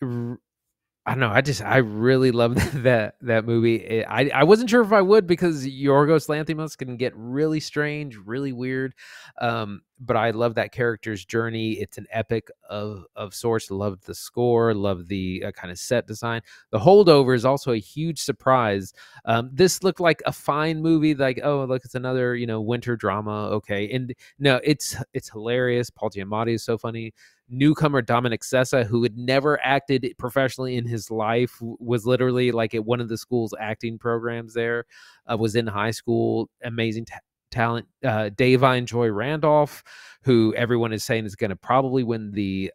I 1.07 1.11
don't 1.11 1.21
know. 1.21 1.29
I 1.29 1.43
just 1.43 1.61
I 1.61 1.79
really 1.79 2.31
love 2.31 2.55
that 2.83 3.17
that 3.21 3.45
movie. 3.45 3.77
It- 3.77 4.07
I 4.09 4.31
I 4.35 4.45
wasn't 4.45 4.71
sure 4.71 4.83
if 4.83 4.93
I 4.93 5.03
would 5.03 5.27
because 5.27 5.67
Yorgos 5.67 6.29
Lanthimos 6.29 6.79
can 6.79 6.97
get 6.97 7.13
really 7.15 7.61
strange, 7.61 8.17
really 8.17 8.53
weird. 8.53 8.95
Um, 9.39 9.83
but 10.01 10.17
I 10.17 10.31
love 10.31 10.55
that 10.55 10.73
character's 10.73 11.25
journey. 11.25 11.73
It's 11.75 11.99
an 11.99 12.07
epic 12.11 12.49
of 12.71 13.05
of 13.17 13.35
sorts. 13.35 13.71
Love 13.71 14.01
the 14.07 14.15
score, 14.15 14.73
love 14.73 15.07
the 15.09 15.45
uh, 15.47 15.53
kind 15.53 15.71
of 15.71 15.79
set 15.79 16.07
design. 16.07 16.41
The 16.71 16.79
holdover 16.79 17.35
is 17.37 17.45
also 17.45 17.73
a 17.73 17.79
huge 17.79 18.21
surprise. 18.21 18.95
Um, 19.27 19.51
this 19.53 19.83
looked 19.83 20.01
like 20.01 20.23
a 20.25 20.33
fine 20.33 20.81
movie, 20.81 21.15
like 21.15 21.39
oh 21.45 21.65
look, 21.67 21.85
it's 21.85 21.95
another 21.95 22.35
you 22.35 22.47
know 22.47 22.63
winter 22.63 22.97
drama. 22.97 23.49
Okay, 23.51 23.91
and 23.93 24.15
no, 24.39 24.59
it's 24.65 24.97
it's 25.13 25.29
hilarious. 25.31 25.91
Paul 25.91 26.09
Giamatti 26.11 26.55
is 26.55 26.63
so 26.65 26.79
funny. 26.79 27.13
Newcomer 27.49 28.03
Dominic 28.03 28.43
Sessa, 28.43 28.85
who 28.85 29.03
had 29.03 29.17
never 29.17 29.61
acted 29.63 30.07
professionally 30.19 30.77
in 30.77 30.87
his 30.87 31.11
life, 31.11 31.59
was 31.61 32.07
literally 32.07 32.53
like 32.53 32.75
at 32.75 32.85
one 32.85 33.01
of 33.01 33.09
the 33.09 33.19
school's 33.19 33.55
acting 33.59 33.99
programs. 33.99 34.55
There, 34.55 34.85
uh, 35.31 35.37
was 35.37 35.55
in 35.57 35.67
high 35.67 35.91
school. 35.91 36.49
Amazing 36.63 37.07
t- 37.07 37.15
talent. 37.51 37.87
Uh, 38.05 38.31
Da'Vine 38.31 38.87
Joy 38.87 39.09
Randolph, 39.09 39.83
who 40.23 40.55
everyone 40.57 40.93
is 40.93 41.05
saying 41.05 41.27
is 41.27 41.37
going 41.37 41.51
to 41.51 41.57
probably 41.57 42.03
win 42.03 42.33
the 42.33 42.73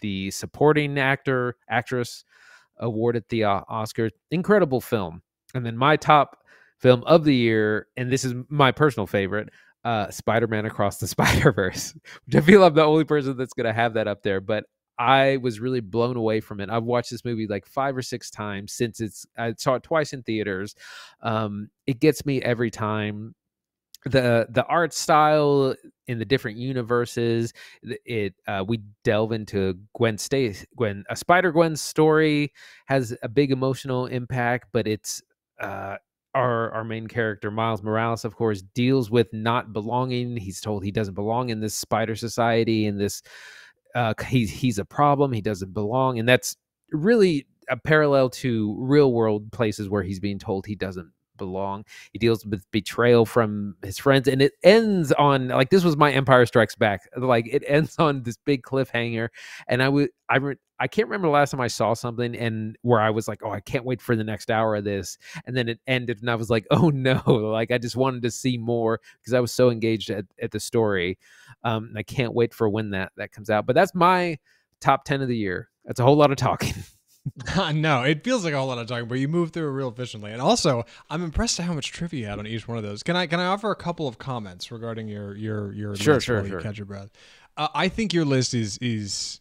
the 0.00 0.30
supporting 0.32 0.98
actor 0.98 1.56
actress 1.70 2.24
award 2.78 3.16
at 3.16 3.28
the 3.28 3.44
uh, 3.44 3.62
Oscars. 3.70 4.10
Incredible 4.30 4.80
film. 4.80 5.22
And 5.54 5.64
then 5.64 5.76
my 5.76 5.96
top 5.96 6.38
film 6.78 7.04
of 7.04 7.24
the 7.24 7.34
year, 7.34 7.86
and 7.96 8.10
this 8.10 8.24
is 8.24 8.34
my 8.48 8.72
personal 8.72 9.06
favorite, 9.06 9.50
uh, 9.84 10.10
Spider-Man 10.10 10.66
Across 10.66 10.98
the 10.98 11.06
Spider-Verse. 11.08 11.94
Which 12.26 12.36
I 12.36 12.40
feel 12.40 12.64
I'm 12.64 12.74
the 12.74 12.84
only 12.84 13.04
person 13.04 13.36
that's 13.36 13.54
going 13.54 13.66
to 13.66 13.72
have 13.72 13.94
that 13.94 14.08
up 14.08 14.22
there, 14.22 14.40
but 14.40 14.64
I 14.98 15.38
was 15.38 15.58
really 15.58 15.80
blown 15.80 16.16
away 16.16 16.40
from 16.40 16.60
it. 16.60 16.70
I've 16.70 16.84
watched 16.84 17.10
this 17.10 17.24
movie 17.24 17.46
like 17.46 17.66
five 17.66 17.96
or 17.96 18.02
six 18.02 18.30
times 18.30 18.72
since 18.72 19.00
it's. 19.00 19.26
I 19.36 19.54
saw 19.56 19.74
it 19.74 19.82
twice 19.82 20.12
in 20.12 20.22
theaters. 20.22 20.74
Um, 21.22 21.70
it 21.86 21.98
gets 21.98 22.26
me 22.26 22.42
every 22.42 22.70
time 22.70 23.34
the 24.04 24.46
the 24.50 24.64
art 24.66 24.92
style 24.92 25.74
in 26.08 26.18
the 26.18 26.24
different 26.24 26.56
universes 26.56 27.52
it 27.82 28.34
uh, 28.48 28.64
we 28.66 28.80
delve 29.04 29.32
into 29.32 29.78
gwen 29.94 30.18
stacy 30.18 30.66
gwen 30.76 31.04
a 31.08 31.14
spider 31.14 31.52
gwen 31.52 31.76
story 31.76 32.52
has 32.86 33.16
a 33.22 33.28
big 33.28 33.52
emotional 33.52 34.06
impact 34.06 34.68
but 34.72 34.88
it's 34.88 35.22
uh, 35.60 35.96
our 36.34 36.70
our 36.72 36.84
main 36.84 37.06
character 37.06 37.50
miles 37.50 37.82
morales 37.82 38.24
of 38.24 38.34
course 38.34 38.62
deals 38.74 39.10
with 39.10 39.32
not 39.32 39.72
belonging. 39.72 40.36
He's 40.36 40.60
told 40.60 40.84
he 40.84 40.90
doesn't 40.90 41.14
belong 41.14 41.50
in 41.50 41.60
this 41.60 41.74
spider 41.74 42.16
society 42.16 42.86
in 42.86 42.96
this 42.96 43.22
uh, 43.94 44.14
he's 44.26 44.50
he's 44.50 44.78
a 44.78 44.84
problem 44.84 45.32
he 45.32 45.42
doesn't 45.42 45.74
belong 45.74 46.18
and 46.18 46.28
that's 46.28 46.56
really 46.90 47.46
a 47.68 47.76
parallel 47.76 48.30
to 48.30 48.74
real 48.78 49.12
world 49.12 49.52
places 49.52 49.88
where 49.88 50.02
he's 50.02 50.20
being 50.20 50.38
told 50.38 50.66
he 50.66 50.74
doesn't 50.74 51.10
belong. 51.36 51.84
He 52.12 52.18
deals 52.18 52.44
with 52.44 52.68
betrayal 52.70 53.26
from 53.26 53.76
his 53.82 53.98
friends, 53.98 54.28
and 54.28 54.42
it 54.42 54.52
ends 54.62 55.12
on 55.12 55.48
like 55.48 55.70
this 55.70 55.84
was 55.84 55.96
my 55.96 56.12
Empire 56.12 56.46
Strikes 56.46 56.74
Back. 56.74 57.08
Like 57.16 57.48
it 57.50 57.62
ends 57.66 57.96
on 57.98 58.22
this 58.22 58.36
big 58.36 58.62
cliffhanger, 58.62 59.28
and 59.68 59.82
I 59.82 59.88
would 59.88 60.10
I 60.28 60.36
re- 60.36 60.56
I 60.78 60.88
can't 60.88 61.08
remember 61.08 61.28
the 61.28 61.32
last 61.32 61.50
time 61.52 61.60
I 61.60 61.68
saw 61.68 61.94
something 61.94 62.34
and 62.34 62.76
where 62.82 63.00
I 63.00 63.10
was 63.10 63.28
like, 63.28 63.42
oh, 63.44 63.50
I 63.50 63.60
can't 63.60 63.84
wait 63.84 64.00
for 64.02 64.16
the 64.16 64.24
next 64.24 64.50
hour 64.50 64.74
of 64.74 64.84
this, 64.84 65.18
and 65.46 65.56
then 65.56 65.68
it 65.68 65.80
ended, 65.86 66.20
and 66.20 66.30
I 66.30 66.34
was 66.34 66.50
like, 66.50 66.66
oh 66.70 66.90
no, 66.90 67.22
like 67.26 67.70
I 67.70 67.78
just 67.78 67.96
wanted 67.96 68.22
to 68.22 68.30
see 68.30 68.58
more 68.58 69.00
because 69.20 69.34
I 69.34 69.40
was 69.40 69.52
so 69.52 69.70
engaged 69.70 70.10
at, 70.10 70.24
at 70.40 70.50
the 70.50 70.60
story. 70.60 71.18
Um, 71.64 71.86
and 71.86 71.98
I 71.98 72.02
can't 72.02 72.34
wait 72.34 72.54
for 72.54 72.68
when 72.68 72.90
that 72.90 73.12
that 73.16 73.32
comes 73.32 73.50
out. 73.50 73.66
But 73.66 73.74
that's 73.74 73.94
my 73.94 74.38
top 74.80 75.04
ten 75.04 75.22
of 75.22 75.28
the 75.28 75.36
year. 75.36 75.68
That's 75.84 76.00
a 76.00 76.04
whole 76.04 76.16
lot 76.16 76.30
of 76.30 76.36
talking. 76.36 76.74
no, 77.74 78.02
it 78.02 78.24
feels 78.24 78.44
like 78.44 78.52
a 78.52 78.58
whole 78.58 78.66
lot 78.66 78.78
of 78.78 78.86
talking, 78.86 79.06
but 79.06 79.18
you 79.18 79.28
move 79.28 79.52
through 79.52 79.68
it 79.68 79.72
real 79.72 79.88
efficiently. 79.88 80.32
And 80.32 80.42
also, 80.42 80.84
I'm 81.08 81.22
impressed 81.22 81.60
at 81.60 81.66
how 81.66 81.72
much 81.72 81.92
trivia 81.92 82.20
you 82.20 82.26
had 82.26 82.38
on 82.38 82.46
each 82.46 82.66
one 82.66 82.76
of 82.76 82.82
those. 82.82 83.02
Can 83.02 83.14
I 83.14 83.26
can 83.26 83.38
I 83.38 83.46
offer 83.46 83.70
a 83.70 83.76
couple 83.76 84.08
of 84.08 84.18
comments 84.18 84.72
regarding 84.72 85.08
your 85.08 85.36
your 85.36 85.72
your 85.72 85.96
sure 85.96 86.14
list 86.14 86.26
sure 86.26 86.42
you 86.42 86.48
sure 86.48 86.60
catch 86.60 86.78
your 86.78 86.86
breath? 86.86 87.10
Uh, 87.56 87.68
I 87.74 87.88
think 87.88 88.12
your 88.12 88.24
list 88.24 88.54
is 88.54 88.78
is 88.78 89.40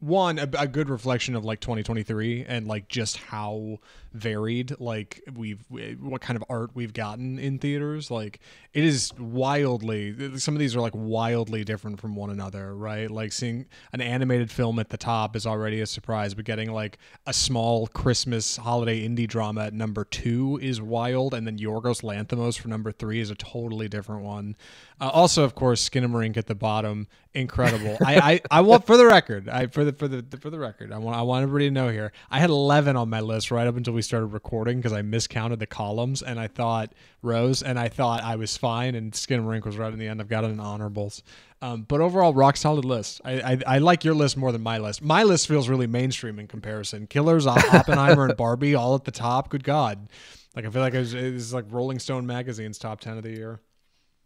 one 0.00 0.38
a, 0.38 0.48
a, 0.58 0.68
good 0.68 0.88
reflection 0.88 1.34
of 1.34 1.44
like 1.44 1.60
2023 1.60 2.44
and 2.44 2.66
like 2.68 2.88
just 2.88 3.16
how 3.16 3.78
varied 4.18 4.74
like 4.78 5.22
we've 5.34 5.64
what 6.00 6.20
kind 6.20 6.36
of 6.36 6.44
art 6.48 6.70
we've 6.74 6.92
gotten 6.92 7.38
in 7.38 7.58
theaters 7.58 8.10
like 8.10 8.40
it 8.72 8.84
is 8.84 9.12
wildly 9.18 10.38
some 10.38 10.54
of 10.54 10.58
these 10.58 10.76
are 10.76 10.80
like 10.80 10.92
wildly 10.94 11.64
different 11.64 12.00
from 12.00 12.14
one 12.14 12.30
another 12.30 12.76
right? 12.76 13.10
Like 13.10 13.32
seeing 13.32 13.66
an 13.92 14.00
animated 14.00 14.50
film 14.50 14.78
at 14.78 14.90
the 14.90 14.96
top 14.96 15.36
is 15.36 15.46
already 15.46 15.80
a 15.80 15.86
surprise 15.86 16.34
but 16.34 16.44
getting 16.44 16.72
like 16.72 16.98
a 17.26 17.32
small 17.32 17.86
christmas 17.88 18.56
holiday 18.56 19.06
indie 19.06 19.28
drama 19.28 19.66
at 19.66 19.74
number 19.74 20.04
two 20.04 20.58
is 20.62 20.80
wild 20.80 21.34
and 21.34 21.46
then 21.46 21.58
yorgos 21.58 22.02
lanthimos 22.02 22.58
for 22.58 22.68
number 22.68 22.92
three 22.92 23.20
is 23.20 23.30
a 23.30 23.34
totally 23.34 23.88
different 23.88 24.22
one. 24.22 24.56
Uh, 25.00 25.08
also 25.08 25.44
of 25.44 25.54
course 25.54 25.88
skinamarink 25.88 26.36
at 26.36 26.46
the 26.46 26.54
bottom 26.54 27.06
incredible. 27.34 27.96
I, 28.04 28.16
I 28.18 28.40
i 28.50 28.60
want 28.60 28.86
for 28.86 28.96
the 28.96 29.06
record 29.06 29.48
i 29.48 29.66
for 29.66 29.84
the 29.84 29.92
for 29.92 30.08
the 30.08 30.24
for 30.38 30.50
the 30.50 30.58
record 30.58 30.92
i 30.92 30.98
want 30.98 31.16
i 31.16 31.22
want 31.22 31.42
everybody 31.42 31.66
to 31.66 31.70
know 31.70 31.88
here 31.88 32.12
i 32.30 32.38
had 32.38 32.50
11 32.50 32.96
on 32.96 33.08
my 33.08 33.20
list 33.20 33.50
right 33.50 33.66
up 33.66 33.76
until 33.76 33.92
we 33.92 34.02
started 34.08 34.26
recording 34.26 34.78
because 34.78 34.92
I 34.92 35.02
miscounted 35.02 35.60
the 35.60 35.66
columns 35.66 36.22
and 36.22 36.40
I 36.40 36.48
thought 36.48 36.92
rows 37.22 37.62
and 37.62 37.78
I 37.78 37.88
thought 37.88 38.22
I 38.22 38.36
was 38.36 38.56
fine 38.56 38.94
and 38.94 39.12
Skinamarink 39.12 39.64
was 39.64 39.76
right 39.76 39.92
in 39.92 39.98
the 39.98 40.08
end. 40.08 40.20
I've 40.20 40.28
got 40.28 40.44
it 40.44 40.48
in 40.48 40.58
honorables. 40.58 41.22
Um, 41.60 41.82
but 41.82 42.00
overall, 42.00 42.32
rock 42.34 42.56
solid 42.56 42.84
list. 42.84 43.20
I, 43.24 43.40
I, 43.40 43.58
I 43.66 43.78
like 43.78 44.04
your 44.04 44.14
list 44.14 44.36
more 44.36 44.52
than 44.52 44.62
my 44.62 44.78
list. 44.78 45.02
My 45.02 45.22
list 45.22 45.48
feels 45.48 45.68
really 45.68 45.86
mainstream 45.86 46.38
in 46.38 46.46
comparison. 46.46 47.06
Killers, 47.06 47.46
Oppenheimer, 47.46 48.26
and 48.26 48.36
Barbie 48.36 48.74
all 48.74 48.94
at 48.94 49.04
the 49.04 49.10
top. 49.10 49.50
Good 49.50 49.64
God, 49.64 50.08
like 50.56 50.64
I 50.64 50.70
feel 50.70 50.82
like 50.82 50.94
it's, 50.94 51.12
it's 51.12 51.52
like 51.52 51.66
Rolling 51.68 51.98
Stone 51.98 52.26
magazine's 52.26 52.78
top 52.78 53.00
ten 53.00 53.16
of 53.16 53.24
the 53.24 53.30
year. 53.30 53.60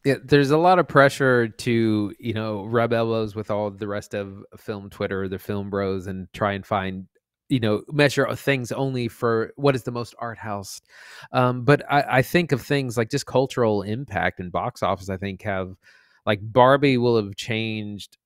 Yeah, 0.04 0.16
there's 0.22 0.50
a 0.50 0.58
lot 0.58 0.78
of 0.78 0.88
pressure 0.88 1.48
to 1.48 2.14
you 2.18 2.34
know 2.34 2.64
rub 2.66 2.92
elbows 2.92 3.34
with 3.34 3.50
all 3.50 3.70
the 3.70 3.88
rest 3.88 4.14
of 4.14 4.44
film 4.56 4.90
Twitter, 4.90 5.28
the 5.28 5.38
film 5.38 5.70
bros, 5.70 6.06
and 6.06 6.28
try 6.32 6.52
and 6.52 6.66
find 6.66 7.06
you 7.52 7.60
know 7.60 7.82
measure 7.92 8.26
things 8.34 8.72
only 8.72 9.08
for 9.08 9.52
what 9.56 9.74
is 9.74 9.82
the 9.82 9.90
most 9.90 10.14
art 10.18 10.38
house 10.38 10.80
um, 11.32 11.64
but 11.64 11.82
I, 11.92 12.18
I, 12.18 12.22
think 12.22 12.50
of 12.50 12.62
things 12.62 12.96
like 12.96 13.10
just 13.10 13.26
cultural 13.26 13.82
impact 13.82 14.40
and 14.40 14.50
box 14.50 14.82
office 14.82 15.10
i 15.10 15.18
think 15.18 15.42
have 15.42 15.76
like 16.24 16.40
barbie 16.42 16.96
will 16.96 17.16
have 17.16 17.36
changed 17.36 18.16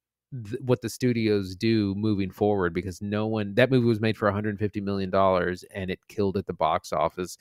th- 0.49 0.61
what 0.63 0.81
the 0.81 0.89
studios 0.89 1.57
do 1.57 1.93
moving 1.97 2.31
forward 2.31 2.73
because 2.73 3.03
no 3.03 3.27
one 3.27 3.53
that 3.57 3.69
movie 3.69 3.87
was 3.87 4.01
made 4.01 4.17
for 4.17 4.27
150 4.27 4.81
million 4.81 5.11
dollars 5.11 5.65
and 5.75 5.91
it 5.91 5.99
killed 6.07 6.37
at 6.37 6.47
the 6.47 6.55
box 6.55 6.93
office 6.93 7.37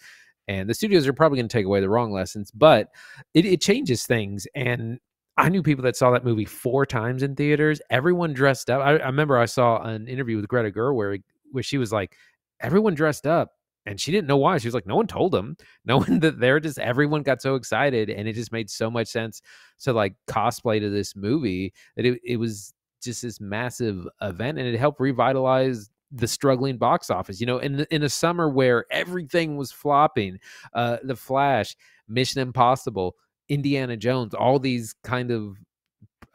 and 0.48 0.68
the 0.68 0.74
studios 0.74 1.08
are 1.08 1.14
probably 1.14 1.38
going 1.38 1.48
to 1.48 1.56
take 1.56 1.68
away 1.68 1.82
the 1.82 1.90
wrong 1.90 2.12
lessons 2.12 2.50
but 2.50 2.90
it, 3.36 3.46
it 3.46 3.62
changes 3.62 4.08
things 4.08 4.48
and 4.56 5.00
I 5.38 5.50
knew 5.50 5.62
people 5.62 5.84
that 5.84 5.98
saw 5.98 6.12
that 6.12 6.24
movie 6.24 6.46
four 6.46 6.86
times 6.86 7.22
in 7.22 7.36
theaters. 7.36 7.82
Everyone 7.90 8.32
dressed 8.32 8.70
up. 8.70 8.82
I, 8.82 8.92
I 8.92 9.08
remember 9.08 9.38
I 9.38 9.44
saw 9.44 9.82
an 9.84 10.08
interview 10.08 10.38
with 10.38 10.48
Greta 10.48 10.72
Gerwig 10.72 11.24
where 11.52 11.64
she 11.64 11.78
was 11.78 11.92
like, 11.92 12.16
everyone 12.62 12.96
dressed 12.96 13.28
up 13.28 13.52
and 13.86 14.00
she 14.00 14.12
didn't 14.12 14.28
know 14.28 14.38
why. 14.38 14.58
She 14.58 14.68
was 14.68 14.74
like, 14.74 14.88
no 14.88 14.96
one 14.96 15.08
told 15.08 15.32
them. 15.32 15.58
No 15.86 16.00
one 16.00 16.20
that 16.22 16.40
they're 16.40 16.60
just 16.60 16.80
everyone 16.80 17.22
got 17.22 17.42
so 17.42 17.56
excited, 17.56 18.10
and 18.10 18.28
it 18.28 18.34
just 18.34 18.52
made 18.52 18.70
so 18.72 18.90
much 18.90 19.08
sense 19.08 19.42
to 19.82 19.94
like 19.94 20.16
cosplay 20.28 20.80
to 20.80 20.90
this 20.90 21.16
movie 21.16 21.74
that 21.96 22.06
it, 22.06 22.20
it 22.26 22.38
was 22.38 22.74
just 23.04 23.22
this 23.22 23.40
massive 23.40 24.08
event, 24.22 24.58
and 24.58 24.68
it 24.68 24.80
helped 24.80 25.00
revitalize 25.00 25.90
the 26.12 26.28
struggling 26.28 26.78
box 26.78 27.12
office. 27.12 27.40
You 27.40 27.46
know, 27.46 27.60
in 27.60 27.86
in 27.92 28.02
a 28.02 28.10
summer 28.10 28.50
where 28.50 28.86
everything 28.90 29.58
was 29.58 29.72
flopping, 29.72 30.40
uh, 30.74 30.98
The 31.04 31.16
Flash, 31.16 31.76
Mission 32.08 32.42
Impossible, 32.42 33.16
Indiana 33.48 33.96
Jones, 33.96 34.34
all 34.34 34.58
these 34.58 34.96
kind 35.04 35.30
of 35.30 35.58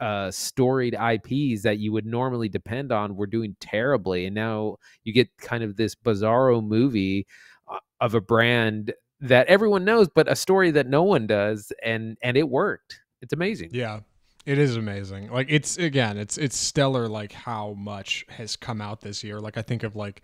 uh, 0.01 0.31
storied 0.31 0.95
IPs 0.95 1.61
that 1.61 1.77
you 1.77 1.91
would 1.91 2.05
normally 2.05 2.49
depend 2.49 2.91
on 2.91 3.15
were 3.15 3.27
doing 3.27 3.55
terribly, 3.59 4.25
and 4.25 4.35
now 4.35 4.77
you 5.03 5.13
get 5.13 5.29
kind 5.37 5.63
of 5.63 5.77
this 5.77 5.95
bizarro 5.95 6.61
movie 6.61 7.27
uh, 7.69 7.77
of 8.01 8.15
a 8.15 8.21
brand 8.21 8.93
that 9.21 9.45
everyone 9.47 9.85
knows, 9.85 10.09
but 10.13 10.29
a 10.29 10.35
story 10.35 10.71
that 10.71 10.87
no 10.87 11.03
one 11.03 11.27
does, 11.27 11.71
and 11.83 12.17
and 12.21 12.35
it 12.35 12.49
worked. 12.49 12.99
It's 13.21 13.31
amazing. 13.31 13.69
Yeah, 13.71 13.99
it 14.45 14.57
is 14.57 14.75
amazing. 14.75 15.29
Like 15.29 15.47
it's 15.49 15.77
again, 15.77 16.17
it's 16.17 16.37
it's 16.37 16.57
stellar. 16.57 17.07
Like 17.07 17.31
how 17.31 17.73
much 17.73 18.25
has 18.29 18.55
come 18.55 18.81
out 18.81 19.01
this 19.01 19.23
year. 19.23 19.39
Like 19.39 19.57
I 19.57 19.61
think 19.61 19.83
of 19.83 19.95
like 19.95 20.23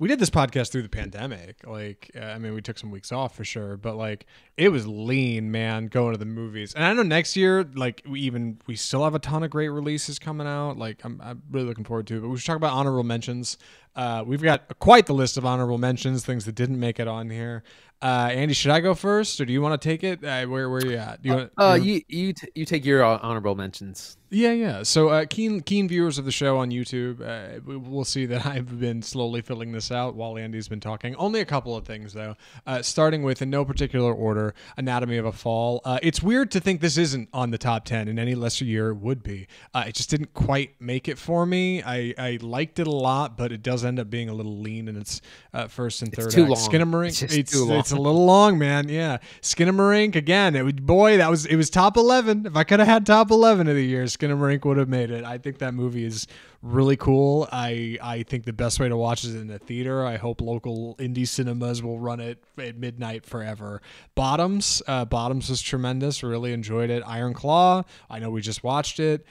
we 0.00 0.06
did 0.06 0.18
this 0.18 0.30
podcast 0.30 0.70
through 0.70 0.82
the 0.82 0.88
pandemic. 0.88 1.66
Like, 1.66 2.10
uh, 2.14 2.20
I 2.20 2.38
mean, 2.38 2.54
we 2.54 2.62
took 2.62 2.78
some 2.78 2.90
weeks 2.90 3.10
off 3.10 3.34
for 3.34 3.44
sure, 3.44 3.76
but 3.76 3.96
like, 3.96 4.26
it 4.56 4.70
was 4.70 4.86
lean, 4.86 5.50
man, 5.50 5.88
going 5.88 6.12
to 6.12 6.18
the 6.18 6.24
movies. 6.24 6.72
And 6.74 6.84
I 6.84 6.92
know 6.92 7.02
next 7.02 7.36
year, 7.36 7.64
like, 7.74 8.02
we 8.08 8.20
even 8.20 8.58
we 8.66 8.76
still 8.76 9.04
have 9.04 9.14
a 9.14 9.18
ton 9.18 9.42
of 9.42 9.50
great 9.50 9.68
releases 9.68 10.18
coming 10.18 10.46
out. 10.46 10.78
Like, 10.78 11.04
I'm, 11.04 11.20
I'm 11.22 11.42
really 11.50 11.66
looking 11.66 11.84
forward 11.84 12.06
to 12.08 12.18
it. 12.18 12.20
But 12.20 12.28
we 12.28 12.38
should 12.38 12.46
talk 12.46 12.56
about 12.56 12.74
honorable 12.74 13.02
mentions. 13.02 13.58
Uh, 13.98 14.22
we've 14.24 14.42
got 14.42 14.78
quite 14.78 15.06
the 15.06 15.12
list 15.12 15.36
of 15.36 15.44
honorable 15.44 15.76
mentions, 15.76 16.24
things 16.24 16.44
that 16.44 16.54
didn't 16.54 16.78
make 16.78 17.00
it 17.00 17.08
on 17.08 17.28
here. 17.28 17.64
Uh, 18.00 18.30
Andy, 18.30 18.54
should 18.54 18.70
I 18.70 18.78
go 18.78 18.94
first, 18.94 19.40
or 19.40 19.44
do 19.44 19.52
you 19.52 19.60
want 19.60 19.80
to 19.80 19.88
take 19.88 20.04
it? 20.04 20.24
Uh, 20.24 20.46
where 20.46 20.70
where 20.70 20.80
are 20.80 20.86
you 20.86 20.96
at? 20.96 21.20
Do 21.20 21.28
you, 21.28 21.34
want, 21.34 21.52
uh, 21.58 21.78
you 21.82 22.00
you 22.06 22.32
t- 22.32 22.48
you 22.54 22.64
take 22.64 22.84
your 22.84 23.02
honorable 23.02 23.56
mentions. 23.56 24.16
Yeah, 24.30 24.52
yeah. 24.52 24.82
So, 24.82 25.08
uh, 25.08 25.24
keen 25.24 25.62
keen 25.62 25.88
viewers 25.88 26.18
of 26.18 26.26
the 26.26 26.30
show 26.30 26.58
on 26.58 26.70
YouTube, 26.70 27.20
uh, 27.22 27.60
will 27.64 28.04
see 28.04 28.26
that 28.26 28.44
I've 28.46 28.78
been 28.78 29.02
slowly 29.02 29.40
filling 29.40 29.72
this 29.72 29.90
out 29.90 30.14
while 30.14 30.36
Andy's 30.36 30.68
been 30.68 30.80
talking. 30.80 31.16
Only 31.16 31.40
a 31.40 31.44
couple 31.44 31.74
of 31.76 31.86
things 31.86 32.12
though. 32.12 32.36
Uh, 32.66 32.82
starting 32.82 33.22
with, 33.22 33.40
in 33.40 33.50
no 33.50 33.64
particular 33.64 34.12
order, 34.12 34.54
Anatomy 34.76 35.16
of 35.16 35.24
a 35.24 35.32
Fall. 35.32 35.80
Uh, 35.84 35.98
it's 36.02 36.22
weird 36.22 36.50
to 36.52 36.60
think 36.60 36.80
this 36.80 36.98
isn't 36.98 37.28
on 37.32 37.50
the 37.50 37.58
top 37.58 37.84
ten 37.84 38.06
in 38.06 38.18
any 38.18 38.34
lesser 38.34 38.64
year. 38.64 38.90
It 38.90 38.96
would 38.96 39.22
be. 39.22 39.48
Uh, 39.74 39.84
it 39.88 39.94
just 39.94 40.10
didn't 40.10 40.34
quite 40.34 40.80
make 40.80 41.08
it 41.08 41.18
for 41.18 41.46
me. 41.46 41.82
I, 41.82 42.14
I 42.18 42.38
liked 42.42 42.78
it 42.78 42.86
a 42.86 42.92
lot, 42.92 43.36
but 43.36 43.50
it 43.50 43.62
does 43.62 43.82
end 43.88 43.98
up 43.98 44.10
being 44.10 44.28
a 44.28 44.34
little 44.34 44.58
lean 44.58 44.88
in 44.88 44.96
its 44.96 45.20
uh, 45.52 45.66
first 45.66 46.02
and 46.02 46.12
third. 46.12 46.26
It's 46.26 46.34
too 46.34 46.42
act. 46.42 46.50
long. 46.50 46.70
Skinamarink. 46.70 47.22
It's 47.22 47.22
It's, 47.22 47.54
it's 47.54 47.90
a 47.92 47.96
little 47.96 48.24
long, 48.24 48.58
man. 48.58 48.88
Yeah, 48.88 49.18
Skinamarink 49.42 50.14
again. 50.14 50.54
It 50.54 50.64
would 50.64 50.86
boy 50.86 51.16
that 51.16 51.30
was 51.30 51.46
it 51.46 51.56
was 51.56 51.70
top 51.70 51.96
eleven. 51.96 52.46
If 52.46 52.56
I 52.56 52.64
could 52.64 52.78
have 52.78 52.88
had 52.88 53.06
top 53.06 53.30
eleven 53.30 53.68
of 53.68 53.74
the 53.74 53.84
year, 53.84 54.04
Skinamarink 54.04 54.64
would 54.64 54.76
have 54.76 54.88
made 54.88 55.10
it. 55.10 55.24
I 55.24 55.38
think 55.38 55.58
that 55.58 55.74
movie 55.74 56.04
is 56.04 56.26
really 56.62 56.96
cool. 56.96 57.48
I 57.52 57.98
I 58.02 58.22
think 58.22 58.44
the 58.44 58.52
best 58.52 58.80
way 58.80 58.88
to 58.88 58.96
watch 58.96 59.24
it 59.24 59.28
is 59.28 59.34
in 59.36 59.50
a 59.50 59.58
theater. 59.58 60.04
I 60.04 60.16
hope 60.16 60.40
local 60.40 60.96
indie 60.98 61.26
cinemas 61.26 61.82
will 61.82 61.98
run 61.98 62.20
it 62.20 62.42
at 62.58 62.76
midnight 62.76 63.24
forever. 63.24 63.80
Bottoms, 64.14 64.82
uh, 64.86 65.04
Bottoms 65.04 65.48
was 65.48 65.62
tremendous. 65.62 66.22
Really 66.22 66.52
enjoyed 66.52 66.90
it. 66.90 67.02
Iron 67.06 67.34
Claw. 67.34 67.84
I 68.10 68.18
know 68.18 68.30
we 68.30 68.40
just 68.40 68.62
watched 68.64 69.00
it 69.00 69.24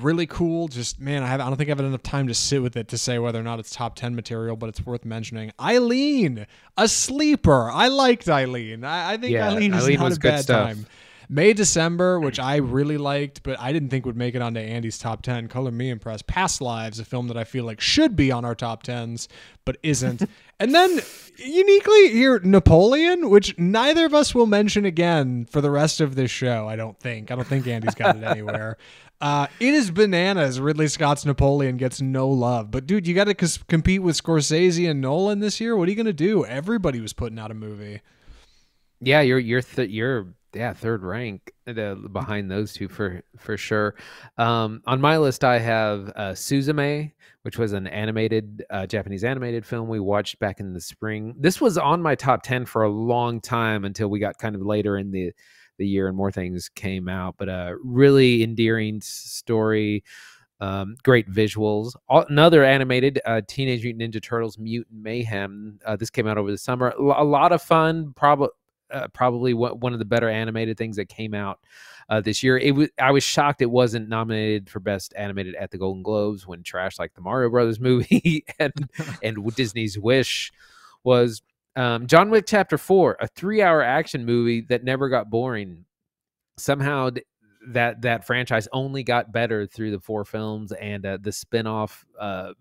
really 0.00 0.26
cool. 0.26 0.68
Just 0.68 1.00
man, 1.00 1.22
I 1.22 1.26
have 1.26 1.40
I 1.40 1.46
don't 1.46 1.56
think 1.56 1.70
I've 1.70 1.78
had 1.78 1.86
enough 1.86 2.02
time 2.02 2.28
to 2.28 2.34
sit 2.34 2.62
with 2.62 2.76
it 2.76 2.88
to 2.88 2.98
say 2.98 3.18
whether 3.18 3.38
or 3.40 3.42
not 3.44 3.58
it's 3.58 3.70
top 3.70 3.94
ten 3.96 4.14
material, 4.14 4.56
but 4.56 4.68
it's 4.68 4.84
worth 4.84 5.04
mentioning. 5.04 5.52
Eileen, 5.60 6.46
a 6.76 6.88
sleeper. 6.88 7.70
I 7.70 7.88
liked 7.88 8.28
Eileen. 8.28 8.84
I, 8.84 9.12
I 9.12 9.16
think 9.16 9.32
Yeah, 9.32 9.48
Eileen 9.48 9.74
is 9.74 9.84
Eileen 9.84 9.98
not 10.00 10.04
was 10.04 10.16
a 10.16 10.20
good 10.20 10.28
bad 10.30 10.42
stuff. 10.42 10.68
time. 10.68 10.86
May 11.30 11.52
December, 11.52 12.18
which 12.18 12.38
I 12.40 12.56
really 12.56 12.96
liked, 12.96 13.42
but 13.42 13.60
I 13.60 13.70
didn't 13.70 13.90
think 13.90 14.06
would 14.06 14.16
make 14.16 14.34
it 14.34 14.40
onto 14.40 14.60
Andy's 14.60 14.96
top 14.98 15.20
ten. 15.20 15.46
Color 15.46 15.70
me 15.70 15.90
impressed. 15.90 16.26
Past 16.26 16.62
Lives, 16.62 16.98
a 17.00 17.04
film 17.04 17.28
that 17.28 17.36
I 17.36 17.44
feel 17.44 17.64
like 17.66 17.82
should 17.82 18.16
be 18.16 18.32
on 18.32 18.46
our 18.46 18.54
top 18.54 18.82
tens, 18.82 19.28
but 19.66 19.76
isn't. 19.82 20.22
and 20.58 20.74
then 20.74 21.00
uniquely 21.36 22.08
here, 22.12 22.38
Napoleon, 22.40 23.28
which 23.28 23.58
neither 23.58 24.06
of 24.06 24.14
us 24.14 24.34
will 24.34 24.46
mention 24.46 24.86
again 24.86 25.44
for 25.44 25.60
the 25.60 25.70
rest 25.70 26.00
of 26.00 26.14
this 26.14 26.30
show. 26.30 26.66
I 26.66 26.76
don't 26.76 26.98
think. 26.98 27.30
I 27.30 27.34
don't 27.34 27.46
think 27.46 27.66
Andy's 27.66 27.94
got 27.94 28.16
it 28.16 28.22
anywhere. 28.24 28.78
Uh, 29.20 29.48
it 29.58 29.74
is 29.74 29.90
bananas. 29.90 30.60
Ridley 30.60 30.86
Scott's 30.86 31.24
Napoleon 31.26 31.76
gets 31.76 32.00
no 32.00 32.28
love, 32.28 32.70
but 32.70 32.86
dude, 32.86 33.06
you 33.06 33.14
got 33.14 33.24
to 33.24 33.34
cos- 33.34 33.58
compete 33.58 34.02
with 34.02 34.20
Scorsese 34.20 34.88
and 34.88 35.00
Nolan 35.00 35.40
this 35.40 35.60
year. 35.60 35.76
What 35.76 35.88
are 35.88 35.90
you 35.90 35.96
gonna 35.96 36.12
do? 36.12 36.44
Everybody 36.44 37.00
was 37.00 37.12
putting 37.12 37.38
out 37.38 37.50
a 37.50 37.54
movie. 37.54 38.00
Yeah, 39.00 39.20
you're 39.22 39.40
you're 39.40 39.62
th- 39.62 39.90
you're 39.90 40.34
yeah 40.54 40.72
third 40.72 41.02
rank 41.02 41.52
uh, 41.66 41.94
behind 41.94 42.48
those 42.50 42.72
two 42.72 42.88
for 42.88 43.22
for 43.36 43.56
sure. 43.56 43.96
Um, 44.36 44.82
on 44.86 45.00
my 45.00 45.18
list, 45.18 45.42
I 45.42 45.58
have 45.58 46.12
uh, 46.14 46.32
Suzume, 46.32 47.12
which 47.42 47.58
was 47.58 47.72
an 47.72 47.88
animated 47.88 48.64
uh, 48.70 48.86
Japanese 48.86 49.24
animated 49.24 49.66
film 49.66 49.88
we 49.88 49.98
watched 49.98 50.38
back 50.38 50.60
in 50.60 50.74
the 50.74 50.80
spring. 50.80 51.34
This 51.38 51.60
was 51.60 51.76
on 51.76 52.02
my 52.02 52.14
top 52.14 52.44
ten 52.44 52.66
for 52.66 52.84
a 52.84 52.88
long 52.88 53.40
time 53.40 53.84
until 53.84 54.08
we 54.08 54.20
got 54.20 54.38
kind 54.38 54.54
of 54.54 54.62
later 54.62 54.96
in 54.96 55.10
the 55.10 55.32
the 55.78 55.86
year 55.86 56.08
and 56.08 56.16
more 56.16 56.30
things 56.30 56.68
came 56.68 57.08
out. 57.08 57.36
But 57.38 57.48
a 57.48 57.76
really 57.82 58.42
endearing 58.42 59.00
story. 59.00 60.04
Um, 60.60 60.96
great 61.04 61.30
visuals. 61.30 61.94
All, 62.08 62.24
another 62.28 62.64
animated 62.64 63.20
uh, 63.24 63.42
Teenage 63.46 63.84
Mutant 63.84 64.12
Ninja 64.12 64.22
Turtles: 64.22 64.58
Mutant 64.58 65.02
Mayhem. 65.02 65.78
Uh, 65.86 65.96
this 65.96 66.10
came 66.10 66.26
out 66.26 66.36
over 66.36 66.50
the 66.50 66.58
summer. 66.58 66.90
A 66.90 67.24
lot 67.24 67.52
of 67.52 67.62
fun. 67.62 68.12
Probably 68.16 68.48
uh, 68.90 69.08
probably 69.08 69.54
one 69.54 69.78
one 69.80 69.92
of 69.92 69.98
the 69.98 70.04
better 70.04 70.28
animated 70.28 70.76
things 70.76 70.96
that 70.96 71.08
came 71.08 71.34
out 71.34 71.60
uh, 72.08 72.20
this 72.20 72.42
year. 72.42 72.58
It 72.58 72.74
was 72.74 72.88
I 72.98 73.10
was 73.10 73.24
shocked 73.24 73.62
it 73.62 73.70
wasn't 73.70 74.08
nominated 74.08 74.68
for 74.68 74.80
best 74.80 75.12
animated 75.16 75.54
at 75.54 75.70
the 75.70 75.78
Golden 75.78 76.02
Globes 76.02 76.46
when 76.46 76.62
trash 76.62 76.98
like 76.98 77.14
the 77.14 77.20
Mario 77.20 77.50
Brothers 77.50 77.80
movie 77.80 78.44
and 78.58 78.72
and 79.22 79.54
Disney's 79.54 79.98
Wish 79.98 80.52
was. 81.04 81.42
Um, 81.78 82.08
John 82.08 82.28
Wick 82.28 82.44
Chapter 82.44 82.76
Four, 82.76 83.16
a 83.20 83.28
three-hour 83.28 83.82
action 83.82 84.24
movie 84.26 84.62
that 84.62 84.82
never 84.82 85.08
got 85.08 85.30
boring. 85.30 85.84
Somehow, 86.56 87.10
that 87.68 88.02
that 88.02 88.26
franchise 88.26 88.66
only 88.72 89.04
got 89.04 89.30
better 89.30 89.64
through 89.64 89.92
the 89.92 90.00
four 90.00 90.24
films, 90.24 90.72
and 90.72 91.06
uh, 91.06 91.18
the 91.20 91.30
spin-off 91.30 92.04
uh, 92.18 92.52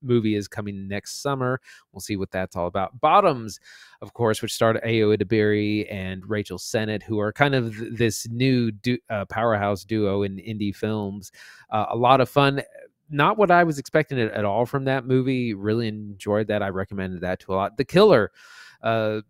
movie 0.00 0.34
is 0.34 0.48
coming 0.48 0.88
next 0.88 1.20
summer. 1.20 1.60
We'll 1.92 2.00
see 2.00 2.16
what 2.16 2.30
that's 2.30 2.56
all 2.56 2.66
about. 2.66 2.98
Bottoms, 3.00 3.60
of 4.00 4.14
course, 4.14 4.40
which 4.40 4.54
starred 4.54 4.80
Ayo 4.82 5.14
Edebiri 5.14 5.92
and 5.92 6.26
Rachel 6.26 6.56
Sennott, 6.56 7.02
who 7.02 7.20
are 7.20 7.32
kind 7.32 7.54
of 7.54 7.76
this 7.96 8.26
new 8.30 8.70
du- 8.70 8.98
uh, 9.10 9.26
powerhouse 9.26 9.84
duo 9.84 10.22
in 10.22 10.36
indie 10.36 10.74
films. 10.74 11.32
Uh, 11.68 11.86
a 11.90 11.96
lot 11.96 12.22
of 12.22 12.30
fun. 12.30 12.62
Not 13.10 13.38
what 13.38 13.50
I 13.50 13.64
was 13.64 13.78
expecting 13.78 14.20
at, 14.20 14.32
at 14.32 14.44
all 14.44 14.66
from 14.66 14.84
that 14.84 15.06
movie. 15.06 15.54
Really 15.54 15.88
enjoyed 15.88 16.48
that. 16.48 16.62
I 16.62 16.68
recommended 16.68 17.20
that 17.20 17.40
to 17.40 17.52
a 17.52 17.54
lot. 17.54 17.76
The 17.76 17.84
Killer, 17.84 18.32
uh, 18.82 19.20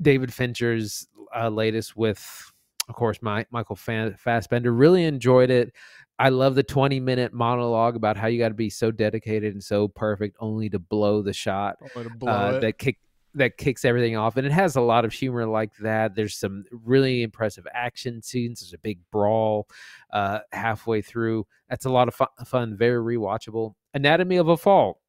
David 0.00 0.32
Fincher's 0.32 1.06
uh, 1.36 1.48
latest 1.48 1.96
with, 1.96 2.52
of 2.88 2.94
course, 2.94 3.18
my, 3.22 3.46
Michael 3.50 3.76
Fassbender. 3.76 4.72
Really 4.72 5.04
enjoyed 5.04 5.50
it. 5.50 5.72
I 6.18 6.28
love 6.28 6.54
the 6.54 6.62
20 6.62 7.00
minute 7.00 7.32
monologue 7.32 7.96
about 7.96 8.18
how 8.18 8.26
you 8.26 8.38
got 8.38 8.48
to 8.48 8.54
be 8.54 8.68
so 8.68 8.90
dedicated 8.90 9.54
and 9.54 9.64
so 9.64 9.88
perfect 9.88 10.36
only 10.38 10.68
to 10.68 10.78
blow 10.78 11.22
the 11.22 11.32
shot 11.32 11.76
to 11.94 12.10
blow 12.10 12.30
uh, 12.30 12.60
that 12.60 12.76
kick 12.76 12.98
that 13.34 13.56
kicks 13.56 13.84
everything 13.84 14.16
off 14.16 14.36
and 14.36 14.46
it 14.46 14.52
has 14.52 14.76
a 14.76 14.80
lot 14.80 15.04
of 15.04 15.12
humor 15.12 15.46
like 15.46 15.70
that 15.78 16.14
there's 16.14 16.36
some 16.36 16.64
really 16.84 17.22
impressive 17.22 17.66
action 17.72 18.22
scenes 18.22 18.60
there's 18.60 18.72
a 18.72 18.78
big 18.78 18.98
brawl 19.10 19.68
uh, 20.12 20.40
halfway 20.52 21.00
through 21.00 21.46
that's 21.68 21.84
a 21.84 21.90
lot 21.90 22.08
of 22.08 22.14
fu- 22.14 22.44
fun 22.44 22.76
very 22.76 23.16
rewatchable 23.16 23.74
anatomy 23.94 24.36
of 24.36 24.48
a 24.48 24.56
fall 24.56 25.00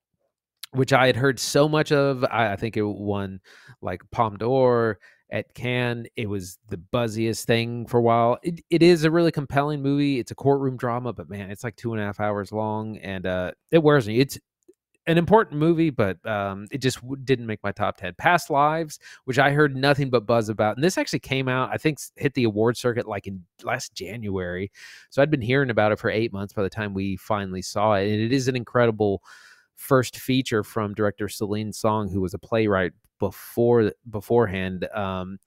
which 0.71 0.93
i 0.93 1.07
had 1.07 1.15
heard 1.15 1.39
so 1.39 1.67
much 1.67 1.91
of 1.91 2.23
i, 2.25 2.51
I 2.51 2.55
think 2.55 2.77
it 2.77 2.83
won 2.83 3.39
like 3.81 4.01
palme 4.11 4.37
d'or 4.37 4.99
at 5.31 5.53
Cannes. 5.53 6.07
It 6.15 6.27
was 6.27 6.59
the 6.69 6.77
buzziest 6.77 7.45
thing 7.45 7.87
for 7.87 7.97
a 7.97 8.01
while. 8.01 8.37
It, 8.43 8.61
it 8.69 8.83
is 8.83 9.03
a 9.03 9.11
really 9.11 9.31
compelling 9.31 9.81
movie. 9.81 10.19
It's 10.19 10.31
a 10.31 10.35
courtroom 10.35 10.77
drama, 10.77 11.13
but 11.13 11.29
man, 11.29 11.49
it's 11.49 11.63
like 11.63 11.75
two 11.77 11.93
and 11.93 12.01
a 12.01 12.05
half 12.05 12.19
hours 12.19 12.51
long, 12.51 12.97
and 12.97 13.25
uh, 13.25 13.51
it 13.71 13.81
wears 13.81 14.07
me. 14.07 14.19
It's 14.19 14.37
an 15.11 15.17
important 15.17 15.59
movie, 15.59 15.89
but 15.89 16.25
um, 16.25 16.67
it 16.71 16.79
just 16.79 17.01
w- 17.01 17.21
didn't 17.21 17.45
make 17.45 17.61
my 17.63 17.71
top 17.71 17.97
10. 17.97 18.15
Past 18.17 18.49
Lives, 18.49 18.97
which 19.25 19.37
I 19.37 19.51
heard 19.51 19.75
nothing 19.75 20.09
but 20.09 20.25
buzz 20.25 20.47
about. 20.47 20.77
And 20.77 20.83
this 20.83 20.97
actually 20.97 21.19
came 21.19 21.47
out, 21.47 21.69
I 21.71 21.77
think, 21.77 21.99
hit 22.15 22.33
the 22.33 22.45
award 22.45 22.77
circuit 22.77 23.07
like 23.07 23.27
in 23.27 23.43
last 23.63 23.93
January. 23.93 24.71
So 25.09 25.21
I'd 25.21 25.29
been 25.29 25.41
hearing 25.41 25.69
about 25.69 25.91
it 25.91 25.99
for 25.99 26.09
eight 26.09 26.31
months 26.31 26.53
by 26.53 26.63
the 26.63 26.69
time 26.69 26.93
we 26.93 27.17
finally 27.17 27.61
saw 27.61 27.93
it. 27.93 28.09
And 28.09 28.21
it 28.21 28.31
is 28.31 28.47
an 28.47 28.55
incredible 28.55 29.21
first 29.75 30.17
feature 30.17 30.63
from 30.63 30.93
director 30.93 31.27
Celine 31.27 31.73
Song, 31.73 32.09
who 32.09 32.21
was 32.21 32.33
a 32.33 32.39
playwright 32.39 32.93
before 33.19 33.91
beforehand. 34.09 34.87
Um, 34.95 35.39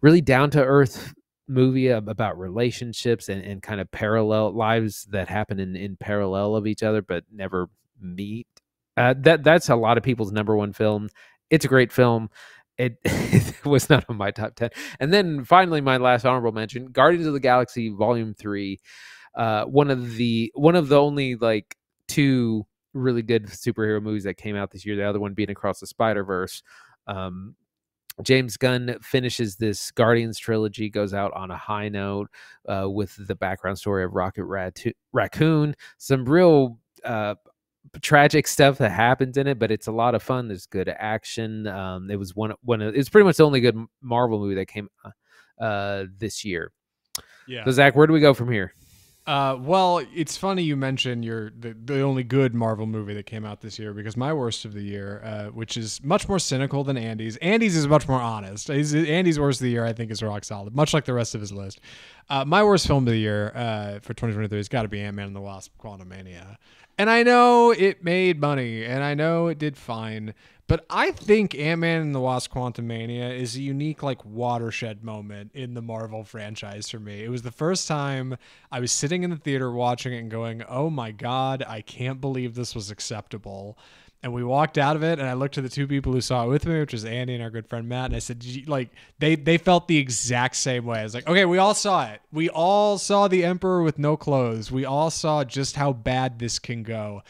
really 0.00 0.22
down 0.22 0.50
to 0.50 0.64
earth 0.64 1.12
movie 1.46 1.88
about 1.88 2.38
relationships 2.38 3.28
and, 3.28 3.42
and 3.44 3.60
kind 3.60 3.80
of 3.80 3.90
parallel 3.90 4.52
lives 4.52 5.04
that 5.10 5.28
happen 5.28 5.58
in, 5.58 5.76
in 5.76 5.96
parallel 5.96 6.54
of 6.54 6.64
each 6.64 6.82
other 6.84 7.02
but 7.02 7.24
never 7.32 7.66
meet 8.00 8.46
uh, 8.96 9.14
that 9.18 9.42
that's 9.44 9.68
a 9.68 9.76
lot 9.76 9.98
of 9.98 10.04
people's 10.04 10.32
number 10.32 10.56
one 10.56 10.72
film. 10.72 11.08
It's 11.50 11.64
a 11.64 11.68
great 11.68 11.92
film. 11.92 12.30
It, 12.78 12.98
it 13.04 13.64
was 13.64 13.90
not 13.90 14.04
on 14.08 14.16
my 14.16 14.30
top 14.30 14.54
ten. 14.54 14.70
And 14.98 15.12
then 15.12 15.44
finally, 15.44 15.80
my 15.80 15.96
last 15.96 16.24
honorable 16.24 16.52
mention: 16.52 16.86
Guardians 16.88 17.26
of 17.26 17.32
the 17.32 17.40
Galaxy 17.40 17.88
Volume 17.88 18.34
Three. 18.34 18.80
Uh, 19.34 19.64
one 19.64 19.90
of 19.90 20.16
the 20.16 20.50
one 20.54 20.76
of 20.76 20.88
the 20.88 21.00
only 21.00 21.36
like 21.36 21.76
two 22.08 22.66
really 22.92 23.22
good 23.22 23.46
superhero 23.46 24.02
movies 24.02 24.24
that 24.24 24.34
came 24.34 24.56
out 24.56 24.70
this 24.70 24.84
year. 24.84 24.96
The 24.96 25.08
other 25.08 25.20
one 25.20 25.34
being 25.34 25.50
Across 25.50 25.80
the 25.80 25.86
Spider 25.86 26.24
Verse. 26.24 26.62
Um, 27.06 27.54
James 28.22 28.56
Gunn 28.56 28.96
finishes 29.00 29.56
this 29.56 29.90
Guardians 29.92 30.38
trilogy, 30.38 30.90
goes 30.90 31.14
out 31.14 31.32
on 31.32 31.50
a 31.50 31.56
high 31.56 31.88
note 31.88 32.28
uh, 32.68 32.88
with 32.88 33.14
the 33.26 33.34
background 33.34 33.78
story 33.78 34.04
of 34.04 34.12
Rocket 34.14 34.44
Raccoon. 35.12 35.74
Some 35.98 36.24
real 36.26 36.78
uh, 37.04 37.36
tragic 38.02 38.46
stuff 38.46 38.78
that 38.78 38.90
happens 38.90 39.36
in 39.36 39.46
it, 39.46 39.58
but 39.58 39.70
it's 39.70 39.86
a 39.86 39.92
lot 39.92 40.14
of 40.14 40.22
fun. 40.22 40.48
There's 40.48 40.66
good 40.66 40.88
action. 40.88 41.66
Um, 41.66 42.10
it 42.10 42.16
was 42.16 42.34
one 42.34 42.54
one. 42.62 42.82
Of, 42.82 42.94
it's 42.94 43.08
pretty 43.08 43.24
much 43.24 43.36
the 43.36 43.46
only 43.46 43.60
good 43.60 43.76
Marvel 44.00 44.38
movie 44.38 44.54
that 44.56 44.66
came 44.66 44.88
uh, 45.04 45.62
uh, 45.62 46.04
this 46.18 46.44
year. 46.44 46.72
yeah. 47.46 47.64
So 47.64 47.70
Zach, 47.72 47.96
where 47.96 48.06
do 48.06 48.12
we 48.12 48.20
go 48.20 48.34
from 48.34 48.50
here? 48.50 48.74
Uh, 49.26 49.56
well, 49.60 50.02
it's 50.14 50.36
funny 50.36 50.62
you 50.62 50.76
mention 50.76 51.22
your 51.22 51.50
the, 51.50 51.76
the 51.84 52.00
only 52.00 52.24
good 52.24 52.54
Marvel 52.54 52.86
movie 52.86 53.14
that 53.14 53.26
came 53.26 53.44
out 53.44 53.60
this 53.60 53.78
year 53.78 53.92
because 53.92 54.16
my 54.16 54.32
worst 54.32 54.64
of 54.64 54.72
the 54.72 54.82
year, 54.82 55.20
uh, 55.22 55.44
which 55.46 55.76
is 55.76 56.02
much 56.02 56.28
more 56.28 56.38
cynical 56.38 56.82
than 56.82 56.96
Andy's. 56.96 57.36
Andy's 57.36 57.76
is 57.76 57.86
much 57.86 58.08
more 58.08 58.20
honest. 58.20 58.68
He's, 58.68 58.94
Andy's 58.94 59.38
worst 59.38 59.60
of 59.60 59.64
the 59.64 59.70
year, 59.70 59.84
I 59.84 59.92
think, 59.92 60.10
is 60.10 60.22
rock 60.22 60.44
solid, 60.44 60.74
much 60.74 60.94
like 60.94 61.04
the 61.04 61.12
rest 61.12 61.34
of 61.34 61.42
his 61.42 61.52
list. 61.52 61.80
Uh, 62.30 62.44
my 62.44 62.64
worst 62.64 62.86
film 62.86 63.06
of 63.06 63.12
the 63.12 63.18
year 63.18 63.52
uh, 63.54 64.00
for 64.00 64.14
2023 64.14 64.56
has 64.56 64.68
got 64.68 64.82
to 64.82 64.88
be 64.88 65.00
Ant 65.00 65.14
Man 65.14 65.26
and 65.26 65.36
the 65.36 65.40
Wasp: 65.40 65.72
Quantumania. 65.78 66.56
And 67.00 67.08
I 67.08 67.22
know 67.22 67.70
it 67.70 68.04
made 68.04 68.42
money, 68.42 68.84
and 68.84 69.02
I 69.02 69.14
know 69.14 69.46
it 69.46 69.56
did 69.58 69.78
fine, 69.78 70.34
but 70.66 70.84
I 70.90 71.12
think 71.12 71.54
Ant 71.54 71.80
Man 71.80 72.02
and 72.02 72.14
the 72.14 72.20
Wasp: 72.20 72.52
Quantumania 72.52 73.34
is 73.34 73.56
a 73.56 73.62
unique, 73.62 74.02
like, 74.02 74.22
watershed 74.22 75.02
moment 75.02 75.50
in 75.54 75.72
the 75.72 75.80
Marvel 75.80 76.24
franchise 76.24 76.90
for 76.90 77.00
me. 77.00 77.24
It 77.24 77.30
was 77.30 77.40
the 77.40 77.50
first 77.50 77.88
time 77.88 78.36
I 78.70 78.80
was 78.80 78.92
sitting 78.92 79.22
in 79.22 79.30
the 79.30 79.38
theater 79.38 79.72
watching 79.72 80.12
it 80.12 80.18
and 80.18 80.30
going, 80.30 80.62
"Oh 80.68 80.90
my 80.90 81.10
god, 81.10 81.64
I 81.66 81.80
can't 81.80 82.20
believe 82.20 82.54
this 82.54 82.74
was 82.74 82.90
acceptable." 82.90 83.78
And 84.22 84.34
we 84.34 84.44
walked 84.44 84.76
out 84.76 84.96
of 84.96 85.02
it, 85.02 85.18
and 85.18 85.26
I 85.26 85.32
looked 85.32 85.54
to 85.54 85.62
the 85.62 85.70
two 85.70 85.86
people 85.86 86.12
who 86.12 86.20
saw 86.20 86.44
it 86.44 86.48
with 86.48 86.66
me, 86.66 86.78
which 86.78 86.92
was 86.92 87.06
Andy 87.06 87.32
and 87.34 87.42
our 87.42 87.48
good 87.48 87.66
friend 87.66 87.88
Matt, 87.88 88.06
and 88.06 88.16
I 88.16 88.18
said, 88.18 88.44
"Like, 88.68 88.90
they 89.18 89.34
they 89.34 89.56
felt 89.56 89.88
the 89.88 89.96
exact 89.96 90.56
same 90.56 90.84
way." 90.84 91.00
I 91.00 91.04
was 91.04 91.14
like, 91.14 91.26
"Okay, 91.26 91.46
we 91.46 91.56
all 91.56 91.72
saw 91.72 92.06
it. 92.10 92.20
We 92.30 92.50
all 92.50 92.98
saw 92.98 93.28
the 93.28 93.44
Emperor 93.44 93.82
with 93.82 93.98
no 93.98 94.18
clothes. 94.18 94.70
We 94.70 94.84
all 94.84 95.10
saw 95.10 95.42
just 95.44 95.76
how 95.76 95.94
bad 95.94 96.38
this 96.38 96.58
can 96.58 96.82
go." 96.82 97.22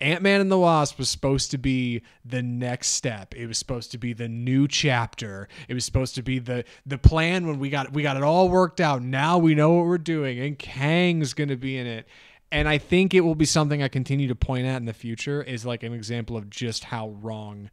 Ant 0.00 0.22
Man 0.22 0.40
and 0.40 0.50
the 0.50 0.58
Wasp 0.58 0.98
was 0.98 1.08
supposed 1.08 1.50
to 1.50 1.58
be 1.58 2.02
the 2.24 2.42
next 2.42 2.88
step. 2.88 3.34
It 3.34 3.46
was 3.46 3.58
supposed 3.58 3.90
to 3.92 3.98
be 3.98 4.12
the 4.12 4.28
new 4.28 4.68
chapter. 4.68 5.48
It 5.68 5.74
was 5.74 5.84
supposed 5.84 6.14
to 6.14 6.22
be 6.22 6.38
the 6.38 6.64
the 6.86 6.98
plan 6.98 7.46
when 7.46 7.58
we 7.58 7.68
got 7.68 7.92
we 7.92 8.02
got 8.02 8.16
it 8.16 8.22
all 8.22 8.48
worked 8.48 8.80
out. 8.80 9.02
Now 9.02 9.38
we 9.38 9.54
know 9.54 9.72
what 9.72 9.86
we're 9.86 9.98
doing, 9.98 10.38
and 10.38 10.58
Kang's 10.58 11.34
gonna 11.34 11.56
be 11.56 11.76
in 11.76 11.86
it. 11.86 12.06
And 12.50 12.68
I 12.68 12.78
think 12.78 13.12
it 13.14 13.20
will 13.20 13.34
be 13.34 13.44
something 13.44 13.82
I 13.82 13.88
continue 13.88 14.28
to 14.28 14.34
point 14.34 14.66
at 14.66 14.76
in 14.76 14.86
the 14.86 14.94
future 14.94 15.42
is 15.42 15.66
like 15.66 15.82
an 15.82 15.92
example 15.92 16.36
of 16.36 16.48
just 16.48 16.84
how 16.84 17.10
wrong 17.10 17.70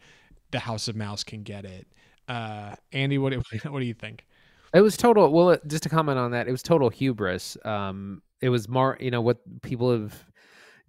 the 0.52 0.60
House 0.60 0.88
of 0.88 0.96
Mouse 0.96 1.24
can 1.24 1.44
get 1.44 1.66
it. 1.66 1.88
Uh, 2.28 2.76
Andy, 2.92 3.18
what 3.18 3.34
what 3.66 3.80
do 3.80 3.86
you 3.86 3.94
think? 3.94 4.26
It 4.74 4.82
was 4.82 4.98
total. 4.98 5.32
Well, 5.32 5.58
just 5.68 5.84
to 5.84 5.90
comment 5.90 6.20
on 6.20 6.32
that, 6.32 6.48
it 6.48 6.52
was 6.52 6.62
total 6.62 6.90
hubris. 6.90 7.58
Um, 7.64 8.22
it 8.42 8.50
was 8.50 8.68
more, 8.68 8.98
you 9.00 9.12
know, 9.12 9.22
what 9.22 9.38
people 9.62 9.92
have 9.92 10.26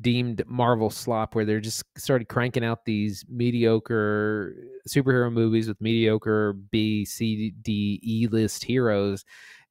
deemed 0.01 0.43
Marvel 0.47 0.91
slop, 0.91 1.35
where 1.35 1.45
they're 1.45 1.61
just 1.61 1.85
started 1.97 2.29
cranking 2.29 2.65
out 2.65 2.85
these 2.85 3.25
mediocre 3.29 4.55
superhero 4.89 5.33
movies 5.33 5.69
with 5.69 5.81
mediocre 5.81 6.53
B, 6.53 7.05
C, 7.05 7.53
D, 7.63 8.01
E 8.03 8.27
list 8.27 8.65
heroes, 8.65 9.25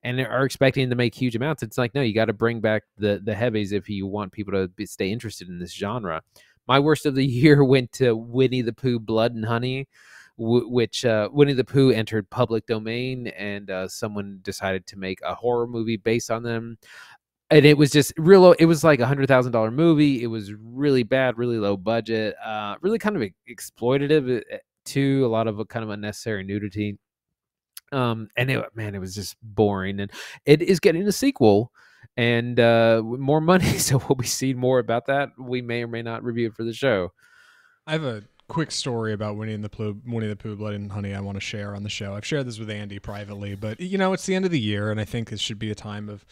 and 0.06 0.22
are 0.22 0.46
expecting 0.46 0.90
to 0.90 0.96
make 0.96 1.16
huge 1.16 1.36
amounts. 1.36 1.64
It's 1.64 1.78
like 1.78 1.96
no, 1.96 2.02
you 2.02 2.14
got 2.14 2.26
to 2.26 2.34
bring 2.34 2.62
back 2.62 2.84
the 2.98 3.20
the 3.24 3.36
heavies 3.36 3.72
if 3.72 3.90
you 3.90 4.08
want 4.08 4.32
people 4.32 4.54
to 4.54 4.68
be, 4.70 4.86
stay 4.86 5.12
interested 5.12 5.50
in 5.50 5.60
this 5.60 5.74
genre. 5.74 6.22
My 6.68 6.80
worst 6.80 7.06
of 7.06 7.16
the 7.16 7.26
year 7.44 7.64
went 7.64 7.92
to 7.94 8.16
Winnie 8.16 8.62
the 8.62 8.74
Pooh, 8.74 9.00
Blood 9.00 9.34
and 9.34 9.46
Honey. 9.46 9.88
which 10.38 11.06
uh, 11.06 11.30
Winnie 11.32 11.54
the 11.54 11.64
Pooh 11.64 11.92
entered 11.92 12.30
public 12.30 12.66
domain, 12.68 13.28
and 13.28 13.70
uh, 13.72 13.88
someone 13.88 14.40
decided 14.44 14.86
to 14.88 14.98
make 14.98 15.20
a 15.24 15.34
horror 15.36 15.68
movie 15.68 15.98
based 15.98 16.30
on 16.32 16.44
them 16.44 16.78
and 17.52 17.66
it 17.66 17.78
was 17.78 17.92
just 17.92 18.14
real 18.18 18.54
it 18.54 18.66
was 18.66 18.84
like 18.84 19.00
a 19.00 19.06
hundred 19.06 19.28
thousand 19.28 19.52
dollar 19.52 19.72
movie 19.72 20.24
it 20.24 20.28
was 20.28 20.54
really 20.54 21.04
bad 21.04 21.38
really 21.38 21.58
low 21.58 21.78
budget 21.78 22.36
uh 22.44 22.76
really 22.82 22.98
kind 22.98 23.16
of 23.16 23.24
exploitative 23.50 24.42
eh, 24.52 24.58
too 24.84 25.26
a 25.26 25.30
lot 25.30 25.48
of 25.48 25.68
kind 25.68 25.84
of 25.84 25.90
unnecessary 25.90 26.44
nudity 26.44 26.98
um 27.96 28.28
and 28.36 28.52
it 28.52 28.64
man 28.76 28.94
it 28.94 29.00
was 29.00 29.16
just 29.16 29.36
boring 29.42 30.00
and 30.00 30.12
it 30.46 30.62
is 30.62 30.80
getting 30.80 31.08
a 31.08 31.12
sequel 31.12 31.72
and 32.18 32.60
uh 32.60 33.02
more 33.04 33.42
money 33.42 33.66
so 33.80 33.98
we'll 33.98 34.16
be 34.16 34.28
seeing 34.28 34.58
more 34.58 34.80
about 34.80 35.08
that. 35.08 35.30
We 35.38 35.62
may 35.62 35.84
or 35.84 35.88
may 35.88 36.02
not 36.02 36.24
review 36.24 36.48
it 36.48 36.56
for 36.56 36.64
the 36.64 36.74
show. 36.74 37.12
I 37.88 37.94
have 37.94 38.04
a 38.04 38.24
quick 38.48 38.72
story 38.72 39.14
about 39.14 39.38
Winnie 39.38 39.54
and 39.54 39.64
the 39.64 39.70
Pooh, 39.70 39.98
Winnie 40.06 40.28
the 40.28 40.36
Pooh, 40.36 40.56
Blood 40.56 40.74
and 40.76 40.92
Honey. 40.92 41.14
I 41.14 41.20
want 41.20 41.36
to 41.36 41.42
share 41.42 41.76
on 41.76 41.84
the 41.84 41.90
show. 41.90 42.14
I've 42.14 42.26
shared 42.26 42.48
this 42.48 42.60
with 42.60 42.70
Andy 42.70 43.00
privately, 43.00 43.56
but 43.56 43.80
you 43.80 43.98
know, 43.98 44.14
it's 44.14 44.26
the 44.26 44.36
end 44.36 44.46
of 44.46 44.52
the 44.52 44.60
year, 44.60 44.92
and 44.92 45.00
I 45.00 45.06
think 45.06 45.30
this 45.30 45.42
should 45.42 45.60
be 45.60 45.72
a 45.72 45.76
time 45.76 46.10
of 46.10 46.26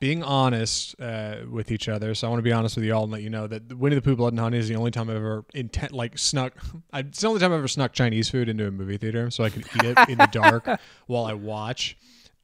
being 0.00 0.22
honest 0.22 0.98
uh, 1.00 1.38
with 1.50 1.70
each 1.70 1.88
other. 1.88 2.14
So 2.14 2.26
I 2.26 2.30
want 2.30 2.38
to 2.38 2.44
be 2.44 2.52
honest 2.52 2.76
with 2.76 2.84
you 2.84 2.94
all 2.94 3.02
and 3.02 3.12
let 3.12 3.22
you 3.22 3.30
know 3.30 3.46
that 3.46 3.76
Winnie 3.76 3.96
the 3.96 4.02
Pooh, 4.02 4.16
Blood 4.16 4.32
and 4.32 4.40
Honey 4.40 4.58
is 4.58 4.68
the 4.68 4.76
only 4.76 4.90
time 4.90 5.10
I've 5.10 5.16
ever 5.16 5.44
intent 5.54 5.92
like 5.92 6.16
snuck. 6.18 6.54
it's 6.94 7.20
the 7.20 7.28
only 7.28 7.40
time 7.40 7.52
I've 7.52 7.58
ever 7.58 7.68
snuck 7.68 7.92
Chinese 7.92 8.28
food 8.28 8.48
into 8.48 8.66
a 8.66 8.70
movie 8.70 8.96
theater 8.96 9.30
so 9.30 9.44
I 9.44 9.50
could 9.50 9.66
eat 9.76 9.84
it 9.84 9.98
in 10.08 10.18
the 10.18 10.28
dark 10.30 10.68
while 11.06 11.24
I 11.24 11.34
watch 11.34 11.96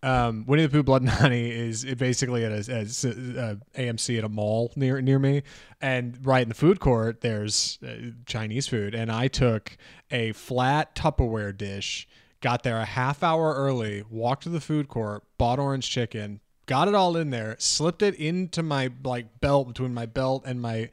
um, 0.05 0.45
Winnie 0.47 0.65
the 0.65 0.69
Pooh 0.69 0.83
Blood 0.83 1.01
and 1.01 1.11
Honey 1.11 1.51
is 1.51 1.83
basically 1.85 2.45
at 2.45 2.53
a, 2.53 2.73
a, 2.73 2.81
a, 2.83 3.57
AMC 3.83 4.19
at 4.19 4.25
a 4.25 4.29
mall 4.29 4.71
near 4.77 5.01
near 5.01 5.19
me, 5.19 5.43
and 5.81 6.19
right 6.27 6.43
in 6.43 6.51
the 6.51 6.55
food 6.55 6.79
court 6.79 7.23
there's 7.23 7.79
uh, 7.83 8.11
Chinese 8.27 8.69
food, 8.69 8.95
and 8.95 9.11
I 9.11 9.29
took 9.29 9.79
a 10.11 10.33
flat 10.33 10.95
Tupperware 10.95 11.57
dish, 11.57 12.07
got 12.43 12.65
there 12.65 12.79
a 12.79 12.85
half 12.85 13.23
hour 13.23 13.55
early, 13.55 14.05
walked 14.11 14.43
to 14.43 14.51
the 14.51 14.61
food 14.61 14.89
court, 14.89 15.25
bought 15.39 15.59
orange 15.59 15.89
chicken, 15.89 16.41
got 16.67 16.87
it 16.87 16.95
all 16.95 17.17
in 17.17 17.31
there, 17.31 17.57
slipped 17.59 18.03
it 18.03 18.15
into 18.17 18.63
my 18.63 18.91
like 19.03 19.41
belt 19.41 19.69
between 19.69 19.95
my 19.95 20.05
belt 20.05 20.43
and 20.45 20.61
my 20.61 20.91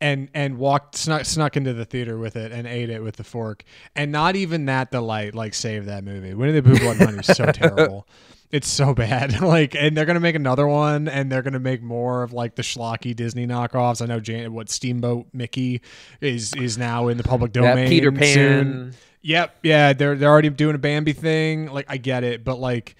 and 0.00 0.30
and 0.32 0.56
walked 0.56 0.96
snuck 0.96 1.26
snuck 1.26 1.58
into 1.58 1.74
the 1.74 1.84
theater 1.84 2.16
with 2.16 2.36
it 2.36 2.52
and 2.52 2.66
ate 2.66 2.88
it 2.88 3.02
with 3.02 3.16
the 3.16 3.24
fork. 3.24 3.64
And 3.94 4.10
not 4.10 4.34
even 4.34 4.64
that 4.64 4.90
delight 4.90 5.34
like 5.34 5.52
saved 5.52 5.88
that 5.88 6.04
movie. 6.04 6.32
Winnie 6.32 6.58
the 6.58 6.62
pooh 6.62 6.78
blood 6.78 6.96
and 6.96 7.06
honey 7.06 7.18
is 7.18 7.36
so 7.36 7.44
terrible 7.52 8.06
it's 8.50 8.68
so 8.68 8.94
bad. 8.94 9.40
like, 9.40 9.74
and 9.74 9.96
they're 9.96 10.04
gonna 10.04 10.20
make 10.20 10.34
another 10.34 10.66
one, 10.66 11.08
and 11.08 11.30
they're 11.30 11.42
gonna 11.42 11.58
make 11.58 11.82
more 11.82 12.22
of 12.22 12.32
like 12.32 12.54
the 12.54 12.62
schlocky 12.62 13.14
Disney 13.14 13.46
knockoffs. 13.46 14.00
I 14.02 14.06
know 14.06 14.20
Jan- 14.20 14.52
what 14.52 14.68
Steamboat 14.70 15.28
Mickey 15.32 15.82
is 16.20 16.54
is 16.54 16.78
now 16.78 17.08
in 17.08 17.16
the 17.16 17.24
public 17.24 17.52
domain. 17.52 17.76
That 17.76 17.88
Peter 17.88 18.12
Pan. 18.12 18.34
Soon. 18.34 18.94
Yep, 19.22 19.56
yeah, 19.64 19.92
they're 19.92 20.14
they're 20.14 20.30
already 20.30 20.50
doing 20.50 20.76
a 20.76 20.78
Bambi 20.78 21.12
thing. 21.12 21.66
Like, 21.66 21.86
I 21.88 21.96
get 21.96 22.22
it, 22.22 22.44
but 22.44 22.60
like, 22.60 22.94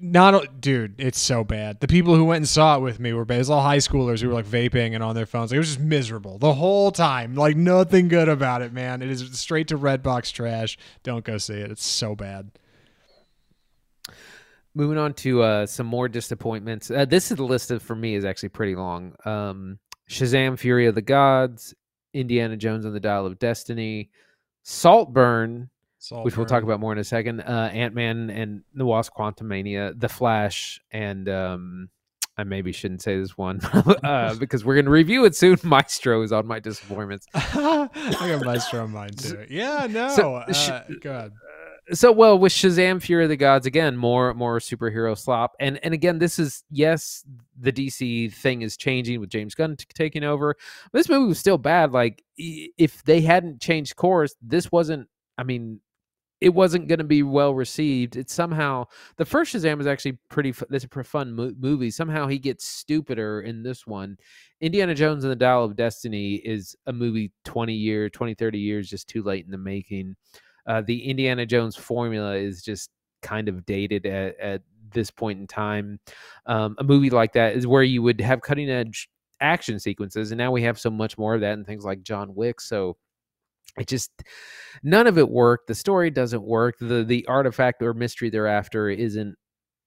not 0.00 0.60
dude, 0.60 0.94
it's 0.98 1.20
so 1.20 1.42
bad. 1.42 1.80
The 1.80 1.88
people 1.88 2.14
who 2.14 2.24
went 2.24 2.36
and 2.36 2.48
saw 2.48 2.76
it 2.76 2.80
with 2.80 3.00
me 3.00 3.12
were 3.12 3.24
basically 3.24 3.56
all 3.56 3.62
high 3.62 3.78
schoolers 3.78 4.20
who 4.20 4.28
were 4.28 4.34
like 4.34 4.46
vaping 4.46 4.94
and 4.94 5.02
on 5.02 5.16
their 5.16 5.26
phones. 5.26 5.50
Like, 5.50 5.56
it 5.56 5.58
was 5.58 5.68
just 5.68 5.80
miserable 5.80 6.38
the 6.38 6.54
whole 6.54 6.92
time. 6.92 7.34
Like, 7.34 7.56
nothing 7.56 8.06
good 8.06 8.28
about 8.28 8.62
it, 8.62 8.72
man. 8.72 9.02
It 9.02 9.10
is 9.10 9.36
straight 9.36 9.66
to 9.68 9.78
Redbox 9.78 10.32
trash. 10.32 10.78
Don't 11.02 11.24
go 11.24 11.38
see 11.38 11.54
it. 11.54 11.72
It's 11.72 11.84
so 11.84 12.14
bad. 12.14 12.52
Moving 14.74 14.96
on 14.96 15.12
to 15.14 15.42
uh, 15.42 15.66
some 15.66 15.86
more 15.86 16.08
disappointments. 16.08 16.90
Uh, 16.90 17.04
this 17.04 17.30
is 17.30 17.36
the 17.36 17.44
list 17.44 17.70
of, 17.70 17.82
for 17.82 17.94
me 17.94 18.14
is 18.14 18.24
actually 18.24 18.48
pretty 18.48 18.74
long. 18.74 19.14
Um, 19.24 19.78
Shazam: 20.08 20.58
Fury 20.58 20.86
of 20.86 20.94
the 20.94 21.02
Gods, 21.02 21.74
Indiana 22.14 22.56
Jones 22.56 22.86
and 22.86 22.94
the 22.94 23.00
Dial 23.00 23.26
of 23.26 23.38
Destiny, 23.38 24.10
Saltburn, 24.62 25.68
Saltburn. 25.98 26.24
which 26.24 26.36
we'll 26.38 26.46
talk 26.46 26.62
about 26.62 26.80
more 26.80 26.92
in 26.92 26.98
a 26.98 27.04
second. 27.04 27.40
Uh, 27.40 27.70
Ant 27.72 27.94
Man 27.94 28.30
and 28.30 28.62
the 28.74 28.86
Wasp: 28.86 29.12
Quantumania, 29.14 29.98
The 29.98 30.08
Flash, 30.08 30.80
and 30.90 31.28
um, 31.28 31.90
I 32.38 32.44
maybe 32.44 32.72
shouldn't 32.72 33.02
say 33.02 33.18
this 33.18 33.36
one 33.36 33.60
uh, 34.02 34.34
because 34.38 34.64
we're 34.64 34.74
going 34.74 34.86
to 34.86 34.90
review 34.90 35.26
it 35.26 35.36
soon. 35.36 35.58
Maestro 35.64 36.22
is 36.22 36.32
on 36.32 36.46
my 36.46 36.60
disappointments. 36.60 37.26
I 37.34 37.88
got 38.18 38.44
Maestro 38.44 38.84
on 38.84 38.92
mine 38.92 39.10
too. 39.10 39.44
Yeah, 39.50 39.86
no. 39.90 40.08
So, 40.08 40.36
uh, 40.36 40.50
sh- 40.52 40.70
go 41.02 41.10
ahead 41.10 41.32
so 41.92 42.10
well 42.10 42.38
with 42.38 42.52
Shazam 42.52 43.02
Fury 43.02 43.24
of 43.24 43.30
the 43.30 43.36
Gods 43.36 43.66
again 43.66 43.96
more 43.96 44.34
more 44.34 44.58
superhero 44.58 45.16
slop. 45.16 45.54
And 45.60 45.78
and 45.84 45.94
again 45.94 46.18
this 46.18 46.38
is 46.38 46.64
yes 46.70 47.24
the 47.58 47.72
DC 47.72 48.32
thing 48.32 48.62
is 48.62 48.76
changing 48.76 49.20
with 49.20 49.30
James 49.30 49.54
Gunn 49.54 49.76
taking 49.94 50.24
over. 50.24 50.56
This 50.92 51.08
movie 51.08 51.28
was 51.28 51.38
still 51.38 51.58
bad. 51.58 51.92
Like 51.92 52.22
if 52.36 53.02
they 53.04 53.20
hadn't 53.20 53.60
changed 53.60 53.96
course 53.96 54.34
this 54.40 54.72
wasn't 54.72 55.08
I 55.38 55.44
mean 55.44 55.80
it 56.40 56.52
wasn't 56.52 56.88
going 56.88 56.98
to 56.98 57.04
be 57.04 57.22
well 57.22 57.54
received. 57.54 58.16
It's 58.16 58.34
somehow 58.34 58.86
the 59.16 59.24
first 59.24 59.54
Shazam 59.54 59.78
was 59.78 59.86
actually 59.86 60.18
pretty 60.28 60.50
this 60.70 60.82
is 60.82 60.88
a 60.92 61.04
fun 61.04 61.34
mo- 61.34 61.54
movie. 61.58 61.90
Somehow 61.90 62.26
he 62.26 62.38
gets 62.38 62.66
stupider 62.66 63.42
in 63.42 63.62
this 63.62 63.86
one. 63.86 64.16
Indiana 64.60 64.94
Jones 64.94 65.22
and 65.22 65.30
the 65.30 65.36
Dial 65.36 65.64
of 65.64 65.76
Destiny 65.76 66.34
is 66.36 66.74
a 66.86 66.92
movie 66.92 67.32
20 67.44 67.74
year 67.74 68.08
20 68.10 68.34
30 68.34 68.58
years 68.58 68.90
just 68.90 69.08
too 69.08 69.22
late 69.22 69.44
in 69.44 69.52
the 69.52 69.58
making 69.58 70.16
uh, 70.66 70.82
the 70.82 71.08
Indiana 71.08 71.46
Jones 71.46 71.76
formula 71.76 72.34
is 72.36 72.62
just 72.62 72.90
kind 73.22 73.48
of 73.48 73.64
dated 73.66 74.06
at, 74.06 74.38
at 74.38 74.62
this 74.92 75.10
point 75.10 75.40
in 75.40 75.46
time. 75.46 75.98
Um, 76.46 76.76
a 76.78 76.84
movie 76.84 77.10
like 77.10 77.32
that 77.34 77.54
is 77.56 77.66
where 77.66 77.82
you 77.82 78.02
would 78.02 78.20
have 78.20 78.40
cutting 78.42 78.70
edge 78.70 79.08
action 79.40 79.78
sequences, 79.78 80.30
and 80.30 80.38
now 80.38 80.52
we 80.52 80.62
have 80.62 80.78
so 80.78 80.90
much 80.90 81.18
more 81.18 81.34
of 81.34 81.40
that 81.40 81.54
and 81.54 81.66
things 81.66 81.84
like 81.84 82.02
John 82.02 82.34
Wick. 82.34 82.60
So 82.60 82.96
it 83.78 83.86
just 83.86 84.10
none 84.82 85.06
of 85.06 85.18
it 85.18 85.28
worked. 85.28 85.66
The 85.66 85.74
story 85.74 86.10
doesn't 86.10 86.42
work. 86.42 86.76
The 86.80 87.04
the 87.04 87.26
artifact 87.26 87.82
or 87.82 87.94
mystery 87.94 88.30
thereafter 88.30 88.90
isn't 88.90 89.34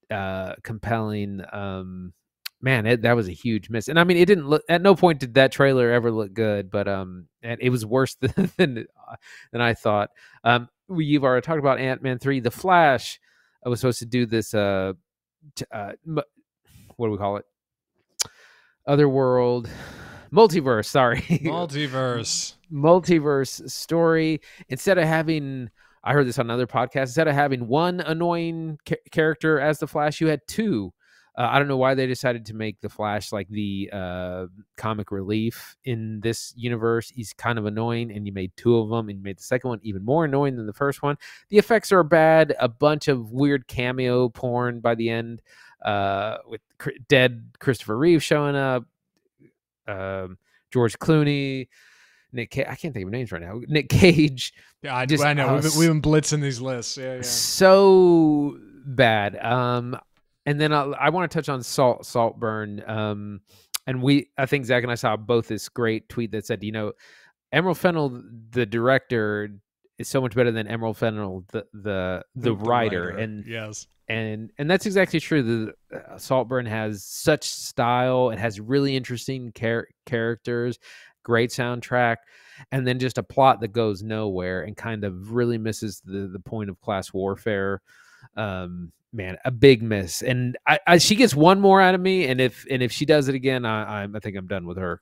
uh, 0.10 0.56
compelling. 0.64 1.42
Um, 1.52 2.14
man, 2.62 2.86
it, 2.86 3.02
that 3.04 3.16
was 3.16 3.28
a 3.28 3.34
huge 3.34 3.70
miss. 3.70 3.88
And 3.88 4.00
I 4.00 4.04
mean, 4.04 4.18
it 4.18 4.26
didn't 4.26 4.48
look 4.48 4.64
at 4.70 4.82
no 4.82 4.96
point 4.96 5.20
did 5.20 5.36
that 5.36 5.52
trailer 5.52 5.92
ever 5.92 6.12
look 6.12 6.34
good, 6.34 6.72
but 6.72 6.88
um, 6.88 7.28
and 7.44 7.60
it 7.62 7.70
was 7.70 7.86
worse 7.86 8.16
than 8.22 8.52
than, 8.58 8.86
uh, 9.10 9.16
than 9.52 9.62
I 9.62 9.74
thought. 9.74 10.10
Um, 10.44 10.70
we've 10.88 11.24
already 11.24 11.46
talked 11.46 11.60
about 11.60 11.80
Ant 11.80 12.02
Man 12.02 12.20
three, 12.20 12.40
The 12.40 12.52
Flash. 12.52 13.20
I 13.66 13.70
was 13.70 13.80
supposed 13.80 14.00
to 14.00 14.06
do 14.06 14.26
this. 14.26 14.54
Uh, 14.54 14.94
t- 15.56 15.66
uh, 15.72 15.94
what 16.06 17.08
do 17.08 17.12
we 17.12 17.18
call 17.18 17.38
it? 17.38 17.46
Otherworld, 18.88 19.70
multiverse. 20.34 20.86
Sorry, 20.86 21.22
Multiverse. 21.44 22.56
multiverse 22.72 23.70
story. 23.70 24.42
Instead 24.70 24.98
of 24.98 25.06
having, 25.06 25.70
I 26.04 26.14
heard 26.14 26.28
this 26.28 26.38
on 26.40 26.46
another 26.46 26.68
podcast. 26.68 27.02
Instead 27.04 27.28
of 27.28 27.34
having 27.34 27.68
one 27.68 28.00
annoying 28.02 28.78
ca- 28.88 28.96
character 29.12 29.60
as 29.60 29.80
the 29.80 29.88
Flash, 29.88 30.22
you 30.22 30.28
had 30.28 30.42
two. 30.48 30.94
Uh, 31.38 31.50
I 31.52 31.60
don't 31.60 31.68
know 31.68 31.78
why 31.78 31.96
they 31.96 32.08
decided 32.08 32.46
to 32.46 32.54
make 32.54 32.80
the 32.80 32.88
Flash 32.88 33.32
like 33.34 33.50
the 33.50 33.90
uh, 33.92 34.46
comic 34.78 35.12
relief 35.12 35.76
in 35.84 36.22
this 36.22 36.54
universe. 36.56 37.10
He's 37.10 37.34
kind 37.34 37.60
of 37.60 37.66
annoying, 37.66 38.12
and 38.12 38.26
you 38.26 38.32
made 38.32 38.54
two 38.56 38.78
of 38.78 38.90
them, 38.90 39.10
and 39.10 39.18
you 39.18 39.24
made 39.24 39.38
the 39.38 39.44
second 39.44 39.70
one 39.70 39.80
even 39.84 40.04
more 40.06 40.26
annoying 40.26 40.56
than 40.56 40.66
the 40.66 40.74
first 40.74 41.04
one. 41.04 41.18
The 41.50 41.58
effects 41.58 41.92
are 41.92 42.04
bad. 42.04 42.56
A 42.60 42.70
bunch 42.70 43.10
of 43.10 43.32
weird 43.32 43.68
cameo 43.68 44.30
porn 44.30 44.80
by 44.80 44.96
the 44.96 45.10
end, 45.10 45.42
uh, 45.84 46.38
with 46.48 46.62
cr- 46.78 46.92
dead 47.10 47.50
Christopher 47.60 47.98
Reeve 47.98 48.24
showing 48.24 48.56
up, 48.56 48.86
um, 49.88 50.38
George 50.72 50.98
Clooney, 51.00 51.68
Nick. 52.32 52.52
Ca- 52.54 52.66
I 52.70 52.76
can't 52.76 52.94
think 52.94 53.06
of 53.06 53.12
names 53.12 53.32
right 53.32 53.42
now. 53.42 53.60
Nick 53.68 53.90
Cage 53.90 54.54
Yeah, 54.82 54.96
I, 54.96 55.06
Just, 55.06 55.24
I 55.24 55.34
know. 55.34 55.56
we've, 55.56 55.64
been, 55.64 55.72
we've 55.78 55.90
been 55.90 56.02
blitzing 56.02 56.42
these 56.42 56.62
lists. 56.62 56.98
Yeah, 56.98 57.16
yeah. 57.16 57.22
so 57.24 58.58
bad. 58.86 59.38
Um, 59.38 60.00
and 60.46 60.60
then 60.60 60.72
I, 60.72 60.84
I 60.84 61.10
want 61.10 61.30
to 61.30 61.36
touch 61.38 61.50
on 61.50 61.64
Salt 61.64 62.06
Saltburn. 62.06 62.84
Um, 62.88 63.42
and 63.88 64.02
we, 64.02 64.30
I 64.38 64.46
think 64.46 64.66
Zach 64.66 64.84
and 64.84 64.92
I 64.92 64.96
saw 64.96 65.16
both 65.16 65.48
this 65.48 65.70
great 65.70 66.10
tweet 66.10 66.32
that 66.32 66.46
said, 66.46 66.64
you 66.64 66.72
know, 66.72 66.94
Emerald 67.52 67.78
Fennell, 67.78 68.22
the 68.52 68.66
director, 68.66 69.50
is 69.98 70.08
so 70.08 70.20
much 70.20 70.36
better 70.36 70.52
than 70.52 70.68
Emerald 70.68 70.98
Fennell, 70.98 71.46
the 71.52 71.66
the 71.74 72.24
the, 72.36 72.54
writer. 72.54 73.10
And 73.10 73.46
yes, 73.46 73.88
and 74.10 74.52
and 74.58 74.70
that's 74.70 74.86
exactly 74.86 75.20
true. 75.20 75.42
The 75.44 75.98
uh, 75.98 76.18
Saltburn 76.18 76.66
has 76.66 77.04
such 77.04 77.44
style. 77.44 78.32
It 78.32 78.40
has 78.40 78.60
really 78.60 78.96
interesting 78.96 79.52
char- 79.58 79.88
characters, 80.06 80.80
great 81.24 81.50
soundtrack, 81.52 82.18
and 82.72 82.86
then 82.86 83.00
just 83.00 83.18
a 83.18 83.24
plot 83.24 83.62
that 83.62 83.70
goes 83.70 84.04
nowhere 84.04 84.64
and 84.64 84.76
kind 84.76 85.04
of 85.04 85.32
really 85.32 85.58
misses 85.58 86.02
the 86.04 86.28
the 86.28 86.40
point 86.40 86.70
of 86.70 86.82
class 86.82 87.14
warfare. 87.14 87.82
Um, 88.36 88.92
man, 89.16 89.38
a 89.46 89.52
big 89.52 89.82
miss. 89.82 90.22
And 90.22 90.58
I, 90.68 90.80
I 90.86 90.98
she 90.98 91.16
gets 91.16 91.34
one 91.34 91.60
more 91.60 91.82
out 91.82 91.96
of 91.96 92.02
me, 92.02 92.28
and 92.28 92.42
if 92.42 92.66
and 92.70 92.84
if 92.84 92.92
she 92.92 93.06
does 93.06 93.28
it 93.28 93.36
again, 93.36 93.66
I 93.66 94.04
I, 94.04 94.08
I 94.14 94.20
think 94.20 94.36
I'm 94.36 94.48
done 94.48 94.66
with 94.66 94.78
her. 94.78 95.02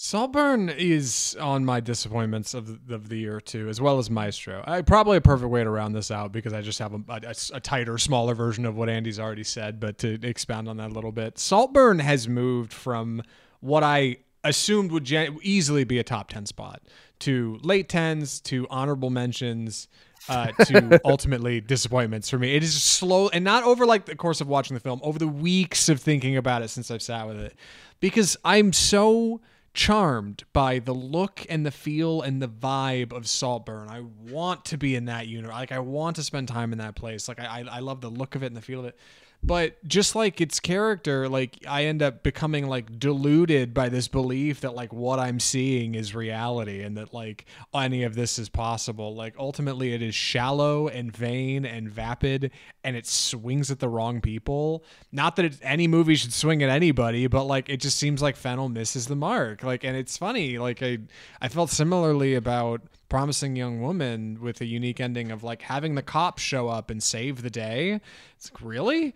Saltburn 0.00 0.68
is 0.68 1.36
on 1.40 1.64
my 1.64 1.80
disappointments 1.80 2.54
of 2.54 2.86
the, 2.86 2.94
of 2.94 3.08
the 3.08 3.16
year 3.18 3.40
too, 3.40 3.68
as 3.68 3.80
well 3.80 3.98
as 3.98 4.08
Maestro. 4.08 4.62
I 4.64 4.80
probably 4.82 5.16
a 5.16 5.20
perfect 5.20 5.50
way 5.50 5.64
to 5.64 5.70
round 5.70 5.92
this 5.92 6.12
out 6.12 6.30
because 6.30 6.52
I 6.52 6.60
just 6.60 6.78
have 6.78 6.94
a, 6.94 7.00
a, 7.08 7.34
a 7.54 7.60
tighter, 7.60 7.98
smaller 7.98 8.32
version 8.32 8.64
of 8.64 8.76
what 8.76 8.88
Andy's 8.88 9.18
already 9.18 9.42
said. 9.42 9.80
But 9.80 9.98
to 9.98 10.20
expound 10.22 10.68
on 10.68 10.76
that 10.76 10.90
a 10.90 10.94
little 10.94 11.10
bit, 11.10 11.36
Saltburn 11.36 11.98
has 11.98 12.28
moved 12.28 12.72
from 12.72 13.24
what 13.58 13.82
I 13.82 14.18
assumed 14.44 14.92
would 14.92 15.02
gen- 15.02 15.36
easily 15.42 15.82
be 15.82 15.98
a 15.98 16.04
top 16.04 16.28
ten 16.28 16.46
spot 16.46 16.80
to 17.18 17.58
late 17.64 17.88
tens 17.88 18.40
to 18.42 18.68
honorable 18.70 19.10
mentions 19.10 19.88
uh, 20.28 20.48
to 20.64 21.00
ultimately 21.04 21.60
disappointments 21.60 22.28
for 22.28 22.38
me. 22.38 22.54
It 22.54 22.62
is 22.62 22.82
slow 22.82 23.28
and 23.28 23.44
not 23.44 23.64
over 23.64 23.86
like 23.86 24.06
the 24.06 24.16
course 24.16 24.40
of 24.40 24.48
watching 24.48 24.74
the 24.74 24.80
film, 24.80 25.00
over 25.02 25.18
the 25.18 25.28
weeks 25.28 25.88
of 25.88 26.00
thinking 26.00 26.36
about 26.36 26.62
it 26.62 26.68
since 26.68 26.90
I've 26.90 27.02
sat 27.02 27.26
with 27.26 27.38
it, 27.38 27.54
because 28.00 28.36
I'm 28.44 28.72
so 28.72 29.40
charmed 29.74 30.44
by 30.52 30.80
the 30.80 30.92
look 30.92 31.46
and 31.48 31.64
the 31.64 31.70
feel 31.70 32.20
and 32.20 32.42
the 32.42 32.48
vibe 32.48 33.12
of 33.12 33.28
Saltburn. 33.28 33.88
I 33.88 34.02
want 34.30 34.64
to 34.66 34.76
be 34.76 34.96
in 34.96 35.04
that 35.04 35.28
universe. 35.28 35.54
Like 35.54 35.72
I 35.72 35.78
want 35.78 36.16
to 36.16 36.22
spend 36.22 36.48
time 36.48 36.72
in 36.72 36.78
that 36.78 36.96
place. 36.96 37.28
Like 37.28 37.38
I, 37.40 37.64
I 37.70 37.78
love 37.80 38.00
the 38.00 38.10
look 38.10 38.34
of 38.34 38.42
it 38.42 38.46
and 38.46 38.56
the 38.56 38.60
feel 38.60 38.80
of 38.80 38.86
it. 38.86 38.98
But 39.42 39.82
just 39.86 40.14
like 40.14 40.40
its 40.40 40.60
character, 40.60 41.28
like 41.28 41.64
I 41.66 41.84
end 41.84 42.02
up 42.02 42.22
becoming 42.22 42.66
like 42.66 42.98
deluded 42.98 43.72
by 43.72 43.88
this 43.88 44.08
belief 44.08 44.60
that 44.60 44.74
like 44.74 44.92
what 44.92 45.18
I'm 45.18 45.40
seeing 45.40 45.94
is 45.94 46.14
reality 46.14 46.82
and 46.82 46.96
that 46.98 47.14
like 47.14 47.46
any 47.72 48.02
of 48.02 48.14
this 48.14 48.38
is 48.38 48.48
possible. 48.48 49.14
Like 49.14 49.34
ultimately 49.38 49.94
it 49.94 50.02
is 50.02 50.14
shallow 50.14 50.88
and 50.88 51.16
vain 51.16 51.64
and 51.64 51.88
vapid 51.88 52.50
and 52.84 52.96
it 52.96 53.06
swings 53.06 53.70
at 53.70 53.78
the 53.78 53.88
wrong 53.88 54.20
people. 54.20 54.84
Not 55.12 55.36
that 55.36 55.58
any 55.62 55.86
movie 55.86 56.16
should 56.16 56.32
swing 56.32 56.62
at 56.62 56.68
anybody, 56.68 57.26
but 57.26 57.44
like 57.44 57.68
it 57.68 57.78
just 57.78 57.98
seems 57.98 58.20
like 58.20 58.36
Fennell 58.36 58.68
misses 58.68 59.06
the 59.06 59.16
mark. 59.16 59.62
Like 59.62 59.84
and 59.84 59.96
it's 59.96 60.18
funny, 60.18 60.58
like 60.58 60.82
I 60.82 60.98
I 61.40 61.48
felt 61.48 61.70
similarly 61.70 62.34
about 62.34 62.82
promising 63.08 63.56
young 63.56 63.80
woman 63.80 64.38
with 64.40 64.60
a 64.60 64.66
unique 64.66 65.00
ending 65.00 65.30
of 65.30 65.42
like 65.42 65.62
having 65.62 65.94
the 65.94 66.02
cops 66.02 66.42
show 66.42 66.68
up 66.68 66.90
and 66.90 67.02
save 67.02 67.42
the 67.42 67.50
day. 67.50 68.00
It's 68.36 68.52
like, 68.52 68.62
really? 68.62 69.14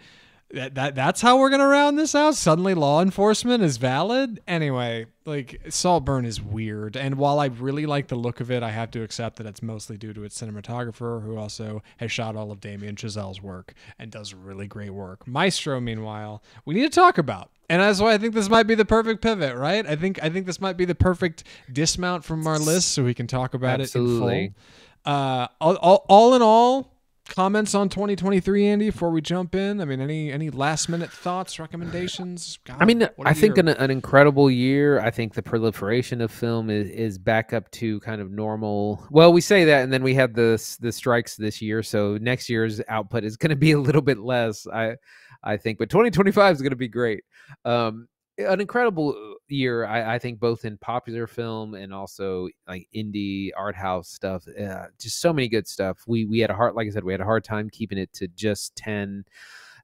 That, 0.53 0.75
that 0.75 0.95
that's 0.95 1.23
how 1.23 1.39
we're 1.39 1.49
gonna 1.49 1.67
round 1.67 1.99
this 1.99 2.15
out. 2.15 2.35
Suddenly, 2.35 2.75
law 2.75 3.01
enforcement 3.01 3.63
is 3.63 3.79
valid. 3.79 4.39
Anyway, 4.47 5.07
like 5.25 5.61
Saltburn 5.71 6.27
is 6.27 6.43
weird, 6.43 6.95
and 6.95 7.15
while 7.15 7.39
I 7.41 7.47
really 7.47 7.87
like 7.87 8.09
the 8.09 8.17
look 8.17 8.39
of 8.39 8.51
it, 8.51 8.63
I 8.63 8.71
have 8.71 8.91
to 8.91 9.03
accept 9.03 9.37
that 9.37 9.47
it's 9.47 9.63
mostly 9.63 9.97
due 9.97 10.13
to 10.13 10.25
its 10.25 10.39
cinematographer, 10.39 11.23
who 11.23 11.39
also 11.39 11.83
has 11.97 12.13
shot 12.13 12.37
all 12.37 12.53
of 12.53 12.61
Damien 12.61 12.97
Chazelle's 12.97 13.41
work 13.41 13.73
and 13.99 14.11
does 14.11 14.35
really 14.35 14.67
great 14.67 14.91
work. 14.91 15.27
Maestro, 15.27 15.81
meanwhile, 15.81 16.43
we 16.67 16.75
need 16.75 16.83
to 16.83 17.01
talk 17.01 17.17
about, 17.17 17.51
and 17.71 17.81
that's 17.81 18.01
why 18.01 18.13
I 18.13 18.19
think 18.19 18.35
this 18.35 18.51
might 18.51 18.65
be 18.65 18.75
the 18.75 18.85
perfect 18.85 19.23
pivot, 19.23 19.57
right? 19.57 19.87
I 19.87 19.97
think 19.97 20.23
I 20.23 20.29
think 20.29 20.45
this 20.45 20.61
might 20.61 20.77
be 20.77 20.85
the 20.85 20.95
perfect 20.95 21.45
dismount 21.73 22.25
from 22.25 22.47
our 22.47 22.59
list, 22.59 22.91
so 22.91 23.05
we 23.05 23.15
can 23.15 23.27
talk 23.27 23.55
about 23.55 23.81
Absolutely. 23.81 24.37
it 24.37 24.45
in 24.45 24.53
full. 24.53 25.13
Uh, 25.15 25.49
all, 25.61 25.77
all, 25.77 26.07
all 26.09 26.35
in 26.35 26.43
all, 26.43 26.92
comments 27.29 27.75
on 27.75 27.89
2023 27.89 28.67
andy 28.67 28.91
before 28.91 29.11
we 29.11 29.21
jump 29.21 29.55
in 29.55 29.81
i 29.81 29.85
mean 29.85 30.01
any 30.01 30.31
any 30.31 30.51
last 30.51 30.89
minute 30.89 31.11
thoughts 31.11 31.59
recommendations 31.59 32.59
God, 32.65 32.77
I 32.81 32.85
mean, 32.85 33.09
i 33.25 33.33
think 33.33 33.59
an, 33.59 33.69
an 33.69 33.91
incredible 33.91 34.51
year. 34.51 35.01
I 35.01 35.11
think 35.11 35.35
the 35.35 35.43
proliferation 35.43 36.21
of 36.21 36.31
film 36.31 36.71
is, 36.71 36.89
is 36.91 37.19
back 37.19 37.53
up 37.53 37.71
to 37.73 38.01
kind 38.01 38.21
of 38.21 38.31
normal. 38.31 39.07
Well, 39.11 39.33
we 39.33 39.41
say 39.41 39.65
that, 39.65 39.83
and 39.83 39.93
then 39.93 40.03
we 40.03 40.15
had 40.15 40.35
the 40.35 40.77
the 40.81 40.93
strikes 40.93 41.37
this 41.37 41.63
year, 41.63 41.83
so 41.83 42.19
next 42.21 42.49
year's 42.49 42.81
output 42.89 43.25
is 43.25 43.37
going 43.37 43.51
to 43.51 43.57
be 43.57 43.73
a 43.73 43.79
little 43.79 44.03
bit 44.03 44.19
less. 44.19 44.67
I 44.67 44.97
I 45.43 45.57
think, 45.57 45.79
but 45.79 45.91
2025 45.91 46.57
is 46.57 46.63
going 46.63 46.71
to 46.71 46.77
be 46.77 46.89
great. 46.89 47.25
Um, 47.65 48.09
an 48.39 48.61
incredible 48.61 49.37
year, 49.49 49.85
I, 49.85 50.15
I 50.15 50.19
think, 50.19 50.41
both 50.41 50.65
in 50.65 50.79
popular 50.79 51.27
film 51.27 51.75
and 51.75 51.93
also 51.93 52.49
like 52.67 52.89
indie 52.95 53.51
art 53.57 53.77
house 53.77 54.09
stuff. 54.09 54.47
Uh, 54.49 54.87
just 54.99 55.21
so 55.21 55.33
many 55.33 55.49
good 55.49 55.69
stuff. 55.69 55.99
We 56.07 56.25
we 56.25 56.41
had 56.41 56.51
a 56.51 56.55
hard, 56.55 56.75
like 56.75 56.87
I 56.87 56.91
said, 56.91 57.05
we 57.05 57.13
had 57.13 57.21
a 57.21 57.25
hard 57.25 57.45
time 57.45 57.71
keeping 57.71 57.99
it 57.99 58.13
to 58.15 58.29
just 58.29 58.75
ten. 58.77 59.25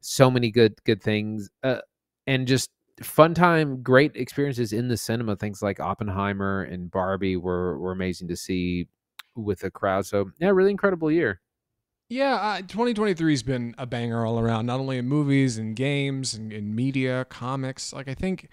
So 0.01 0.31
many 0.31 0.51
good 0.51 0.83
good 0.85 1.03
things. 1.03 1.51
Uh, 1.63 1.81
and 2.27 2.47
just 2.47 2.71
fun 3.03 3.35
time, 3.35 3.83
great 3.83 4.17
experiences 4.17 4.73
in 4.73 4.89
the 4.89 4.97
cinema. 4.97 5.37
Things 5.37 5.63
like 5.63 5.81
Oppenheimer 5.81 6.63
and 6.63 6.91
Barbie 6.91 7.37
were 7.37 7.79
were 7.79 7.93
amazing 7.93 8.29
to 8.29 8.37
see 8.37 8.89
with 9.37 9.61
the 9.61 9.71
crowd. 9.71 10.07
So 10.07 10.31
yeah, 10.41 10.51
really 10.51 10.71
incredible 10.71 11.11
year. 11.11 11.41
Yeah 12.09 12.35
uh, 12.35 12.59
2023 12.59 13.33
has 13.33 13.43
been 13.43 13.75
a 13.79 13.87
banger 13.87 14.25
all 14.25 14.39
around 14.39 14.67
not 14.67 14.81
only 14.81 14.99
in 14.99 15.07
movies 15.09 15.59
and 15.59 15.77
games 15.77 16.35
and 16.35 16.53
in 16.53 16.75
media 16.75 17.25
comics. 17.29 17.93
Like 17.93 18.09
i 18.09 18.15
think 18.15 18.49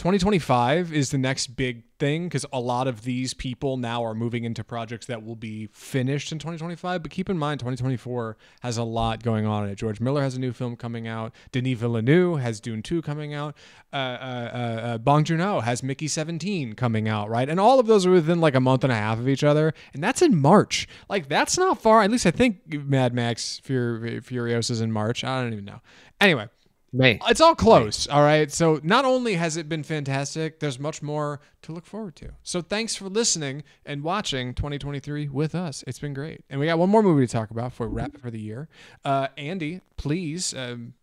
2025 0.00 0.94
is 0.94 1.10
the 1.10 1.18
next 1.18 1.48
big 1.56 1.82
thing 1.98 2.24
because 2.24 2.46
a 2.54 2.58
lot 2.58 2.88
of 2.88 3.02
these 3.02 3.34
people 3.34 3.76
now 3.76 4.02
are 4.02 4.14
moving 4.14 4.44
into 4.44 4.64
projects 4.64 5.04
that 5.04 5.22
will 5.22 5.36
be 5.36 5.66
finished 5.74 6.32
in 6.32 6.38
2025. 6.38 7.02
But 7.02 7.10
keep 7.10 7.28
in 7.28 7.36
mind, 7.36 7.60
2024 7.60 8.38
has 8.60 8.78
a 8.78 8.82
lot 8.82 9.22
going 9.22 9.44
on 9.44 9.64
in 9.64 9.68
it. 9.68 9.74
George 9.74 10.00
Miller 10.00 10.22
has 10.22 10.34
a 10.34 10.40
new 10.40 10.54
film 10.54 10.74
coming 10.74 11.06
out. 11.06 11.34
Denis 11.52 11.78
Villeneuve 11.78 12.40
has 12.40 12.60
Dune 12.60 12.82
2 12.82 13.02
coming 13.02 13.34
out. 13.34 13.54
Uh, 13.92 13.96
uh, 13.96 14.50
uh, 14.54 14.56
uh, 14.56 14.98
Bong 14.98 15.22
Joon-ho 15.22 15.60
has 15.60 15.82
Mickey 15.82 16.08
17 16.08 16.72
coming 16.76 17.06
out, 17.06 17.28
right? 17.28 17.50
And 17.50 17.60
all 17.60 17.78
of 17.78 17.86
those 17.86 18.06
are 18.06 18.10
within 18.10 18.40
like 18.40 18.54
a 18.54 18.60
month 18.60 18.84
and 18.84 18.92
a 18.94 18.96
half 18.96 19.18
of 19.18 19.28
each 19.28 19.44
other, 19.44 19.74
and 19.92 20.02
that's 20.02 20.22
in 20.22 20.34
March. 20.34 20.88
Like 21.10 21.28
that's 21.28 21.58
not 21.58 21.82
far. 21.82 22.00
At 22.00 22.10
least 22.10 22.24
I 22.24 22.30
think 22.30 22.72
Mad 22.72 23.12
Max 23.12 23.58
Fur- 23.58 24.00
Furiosa 24.22 24.70
is 24.70 24.80
in 24.80 24.92
March. 24.92 25.24
I 25.24 25.42
don't 25.42 25.52
even 25.52 25.66
know. 25.66 25.82
Anyway, 26.22 26.48
May. 26.92 27.20
it's 27.28 27.40
all 27.40 27.54
close, 27.54 28.08
all 28.08 28.22
right? 28.22 28.50
So 28.50 28.80
not 28.82 29.04
only 29.04 29.34
has 29.34 29.56
it 29.56 29.68
been 29.68 29.84
fantastic, 29.84 30.58
there's 30.58 30.78
much 30.80 31.02
more 31.02 31.40
to 31.62 31.72
look 31.72 31.86
forward 31.86 32.16
to. 32.16 32.32
So 32.42 32.62
thanks 32.62 32.96
for 32.96 33.08
listening 33.08 33.62
and 33.86 34.02
watching 34.02 34.54
2023 34.54 35.28
with 35.28 35.54
us. 35.54 35.84
It's 35.86 36.00
been 36.00 36.14
great. 36.14 36.44
And 36.50 36.58
we 36.58 36.66
got 36.66 36.78
one 36.78 36.90
more 36.90 37.02
movie 37.02 37.26
to 37.26 37.32
talk 37.32 37.50
about 37.50 37.70
before 37.70 37.88
we 37.88 37.94
wrap 37.94 38.14
it 38.14 38.20
for 38.20 38.30
the 38.30 38.40
year. 38.40 38.68
Uh, 39.04 39.28
Andy, 39.36 39.82
please 39.96 40.52
um, 40.54 40.94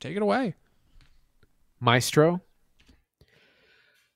take 0.00 0.16
it 0.16 0.22
away. 0.22 0.54
Maestro. 1.78 2.40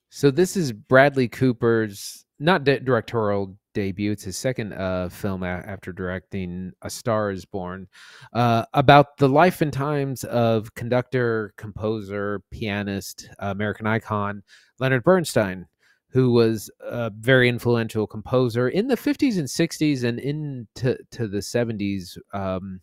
So 0.09 0.31
this 0.31 0.57
is 0.57 0.73
Bradley 0.73 1.29
Cooper's 1.29 2.25
not 2.39 2.65
directorial 2.65 3.57
debut. 3.79 4.11
It's 4.11 4.25
his 4.25 4.37
second 4.37 4.73
uh, 4.73 5.09
film 5.09 5.45
after 5.45 5.93
directing 5.93 6.73
A 6.83 6.91
Star 6.91 7.31
Is 7.31 7.45
Born, 7.45 7.87
uh, 8.33 8.65
about 8.75 9.19
the 9.19 9.29
life 9.29 9.61
and 9.61 9.73
times 9.73 10.25
of 10.25 10.75
conductor, 10.75 11.55
composer, 11.57 12.43
pianist, 12.51 13.29
uh, 13.41 13.53
American 13.53 13.87
icon 13.87 14.43
Leonard 14.81 15.05
Bernstein, 15.05 15.67
who 16.11 16.33
was 16.33 16.69
a 16.81 17.13
very 17.21 17.49
influential 17.49 18.09
composer 18.09 18.69
in 18.69 18.89
the 18.89 18.97
50s 18.97 19.39
and 19.39 19.47
60s 19.47 20.03
and 20.03 20.19
into 20.19 20.99
to 21.13 21.29
the 21.29 21.39
70s. 21.39 22.19
Um, 22.33 22.81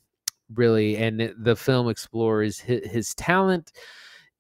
really, 0.54 0.96
and 0.96 1.34
the 1.38 1.58
film 1.58 1.90
explores 1.90 2.58
his, 2.58 2.90
his 2.90 3.16
talent 3.16 3.74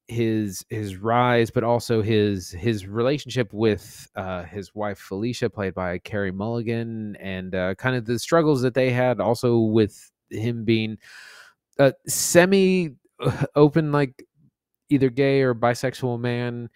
his 0.07 0.63
his 0.69 0.97
rise, 0.97 1.49
but 1.49 1.63
also 1.63 2.01
his 2.01 2.51
his 2.51 2.85
relationship 2.85 3.51
with 3.53 4.07
uh, 4.15 4.43
his 4.43 4.73
wife 4.75 4.99
Felicia, 4.99 5.49
played 5.49 5.73
by 5.73 5.97
Carey 5.99 6.31
Mulligan, 6.31 7.15
and 7.17 7.55
uh, 7.55 7.75
kind 7.75 7.95
of 7.95 8.05
the 8.05 8.19
struggles 8.19 8.61
that 8.61 8.73
they 8.73 8.91
had, 8.91 9.19
also 9.19 9.59
with 9.59 10.11
him 10.29 10.63
being 10.63 10.97
a 11.79 11.93
semi 12.07 12.91
open, 13.55 13.91
like 13.91 14.25
either 14.89 15.09
gay 15.09 15.41
or 15.41 15.55
bisexual 15.55 16.19
man. 16.19 16.69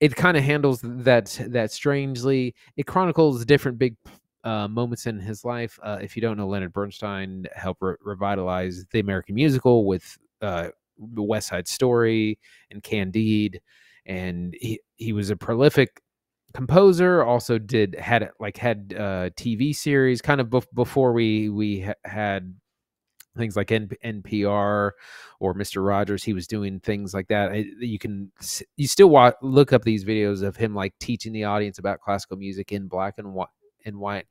It 0.00 0.14
kind 0.16 0.36
of 0.36 0.44
handles 0.44 0.80
that 0.82 1.40
that 1.48 1.72
strangely. 1.72 2.54
It 2.76 2.86
chronicles 2.86 3.44
different 3.44 3.78
big 3.78 3.96
uh, 4.42 4.68
moments 4.68 5.06
in 5.06 5.18
his 5.18 5.44
life. 5.44 5.78
Uh, 5.82 5.98
if 6.02 6.16
you 6.16 6.22
don't 6.22 6.36
know, 6.36 6.46
Leonard 6.46 6.72
Bernstein 6.72 7.46
helped 7.54 7.80
re- 7.80 7.94
revitalize 8.02 8.84
the 8.90 9.00
American 9.00 9.34
musical 9.34 9.86
with 9.86 10.18
uh, 10.42 10.68
West 10.98 11.48
Side 11.48 11.68
Story 11.68 12.38
and 12.70 12.82
Candide, 12.82 13.60
and 14.06 14.54
he 14.60 14.80
he 14.96 15.12
was 15.12 15.30
a 15.30 15.36
prolific 15.36 16.00
composer. 16.54 17.22
Also 17.24 17.58
did 17.58 17.94
had 17.98 18.30
like 18.40 18.56
had 18.56 18.94
uh, 18.96 19.30
TV 19.36 19.74
series 19.74 20.22
kind 20.22 20.40
of 20.40 20.48
bef- 20.48 20.66
before 20.74 21.12
we 21.12 21.48
we 21.48 21.80
ha- 21.80 21.94
had 22.04 22.54
things 23.36 23.56
like 23.56 23.72
N- 23.72 23.90
NPR 24.04 24.90
or 25.40 25.54
Mr. 25.54 25.84
Rogers. 25.84 26.22
He 26.22 26.32
was 26.32 26.46
doing 26.46 26.80
things 26.80 27.12
like 27.14 27.28
that. 27.28 27.54
You 27.80 27.98
can 27.98 28.30
you 28.76 28.86
still 28.86 29.32
look 29.42 29.72
up 29.72 29.82
these 29.82 30.04
videos 30.04 30.42
of 30.42 30.56
him 30.56 30.74
like 30.74 30.94
teaching 30.98 31.32
the 31.32 31.44
audience 31.44 31.78
about 31.78 32.00
classical 32.00 32.36
music 32.36 32.72
in 32.72 32.88
black 32.88 33.14
and 33.18 33.34
white. 33.34 33.48
And 33.86 33.98
white, 33.98 34.24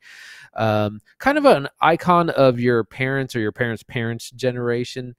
um, 0.55 0.99
kind 1.19 1.37
of 1.37 1.45
an 1.45 1.67
icon 1.79 2.31
of 2.31 2.59
your 2.59 2.83
parents 2.83 3.35
or 3.35 3.39
your 3.39 3.51
parents' 3.51 3.83
parents' 3.83 4.31
generation. 4.31 5.15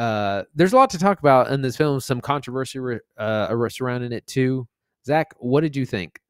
Uh, 0.00 0.44
there's 0.54 0.72
a 0.72 0.76
lot 0.76 0.88
to 0.88 0.98
talk 0.98 1.18
about 1.18 1.50
in 1.50 1.60
this 1.60 1.76
film. 1.76 2.00
Some 2.00 2.22
controversy 2.22 2.78
uh, 3.18 3.68
surrounding 3.68 4.12
it 4.12 4.26
too. 4.26 4.66
Zach, 5.04 5.34
what 5.38 5.60
did 5.60 5.76
you 5.76 5.84
think? 5.84 6.20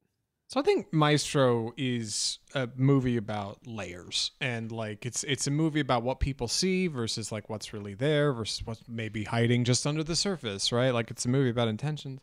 So 0.49 0.59
I 0.59 0.63
think 0.63 0.91
Maestro 0.91 1.71
is 1.77 2.39
a 2.53 2.67
movie 2.75 3.15
about 3.15 3.65
layers 3.65 4.31
and 4.41 4.69
like 4.69 5.05
it's 5.05 5.23
it's 5.23 5.47
a 5.47 5.51
movie 5.51 5.79
about 5.79 6.03
what 6.03 6.19
people 6.19 6.49
see 6.49 6.87
versus 6.87 7.31
like 7.31 7.49
what's 7.49 7.71
really 7.71 7.93
there 7.93 8.33
versus 8.33 8.61
what's 8.65 8.81
maybe 8.89 9.23
hiding 9.23 9.63
just 9.63 9.87
under 9.87 10.03
the 10.03 10.17
surface, 10.17 10.73
right? 10.73 10.93
Like 10.93 11.09
it's 11.09 11.23
a 11.23 11.29
movie 11.29 11.49
about 11.49 11.69
intentions. 11.69 12.19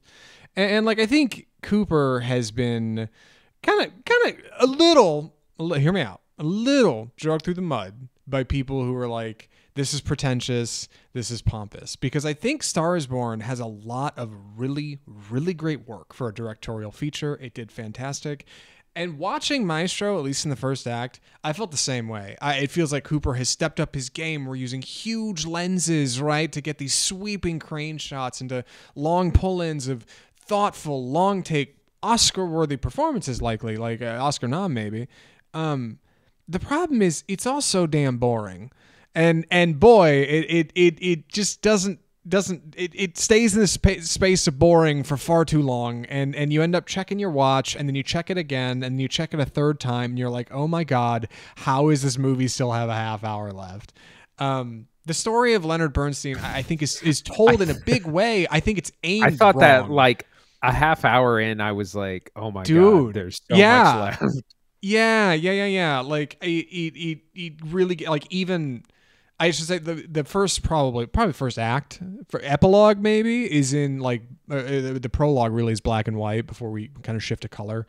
And, 0.54 0.70
and 0.70 0.86
like 0.86 0.98
I 0.98 1.06
think 1.06 1.46
Cooper 1.62 2.20
has 2.20 2.50
been 2.50 3.08
kind 3.62 3.86
of 3.86 4.04
kind 4.04 4.34
of 4.34 4.36
a 4.60 4.66
little 4.66 5.34
hear 5.58 5.92
me 5.92 6.02
out, 6.02 6.20
a 6.38 6.44
little 6.44 7.10
dragged 7.16 7.44
through 7.44 7.54
the 7.54 7.62
mud 7.62 8.08
by 8.28 8.44
people 8.44 8.84
who 8.84 8.94
are 8.96 9.08
like 9.08 9.48
this 9.74 9.94
is 9.94 10.00
pretentious, 10.00 10.88
this 11.12 11.30
is 11.30 11.40
pompous. 11.40 11.94
Because 11.94 12.26
I 12.26 12.34
think 12.34 12.64
Star 12.64 12.96
is 12.96 13.06
Born 13.06 13.38
has 13.40 13.60
a 13.60 13.66
lot 13.66 14.18
of 14.18 14.34
really, 14.56 14.98
really 15.30 15.54
great 15.54 15.86
work 15.86 16.12
for 16.12 16.28
a 16.28 16.34
directorial 16.34 16.90
feature. 16.90 17.38
It 17.40 17.54
did 17.54 17.70
fantastic. 17.70 18.44
And 18.96 19.20
watching 19.20 19.64
Maestro, 19.64 20.18
at 20.18 20.24
least 20.24 20.44
in 20.44 20.50
the 20.50 20.56
first 20.56 20.88
act, 20.88 21.20
I 21.44 21.52
felt 21.52 21.70
the 21.70 21.76
same 21.76 22.08
way. 22.08 22.36
I, 22.42 22.56
it 22.56 22.72
feels 22.72 22.92
like 22.92 23.04
Cooper 23.04 23.34
has 23.34 23.48
stepped 23.48 23.78
up 23.78 23.94
his 23.94 24.08
game. 24.08 24.46
We're 24.46 24.56
using 24.56 24.82
huge 24.82 25.46
lenses, 25.46 26.20
right, 26.20 26.50
to 26.50 26.60
get 26.60 26.78
these 26.78 26.94
sweeping 26.94 27.60
crane 27.60 27.98
shots 27.98 28.40
into 28.40 28.64
long 28.96 29.30
pull 29.30 29.60
ins 29.60 29.86
of 29.86 30.04
thoughtful, 30.40 31.08
long 31.08 31.44
take, 31.44 31.76
Oscar 32.02 32.44
worthy 32.46 32.76
performances, 32.76 33.40
likely, 33.40 33.76
like 33.76 34.02
uh, 34.02 34.18
Oscar 34.20 34.48
nom, 34.48 34.74
maybe. 34.74 35.06
Um, 35.54 36.00
the 36.48 36.58
problem 36.58 37.02
is, 37.02 37.24
it's 37.28 37.46
all 37.46 37.60
so 37.60 37.86
damn 37.86 38.16
boring. 38.16 38.70
And 39.14 39.46
and 39.50 39.78
boy, 39.78 40.10
it 40.10 40.46
it 40.48 40.72
it, 40.74 40.98
it 41.00 41.28
just 41.28 41.60
doesn't 41.62 42.00
doesn't 42.28 42.74
it, 42.76 42.92
it 42.94 43.18
stays 43.18 43.54
in 43.54 43.60
this 43.60 43.72
spa- 43.72 44.00
space 44.00 44.46
of 44.46 44.58
boring 44.58 45.02
for 45.02 45.16
far 45.16 45.44
too 45.44 45.62
long. 45.62 46.04
And 46.06 46.36
and 46.36 46.52
you 46.52 46.62
end 46.62 46.74
up 46.74 46.86
checking 46.86 47.18
your 47.18 47.30
watch 47.30 47.74
and 47.74 47.88
then 47.88 47.94
you 47.94 48.02
check 48.02 48.30
it 48.30 48.38
again 48.38 48.82
and 48.82 49.00
you 49.00 49.08
check 49.08 49.34
it 49.34 49.40
a 49.40 49.44
third 49.44 49.80
time 49.80 50.10
and 50.10 50.18
you're 50.18 50.30
like 50.30 50.52
oh 50.52 50.68
my 50.68 50.84
god 50.84 51.28
how 51.56 51.88
is 51.88 52.02
this 52.02 52.18
movie 52.18 52.48
still 52.48 52.72
have 52.72 52.88
a 52.88 52.94
half 52.94 53.24
hour 53.24 53.50
left? 53.50 53.92
Um 54.38 54.86
the 55.06 55.14
story 55.14 55.54
of 55.54 55.64
Leonard 55.64 55.92
Bernstein 55.92 56.36
I 56.36 56.62
think 56.62 56.82
is 56.82 57.02
is 57.02 57.22
told 57.22 57.62
in 57.62 57.70
a 57.70 57.74
big 57.74 58.06
way. 58.18 58.46
I 58.50 58.60
think 58.60 58.78
it's 58.78 58.92
aimed 59.02 59.24
I 59.24 59.30
thought 59.30 59.54
wrong. 59.54 59.60
that 59.62 59.90
like 59.90 60.26
a 60.62 60.72
half 60.72 61.04
hour 61.04 61.40
in 61.40 61.60
I 61.60 61.72
was 61.72 61.94
like 61.94 62.30
oh 62.36 62.50
my 62.50 62.62
Dude, 62.62 63.06
god 63.06 63.14
there's 63.14 63.40
so 63.50 63.56
yeah. 63.56 64.16
much 64.20 64.20
left 64.20 64.44
yeah 64.80 65.32
yeah 65.32 65.52
yeah 65.52 65.66
yeah 65.66 66.00
like 66.00 66.36
it, 66.40 66.46
it, 66.46 67.20
it, 67.34 67.52
really 67.64 67.96
like 67.96 68.26
even 68.30 68.84
I 69.40 69.50
should 69.50 69.66
say 69.66 69.78
the 69.78 69.94
the 69.94 70.24
first 70.24 70.62
probably 70.62 71.06
probably 71.06 71.32
first 71.32 71.58
act 71.58 72.00
for 72.28 72.40
epilogue 72.42 72.98
maybe 72.98 73.52
is 73.52 73.72
in 73.72 74.00
like 74.00 74.22
uh, 74.50 74.56
uh, 74.56 74.98
the 74.98 75.10
prologue 75.12 75.52
really 75.52 75.72
is 75.72 75.80
black 75.80 76.08
and 76.08 76.16
white 76.16 76.46
before 76.46 76.70
we 76.70 76.88
kind 77.02 77.16
of 77.16 77.22
shift 77.22 77.42
to 77.42 77.48
color. 77.48 77.86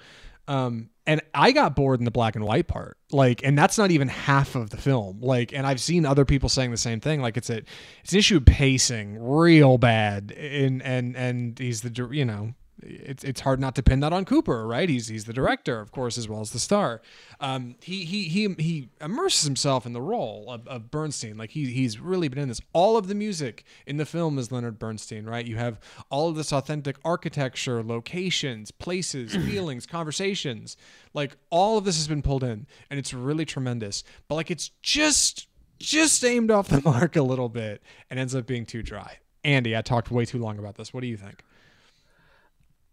Um, 0.48 0.90
and 1.06 1.22
I 1.34 1.52
got 1.52 1.76
bored 1.76 2.00
in 2.00 2.06
the 2.06 2.12
black 2.12 2.36
and 2.36 2.44
white 2.44 2.68
part. 2.68 2.98
Like, 3.12 3.44
and 3.44 3.58
that's 3.58 3.78
not 3.78 3.92
even 3.92 4.08
half 4.08 4.56
of 4.56 4.72
the 4.72 4.78
film. 4.78 5.22
Like, 5.22 5.54
and 5.54 5.66
I've 5.66 5.80
seen 5.80 6.08
other 6.08 6.26
people 6.26 6.50
saying 6.50 6.72
the 6.72 6.78
same 6.78 7.00
thing. 7.00 7.22
Like, 7.22 7.38
it's 7.38 7.52
a 7.52 7.62
it's 8.04 8.14
an 8.14 8.20
issue 8.20 8.38
of 8.38 8.46
pacing 8.46 9.18
real 9.20 9.78
bad. 9.78 10.32
And 10.32 10.82
and 10.82 11.16
and 11.16 11.58
he's 11.58 11.82
the 11.82 12.10
you 12.12 12.26
know 12.26 12.54
it's 12.82 13.24
it's 13.24 13.42
hard 13.42 13.60
not 13.60 13.76
to 13.76 13.84
pin 13.84 14.00
that 14.02 14.14
on 14.14 14.26
Cooper, 14.26 14.66
right? 14.68 14.88
He's 14.88 15.08
he's 15.08 15.26
the 15.26 15.34
director, 15.34 15.80
of 15.80 15.92
course, 15.92 16.18
as 16.18 16.28
well 16.28 16.42
as 16.42 16.52
the 16.52 16.60
star. 16.60 17.02
Um, 17.40 17.76
he 17.82 18.06
he 18.06 18.24
he 18.24 18.54
he 18.58 18.90
immerses 19.02 19.44
himself 19.44 19.86
in 19.86 19.94
the 19.94 20.02
role 20.02 20.46
of, 20.50 20.68
of 20.68 20.92
Bernstein. 20.92 21.38
Like 21.38 21.52
he 21.52 21.68
he's 21.68 22.00
really 22.00 22.28
been 22.28 22.40
in 22.40 22.48
this. 22.48 22.62
All 22.74 22.98
of 22.98 23.08
the 23.08 23.16
music 23.16 23.64
in 23.86 23.98
the 23.98 24.06
film 24.06 24.38
is 24.38 24.52
Leonard 24.52 24.80
Bernstein, 24.80 25.26
right? 25.26 25.46
You 25.46 25.58
have 25.58 25.80
all 26.10 26.30
of 26.30 26.36
this 26.36 26.52
authentic 26.52 26.98
architecture, 27.04 27.84
locations, 27.84 28.72
places, 28.72 29.32
feelings, 29.50 29.86
conversations. 29.86 30.78
Like 31.14 31.38
all 31.50 31.78
of 31.78 31.86
this 31.86 31.98
has 31.98 32.08
been 32.08 32.22
pulled 32.22 32.44
in, 32.44 32.68
and 32.90 33.00
it's 33.00 33.14
really 33.14 33.46
tremendous. 33.46 34.04
But 34.28 34.36
like 34.36 34.52
it's 34.52 34.72
just 34.82 35.48
just 35.80 36.24
aimed 36.24 36.52
off 36.52 36.68
the 36.68 36.82
mark 36.86 37.16
a 37.16 37.24
little 37.24 37.50
bit 37.50 37.82
and 38.10 38.20
ends 38.20 38.36
up 38.36 38.46
being 38.46 38.66
too 38.66 38.84
dry. 38.84 39.18
Andy, 39.44 39.76
I 39.76 39.82
talked 39.82 40.12
way 40.12 40.26
too 40.26 40.38
long 40.38 40.60
about 40.60 40.76
this. 40.76 40.94
What 40.94 41.02
do 41.02 41.08
you 41.08 41.18
think? 41.18 41.44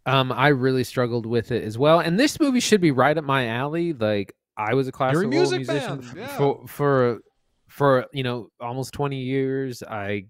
Um, 0.07 0.31
I 0.31 0.49
really 0.49 0.85
struggled 0.85 1.27
with 1.27 1.51
it 1.51 1.65
as 1.65 1.77
well, 1.77 1.99
and 1.99 2.19
this 2.19 2.39
movie 2.39 2.61
should 2.61 2.81
be 2.81 2.93
right 2.93 3.17
up 3.19 3.25
my 3.25 3.49
alley. 3.49 3.93
Like 3.93 4.35
I 4.57 4.75
was 4.75 4.89
a 4.89 4.93
classical 4.93 5.27
a 5.27 5.29
musician 5.29 6.09
yeah. 6.17 6.29
for 6.29 6.67
for 6.69 7.19
for 7.69 8.07
you 8.13 8.23
know 8.23 8.49
almost 8.61 8.95
twenty 8.95 9.19
years. 9.19 9.83
I 9.83 10.27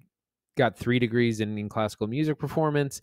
got 0.56 0.78
three 0.78 0.98
degrees 0.98 1.40
in, 1.40 1.58
in 1.58 1.68
classical 1.68 2.06
music 2.06 2.38
performance. 2.38 3.02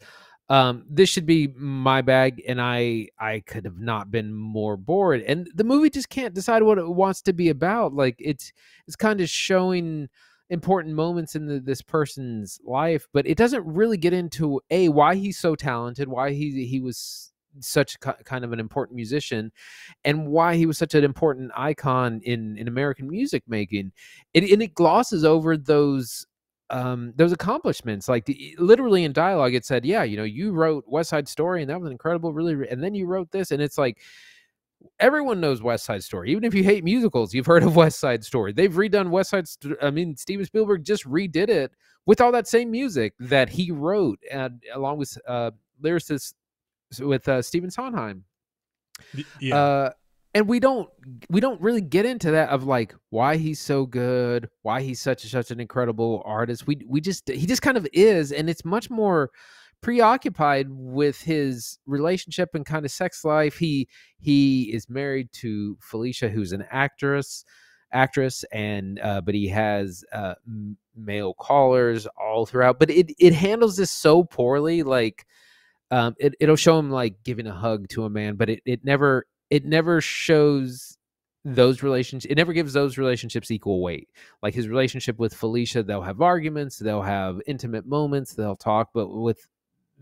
Um, 0.49 0.85
this 0.89 1.09
should 1.09 1.25
be 1.25 1.47
my 1.55 2.01
bag, 2.01 2.41
and 2.47 2.59
I 2.59 3.07
I 3.19 3.43
could 3.45 3.65
have 3.65 3.79
not 3.79 4.11
been 4.11 4.33
more 4.33 4.75
bored. 4.75 5.21
And 5.21 5.47
the 5.55 5.63
movie 5.63 5.89
just 5.89 6.09
can't 6.09 6.33
decide 6.33 6.63
what 6.63 6.77
it 6.77 6.87
wants 6.87 7.21
to 7.23 7.33
be 7.33 7.49
about. 7.49 7.93
Like 7.93 8.15
it's 8.19 8.51
it's 8.87 8.95
kind 8.95 9.21
of 9.21 9.29
showing 9.29 10.09
important 10.53 10.95
moments 10.95 11.35
in 11.35 11.47
the, 11.47 11.59
this 11.59 11.81
person's 11.81 12.59
life, 12.63 13.07
but 13.11 13.27
it 13.27 13.37
doesn't 13.37 13.65
really 13.65 13.97
get 13.97 14.13
into 14.13 14.61
a 14.69 14.89
why 14.89 15.15
he's 15.15 15.37
so 15.37 15.55
talented, 15.55 16.07
why 16.07 16.31
he 16.31 16.65
he 16.65 16.79
was 16.79 17.31
such 17.59 17.99
kind 17.99 18.43
of 18.43 18.51
an 18.51 18.59
important 18.59 18.95
musician 18.95 19.51
and 20.03 20.27
why 20.27 20.55
he 20.55 20.65
was 20.65 20.77
such 20.77 20.95
an 20.95 21.03
important 21.03 21.51
icon 21.55 22.21
in 22.23 22.57
in 22.57 22.67
American 22.67 23.09
music 23.09 23.43
making. 23.47 23.91
It, 24.33 24.49
and 24.51 24.61
it 24.61 24.73
glosses 24.73 25.25
over 25.25 25.57
those 25.57 26.25
um, 26.69 27.13
those 27.15 27.31
accomplishments. 27.31 28.09
Like 28.09 28.25
the, 28.25 28.55
literally 28.57 29.03
in 29.03 29.13
dialogue, 29.13 29.53
it 29.53 29.65
said, 29.65 29.85
"Yeah, 29.85 30.03
you 30.03 30.17
know, 30.17 30.23
you 30.23 30.51
wrote 30.51 30.85
West 30.87 31.09
Side 31.09 31.27
Story, 31.27 31.61
and 31.61 31.69
that 31.69 31.81
was 31.81 31.91
incredible, 31.91 32.33
really." 32.33 32.67
And 32.69 32.83
then 32.83 32.95
you 32.95 33.05
wrote 33.05 33.31
this, 33.31 33.51
and 33.51 33.61
it's 33.61 33.77
like 33.77 33.99
everyone 34.99 35.39
knows 35.39 35.61
West 35.61 35.85
Side 35.85 36.03
Story. 36.03 36.31
Even 36.31 36.43
if 36.43 36.53
you 36.53 36.63
hate 36.63 36.83
musicals, 36.83 37.33
you've 37.33 37.45
heard 37.45 37.63
of 37.63 37.75
West 37.75 37.99
Side 37.99 38.23
Story. 38.23 38.53
They've 38.53 38.71
redone 38.71 39.09
West 39.09 39.31
Side. 39.31 39.47
St- 39.47 39.77
I 39.81 39.91
mean, 39.91 40.15
Steven 40.15 40.45
Spielberg 40.45 40.83
just 40.83 41.05
redid 41.05 41.49
it 41.49 41.71
with 42.05 42.21
all 42.21 42.31
that 42.31 42.47
same 42.47 42.71
music 42.71 43.13
that 43.19 43.49
he 43.49 43.71
wrote, 43.71 44.19
and 44.31 44.61
along 44.73 44.97
with 44.97 45.17
uh, 45.27 45.51
lyricist 45.81 46.33
with 46.99 47.27
uh, 47.27 47.41
Stephen 47.41 47.71
Sondheim. 47.71 48.25
Yeah. 49.39 49.55
Uh, 49.55 49.89
and 50.35 50.47
we 50.47 50.59
don't 50.59 50.89
we 51.29 51.39
don't 51.39 51.61
really 51.61 51.81
get 51.81 52.05
into 52.05 52.31
that 52.31 52.49
of 52.49 52.63
like 52.63 52.95
why 53.09 53.37
he's 53.37 53.59
so 53.59 53.85
good, 53.85 54.49
why 54.63 54.81
he's 54.81 54.99
such 54.99 55.29
such 55.29 55.51
an 55.51 55.59
incredible 55.59 56.23
artist. 56.25 56.65
We 56.65 56.81
we 56.87 57.01
just 57.01 57.29
he 57.29 57.45
just 57.45 57.61
kind 57.61 57.77
of 57.77 57.87
is, 57.93 58.31
and 58.31 58.49
it's 58.49 58.65
much 58.65 58.89
more 58.89 59.29
preoccupied 59.83 60.67
with 60.69 61.21
his 61.21 61.77
relationship 61.85 62.55
and 62.55 62.65
kind 62.65 62.85
of 62.85 62.91
sex 62.91 63.23
life. 63.23 63.57
He 63.57 63.87
he 64.17 64.73
is 64.73 64.89
married 64.89 65.31
to 65.33 65.77
Felicia, 65.81 66.29
who's 66.29 66.53
an 66.53 66.65
actress, 66.71 67.45
actress, 67.91 68.43
and 68.51 68.99
uh, 68.99 69.21
but 69.21 69.35
he 69.35 69.49
has 69.49 70.03
uh, 70.11 70.35
male 70.95 71.35
callers 71.35 72.07
all 72.19 72.47
throughout. 72.47 72.79
But 72.79 72.89
it 72.89 73.11
it 73.19 73.33
handles 73.33 73.77
this 73.77 73.91
so 73.91 74.23
poorly. 74.23 74.81
Like 74.81 75.27
um, 75.91 76.15
it 76.17 76.33
it'll 76.39 76.55
show 76.55 76.79
him 76.79 76.89
like 76.89 77.23
giving 77.23 77.45
a 77.45 77.53
hug 77.53 77.89
to 77.89 78.05
a 78.05 78.09
man, 78.09 78.35
but 78.35 78.49
it 78.49 78.61
it 78.65 78.83
never 78.83 79.27
it 79.51 79.65
never 79.65 80.01
shows 80.01 80.97
those 81.45 81.83
relationships 81.83 82.31
it 82.31 82.35
never 82.35 82.53
gives 82.53 82.71
those 82.71 82.97
relationships 82.97 83.51
equal 83.51 83.81
weight 83.81 84.07
like 84.41 84.53
his 84.53 84.69
relationship 84.69 85.19
with 85.19 85.33
felicia 85.33 85.83
they'll 85.83 86.01
have 86.01 86.21
arguments 86.21 86.79
they'll 86.79 87.01
have 87.01 87.41
intimate 87.45 87.85
moments 87.85 88.33
they'll 88.33 88.55
talk 88.55 88.91
but 88.93 89.09
with 89.09 89.45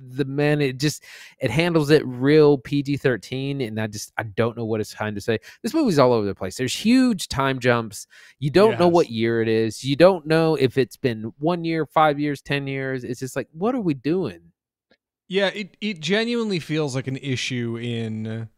the 0.09 0.25
man 0.25 0.61
it 0.61 0.77
just 0.77 1.03
it 1.39 1.51
handles 1.51 1.89
it 1.89 2.05
real 2.05 2.57
PG-13 2.57 3.67
and 3.67 3.79
I 3.79 3.87
just 3.87 4.11
I 4.17 4.23
don't 4.23 4.57
know 4.57 4.65
what 4.65 4.81
it's 4.81 4.93
trying 4.93 5.15
to 5.15 5.21
say. 5.21 5.39
This 5.63 5.73
movie's 5.73 5.99
all 5.99 6.13
over 6.13 6.25
the 6.25 6.35
place. 6.35 6.57
There's 6.57 6.75
huge 6.75 7.27
time 7.27 7.59
jumps. 7.59 8.07
You 8.39 8.49
don't 8.49 8.79
know 8.79 8.87
what 8.87 9.09
year 9.09 9.41
it 9.41 9.47
is. 9.47 9.83
You 9.83 9.95
don't 9.95 10.25
know 10.25 10.55
if 10.55 10.77
it's 10.77 10.97
been 10.97 11.33
1 11.39 11.63
year, 11.63 11.85
5 11.85 12.19
years, 12.19 12.41
10 12.41 12.67
years. 12.67 13.03
It's 13.03 13.19
just 13.19 13.35
like 13.35 13.47
what 13.51 13.75
are 13.75 13.81
we 13.81 13.93
doing? 13.93 14.51
Yeah, 15.27 15.47
it 15.47 15.77
it 15.79 15.99
genuinely 15.99 16.59
feels 16.59 16.95
like 16.95 17.07
an 17.07 17.17
issue 17.17 17.77
in 17.81 18.49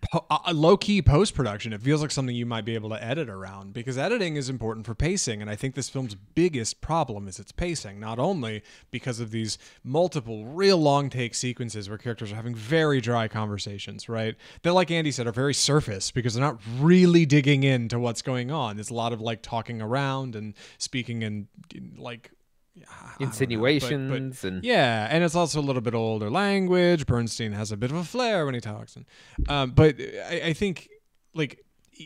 po- 0.00 0.26
uh, 0.30 0.52
low 0.52 0.76
key 0.76 1.02
post 1.02 1.34
production. 1.34 1.72
It 1.72 1.82
feels 1.82 2.02
like 2.02 2.10
something 2.10 2.34
you 2.34 2.46
might 2.46 2.64
be 2.64 2.74
able 2.74 2.90
to 2.90 3.02
edit 3.02 3.28
around 3.28 3.72
because 3.72 3.98
editing 3.98 4.36
is 4.36 4.48
important 4.48 4.86
for 4.86 4.94
pacing, 4.94 5.40
and 5.40 5.50
I 5.50 5.56
think 5.56 5.74
this 5.74 5.88
film's 5.88 6.14
biggest 6.14 6.80
problem 6.80 7.28
is 7.28 7.38
its 7.38 7.52
pacing. 7.52 8.00
Not 8.00 8.18
only 8.18 8.62
because 8.90 9.20
of 9.20 9.30
these 9.30 9.58
multiple 9.84 10.46
real 10.46 10.78
long 10.78 11.10
take 11.10 11.34
sequences 11.34 11.88
where 11.88 11.98
characters 11.98 12.32
are 12.32 12.36
having 12.36 12.54
very 12.54 13.00
dry 13.00 13.28
conversations, 13.28 14.08
right? 14.08 14.34
That, 14.62 14.72
like 14.72 14.90
Andy 14.90 15.10
said, 15.10 15.26
are 15.26 15.32
very 15.32 15.54
surface 15.54 16.10
because 16.10 16.34
they're 16.34 16.44
not 16.44 16.60
really 16.78 17.26
digging 17.26 17.62
into 17.62 17.98
what's 17.98 18.22
going 18.22 18.50
on. 18.50 18.76
There's 18.76 18.90
a 18.90 18.94
lot 18.94 19.12
of 19.12 19.20
like 19.20 19.42
talking 19.42 19.80
around 19.82 20.36
and 20.36 20.54
speaking 20.78 21.22
in 21.22 21.48
like. 21.96 22.30
I 22.76 22.80
don't 22.80 22.88
know, 22.88 22.88
but- 22.90 23.18
but- 23.18 23.24
Insinuations 23.26 24.44
and 24.44 24.64
yeah, 24.64 25.06
and 25.10 25.22
it's 25.24 25.34
also 25.34 25.60
a 25.60 25.62
little 25.62 25.82
bit 25.82 25.94
older 25.94 26.30
language. 26.30 27.06
Bernstein 27.06 27.52
has 27.52 27.70
a 27.72 27.76
bit 27.76 27.90
of 27.90 27.96
a 27.96 28.04
flair 28.04 28.44
when 28.46 28.54
he 28.54 28.60
talks, 28.60 28.96
and, 28.96 29.04
um, 29.48 29.72
but 29.72 29.96
I, 30.00 30.40
I 30.46 30.52
think 30.52 30.88
like 31.34 31.64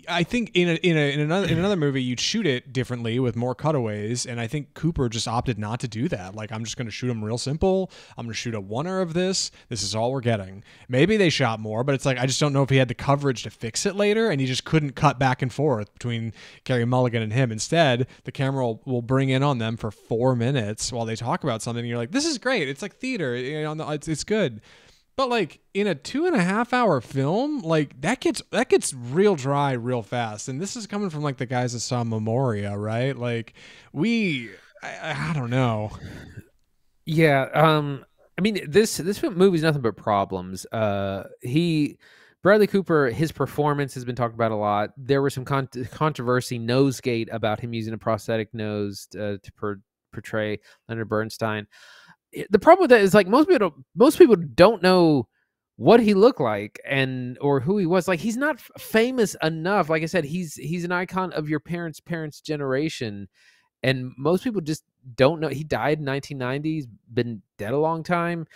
I 0.09 0.23
think 0.23 0.51
in 0.55 0.69
a, 0.69 0.75
in 0.75 0.97
a, 0.97 1.15
in 1.15 1.21
another 1.21 1.47
in 1.49 1.59
another 1.59 1.77
movie 1.77 2.03
you'd 2.03 2.21
shoot 2.21 2.47
it 2.47 2.73
differently 2.73 3.19
with 3.19 3.37
more 3.37 3.55
cutaways, 3.55 4.27
and 4.27 4.41
I 4.41 4.47
think 4.47 4.75
Cooper 4.75 5.09
just 5.09 5.29
opted 5.29 5.59
not 5.59 5.81
to 5.81 5.89
do 5.89 6.09
that. 6.09 6.35
Like 6.35 6.53
I'm 6.53 6.65
just 6.65 6.77
going 6.77 6.87
to 6.87 6.93
shoot 6.93 7.09
them 7.09 7.25
real 7.25 7.39
simple. 7.39 7.91
I'm 8.17 8.27
going 8.27 8.33
to 8.33 8.39
shoot 8.39 8.55
a 8.55 8.61
oneer 8.61 9.03
of 9.03 9.15
this. 9.15 9.51
This 9.69 9.83
is 9.83 9.95
all 9.95 10.13
we're 10.13 10.21
getting. 10.21 10.65
Maybe 10.89 11.17
they 11.17 11.31
shot 11.31 11.61
more, 11.61 11.85
but 11.85 11.95
it's 11.95 12.07
like 12.07 12.19
I 12.19 12.27
just 12.27 12.41
don't 12.41 12.53
know 12.53 12.63
if 12.63 12.71
he 12.71 12.77
had 12.77 12.89
the 12.89 12.95
coverage 12.95 13.43
to 13.45 13.51
fix 13.51 13.87
it 13.87 13.97
later, 13.97 14.31
and 14.31 14.41
he 14.41 14.47
just 14.47 14.65
couldn't 14.65 14.93
cut 14.93 15.19
back 15.19 15.43
and 15.43 15.53
forth 15.53 15.93
between 15.93 16.33
Carey 16.65 16.85
Mulligan 16.85 17.23
and 17.23 17.33
him. 17.33 17.53
Instead, 17.53 18.07
the 18.25 18.33
camera 18.33 18.65
will, 18.65 18.83
will 18.85 19.03
bring 19.03 19.29
in 19.29 19.43
on 19.43 19.59
them 19.59 19.77
for 19.77 19.91
four 19.91 20.37
minutes 20.37 20.93
while 20.93 21.05
they 21.05 21.17
talk 21.17 21.45
about 21.45 21.63
something. 21.63 21.81
And 21.81 21.89
you're 21.89 21.99
like, 21.99 22.13
this 22.13 22.27
is 22.27 22.39
great. 22.39 22.69
It's 22.69 22.83
like 22.83 22.97
theater. 22.97 23.37
You 23.37 23.63
know, 23.63 23.91
it's 23.91 24.09
it's 24.09 24.25
good. 24.25 24.61
But 25.17 25.31
like 25.31 25.61
in 25.73 25.87
a 25.87 25.95
two 25.95 26.27
and 26.27 26.37
a 26.37 26.43
half 26.43 26.73
hour 26.73 27.01
film, 27.01 27.61
like 27.61 28.01
that 28.03 28.21
gets 28.21 28.43
that 28.51 28.69
gets 28.69 28.93
real 28.93 29.35
dry 29.35 29.73
real 29.73 30.03
fast. 30.03 30.49
And 30.49 30.61
this 30.61 30.77
is 30.77 30.87
coming 30.87 31.09
from 31.09 31.23
like 31.23 31.39
the 31.39 31.47
guys 31.47 31.73
that 31.73 31.81
saw 31.81 32.05
Memoria, 32.05 32.77
right? 32.77 33.17
Like 33.17 33.55
we, 33.93 34.51
I, 34.83 35.31
I 35.31 35.33
don't 35.33 35.51
know. 35.51 35.91
Yeah, 37.07 37.49
um 37.55 38.05
I 38.37 38.43
mean 38.43 38.61
this 38.69 38.99
this 38.99 39.23
movie's 39.23 39.63
nothing 39.63 39.81
but 39.83 39.97
problems. 39.97 40.67
Uh 40.67 41.29
he 41.41 41.99
Bradley 42.43 42.67
Cooper, 42.67 43.09
his 43.09 43.33
performance 43.33 43.95
has 43.95 44.05
been 44.05 44.15
talked 44.15 44.35
about 44.35 44.53
a 44.53 44.57
lot. 44.57 44.91
There 44.97 45.21
was 45.21 45.35
some 45.35 45.45
con- 45.45 45.69
controversy, 45.91 46.61
Nosegate, 46.61 47.29
about 47.33 47.59
him 47.59 47.75
using 47.75 47.93
a 47.93 47.99
prosthetic 47.99 48.55
nose 48.55 49.09
uh, 49.15 49.39
to 49.43 49.53
per- 49.57 49.81
portray 50.13 50.61
Leonard 50.89 51.09
Bernstein. 51.09 51.67
The 52.51 52.59
problem 52.59 52.83
with 52.83 52.91
that 52.91 53.01
is 53.01 53.15
like 53.15 53.29
most 53.29 53.49
people, 53.49 53.75
most 53.95 54.19
people 54.19 54.37
don't 54.37 54.83
know 54.83 55.29
what 55.77 56.01
he 56.01 56.15
looked 56.15 56.41
like 56.41 56.81
and 56.87 57.39
or 57.41 57.61
who 57.61 57.79
he 57.79 57.87
was. 57.87 58.09
Like 58.09 58.21
he's 58.21 58.37
not 58.37 58.61
famous 58.79 59.37
enough. 59.43 59.89
Like 59.89 60.03
I 60.03 60.07
said, 60.07 60.25
he's 60.25 60.55
he's 60.55 60.85
an 60.85 60.93
icon 60.93 61.33
of 61.33 61.49
your 61.49 61.61
parents' 61.61 62.01
parents' 62.01 62.41
generation, 62.41 63.29
and 63.83 64.13
most 64.19 64.45
people 64.45 64.61
just 64.61 64.85
don't 65.15 65.41
know. 65.41 65.49
He 65.49 65.65
died 65.65 65.99
in 65.99 66.07
1990. 66.07 66.75
He's 66.75 66.87
been 67.13 67.43
dead 67.59 67.73
a 67.73 67.79
long 67.79 68.03
time 68.03 68.47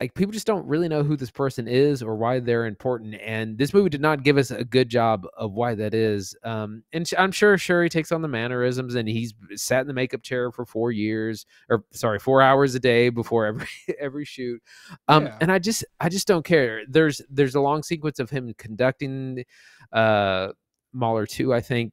like 0.00 0.14
people 0.14 0.32
just 0.32 0.46
don't 0.46 0.64
really 0.66 0.88
know 0.88 1.02
who 1.02 1.16
this 1.16 1.30
person 1.30 1.66
is 1.66 2.02
or 2.02 2.14
why 2.14 2.38
they're 2.38 2.66
important 2.66 3.16
and 3.16 3.58
this 3.58 3.74
movie 3.74 3.88
did 3.88 4.00
not 4.00 4.22
give 4.22 4.36
us 4.38 4.50
a 4.50 4.64
good 4.64 4.88
job 4.88 5.26
of 5.36 5.52
why 5.52 5.74
that 5.74 5.92
is 5.94 6.36
um 6.44 6.82
and 6.92 7.10
i'm 7.18 7.32
sure 7.32 7.56
he 7.56 7.88
takes 7.88 8.12
on 8.12 8.22
the 8.22 8.28
mannerisms 8.28 8.94
and 8.94 9.08
he's 9.08 9.34
sat 9.54 9.80
in 9.80 9.86
the 9.88 9.92
makeup 9.94 10.22
chair 10.22 10.52
for 10.52 10.64
four 10.64 10.92
years 10.92 11.46
or 11.68 11.84
sorry 11.92 12.18
four 12.18 12.40
hours 12.42 12.74
a 12.74 12.80
day 12.80 13.08
before 13.08 13.46
every 13.46 13.66
every 13.98 14.24
shoot 14.24 14.62
um 15.08 15.26
Yeah. 15.26 15.36
and 15.40 15.50
i 15.50 15.58
just 15.58 15.84
i 16.00 16.08
just 16.08 16.26
don't 16.28 16.44
care 16.44 16.82
there's 16.88 17.20
there's 17.28 17.54
a 17.54 17.60
long 17.60 17.82
sequence 17.82 18.18
of 18.18 18.30
him 18.30 18.54
conducting 18.56 19.44
uh 19.92 20.48
mahler 20.92 21.26
2 21.26 21.52
i 21.52 21.60
think 21.60 21.92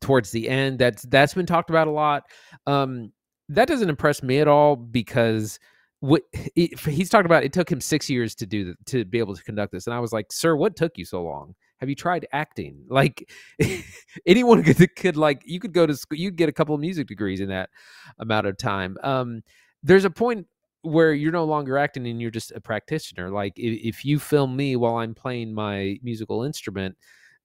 towards 0.00 0.30
the 0.30 0.48
end 0.48 0.78
that's 0.78 1.02
that's 1.04 1.34
been 1.34 1.46
talked 1.46 1.70
about 1.70 1.86
a 1.86 1.90
lot 1.90 2.24
um 2.66 3.12
that 3.48 3.68
doesn't 3.68 3.88
impress 3.90 4.22
me 4.22 4.40
at 4.40 4.48
all 4.48 4.74
because 4.74 5.58
what 6.04 6.22
he, 6.54 6.70
he's 6.86 7.08
talking 7.08 7.24
about 7.24 7.44
it 7.44 7.52
took 7.52 7.70
him 7.72 7.80
six 7.80 8.10
years 8.10 8.34
to 8.34 8.44
do 8.44 8.64
th- 8.64 8.76
to 8.84 9.04
be 9.06 9.18
able 9.18 9.34
to 9.34 9.42
conduct 9.42 9.72
this 9.72 9.86
and 9.86 9.94
i 9.94 9.98
was 9.98 10.12
like 10.12 10.30
sir 10.30 10.54
what 10.54 10.76
took 10.76 10.98
you 10.98 11.04
so 11.04 11.22
long? 11.22 11.54
Have 11.78 11.88
you 11.88 11.94
tried 11.94 12.26
acting? 12.32 12.84
Like 12.88 13.30
anyone 14.26 14.62
could, 14.62 14.96
could 14.96 15.16
like 15.16 15.42
you 15.46 15.60
could 15.60 15.72
go 15.72 15.86
to 15.86 15.96
school 15.96 16.18
you'd 16.18 16.36
get 16.36 16.48
a 16.48 16.52
couple 16.52 16.74
of 16.74 16.80
music 16.80 17.06
degrees 17.06 17.40
in 17.40 17.48
that 17.48 17.70
amount 18.18 18.46
of 18.46 18.58
time. 18.58 18.98
Um 19.02 19.42
there's 19.82 20.04
a 20.04 20.10
point 20.10 20.46
where 20.82 21.14
you're 21.14 21.32
no 21.32 21.44
longer 21.44 21.78
acting 21.78 22.06
and 22.06 22.20
you're 22.20 22.30
just 22.30 22.52
a 22.52 22.60
practitioner. 22.60 23.30
Like 23.30 23.58
if, 23.58 23.96
if 23.96 24.04
you 24.04 24.18
film 24.18 24.54
me 24.54 24.76
while 24.76 24.96
i'm 24.96 25.14
playing 25.14 25.54
my 25.54 25.98
musical 26.02 26.42
instrument 26.44 26.96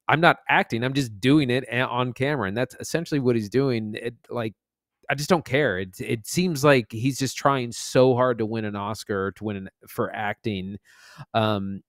i'm 0.10 0.20
not 0.20 0.38
acting 0.50 0.84
i'm 0.84 0.94
just 0.94 1.20
doing 1.22 1.50
it 1.50 1.64
on 1.72 2.12
camera 2.14 2.48
and 2.48 2.58
that's 2.58 2.76
essentially 2.80 3.20
what 3.20 3.36
he's 3.36 3.50
doing 3.50 3.96
it 4.02 4.16
like 4.30 4.54
I 5.10 5.16
just 5.16 5.30
don't 5.30 5.46
care. 5.46 5.80
It 5.80 6.00
it 6.00 6.28
seems 6.28 6.64
like 6.64 6.92
he's 6.92 7.18
just 7.18 7.36
trying 7.38 7.72
so 7.72 8.16
hard 8.16 8.38
to 8.40 8.46
win 8.46 8.66
an 8.66 8.76
Oscar 8.76 9.32
to 9.34 9.44
win 9.44 9.58
an, 9.58 9.70
for 9.88 10.14
acting. 10.16 10.78
Um, 11.34 11.82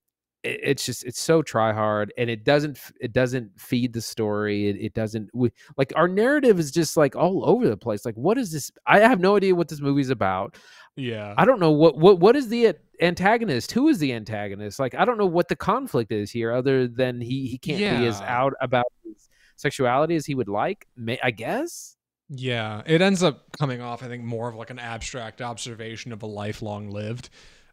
it- 0.43 0.61
it's 0.63 0.87
just 0.87 1.05
it's 1.05 1.21
so 1.21 1.43
try 1.43 1.73
hard, 1.73 2.13
and 2.17 2.31
it 2.31 2.45
doesn't 2.45 2.79
it 3.01 3.13
doesn't 3.13 3.61
feed 3.61 3.93
the 3.93 4.01
story. 4.01 4.69
It, 4.69 4.77
it 4.77 4.95
doesn't 4.95 5.29
we, 5.35 5.51
like 5.77 5.93
our 5.97 6.09
narrative 6.09 6.59
is 6.59 6.71
just 6.71 6.97
like 6.97 7.15
all 7.15 7.45
over 7.49 7.69
the 7.69 7.77
place. 7.77 8.07
Like 8.07 8.15
what 8.15 8.39
is 8.39 8.51
this? 8.53 8.71
I 8.87 9.01
have 9.01 9.21
no 9.21 9.37
idea 9.37 9.55
what 9.55 9.69
this 9.69 9.81
movie's 9.83 10.09
about. 10.11 10.57
Yeah. 10.97 11.35
I 11.37 11.45
don't 11.45 11.61
know 11.61 11.71
what 11.73 11.99
what 11.99 12.21
what 12.21 12.37
is 12.37 12.49
the 12.49 12.75
antagonist? 13.03 13.73
Who 13.73 13.89
is 13.89 13.99
the 13.99 14.13
antagonist? 14.15 14.79
Like 14.79 14.95
I 14.95 15.05
don't 15.05 15.19
know 15.19 15.27
what 15.27 15.49
the 15.49 15.57
conflict 15.57 16.11
is 16.11 16.31
here, 16.31 16.53
other 16.53 16.89
than 16.89 17.21
he 17.21 17.47
he 17.47 17.59
can't 17.59 17.79
be 18.01 18.07
as 18.07 18.21
out 18.23 18.55
about 18.63 18.87
his 19.05 19.29
sexuality 19.57 20.17
as 20.17 20.25
he 20.25 20.35
would 20.35 20.49
like. 20.49 20.87
May, 20.97 21.19
I 21.23 21.33
guess. 21.33 21.97
Yeah, 22.33 22.83
it 22.87 23.03
ends 23.03 23.23
up 23.25 23.45
coming 23.59 23.81
off, 23.81 24.03
I 24.05 24.07
think, 24.07 24.23
more 24.23 24.49
of 24.49 24.55
like 24.55 24.71
an 24.71 24.79
abstract 24.79 25.43
observation 25.43 26.13
of 26.13 26.23
a 26.23 26.27
life 26.27 26.63
long 26.63 26.89
lived. 26.91 27.29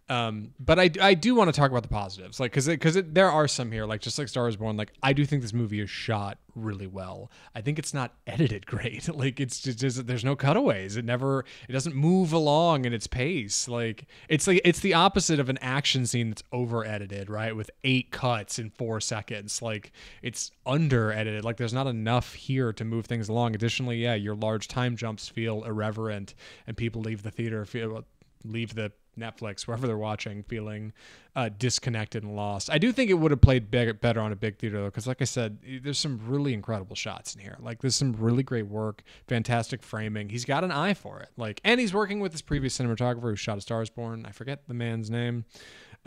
Um, 0.09 0.53
but 0.57 0.79
I, 0.79 0.89
I 1.01 1.13
do 1.15 1.35
want 1.35 1.53
to 1.53 1.59
talk 1.59 1.69
about 1.69 1.83
the 1.83 1.89
positives, 1.89 2.39
like 2.39 2.51
because 2.51 2.67
because 2.67 2.95
there 2.95 3.29
are 3.29 3.45
some 3.47 3.73
here, 3.73 3.85
like 3.85 3.99
just 3.99 4.17
like 4.17 4.29
Star 4.29 4.47
is 4.47 4.55
Born. 4.55 4.77
Like 4.77 4.93
I 5.03 5.11
do 5.11 5.25
think 5.25 5.41
this 5.41 5.53
movie 5.53 5.81
is 5.81 5.89
shot 5.89 6.37
really 6.55 6.87
well. 6.87 7.29
I 7.53 7.59
think 7.59 7.77
it's 7.77 7.93
not 7.93 8.13
edited 8.27 8.65
great. 8.65 9.09
Like 9.17 9.39
it's 9.39 9.59
just, 9.59 9.79
just 9.79 10.05
there's 10.05 10.23
no 10.23 10.35
cutaways. 10.35 10.95
It 10.95 11.03
never 11.03 11.43
it 11.67 11.71
doesn't 11.71 11.95
move 11.95 12.31
along 12.31 12.85
in 12.85 12.93
its 12.93 13.07
pace. 13.07 13.67
Like 13.67 14.05
it's 14.29 14.47
like 14.47 14.61
it's 14.63 14.79
the 14.79 14.93
opposite 14.93 15.39
of 15.39 15.49
an 15.49 15.57
action 15.59 16.05
scene 16.05 16.29
that's 16.29 16.43
over 16.51 16.85
edited, 16.85 17.29
right? 17.29 17.55
With 17.55 17.71
eight 17.83 18.11
cuts 18.11 18.59
in 18.59 18.69
four 18.69 19.01
seconds. 19.01 19.61
Like 19.61 19.91
it's 20.21 20.51
under 20.67 21.11
edited. 21.11 21.43
Like 21.43 21.57
there's 21.57 21.73
not 21.73 21.87
enough 21.87 22.33
here 22.33 22.71
to 22.73 22.85
move 22.85 23.07
things 23.07 23.27
along. 23.27 23.55
Additionally, 23.55 23.97
yeah, 23.97 24.13
your 24.13 24.35
large 24.35 24.67
time 24.67 24.95
jumps 24.95 25.27
feel 25.27 25.63
irreverent, 25.63 26.35
and 26.67 26.77
people 26.77 27.01
leave 27.01 27.23
the 27.23 27.31
theater 27.31 27.65
feel 27.65 28.05
leave 28.45 28.75
the 28.75 28.91
Netflix 29.17 29.67
wherever 29.67 29.87
they're 29.87 29.97
watching 29.97 30.43
feeling 30.43 30.93
uh, 31.35 31.49
disconnected 31.57 32.23
and 32.23 32.35
lost. 32.35 32.69
I 32.71 32.77
do 32.77 32.91
think 32.91 33.09
it 33.11 33.15
would 33.15 33.31
have 33.31 33.41
played 33.41 33.69
better 33.69 34.19
on 34.19 34.31
a 34.31 34.35
big 34.35 34.57
theater 34.57 34.79
though, 34.79 34.85
because 34.85 35.07
like 35.07 35.21
I 35.21 35.25
said, 35.25 35.59
there's 35.83 35.99
some 35.99 36.19
really 36.25 36.53
incredible 36.53 36.95
shots 36.95 37.35
in 37.35 37.41
here. 37.41 37.57
Like 37.59 37.81
there's 37.81 37.95
some 37.95 38.13
really 38.13 38.43
great 38.43 38.67
work, 38.67 39.03
fantastic 39.27 39.83
framing. 39.83 40.29
He's 40.29 40.45
got 40.45 40.63
an 40.63 40.71
eye 40.71 40.93
for 40.93 41.19
it. 41.19 41.29
Like, 41.37 41.61
and 41.63 41.79
he's 41.79 41.93
working 41.93 42.19
with 42.19 42.31
his 42.31 42.41
previous 42.41 42.77
cinematographer 42.77 43.21
who 43.21 43.35
shot 43.35 43.57
A 43.57 43.61
Star 43.61 43.81
Is 43.81 43.89
Born. 43.89 44.25
I 44.25 44.31
forget 44.31 44.67
the 44.67 44.73
man's 44.73 45.09
name. 45.09 45.45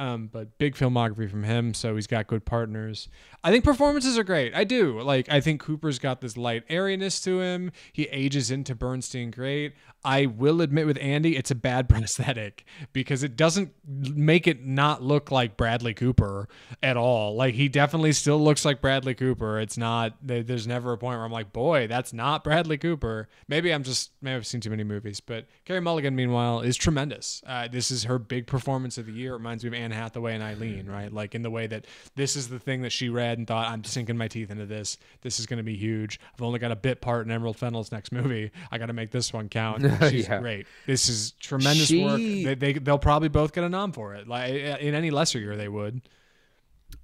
Um, 0.01 0.31
but 0.33 0.57
big 0.57 0.77
filmography 0.77 1.31
from 1.31 1.45
him, 1.45 1.75
so 1.75 1.95
he's 1.95 2.07
got 2.07 2.27
good 2.27 2.47
partners. 2.47 3.11
I 3.45 3.51
think 3.51 3.65
performances 3.65 4.17
are 4.17 4.25
great. 4.25 4.55
I 4.55 4.65
do. 4.65 4.99
Like 4.99 5.29
I 5.29 5.41
think 5.43 5.61
Cooper's 5.61 5.99
got 5.99 6.23
this 6.23 6.39
light 6.39 6.65
airiness 6.71 7.21
to 7.21 7.43
him. 7.43 7.71
He 7.93 8.05
ages 8.05 8.51
into 8.51 8.75
Bernstein 8.75 9.31
great. 9.31 9.75
I 10.03 10.25
will 10.25 10.63
admit 10.63 10.87
with 10.87 10.97
Andy, 11.03 11.37
it's 11.37 11.51
a 11.51 11.55
bad 11.55 11.87
prosthetic 11.91 12.65
because 12.95 13.23
it 13.23 13.37
doesn't 13.37 13.73
make 13.87 14.47
it 14.47 14.65
not 14.65 15.03
look 15.03 15.31
like 15.31 15.59
Bradley 15.59 15.93
Cooper 15.93 16.49
at 16.83 16.97
all. 16.97 17.35
Like 17.35 17.55
he 17.55 17.69
definitely 17.69 18.13
still 18.13 18.43
looks 18.43 18.65
like 18.65 18.81
Bradley 18.81 19.15
Cooper. 19.15 19.61
It's 19.61 19.77
not 19.77 20.17
there's 20.23 20.67
never 20.67 20.95
a 20.95 20.99
point 20.99 21.19
where 21.19 21.27
I'm 21.27 21.33
like, 21.33 21.53
"Boy, 21.53 21.87
that's 21.87 22.15
not 22.15 22.43
Bradley 22.43 22.79
Cooper." 22.79 23.29
Maybe 23.49 23.71
I'm 23.71 23.83
just 23.83 24.13
maybe 24.23 24.37
I've 24.37 24.47
seen 24.47 24.63
too 24.63 24.71
many 24.71 24.85
movies, 24.85 25.21
but 25.21 25.47
Carey 25.67 25.81
Mulligan 25.81 26.17
meanwhile 26.17 26.61
is 26.61 26.77
tremendous. 26.77 27.43
Uh, 27.47 27.69
this 27.69 27.91
is 27.91 28.05
her 28.05 28.19
big 28.19 28.47
performance 28.47 28.97
of 28.97 29.05
the 29.05 29.13
year. 29.13 29.33
It 29.33 29.41
Reminds 29.41 29.65
me 29.65 29.69
of 29.69 29.75
Anne 29.75 29.90
Anne 29.93 29.99
Hathaway 29.99 30.35
and 30.35 30.43
Eileen, 30.43 30.85
mm-hmm. 30.85 30.91
right? 30.91 31.13
Like 31.13 31.35
in 31.35 31.43
the 31.43 31.51
way 31.51 31.67
that 31.67 31.87
this 32.17 32.37
is 32.37 32.49
the 32.49 32.59
thing 32.59 32.83
that 32.83 32.91
she 32.91 33.09
read 33.09 33.39
and 33.39 33.47
thought, 33.47 33.69
I'm 33.69 33.85
sinking 33.85 34.17
my 34.17 34.29
teeth 34.29 34.51
into 34.51 34.67
this. 34.67 34.99
This 35.23 35.41
is 35.41 35.47
going 35.47 35.59
to 35.59 35.63
be 35.65 35.77
huge. 35.77 36.21
I've 36.35 36.43
only 36.43 36.59
got 36.59 36.71
a 36.73 36.77
bit 36.77 37.01
part 37.01 37.27
in 37.27 37.33
Emerald 37.33 37.57
Fennell's 37.57 37.93
next 37.93 38.13
movie. 38.13 38.51
I 38.71 38.79
got 38.79 38.87
to 38.87 38.93
make 38.93 39.11
this 39.11 39.33
one 39.33 39.49
count. 39.49 39.83
She's 40.11 40.29
Yeah. 40.29 40.41
great. 40.41 40.67
This 40.87 41.09
is 41.09 41.33
tremendous 41.33 41.89
She- 41.89 42.05
work. 42.05 42.19
They, 42.19 42.55
they 42.55 42.73
they'll 42.75 42.99
probably 42.99 43.29
both 43.29 43.53
get 43.53 43.65
a 43.65 43.69
nom 43.69 43.93
for 43.93 44.15
it. 44.15 44.29
Like 44.29 44.53
in 44.53 44.95
any 44.95 45.11
lesser 45.11 45.39
year, 45.39 45.57
they 45.57 45.69
would. 45.69 46.03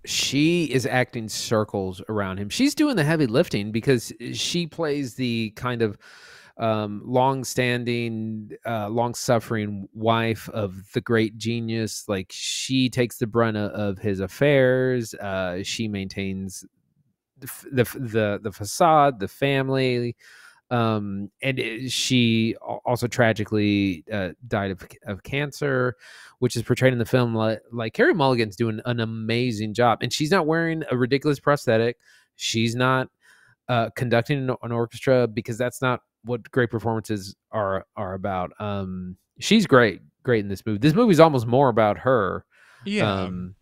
she 0.05 0.64
is 0.64 0.87
acting 0.87 1.28
circles 1.28 2.01
around 2.09 2.39
him. 2.39 2.49
She's 2.49 2.74
doing 2.74 2.97
the 2.97 3.05
heavy 3.05 3.26
lifting 3.26 3.72
because 3.72 4.12
she 4.32 4.66
plays 4.66 5.14
the 5.14 5.51
kind 5.57 5.82
of 5.82 5.99
um, 6.59 7.03
long-standing, 7.05 8.51
uh, 8.65 8.89
long-suffering 8.89 9.89
wife 9.93 10.49
of 10.51 10.91
the 10.93 11.01
great 11.01 11.37
genius. 11.37 12.05
Like 12.09 12.29
she 12.31 12.89
takes 12.89 13.19
the 13.19 13.27
brunt 13.27 13.57
of, 13.57 13.99
his 13.99 14.21
affairs. 14.21 15.15
Uh, 15.15 15.63
she 15.63 15.89
maintains 15.89 16.65
the, 17.39 17.51
the 17.71 17.85
the 17.99 18.41
the 18.45 18.53
facade, 18.53 19.21
the 19.21 19.29
family. 19.29 20.17
Um, 20.71 21.31
and 21.43 21.59
it- 21.59 21.93
she 21.93 22.57
also 22.61 23.07
tragically 23.07 24.05
uh, 24.13 24.31
died 24.49 24.73
of, 24.73 24.87
of 25.07 25.23
cancer 25.23 25.95
which 26.39 26.57
is 26.57 26.63
portrayed 26.63 26.93
in 26.93 26.99
the 26.99 27.05
film 27.05 27.35
like, 27.35 27.61
like 27.73 27.95
Carey 27.95 28.13
Mulligan's 28.15 28.57
doing 28.57 28.81
an 28.85 29.01
amazing 29.01 29.75
job. 29.75 29.99
And 30.03 30.13
she's 30.13 30.31
not 30.31 30.47
wearing 30.47 30.83
a 30.91 30.97
ridiculous 30.97 31.41
prosthetic. 31.41 31.97
She's 32.37 32.75
not 32.75 33.09
uh, 33.69 33.91
conducting 33.97 34.49
an, 34.51 34.57
an 34.63 34.73
orchestra 34.73 35.27
because 35.27 35.57
that's 35.59 35.81
not 35.81 36.01
what 36.27 36.51
great 36.51 36.70
performances 36.70 37.35
are 37.51 37.87
are 37.97 38.12
about. 38.14 38.53
Um, 38.61 39.16
she's 39.41 39.66
great, 39.66 40.03
great 40.22 40.41
in 40.41 40.49
this 40.49 40.64
movie. 40.66 40.79
This 40.79 40.95
movie's 40.95 41.20
almost 41.20 41.47
more 41.47 41.68
about 41.70 41.99
her. 41.99 42.45
Um, 43.22 43.55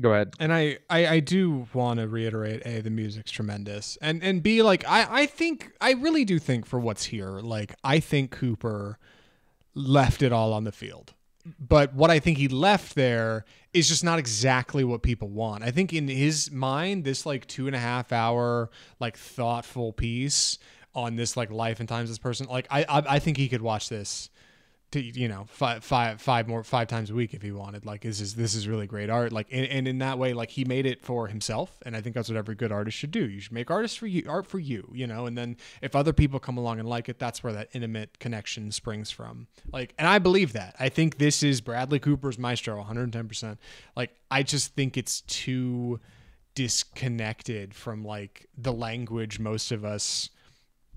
go 0.00 0.12
ahead. 0.12 0.34
and 0.40 0.52
I, 0.52 0.78
I 0.90 1.06
I 1.06 1.20
do 1.20 1.66
want 1.72 2.00
to 2.00 2.08
reiterate 2.08 2.62
a 2.66 2.80
the 2.80 2.90
music's 2.90 3.30
tremendous 3.30 3.96
and 4.02 4.22
and 4.22 4.42
b 4.42 4.62
like 4.62 4.84
I 4.86 5.22
I 5.22 5.26
think 5.26 5.72
I 5.80 5.92
really 5.92 6.24
do 6.24 6.38
think 6.38 6.66
for 6.66 6.78
what's 6.80 7.04
here 7.04 7.40
like 7.40 7.74
I 7.84 8.00
think 8.00 8.30
Cooper 8.32 8.98
left 9.74 10.22
it 10.22 10.32
all 10.32 10.52
on 10.52 10.64
the 10.64 10.72
field 10.72 11.14
but 11.58 11.94
what 11.94 12.10
I 12.10 12.18
think 12.20 12.38
he 12.38 12.48
left 12.48 12.94
there 12.94 13.44
is 13.72 13.88
just 13.88 14.02
not 14.02 14.18
exactly 14.18 14.82
what 14.84 15.02
people 15.02 15.28
want 15.28 15.62
I 15.62 15.70
think 15.70 15.92
in 15.92 16.08
his 16.08 16.50
mind 16.50 17.04
this 17.04 17.24
like 17.26 17.46
two 17.46 17.66
and 17.66 17.76
a 17.76 17.80
half 17.80 18.12
hour 18.12 18.70
like 18.98 19.16
thoughtful 19.16 19.92
piece 19.92 20.58
on 20.94 21.16
this 21.16 21.36
like 21.36 21.50
life 21.50 21.80
and 21.80 21.88
times 21.88 22.08
this 22.08 22.18
person 22.18 22.46
like 22.46 22.66
I 22.70 22.84
I, 22.88 23.02
I 23.14 23.18
think 23.18 23.36
he 23.36 23.48
could 23.48 23.62
watch 23.62 23.88
this 23.88 24.30
to 24.94 25.00
you 25.02 25.26
know 25.26 25.44
five 25.48 25.82
five 25.82 26.20
five 26.20 26.46
more 26.46 26.62
five 26.62 26.86
times 26.86 27.10
a 27.10 27.14
week 27.14 27.34
if 27.34 27.42
he 27.42 27.50
wanted. 27.50 27.84
Like 27.84 28.02
this 28.02 28.20
is 28.20 28.36
this 28.36 28.54
is 28.54 28.68
really 28.68 28.86
great 28.86 29.10
art. 29.10 29.32
Like 29.32 29.48
and, 29.50 29.66
and 29.66 29.88
in 29.88 29.98
that 29.98 30.18
way 30.18 30.32
like 30.32 30.50
he 30.50 30.64
made 30.64 30.86
it 30.86 31.02
for 31.02 31.26
himself 31.26 31.76
and 31.84 31.96
i 31.96 32.00
think 32.00 32.14
that's 32.14 32.28
what 32.28 32.36
every 32.36 32.54
good 32.54 32.70
artist 32.70 32.96
should 32.96 33.10
do. 33.10 33.28
You 33.28 33.40
should 33.40 33.52
make 33.52 33.70
artists 33.72 33.96
for 33.96 34.06
you 34.06 34.24
art 34.28 34.46
for 34.46 34.60
you 34.60 34.88
you 34.94 35.06
know? 35.06 35.26
And 35.26 35.36
then 35.36 35.56
if 35.82 35.96
other 35.96 36.12
people 36.12 36.38
come 36.38 36.56
along 36.56 36.78
and 36.78 36.88
like 36.88 37.08
it 37.08 37.18
that's 37.18 37.42
where 37.42 37.52
that 37.52 37.70
intimate 37.72 38.20
connection 38.20 38.70
springs 38.70 39.10
from. 39.10 39.48
Like 39.72 39.94
and 39.98 40.06
i 40.06 40.18
believe 40.20 40.52
that. 40.52 40.76
I 40.78 40.88
think 40.88 41.18
this 41.18 41.42
is 41.42 41.60
bradley 41.60 41.98
cooper's 41.98 42.38
maestro 42.38 42.82
110% 42.82 43.58
like 43.96 44.14
i 44.30 44.44
just 44.44 44.74
think 44.74 44.96
it's 44.96 45.22
too 45.22 45.98
disconnected 46.54 47.74
from 47.74 48.04
like 48.04 48.46
the 48.56 48.72
language 48.72 49.40
most 49.40 49.72
of 49.72 49.84
us 49.84 50.30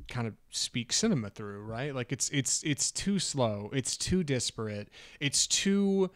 kind 0.08 0.28
of 0.28 0.34
speak 0.49 0.93
cinema 0.93 1.30
through, 1.30 1.64
right? 1.64 1.93
Like 1.93 2.12
it's 2.12 2.30
it's 2.30 2.64
it's 2.64 2.91
too 2.91 3.20
slow, 3.20 3.70
it's 3.74 3.97
too 3.97 4.24
disparate, 4.24 4.89
it's 5.20 5.47
too 5.47 6.12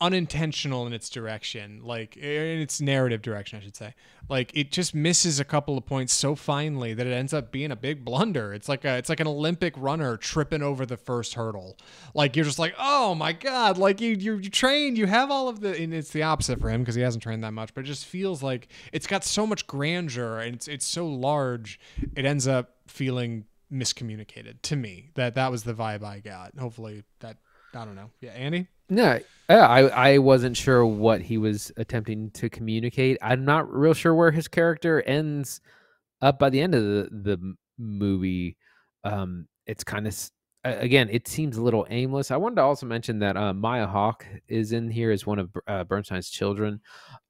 unintentional 0.00 0.86
in 0.86 0.92
its 0.92 1.08
direction, 1.08 1.80
like 1.82 2.16
in 2.16 2.60
its 2.60 2.80
narrative 2.80 3.22
direction, 3.22 3.58
I 3.58 3.62
should 3.62 3.76
say. 3.76 3.94
Like 4.28 4.50
it 4.54 4.70
just 4.70 4.94
misses 4.94 5.40
a 5.40 5.44
couple 5.44 5.78
of 5.78 5.86
points 5.86 6.12
so 6.12 6.34
finely 6.34 6.92
that 6.94 7.06
it 7.06 7.12
ends 7.12 7.32
up 7.32 7.52
being 7.52 7.70
a 7.70 7.76
big 7.76 8.04
blunder. 8.04 8.52
It's 8.52 8.68
like 8.68 8.84
a 8.84 8.96
it's 8.96 9.08
like 9.08 9.20
an 9.20 9.26
Olympic 9.26 9.74
runner 9.76 10.16
tripping 10.16 10.62
over 10.62 10.84
the 10.84 10.96
first 10.96 11.34
hurdle. 11.34 11.78
Like 12.12 12.36
you're 12.36 12.44
just 12.44 12.58
like, 12.58 12.74
oh 12.78 13.14
my 13.14 13.32
god! 13.32 13.78
Like 13.78 14.00
you 14.00 14.12
you 14.12 14.36
you 14.36 14.50
train, 14.50 14.96
you 14.96 15.06
have 15.06 15.30
all 15.30 15.48
of 15.48 15.60
the, 15.60 15.74
and 15.74 15.94
it's 15.94 16.10
the 16.10 16.22
opposite 16.22 16.60
for 16.60 16.68
him 16.68 16.82
because 16.82 16.96
he 16.96 17.02
hasn't 17.02 17.22
trained 17.22 17.44
that 17.44 17.52
much. 17.52 17.72
But 17.72 17.84
it 17.84 17.86
just 17.86 18.04
feels 18.04 18.42
like 18.42 18.68
it's 18.92 19.06
got 19.06 19.24
so 19.24 19.46
much 19.46 19.66
grandeur 19.66 20.40
and 20.40 20.56
it's 20.56 20.68
it's 20.68 20.86
so 20.86 21.06
large. 21.06 21.78
It 22.14 22.26
ends 22.26 22.46
up 22.46 22.73
feeling 22.94 23.44
miscommunicated 23.72 24.62
to 24.62 24.76
me. 24.76 25.10
That 25.14 25.34
that 25.34 25.50
was 25.50 25.64
the 25.64 25.74
vibe 25.74 26.04
I 26.04 26.20
got. 26.20 26.52
Hopefully 26.58 27.02
that 27.20 27.36
I 27.74 27.84
don't 27.84 27.96
know. 27.96 28.10
Yeah, 28.20 28.30
Andy. 28.30 28.68
No, 28.88 29.18
yeah, 29.50 29.66
I 29.66 30.12
I 30.12 30.18
wasn't 30.18 30.56
sure 30.56 30.86
what 30.86 31.20
he 31.20 31.38
was 31.38 31.72
attempting 31.76 32.30
to 32.32 32.48
communicate. 32.48 33.18
I'm 33.20 33.44
not 33.44 33.72
real 33.72 33.94
sure 33.94 34.14
where 34.14 34.30
his 34.30 34.46
character 34.46 35.02
ends 35.02 35.60
up 36.22 36.38
by 36.38 36.50
the 36.50 36.60
end 36.60 36.74
of 36.74 36.82
the 36.82 37.08
the 37.10 37.54
movie. 37.78 38.56
Um, 39.02 39.48
it's 39.66 39.84
kind 39.84 40.06
of 40.06 40.30
again, 40.62 41.08
it 41.10 41.26
seems 41.26 41.56
a 41.56 41.62
little 41.62 41.86
aimless. 41.90 42.30
I 42.30 42.36
wanted 42.36 42.56
to 42.56 42.62
also 42.62 42.86
mention 42.86 43.18
that 43.18 43.36
uh, 43.36 43.52
Maya 43.52 43.86
Hawke 43.86 44.26
is 44.48 44.72
in 44.72 44.90
here 44.90 45.10
as 45.10 45.26
one 45.26 45.38
of 45.38 45.50
uh, 45.66 45.84
Bernstein's 45.84 46.30
children. 46.30 46.80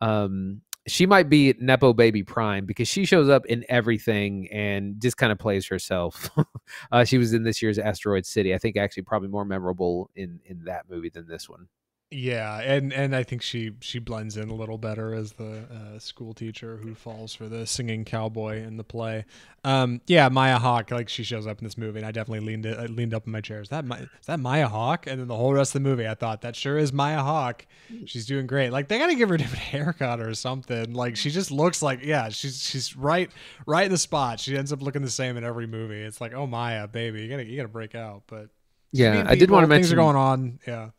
Um, 0.00 0.60
she 0.86 1.06
might 1.06 1.28
be 1.28 1.54
Nepo 1.58 1.92
Baby 1.92 2.22
Prime 2.22 2.66
because 2.66 2.88
she 2.88 3.04
shows 3.04 3.28
up 3.28 3.46
in 3.46 3.64
everything 3.68 4.48
and 4.52 5.00
just 5.00 5.16
kind 5.16 5.32
of 5.32 5.38
plays 5.38 5.66
herself. 5.66 6.30
uh, 6.92 7.04
she 7.04 7.18
was 7.18 7.32
in 7.32 7.42
this 7.42 7.62
year's 7.62 7.78
Asteroid 7.78 8.26
City. 8.26 8.54
I 8.54 8.58
think 8.58 8.76
actually 8.76 9.04
probably 9.04 9.28
more 9.28 9.44
memorable 9.44 10.10
in 10.14 10.40
in 10.44 10.64
that 10.64 10.88
movie 10.90 11.10
than 11.10 11.26
this 11.26 11.48
one. 11.48 11.68
Yeah, 12.10 12.60
and 12.60 12.92
and 12.92 13.16
I 13.16 13.24
think 13.24 13.42
she 13.42 13.72
she 13.80 13.98
blends 13.98 14.36
in 14.36 14.48
a 14.48 14.54
little 14.54 14.78
better 14.78 15.12
as 15.14 15.32
the 15.32 15.64
uh, 15.68 15.98
school 15.98 16.32
teacher 16.32 16.76
who 16.76 16.94
falls 16.94 17.34
for 17.34 17.48
the 17.48 17.66
singing 17.66 18.04
cowboy 18.04 18.62
in 18.62 18.76
the 18.76 18.84
play. 18.84 19.24
Um, 19.64 20.00
yeah, 20.06 20.28
Maya 20.28 20.58
Hawke, 20.58 20.92
like 20.92 21.08
she 21.08 21.24
shows 21.24 21.44
up 21.44 21.58
in 21.58 21.64
this 21.64 21.76
movie, 21.76 21.98
and 21.98 22.06
I 22.06 22.12
definitely 22.12 22.46
leaned 22.46 22.66
I 22.66 22.86
leaned 22.86 23.14
up 23.14 23.26
in 23.26 23.32
my 23.32 23.40
chair. 23.40 23.60
Is 23.60 23.70
that 23.70 23.84
my, 23.84 23.98
is 23.98 24.26
that 24.26 24.38
Maya 24.38 24.68
Hawke? 24.68 25.08
And 25.08 25.18
then 25.18 25.26
the 25.26 25.34
whole 25.34 25.52
rest 25.54 25.74
of 25.74 25.82
the 25.82 25.88
movie, 25.88 26.06
I 26.06 26.14
thought 26.14 26.42
that 26.42 26.54
sure 26.54 26.78
is 26.78 26.92
Maya 26.92 27.20
Hawke. 27.20 27.66
She's 28.04 28.26
doing 28.26 28.46
great. 28.46 28.70
Like 28.70 28.86
they 28.86 28.98
got 28.98 29.08
to 29.08 29.16
give 29.16 29.30
her 29.30 29.34
a 29.34 29.38
different 29.38 29.64
haircut 29.64 30.20
or 30.20 30.34
something. 30.34 30.92
Like 30.92 31.16
she 31.16 31.30
just 31.30 31.50
looks 31.50 31.82
like 31.82 32.04
yeah, 32.04 32.28
she's 32.28 32.62
she's 32.62 32.94
right 32.96 33.28
right 33.66 33.86
in 33.86 33.90
the 33.90 33.98
spot. 33.98 34.38
She 34.38 34.56
ends 34.56 34.72
up 34.72 34.82
looking 34.82 35.02
the 35.02 35.10
same 35.10 35.36
in 35.36 35.42
every 35.42 35.66
movie. 35.66 36.02
It's 36.02 36.20
like 36.20 36.32
oh 36.32 36.46
Maya, 36.46 36.86
baby, 36.86 37.22
you 37.22 37.28
gotta 37.28 37.44
you 37.44 37.56
gotta 37.56 37.68
break 37.68 37.96
out. 37.96 38.22
But 38.28 38.50
Yeah, 38.92 39.24
I 39.26 39.34
did 39.34 39.50
want 39.50 39.64
to 39.64 39.66
people, 39.66 39.76
things 39.76 39.90
mention 39.90 39.98
are 39.98 40.02
going 40.02 40.16
on. 40.16 40.60
Yeah. 40.66 40.90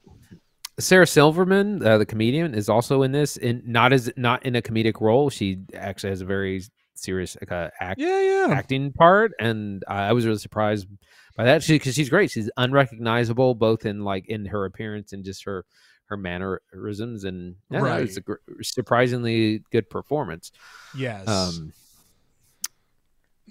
Sarah 0.80 1.08
Silverman, 1.08 1.86
uh, 1.86 1.98
the 1.98 2.06
comedian, 2.06 2.54
is 2.54 2.68
also 2.68 3.02
in 3.04 3.12
this, 3.12 3.38
in 3.38 3.64
not 3.66 3.94
as 3.94 4.12
not 4.18 4.46
in 4.46 4.56
a 4.56 4.62
comedic 4.62 5.00
role. 5.00 5.30
She 5.30 5.60
actually 5.74 6.10
has 6.10 6.22
a 6.22 6.26
very 6.26 6.64
serious 6.96 7.38
uh, 7.50 7.70
act, 7.80 8.00
Yeah, 8.00 8.22
yeah. 8.22 8.54
acting 8.54 8.92
part, 8.92 9.32
and 9.40 9.84
I 9.88 10.12
was 10.14 10.26
really 10.26 10.40
surprised 10.40 10.88
by 11.38 11.46
that. 11.46 11.64
She 11.64 11.76
because 11.76 11.96
she's 11.96 12.10
great. 12.10 12.30
She's 12.32 12.50
unrecognizable 12.58 13.56
both 13.56 13.86
in 13.86 14.04
like 14.04 14.28
in 14.28 14.46
her 14.48 14.66
appearance 14.66 15.14
and 15.14 15.24
just 15.24 15.46
her 15.46 15.66
her 16.08 16.18
mannerisms, 16.18 17.24
and 17.24 17.56
yeah, 17.70 17.80
no, 17.80 17.96
it's 17.96 18.18
a 18.18 18.22
surprisingly 18.62 19.64
good 19.72 19.90
performance. 19.90 20.52
Yes. 20.96 21.28
Um, 21.28 21.74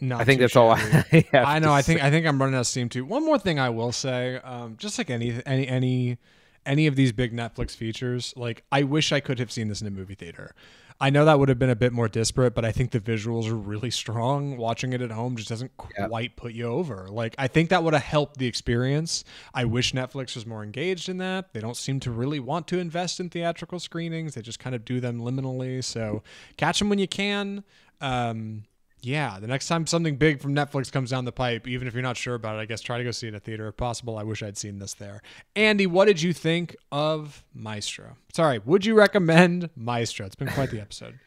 Not 0.00 0.20
I 0.20 0.24
think 0.24 0.40
that's 0.40 0.56
all. 0.56 0.70
I 0.72 0.76
have. 1.32 1.46
I 1.46 1.58
know. 1.58 1.72
I 1.72 1.82
think 1.82 2.00
say. 2.00 2.06
I 2.06 2.10
think 2.10 2.26
I'm 2.26 2.38
running 2.38 2.54
out 2.54 2.60
of 2.60 2.66
steam 2.66 2.88
too. 2.88 3.04
One 3.04 3.24
more 3.24 3.38
thing 3.38 3.58
I 3.58 3.70
will 3.70 3.92
say, 3.92 4.36
um, 4.44 4.76
just 4.76 4.98
like 4.98 5.08
any 5.10 5.40
any 5.46 5.66
any 5.66 6.18
any 6.66 6.86
of 6.86 6.96
these 6.96 7.12
big 7.12 7.32
Netflix 7.32 7.76
features, 7.76 8.32
like 8.36 8.64
I 8.72 8.82
wish 8.82 9.12
I 9.12 9.20
could 9.20 9.38
have 9.38 9.50
seen 9.52 9.68
this 9.68 9.80
in 9.80 9.86
a 9.86 9.90
movie 9.90 10.14
theater. 10.14 10.54
I 11.00 11.10
know 11.10 11.24
that 11.24 11.40
would 11.40 11.48
have 11.48 11.58
been 11.58 11.70
a 11.70 11.76
bit 11.76 11.92
more 11.92 12.08
disparate, 12.08 12.54
but 12.54 12.64
I 12.64 12.70
think 12.70 12.92
the 12.92 13.00
visuals 13.00 13.50
are 13.50 13.56
really 13.56 13.90
strong. 13.90 14.56
Watching 14.56 14.92
it 14.92 15.02
at 15.02 15.10
home 15.10 15.36
just 15.36 15.48
doesn't 15.48 15.72
Yeah. 15.98 16.06
quite 16.06 16.36
put 16.36 16.52
you 16.52 16.66
over. 16.66 17.08
Like 17.10 17.34
I 17.36 17.48
think 17.48 17.70
that 17.70 17.82
would 17.82 17.94
have 17.94 18.02
helped 18.04 18.38
the 18.38 18.46
experience. 18.46 19.24
I 19.52 19.64
wish 19.64 19.92
Netflix 19.92 20.36
was 20.36 20.46
more 20.46 20.62
engaged 20.62 21.08
in 21.08 21.18
that. 21.18 21.52
They 21.52 21.60
don't 21.60 21.76
seem 21.76 21.98
to 22.00 22.12
really 22.12 22.38
want 22.38 22.68
to 22.68 22.78
invest 22.78 23.18
in 23.18 23.28
theatrical 23.28 23.80
screenings. 23.80 24.34
They 24.34 24.42
just 24.42 24.60
kind 24.60 24.74
of 24.76 24.84
do 24.84 25.00
them 25.00 25.20
liminally. 25.20 25.82
So 25.82 26.22
catch 26.56 26.78
them 26.78 26.88
when 26.88 27.00
you 27.00 27.08
can. 27.08 27.64
Um, 28.00 28.64
yeah, 29.04 29.38
the 29.40 29.46
next 29.46 29.68
time 29.68 29.86
something 29.86 30.16
big 30.16 30.40
from 30.40 30.54
Netflix 30.54 30.90
comes 30.90 31.10
down 31.10 31.24
the 31.24 31.32
pipe, 31.32 31.66
even 31.66 31.86
if 31.88 31.94
you're 31.94 32.02
not 32.02 32.16
sure 32.16 32.34
about 32.34 32.56
it, 32.56 32.60
I 32.60 32.64
guess 32.64 32.80
try 32.80 32.98
to 32.98 33.04
go 33.04 33.10
see 33.10 33.26
it 33.26 33.30
in 33.30 33.34
a 33.34 33.40
theater 33.40 33.68
if 33.68 33.76
possible. 33.76 34.18
I 34.18 34.22
wish 34.22 34.42
I'd 34.42 34.56
seen 34.56 34.78
this 34.78 34.94
there. 34.94 35.22
Andy, 35.54 35.86
what 35.86 36.06
did 36.06 36.22
you 36.22 36.32
think 36.32 36.76
of 36.90 37.44
Maestro? 37.54 38.16
Sorry, 38.32 38.58
would 38.64 38.84
you 38.84 38.94
recommend 38.94 39.70
Maestro? 39.76 40.26
It's 40.26 40.34
been 40.34 40.48
quite 40.48 40.70
the 40.70 40.80
episode. 40.80 41.18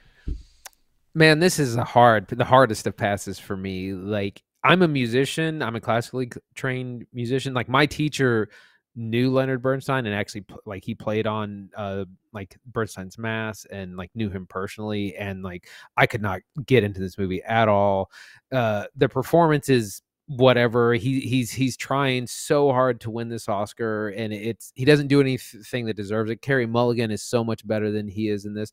Man, 1.15 1.39
this 1.39 1.57
is 1.57 1.75
a 1.75 1.83
hard, 1.83 2.27
the 2.27 2.45
hardest 2.45 2.85
of 2.85 2.95
passes 2.95 3.39
for 3.39 3.57
me. 3.57 3.93
Like, 3.93 4.43
I'm 4.63 4.81
a 4.81 4.87
musician. 4.87 5.63
I'm 5.63 5.75
a 5.75 5.81
classically 5.81 6.29
trained 6.53 7.07
musician. 7.13 7.53
Like, 7.53 7.69
my 7.69 7.85
teacher 7.85 8.49
knew 8.95 9.31
Leonard 9.31 9.61
Bernstein 9.61 10.05
and 10.05 10.13
actually, 10.13 10.45
like, 10.65 10.83
he 10.83 10.93
played 10.93 11.25
on, 11.25 11.69
uh, 11.75 12.05
like 12.37 12.55
Bernstein's 12.67 13.17
Mass 13.17 13.65
and 13.65 13.97
like 13.97 14.11
knew 14.13 14.29
him 14.29 14.45
personally. 14.45 15.15
And 15.15 15.41
like, 15.41 15.67
I 15.97 16.05
could 16.05 16.21
not 16.21 16.41
get 16.65 16.83
into 16.83 16.99
this 16.99 17.17
movie 17.17 17.41
at 17.43 17.67
all. 17.67 18.11
Uh, 18.51 18.85
the 18.95 19.09
performance 19.09 19.69
is 19.69 20.01
whatever 20.27 20.93
he 20.93 21.21
he's 21.21 21.51
he's 21.51 21.77
trying 21.77 22.27
so 22.27 22.69
hard 22.69 22.99
to 22.99 23.09
win 23.09 23.29
this 23.29 23.47
oscar 23.47 24.09
and 24.09 24.33
it's 24.33 24.73
he 24.75 24.83
doesn't 24.83 25.07
do 25.07 25.21
anything 25.21 25.85
that 25.85 25.95
deserves 25.95 26.29
it 26.29 26.41
carey 26.41 26.65
mulligan 26.65 27.11
is 27.11 27.23
so 27.23 27.45
much 27.45 27.65
better 27.65 27.91
than 27.91 28.09
he 28.09 28.27
is 28.27 28.43
in 28.43 28.53
this 28.53 28.69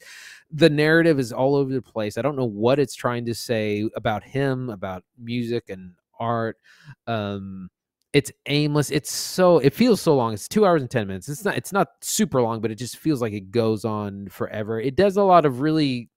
the 0.51 0.69
narrative 0.69 1.21
is 1.21 1.33
all 1.33 1.55
over 1.55 1.73
the 1.73 1.81
place 1.81 2.19
i 2.19 2.23
don't 2.23 2.35
know 2.35 2.45
what 2.45 2.81
it's 2.81 2.97
trying 2.97 3.25
to 3.25 3.33
say 3.33 3.89
about 3.95 4.25
him 4.25 4.69
about 4.69 5.05
music 5.17 5.69
and 5.69 5.93
art 6.19 6.59
um 7.07 7.71
it's 8.15 8.33
aimless 8.47 8.91
it's 8.91 9.13
so 9.13 9.59
it 9.59 9.75
feels 9.75 10.01
so 10.01 10.15
long 10.15 10.33
it's 10.33 10.49
two 10.49 10.65
hours 10.65 10.81
and 10.81 10.91
10 10.91 11.07
minutes 11.07 11.29
it's 11.29 11.45
not 11.45 11.57
it's 11.57 11.73
not 11.73 11.89
super 12.01 12.41
long 12.41 12.63
but 12.63 12.71
it 12.71 12.77
just 12.77 12.97
feels 12.97 13.21
like 13.21 13.35
it 13.35 13.51
goes 13.51 13.85
on 13.85 14.29
forever 14.29 14.81
it 14.81 14.97
does 14.97 15.19
a 15.19 15.23
lot 15.23 15.45
of 15.45 15.61
really 15.61 16.09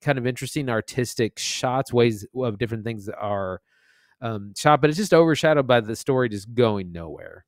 kind 0.00 0.18
of 0.18 0.26
interesting 0.26 0.68
artistic 0.68 1.38
shots 1.38 1.92
ways 1.92 2.24
of 2.36 2.58
different 2.58 2.84
things 2.84 3.06
that 3.06 3.16
are 3.16 3.60
um, 4.20 4.52
shot, 4.56 4.80
but 4.80 4.90
it's 4.90 4.96
just 4.96 5.14
overshadowed 5.14 5.66
by 5.66 5.80
the 5.80 5.96
story 5.96 6.28
just 6.28 6.54
going 6.54 6.92
nowhere. 6.92 7.44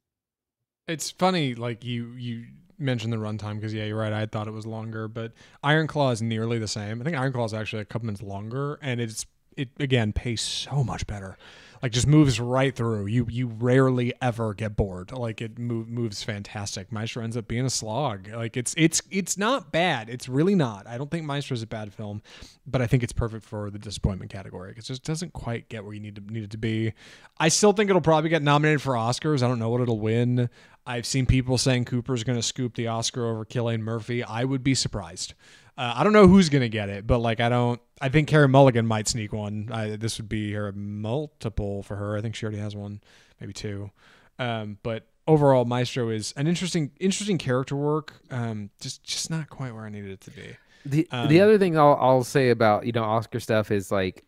It's 0.89 1.11
funny, 1.11 1.55
like 1.55 1.85
you 1.85 2.13
you 2.13 2.47
mentioned 2.79 3.13
the 3.13 3.19
runtime 3.19 3.57
because 3.57 3.75
yeah, 3.75 3.85
you're 3.85 3.99
right. 3.99 4.13
I 4.13 4.27
thought 4.27 4.49
it 4.49 4.53
was 4.53 4.67
longer, 4.67 5.09
but 5.09 5.33
Iron 5.63 5.87
Claw 5.87 6.11
is 6.11 6.23
nearly 6.23 6.59
the 6.59 6.69
same. 6.69 7.01
I 7.01 7.05
think 7.05 7.17
Iron 7.17 7.33
Claw 7.33 7.45
is 7.45 7.55
actually 7.55 7.83
a 7.83 7.85
couple 7.85 8.07
minutes 8.07 8.23
longer, 8.23 8.79
and 8.83 9.01
it's 9.01 9.27
it 9.57 9.69
again 9.79 10.13
pays 10.13 10.41
so 10.41 10.83
much 10.83 11.07
better 11.07 11.37
like 11.83 11.93
just 11.93 12.07
moves 12.07 12.39
right 12.39 12.75
through. 12.75 13.07
You 13.07 13.27
you 13.31 13.47
rarely 13.47 14.13
ever 14.21 14.55
get 14.55 14.77
bored. 14.77 15.13
Like 15.13 15.41
it 15.41 15.59
move, 15.59 15.89
moves 15.89 16.23
fantastic. 16.23 16.93
Maestro 16.93 17.23
ends 17.25 17.37
up 17.37 17.49
being 17.49 17.65
a 17.65 17.71
slog. 17.71 18.29
Like 18.29 18.57
it's 18.57 18.75
it's 18.77 19.03
it's 19.11 19.39
not 19.39 19.73
bad. 19.73 20.09
It's 20.11 20.29
really 20.29 20.55
not. 20.55 20.87
I 20.87 20.99
don't 20.99 21.11
think 21.11 21.25
Maestro 21.25 21.55
is 21.55 21.63
a 21.63 21.67
bad 21.67 21.93
film, 21.93 22.23
but 22.67 22.83
I 22.83 22.87
think 22.87 23.03
it's 23.03 23.13
perfect 23.13 23.45
for 23.45 23.71
the 23.71 23.79
disappointment 23.79 24.31
category. 24.31 24.75
It 24.77 24.85
just 24.85 25.05
doesn't 25.05 25.33
quite 25.33 25.69
get 25.69 25.85
where 25.85 25.95
you 25.95 26.01
need 26.01 26.17
to 26.17 26.33
need 26.33 26.45
it 26.45 26.51
to 26.51 26.59
be. 26.59 26.93
I 27.39 27.49
still 27.49 27.73
think 27.73 27.89
it'll 27.89 28.03
probably 28.03 28.31
get 28.31 28.43
nominated 28.43 28.83
for 28.83 28.95
Oscars. 28.95 29.43
I 29.43 29.49
don't 29.49 29.59
know 29.59 29.71
what 29.71 29.81
it'll 29.81 30.01
win. 30.01 30.51
I've 30.87 31.07
seen 31.07 31.27
people 31.27 31.57
saying 31.57 31.85
Cooper's 31.85 32.25
going 32.25 32.39
to 32.39 32.43
scoop 32.43 32.75
the 32.75 32.89
Oscar 32.89 33.27
over 33.27 33.45
Cillian 33.45 33.81
Murphy. 33.81 34.25
I 34.25 34.45
would 34.45 34.65
be 34.65 34.75
surprised. 34.75 35.35
Uh, 35.77 35.95
I 35.97 36.05
don't 36.05 36.13
know 36.13 36.27
who's 36.27 36.49
gonna 36.49 36.69
get 36.69 36.89
it, 36.89 37.07
but 37.07 37.19
like 37.19 37.41
I 37.41 37.49
don't. 37.49 37.81
I 38.01 38.09
think 38.09 38.29
Carey 38.29 38.49
Mulligan 38.49 38.87
might 38.87 39.09
sneak 39.09 39.33
one. 39.33 39.69
I, 39.73 39.97
this 39.97 40.19
would 40.19 40.29
be 40.29 40.53
her 40.53 40.73
multiple 40.73 41.83
for 41.83 41.97
her. 41.97 42.17
I 42.17 42.21
think 42.21 42.35
she 42.35 42.47
already 42.47 42.61
has 42.61 42.75
one, 42.75 43.01
maybe 43.41 43.53
two. 43.53 43.91
Um, 44.39 44.79
but 44.83 45.07
overall, 45.27 45.65
Maestro 45.65 46.09
is 46.09 46.33
an 46.37 46.47
interesting, 46.47 46.91
interesting 46.99 47.39
character 47.39 47.77
work. 47.77 48.15
Um, 48.31 48.71
just, 48.81 49.05
just 49.05 49.31
not 49.31 49.51
quite 49.51 49.75
where 49.75 49.85
I 49.85 49.91
needed 49.91 50.11
it 50.11 50.21
to 50.23 50.31
be. 50.31 50.57
The 50.87 51.07
um, 51.11 51.29
the 51.29 51.41
other 51.41 51.59
thing 51.59 51.79
I'll 51.79 51.97
I'll 52.01 52.25
say 52.25 52.51
about 52.51 52.87
you 52.87 52.93
know 52.93 53.05
Oscar 53.05 53.39
stuff 53.39 53.71
is 53.71 53.93
like 53.93 54.25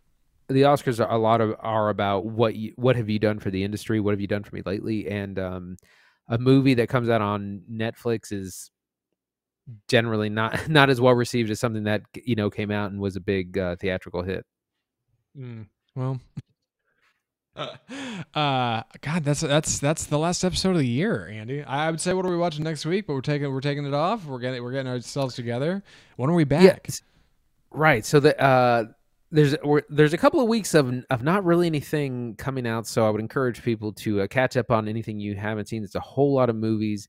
the 0.49 0.63
Oscars 0.63 1.01
are 1.01 1.11
a 1.11 1.17
lot 1.17 1.41
of 1.41 1.57
are 1.61 1.89
about 1.89 2.27
what 2.27 2.55
you 2.55 2.73
what 2.77 2.97
have 2.97 3.09
you 3.09 3.19
done 3.19 3.39
for 3.39 3.51
the 3.51 3.65
industry, 3.65 4.01
what 4.01 4.13
have 4.13 4.21
you 4.21 4.27
done 4.27 4.43
for 4.43 4.55
me 4.55 4.63
lately, 4.65 5.09
and 5.09 5.39
um, 5.39 5.77
a 6.29 6.39
movie 6.39 6.75
that 6.75 6.89
comes 6.89 7.09
out 7.09 7.23
on 7.23 7.63
Netflix 7.71 8.33
is 8.33 8.71
generally 9.89 10.29
not 10.29 10.69
not 10.69 10.91
as 10.91 11.01
well 11.01 11.15
received 11.15 11.51
as 11.51 11.61
something 11.61 11.85
that 11.85 12.03
you 12.25 12.35
know 12.35 12.51
came 12.51 12.71
out 12.71 12.91
and 12.91 13.01
was 13.01 13.17
a 13.17 13.21
big 13.21 13.59
uh, 13.59 13.77
theatrical 13.77 14.23
hit. 14.23 14.45
Mm, 15.39 15.67
well, 15.95 16.21
uh, 17.57 17.69
uh, 18.35 18.83
God, 19.01 19.25
that's 19.25 19.41
that's 19.41 19.79
that's 19.79 20.07
the 20.07 20.19
last 20.19 20.45
episode 20.45 20.71
of 20.71 20.79
the 20.79 20.87
year, 20.87 21.29
Andy. 21.29 21.63
I 21.63 21.91
would 21.91 22.01
say, 22.01 22.15
what 22.15 22.27
are 22.27 22.31
we 22.31 22.37
watching 22.37 22.65
next 22.65 22.85
week? 22.85 23.07
But 23.07 23.15
we're 23.15 23.21
taking 23.21 23.53
we're 23.53 23.61
taking 23.61 23.87
it 23.87 23.95
off. 23.95 24.25
We're 24.27 24.39
getting 24.39 24.63
we're 24.63 24.73
getting 24.73 24.91
ourselves 24.91 25.35
together. 25.35 25.83
When 26.17 26.31
are 26.31 26.35
we 26.35 26.45
back? 26.45 26.63
Yeah, 26.63 26.95
right. 27.71 28.05
So 28.05 28.21
the 28.21 28.41
uh, 28.41 28.85
there's 29.31 29.57
there's 29.89 30.13
a 30.13 30.19
couple 30.19 30.41
of 30.41 30.49
weeks 30.49 30.75
of 30.75 30.93
of 31.11 31.23
not 31.23 31.45
really 31.45 31.67
anything 31.67 32.37
coming 32.37 32.67
out. 32.67 32.87
So 32.87 33.07
I 33.07 33.11
would 33.11 33.21
encourage 33.21 33.63
people 33.63 33.93
to 33.95 34.23
uh, 34.23 34.27
catch 34.27 34.57
up 34.57 34.71
on 34.71 34.89
anything 34.89 35.19
you 35.19 35.35
haven't 35.35 35.69
seen. 35.69 35.83
It's 35.83 35.95
a 35.95 36.01
whole 36.01 36.35
lot 36.35 36.51
of 36.51 36.57
movies 36.57 37.09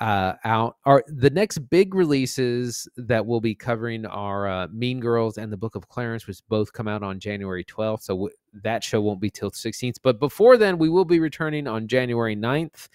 uh, 0.00 0.34
out. 0.44 0.76
Are 0.84 1.04
the 1.06 1.30
next 1.30 1.58
big 1.70 1.94
releases 1.94 2.88
that 2.96 3.24
we'll 3.24 3.40
be 3.40 3.54
covering 3.54 4.04
are 4.06 4.48
uh, 4.48 4.68
Mean 4.72 5.00
Girls 5.00 5.38
and 5.38 5.52
The 5.52 5.56
Book 5.56 5.74
of 5.74 5.88
Clarence, 5.88 6.26
which 6.26 6.40
both 6.48 6.72
come 6.72 6.88
out 6.88 7.02
on 7.02 7.20
January 7.20 7.64
12th. 7.64 8.02
So 8.02 8.14
w- 8.14 8.34
that 8.62 8.82
show 8.82 9.00
won't 9.00 9.20
be 9.20 9.30
till 9.30 9.50
16th. 9.50 9.96
But 10.02 10.18
before 10.18 10.56
then, 10.56 10.78
we 10.78 10.88
will 10.88 11.04
be 11.04 11.20
returning 11.20 11.66
on 11.66 11.86
January 11.86 12.36
9th, 12.36 12.88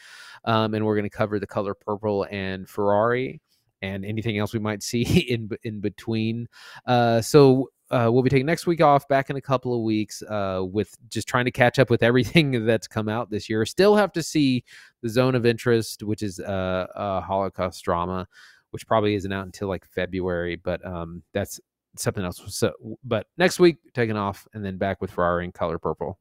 um, 0.46 0.74
and 0.74 0.86
we're 0.86 0.96
going 0.96 1.04
to 1.04 1.10
cover 1.10 1.40
The 1.40 1.48
Color 1.48 1.74
Purple 1.74 2.28
and 2.30 2.68
Ferrari 2.68 3.42
and 3.82 4.04
anything 4.04 4.38
else 4.38 4.54
we 4.54 4.60
might 4.60 4.84
see 4.84 5.02
in 5.30 5.50
in 5.64 5.80
between. 5.80 6.48
Uh, 6.86 7.22
so 7.22 7.70
uh, 7.92 8.10
we'll 8.12 8.22
be 8.22 8.30
taking 8.30 8.46
next 8.46 8.68
week 8.68 8.82
off, 8.82 9.08
back 9.08 9.30
in 9.30 9.36
a 9.36 9.42
couple 9.42 9.74
of 9.74 9.82
weeks, 9.82 10.22
uh, 10.24 10.62
with 10.64 10.96
just 11.10 11.28
trying 11.28 11.46
to 11.46 11.52
catch 11.52 11.80
up 11.80 11.90
with 11.90 12.04
everything 12.04 12.66
that's 12.66 12.88
come 12.88 13.10
out 13.10 13.30
this 13.30 13.50
year. 13.50 13.66
Still 13.66 13.96
have 13.96 14.12
to 14.14 14.24
see 14.24 14.64
the 15.02 15.10
Zone 15.10 15.36
of 15.36 15.46
Interest, 15.46 16.04
which 16.04 16.22
is 16.22 16.40
a, 16.40 16.88
a 16.96 17.22
Holocaust 17.22 17.84
drama, 17.84 18.28
which 18.72 18.86
probably 18.88 19.16
isn't 19.16 19.32
out 19.32 19.46
until 19.46 19.68
like 19.68 19.86
February, 19.86 20.56
but 20.56 20.86
um, 20.86 21.24
that's 21.34 21.60
something 21.98 22.24
else. 22.24 22.42
So, 22.48 22.74
but 23.04 23.28
next 23.38 23.60
week, 23.60 23.78
taking 23.94 24.18
off, 24.18 24.48
and 24.54 24.64
then 24.64 24.78
back 24.78 25.02
with 25.02 25.12
Ferrari 25.12 25.46
in 25.46 25.52
Color 25.52 25.80
Purple. 25.80 26.20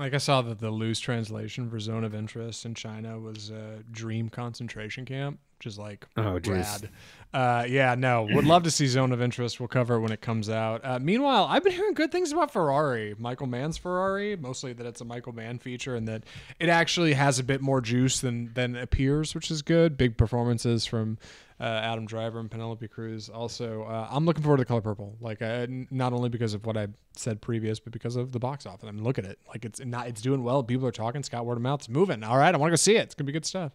Like 0.00 0.14
I 0.14 0.18
saw 0.18 0.40
that 0.40 0.60
the 0.60 0.70
loose 0.70 0.98
translation 0.98 1.68
for 1.68 1.78
Zone 1.78 2.04
of 2.04 2.14
Interest 2.14 2.64
in 2.64 2.74
China 2.74 3.20
was 3.20 3.50
a 3.50 3.84
Dream 3.90 4.30
concentration 4.30 5.04
camp, 5.04 5.38
which 5.58 5.66
is 5.66 5.78
like 5.78 6.06
oh, 6.16 6.40
rad. 6.46 6.88
Uh, 7.34 7.66
yeah, 7.68 7.94
no, 7.96 8.26
would 8.30 8.46
love 8.46 8.62
to 8.62 8.70
see 8.70 8.86
Zone 8.86 9.12
of 9.12 9.20
Interest. 9.20 9.60
We'll 9.60 9.68
cover 9.68 9.96
it 9.96 10.00
when 10.00 10.10
it 10.10 10.22
comes 10.22 10.48
out. 10.48 10.82
Uh, 10.82 10.98
meanwhile, 10.98 11.44
I've 11.50 11.62
been 11.62 11.74
hearing 11.74 11.92
good 11.92 12.10
things 12.10 12.32
about 12.32 12.50
Ferrari, 12.50 13.14
Michael 13.18 13.46
Mann's 13.46 13.76
Ferrari, 13.76 14.36
mostly 14.36 14.72
that 14.72 14.86
it's 14.86 15.02
a 15.02 15.04
Michael 15.04 15.34
Mann 15.34 15.58
feature 15.58 15.94
and 15.94 16.08
that 16.08 16.24
it 16.58 16.70
actually 16.70 17.12
has 17.12 17.38
a 17.38 17.44
bit 17.44 17.60
more 17.60 17.82
juice 17.82 18.20
than 18.20 18.54
than 18.54 18.76
appears, 18.76 19.34
which 19.34 19.50
is 19.50 19.60
good. 19.60 19.98
Big 19.98 20.16
performances 20.16 20.86
from 20.86 21.18
uh, 21.60 21.64
Adam 21.64 22.06
Driver 22.06 22.40
and 22.40 22.50
Penelope 22.50 22.88
Cruz. 22.88 23.28
Also, 23.28 23.82
uh, 23.82 24.08
I'm 24.10 24.24
looking 24.24 24.42
forward 24.42 24.56
to 24.58 24.62
The 24.62 24.66
Color 24.66 24.80
Purple. 24.80 25.16
Like, 25.20 25.42
uh, 25.42 25.66
not 25.90 26.12
only 26.12 26.30
because 26.30 26.54
of 26.54 26.64
what 26.64 26.76
I 26.76 26.88
said 27.16 27.42
previous, 27.42 27.78
but 27.78 27.92
because 27.92 28.16
of 28.16 28.32
the 28.32 28.38
box 28.38 28.64
office. 28.64 28.88
I 28.88 28.92
mean, 28.92 29.04
look 29.04 29.18
at 29.18 29.26
it. 29.26 29.38
Like, 29.46 29.64
it's 29.66 29.84
not 29.84 30.08
it's 30.08 30.22
doing 30.22 30.42
well. 30.42 30.62
People 30.62 30.86
are 30.86 30.92
talking. 30.92 31.22
Scott 31.22 31.44
word 31.44 31.56
of 31.56 31.62
mouth. 31.62 31.80
It's 31.80 31.88
moving. 31.88 32.24
All 32.24 32.38
right, 32.38 32.54
I 32.54 32.56
want 32.56 32.70
to 32.70 32.72
go 32.72 32.76
see 32.76 32.96
it. 32.96 33.02
It's 33.02 33.14
gonna 33.14 33.26
be 33.26 33.32
good 33.32 33.44
stuff. 33.44 33.72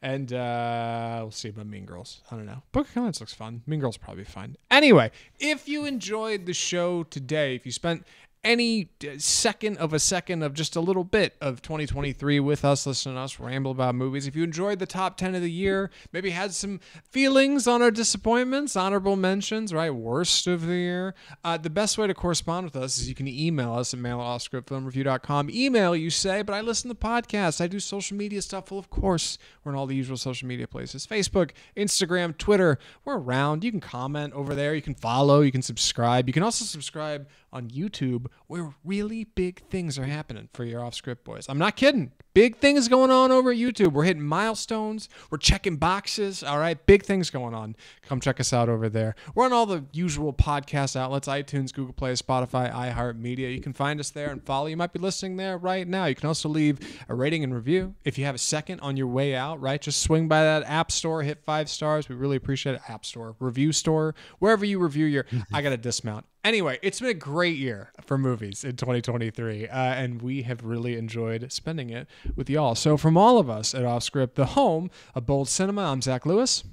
And 0.00 0.32
uh, 0.32 1.18
we'll 1.22 1.30
see 1.30 1.48
about 1.48 1.66
Mean 1.66 1.86
Girls. 1.86 2.20
I 2.30 2.36
don't 2.36 2.46
know. 2.46 2.62
Book 2.72 2.86
of 2.86 2.94
Comments 2.94 3.18
looks 3.18 3.34
fun. 3.34 3.62
Mean 3.66 3.80
Girls 3.80 3.96
probably 3.96 4.24
fun. 4.24 4.56
Anyway, 4.70 5.10
if 5.40 5.66
you 5.66 5.86
enjoyed 5.86 6.46
the 6.46 6.52
show 6.52 7.02
today, 7.04 7.54
if 7.56 7.66
you 7.66 7.72
spent 7.72 8.06
any 8.44 8.88
second 9.18 9.78
of 9.78 9.92
a 9.92 9.98
second 9.98 10.42
of 10.42 10.54
just 10.54 10.76
a 10.76 10.80
little 10.80 11.04
bit 11.04 11.36
of 11.40 11.62
2023 11.62 12.40
with 12.40 12.64
us, 12.64 12.86
listening 12.86 13.16
to 13.16 13.20
us 13.22 13.40
ramble 13.40 13.70
about 13.70 13.94
movies. 13.94 14.26
If 14.26 14.36
you 14.36 14.44
enjoyed 14.44 14.78
the 14.78 14.86
top 14.86 15.16
10 15.16 15.34
of 15.34 15.42
the 15.42 15.50
year, 15.50 15.90
maybe 16.12 16.30
had 16.30 16.52
some 16.52 16.80
feelings 17.10 17.66
on 17.66 17.82
our 17.82 17.90
disappointments, 17.90 18.76
honorable 18.76 19.16
mentions, 19.16 19.72
right? 19.72 19.90
Worst 19.90 20.46
of 20.46 20.66
the 20.66 20.74
year. 20.74 21.14
Uh, 21.42 21.56
the 21.56 21.70
best 21.70 21.96
way 21.98 22.06
to 22.06 22.14
correspond 22.14 22.64
with 22.64 22.76
us 22.76 22.98
is 22.98 23.08
you 23.08 23.14
can 23.14 23.28
email 23.28 23.72
us 23.74 23.94
at 23.94 24.00
mail 24.00 24.20
at 24.20 24.26
offscriptfilmreview.com. 24.26 25.50
Email, 25.50 25.96
you 25.96 26.10
say, 26.10 26.42
but 26.42 26.54
I 26.54 26.60
listen 26.60 26.88
to 26.90 26.94
podcasts. 26.94 27.60
I 27.60 27.66
do 27.66 27.80
social 27.80 28.16
media 28.16 28.42
stuff. 28.42 28.70
Well, 28.70 28.78
of 28.78 28.90
course, 28.90 29.38
we're 29.62 29.72
in 29.72 29.78
all 29.78 29.86
the 29.86 29.96
usual 29.96 30.16
social 30.16 30.46
media 30.46 30.66
places 30.66 31.06
Facebook, 31.06 31.50
Instagram, 31.76 32.36
Twitter. 32.36 32.78
We're 33.04 33.18
around. 33.18 33.64
You 33.64 33.70
can 33.70 33.80
comment 33.80 34.32
over 34.34 34.54
there. 34.54 34.74
You 34.74 34.82
can 34.82 34.94
follow. 34.94 35.40
You 35.40 35.52
can 35.52 35.62
subscribe. 35.62 36.28
You 36.28 36.32
can 36.32 36.42
also 36.42 36.64
subscribe 36.64 37.28
on 37.54 37.68
YouTube 37.68 38.26
where 38.48 38.74
really 38.84 39.24
big 39.24 39.62
things 39.70 39.98
are 39.98 40.04
happening 40.04 40.48
for 40.52 40.64
your 40.64 40.84
off 40.84 40.94
script 40.94 41.24
boys. 41.24 41.46
I'm 41.48 41.58
not 41.58 41.76
kidding. 41.76 42.12
Big 42.34 42.56
things 42.56 42.88
going 42.88 43.12
on 43.12 43.30
over 43.30 43.52
at 43.52 43.56
YouTube. 43.56 43.92
We're 43.92 44.02
hitting 44.02 44.24
milestones. 44.24 45.08
We're 45.30 45.38
checking 45.38 45.76
boxes. 45.76 46.42
All 46.42 46.58
right. 46.58 46.84
Big 46.84 47.04
things 47.04 47.30
going 47.30 47.54
on. 47.54 47.76
Come 48.02 48.20
check 48.20 48.40
us 48.40 48.52
out 48.52 48.68
over 48.68 48.88
there. 48.88 49.14
We're 49.36 49.44
on 49.44 49.52
all 49.52 49.66
the 49.66 49.84
usual 49.92 50.32
podcast 50.32 50.96
outlets 50.96 51.28
iTunes, 51.28 51.72
Google 51.72 51.92
Play, 51.92 52.14
Spotify, 52.14 52.72
iHeartMedia. 52.72 53.54
You 53.54 53.60
can 53.60 53.72
find 53.72 54.00
us 54.00 54.10
there 54.10 54.30
and 54.30 54.42
follow. 54.42 54.66
You 54.66 54.76
might 54.76 54.92
be 54.92 54.98
listening 54.98 55.36
there 55.36 55.56
right 55.56 55.86
now. 55.86 56.06
You 56.06 56.16
can 56.16 56.26
also 56.26 56.48
leave 56.48 56.80
a 57.08 57.14
rating 57.14 57.44
and 57.44 57.54
review. 57.54 57.94
If 58.04 58.18
you 58.18 58.24
have 58.24 58.34
a 58.34 58.38
second 58.38 58.80
on 58.80 58.96
your 58.96 59.06
way 59.06 59.36
out, 59.36 59.60
right, 59.60 59.80
just 59.80 60.02
swing 60.02 60.26
by 60.26 60.42
that 60.42 60.64
App 60.64 60.90
Store, 60.90 61.22
hit 61.22 61.40
five 61.44 61.70
stars. 61.70 62.08
We 62.08 62.16
really 62.16 62.36
appreciate 62.36 62.74
it. 62.74 62.80
App 62.88 63.04
Store, 63.04 63.36
Review 63.38 63.70
Store, 63.70 64.12
wherever 64.40 64.64
you 64.64 64.80
review 64.80 65.06
your. 65.06 65.24
I 65.52 65.62
got 65.62 65.70
to 65.70 65.76
dismount. 65.76 66.26
Anyway, 66.44 66.78
it's 66.82 67.00
been 67.00 67.08
a 67.08 67.14
great 67.14 67.56
year 67.56 67.90
for 68.04 68.18
movies 68.18 68.64
in 68.64 68.76
2023, 68.76 69.66
uh, 69.66 69.74
and 69.74 70.20
we 70.20 70.42
have 70.42 70.62
really 70.62 70.94
enjoyed 70.94 71.50
spending 71.50 71.88
it 71.88 72.06
with 72.36 72.48
y'all. 72.50 72.74
So, 72.74 72.96
from 72.96 73.16
all 73.16 73.38
of 73.38 73.48
us 73.48 73.74
at 73.74 73.82
Offscript, 73.82 74.34
the 74.34 74.46
home 74.46 74.90
of 75.14 75.26
bold 75.26 75.48
cinema, 75.48 75.82
I'm 75.82 76.02
Zach 76.02 76.26
Lewis. 76.26 76.64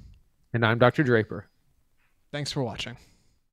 And 0.52 0.64
I'm 0.64 0.78
Dr. 0.78 1.02
Draper. 1.02 1.46
Thanks 2.30 2.52
for 2.52 2.62
watching. 2.62 2.96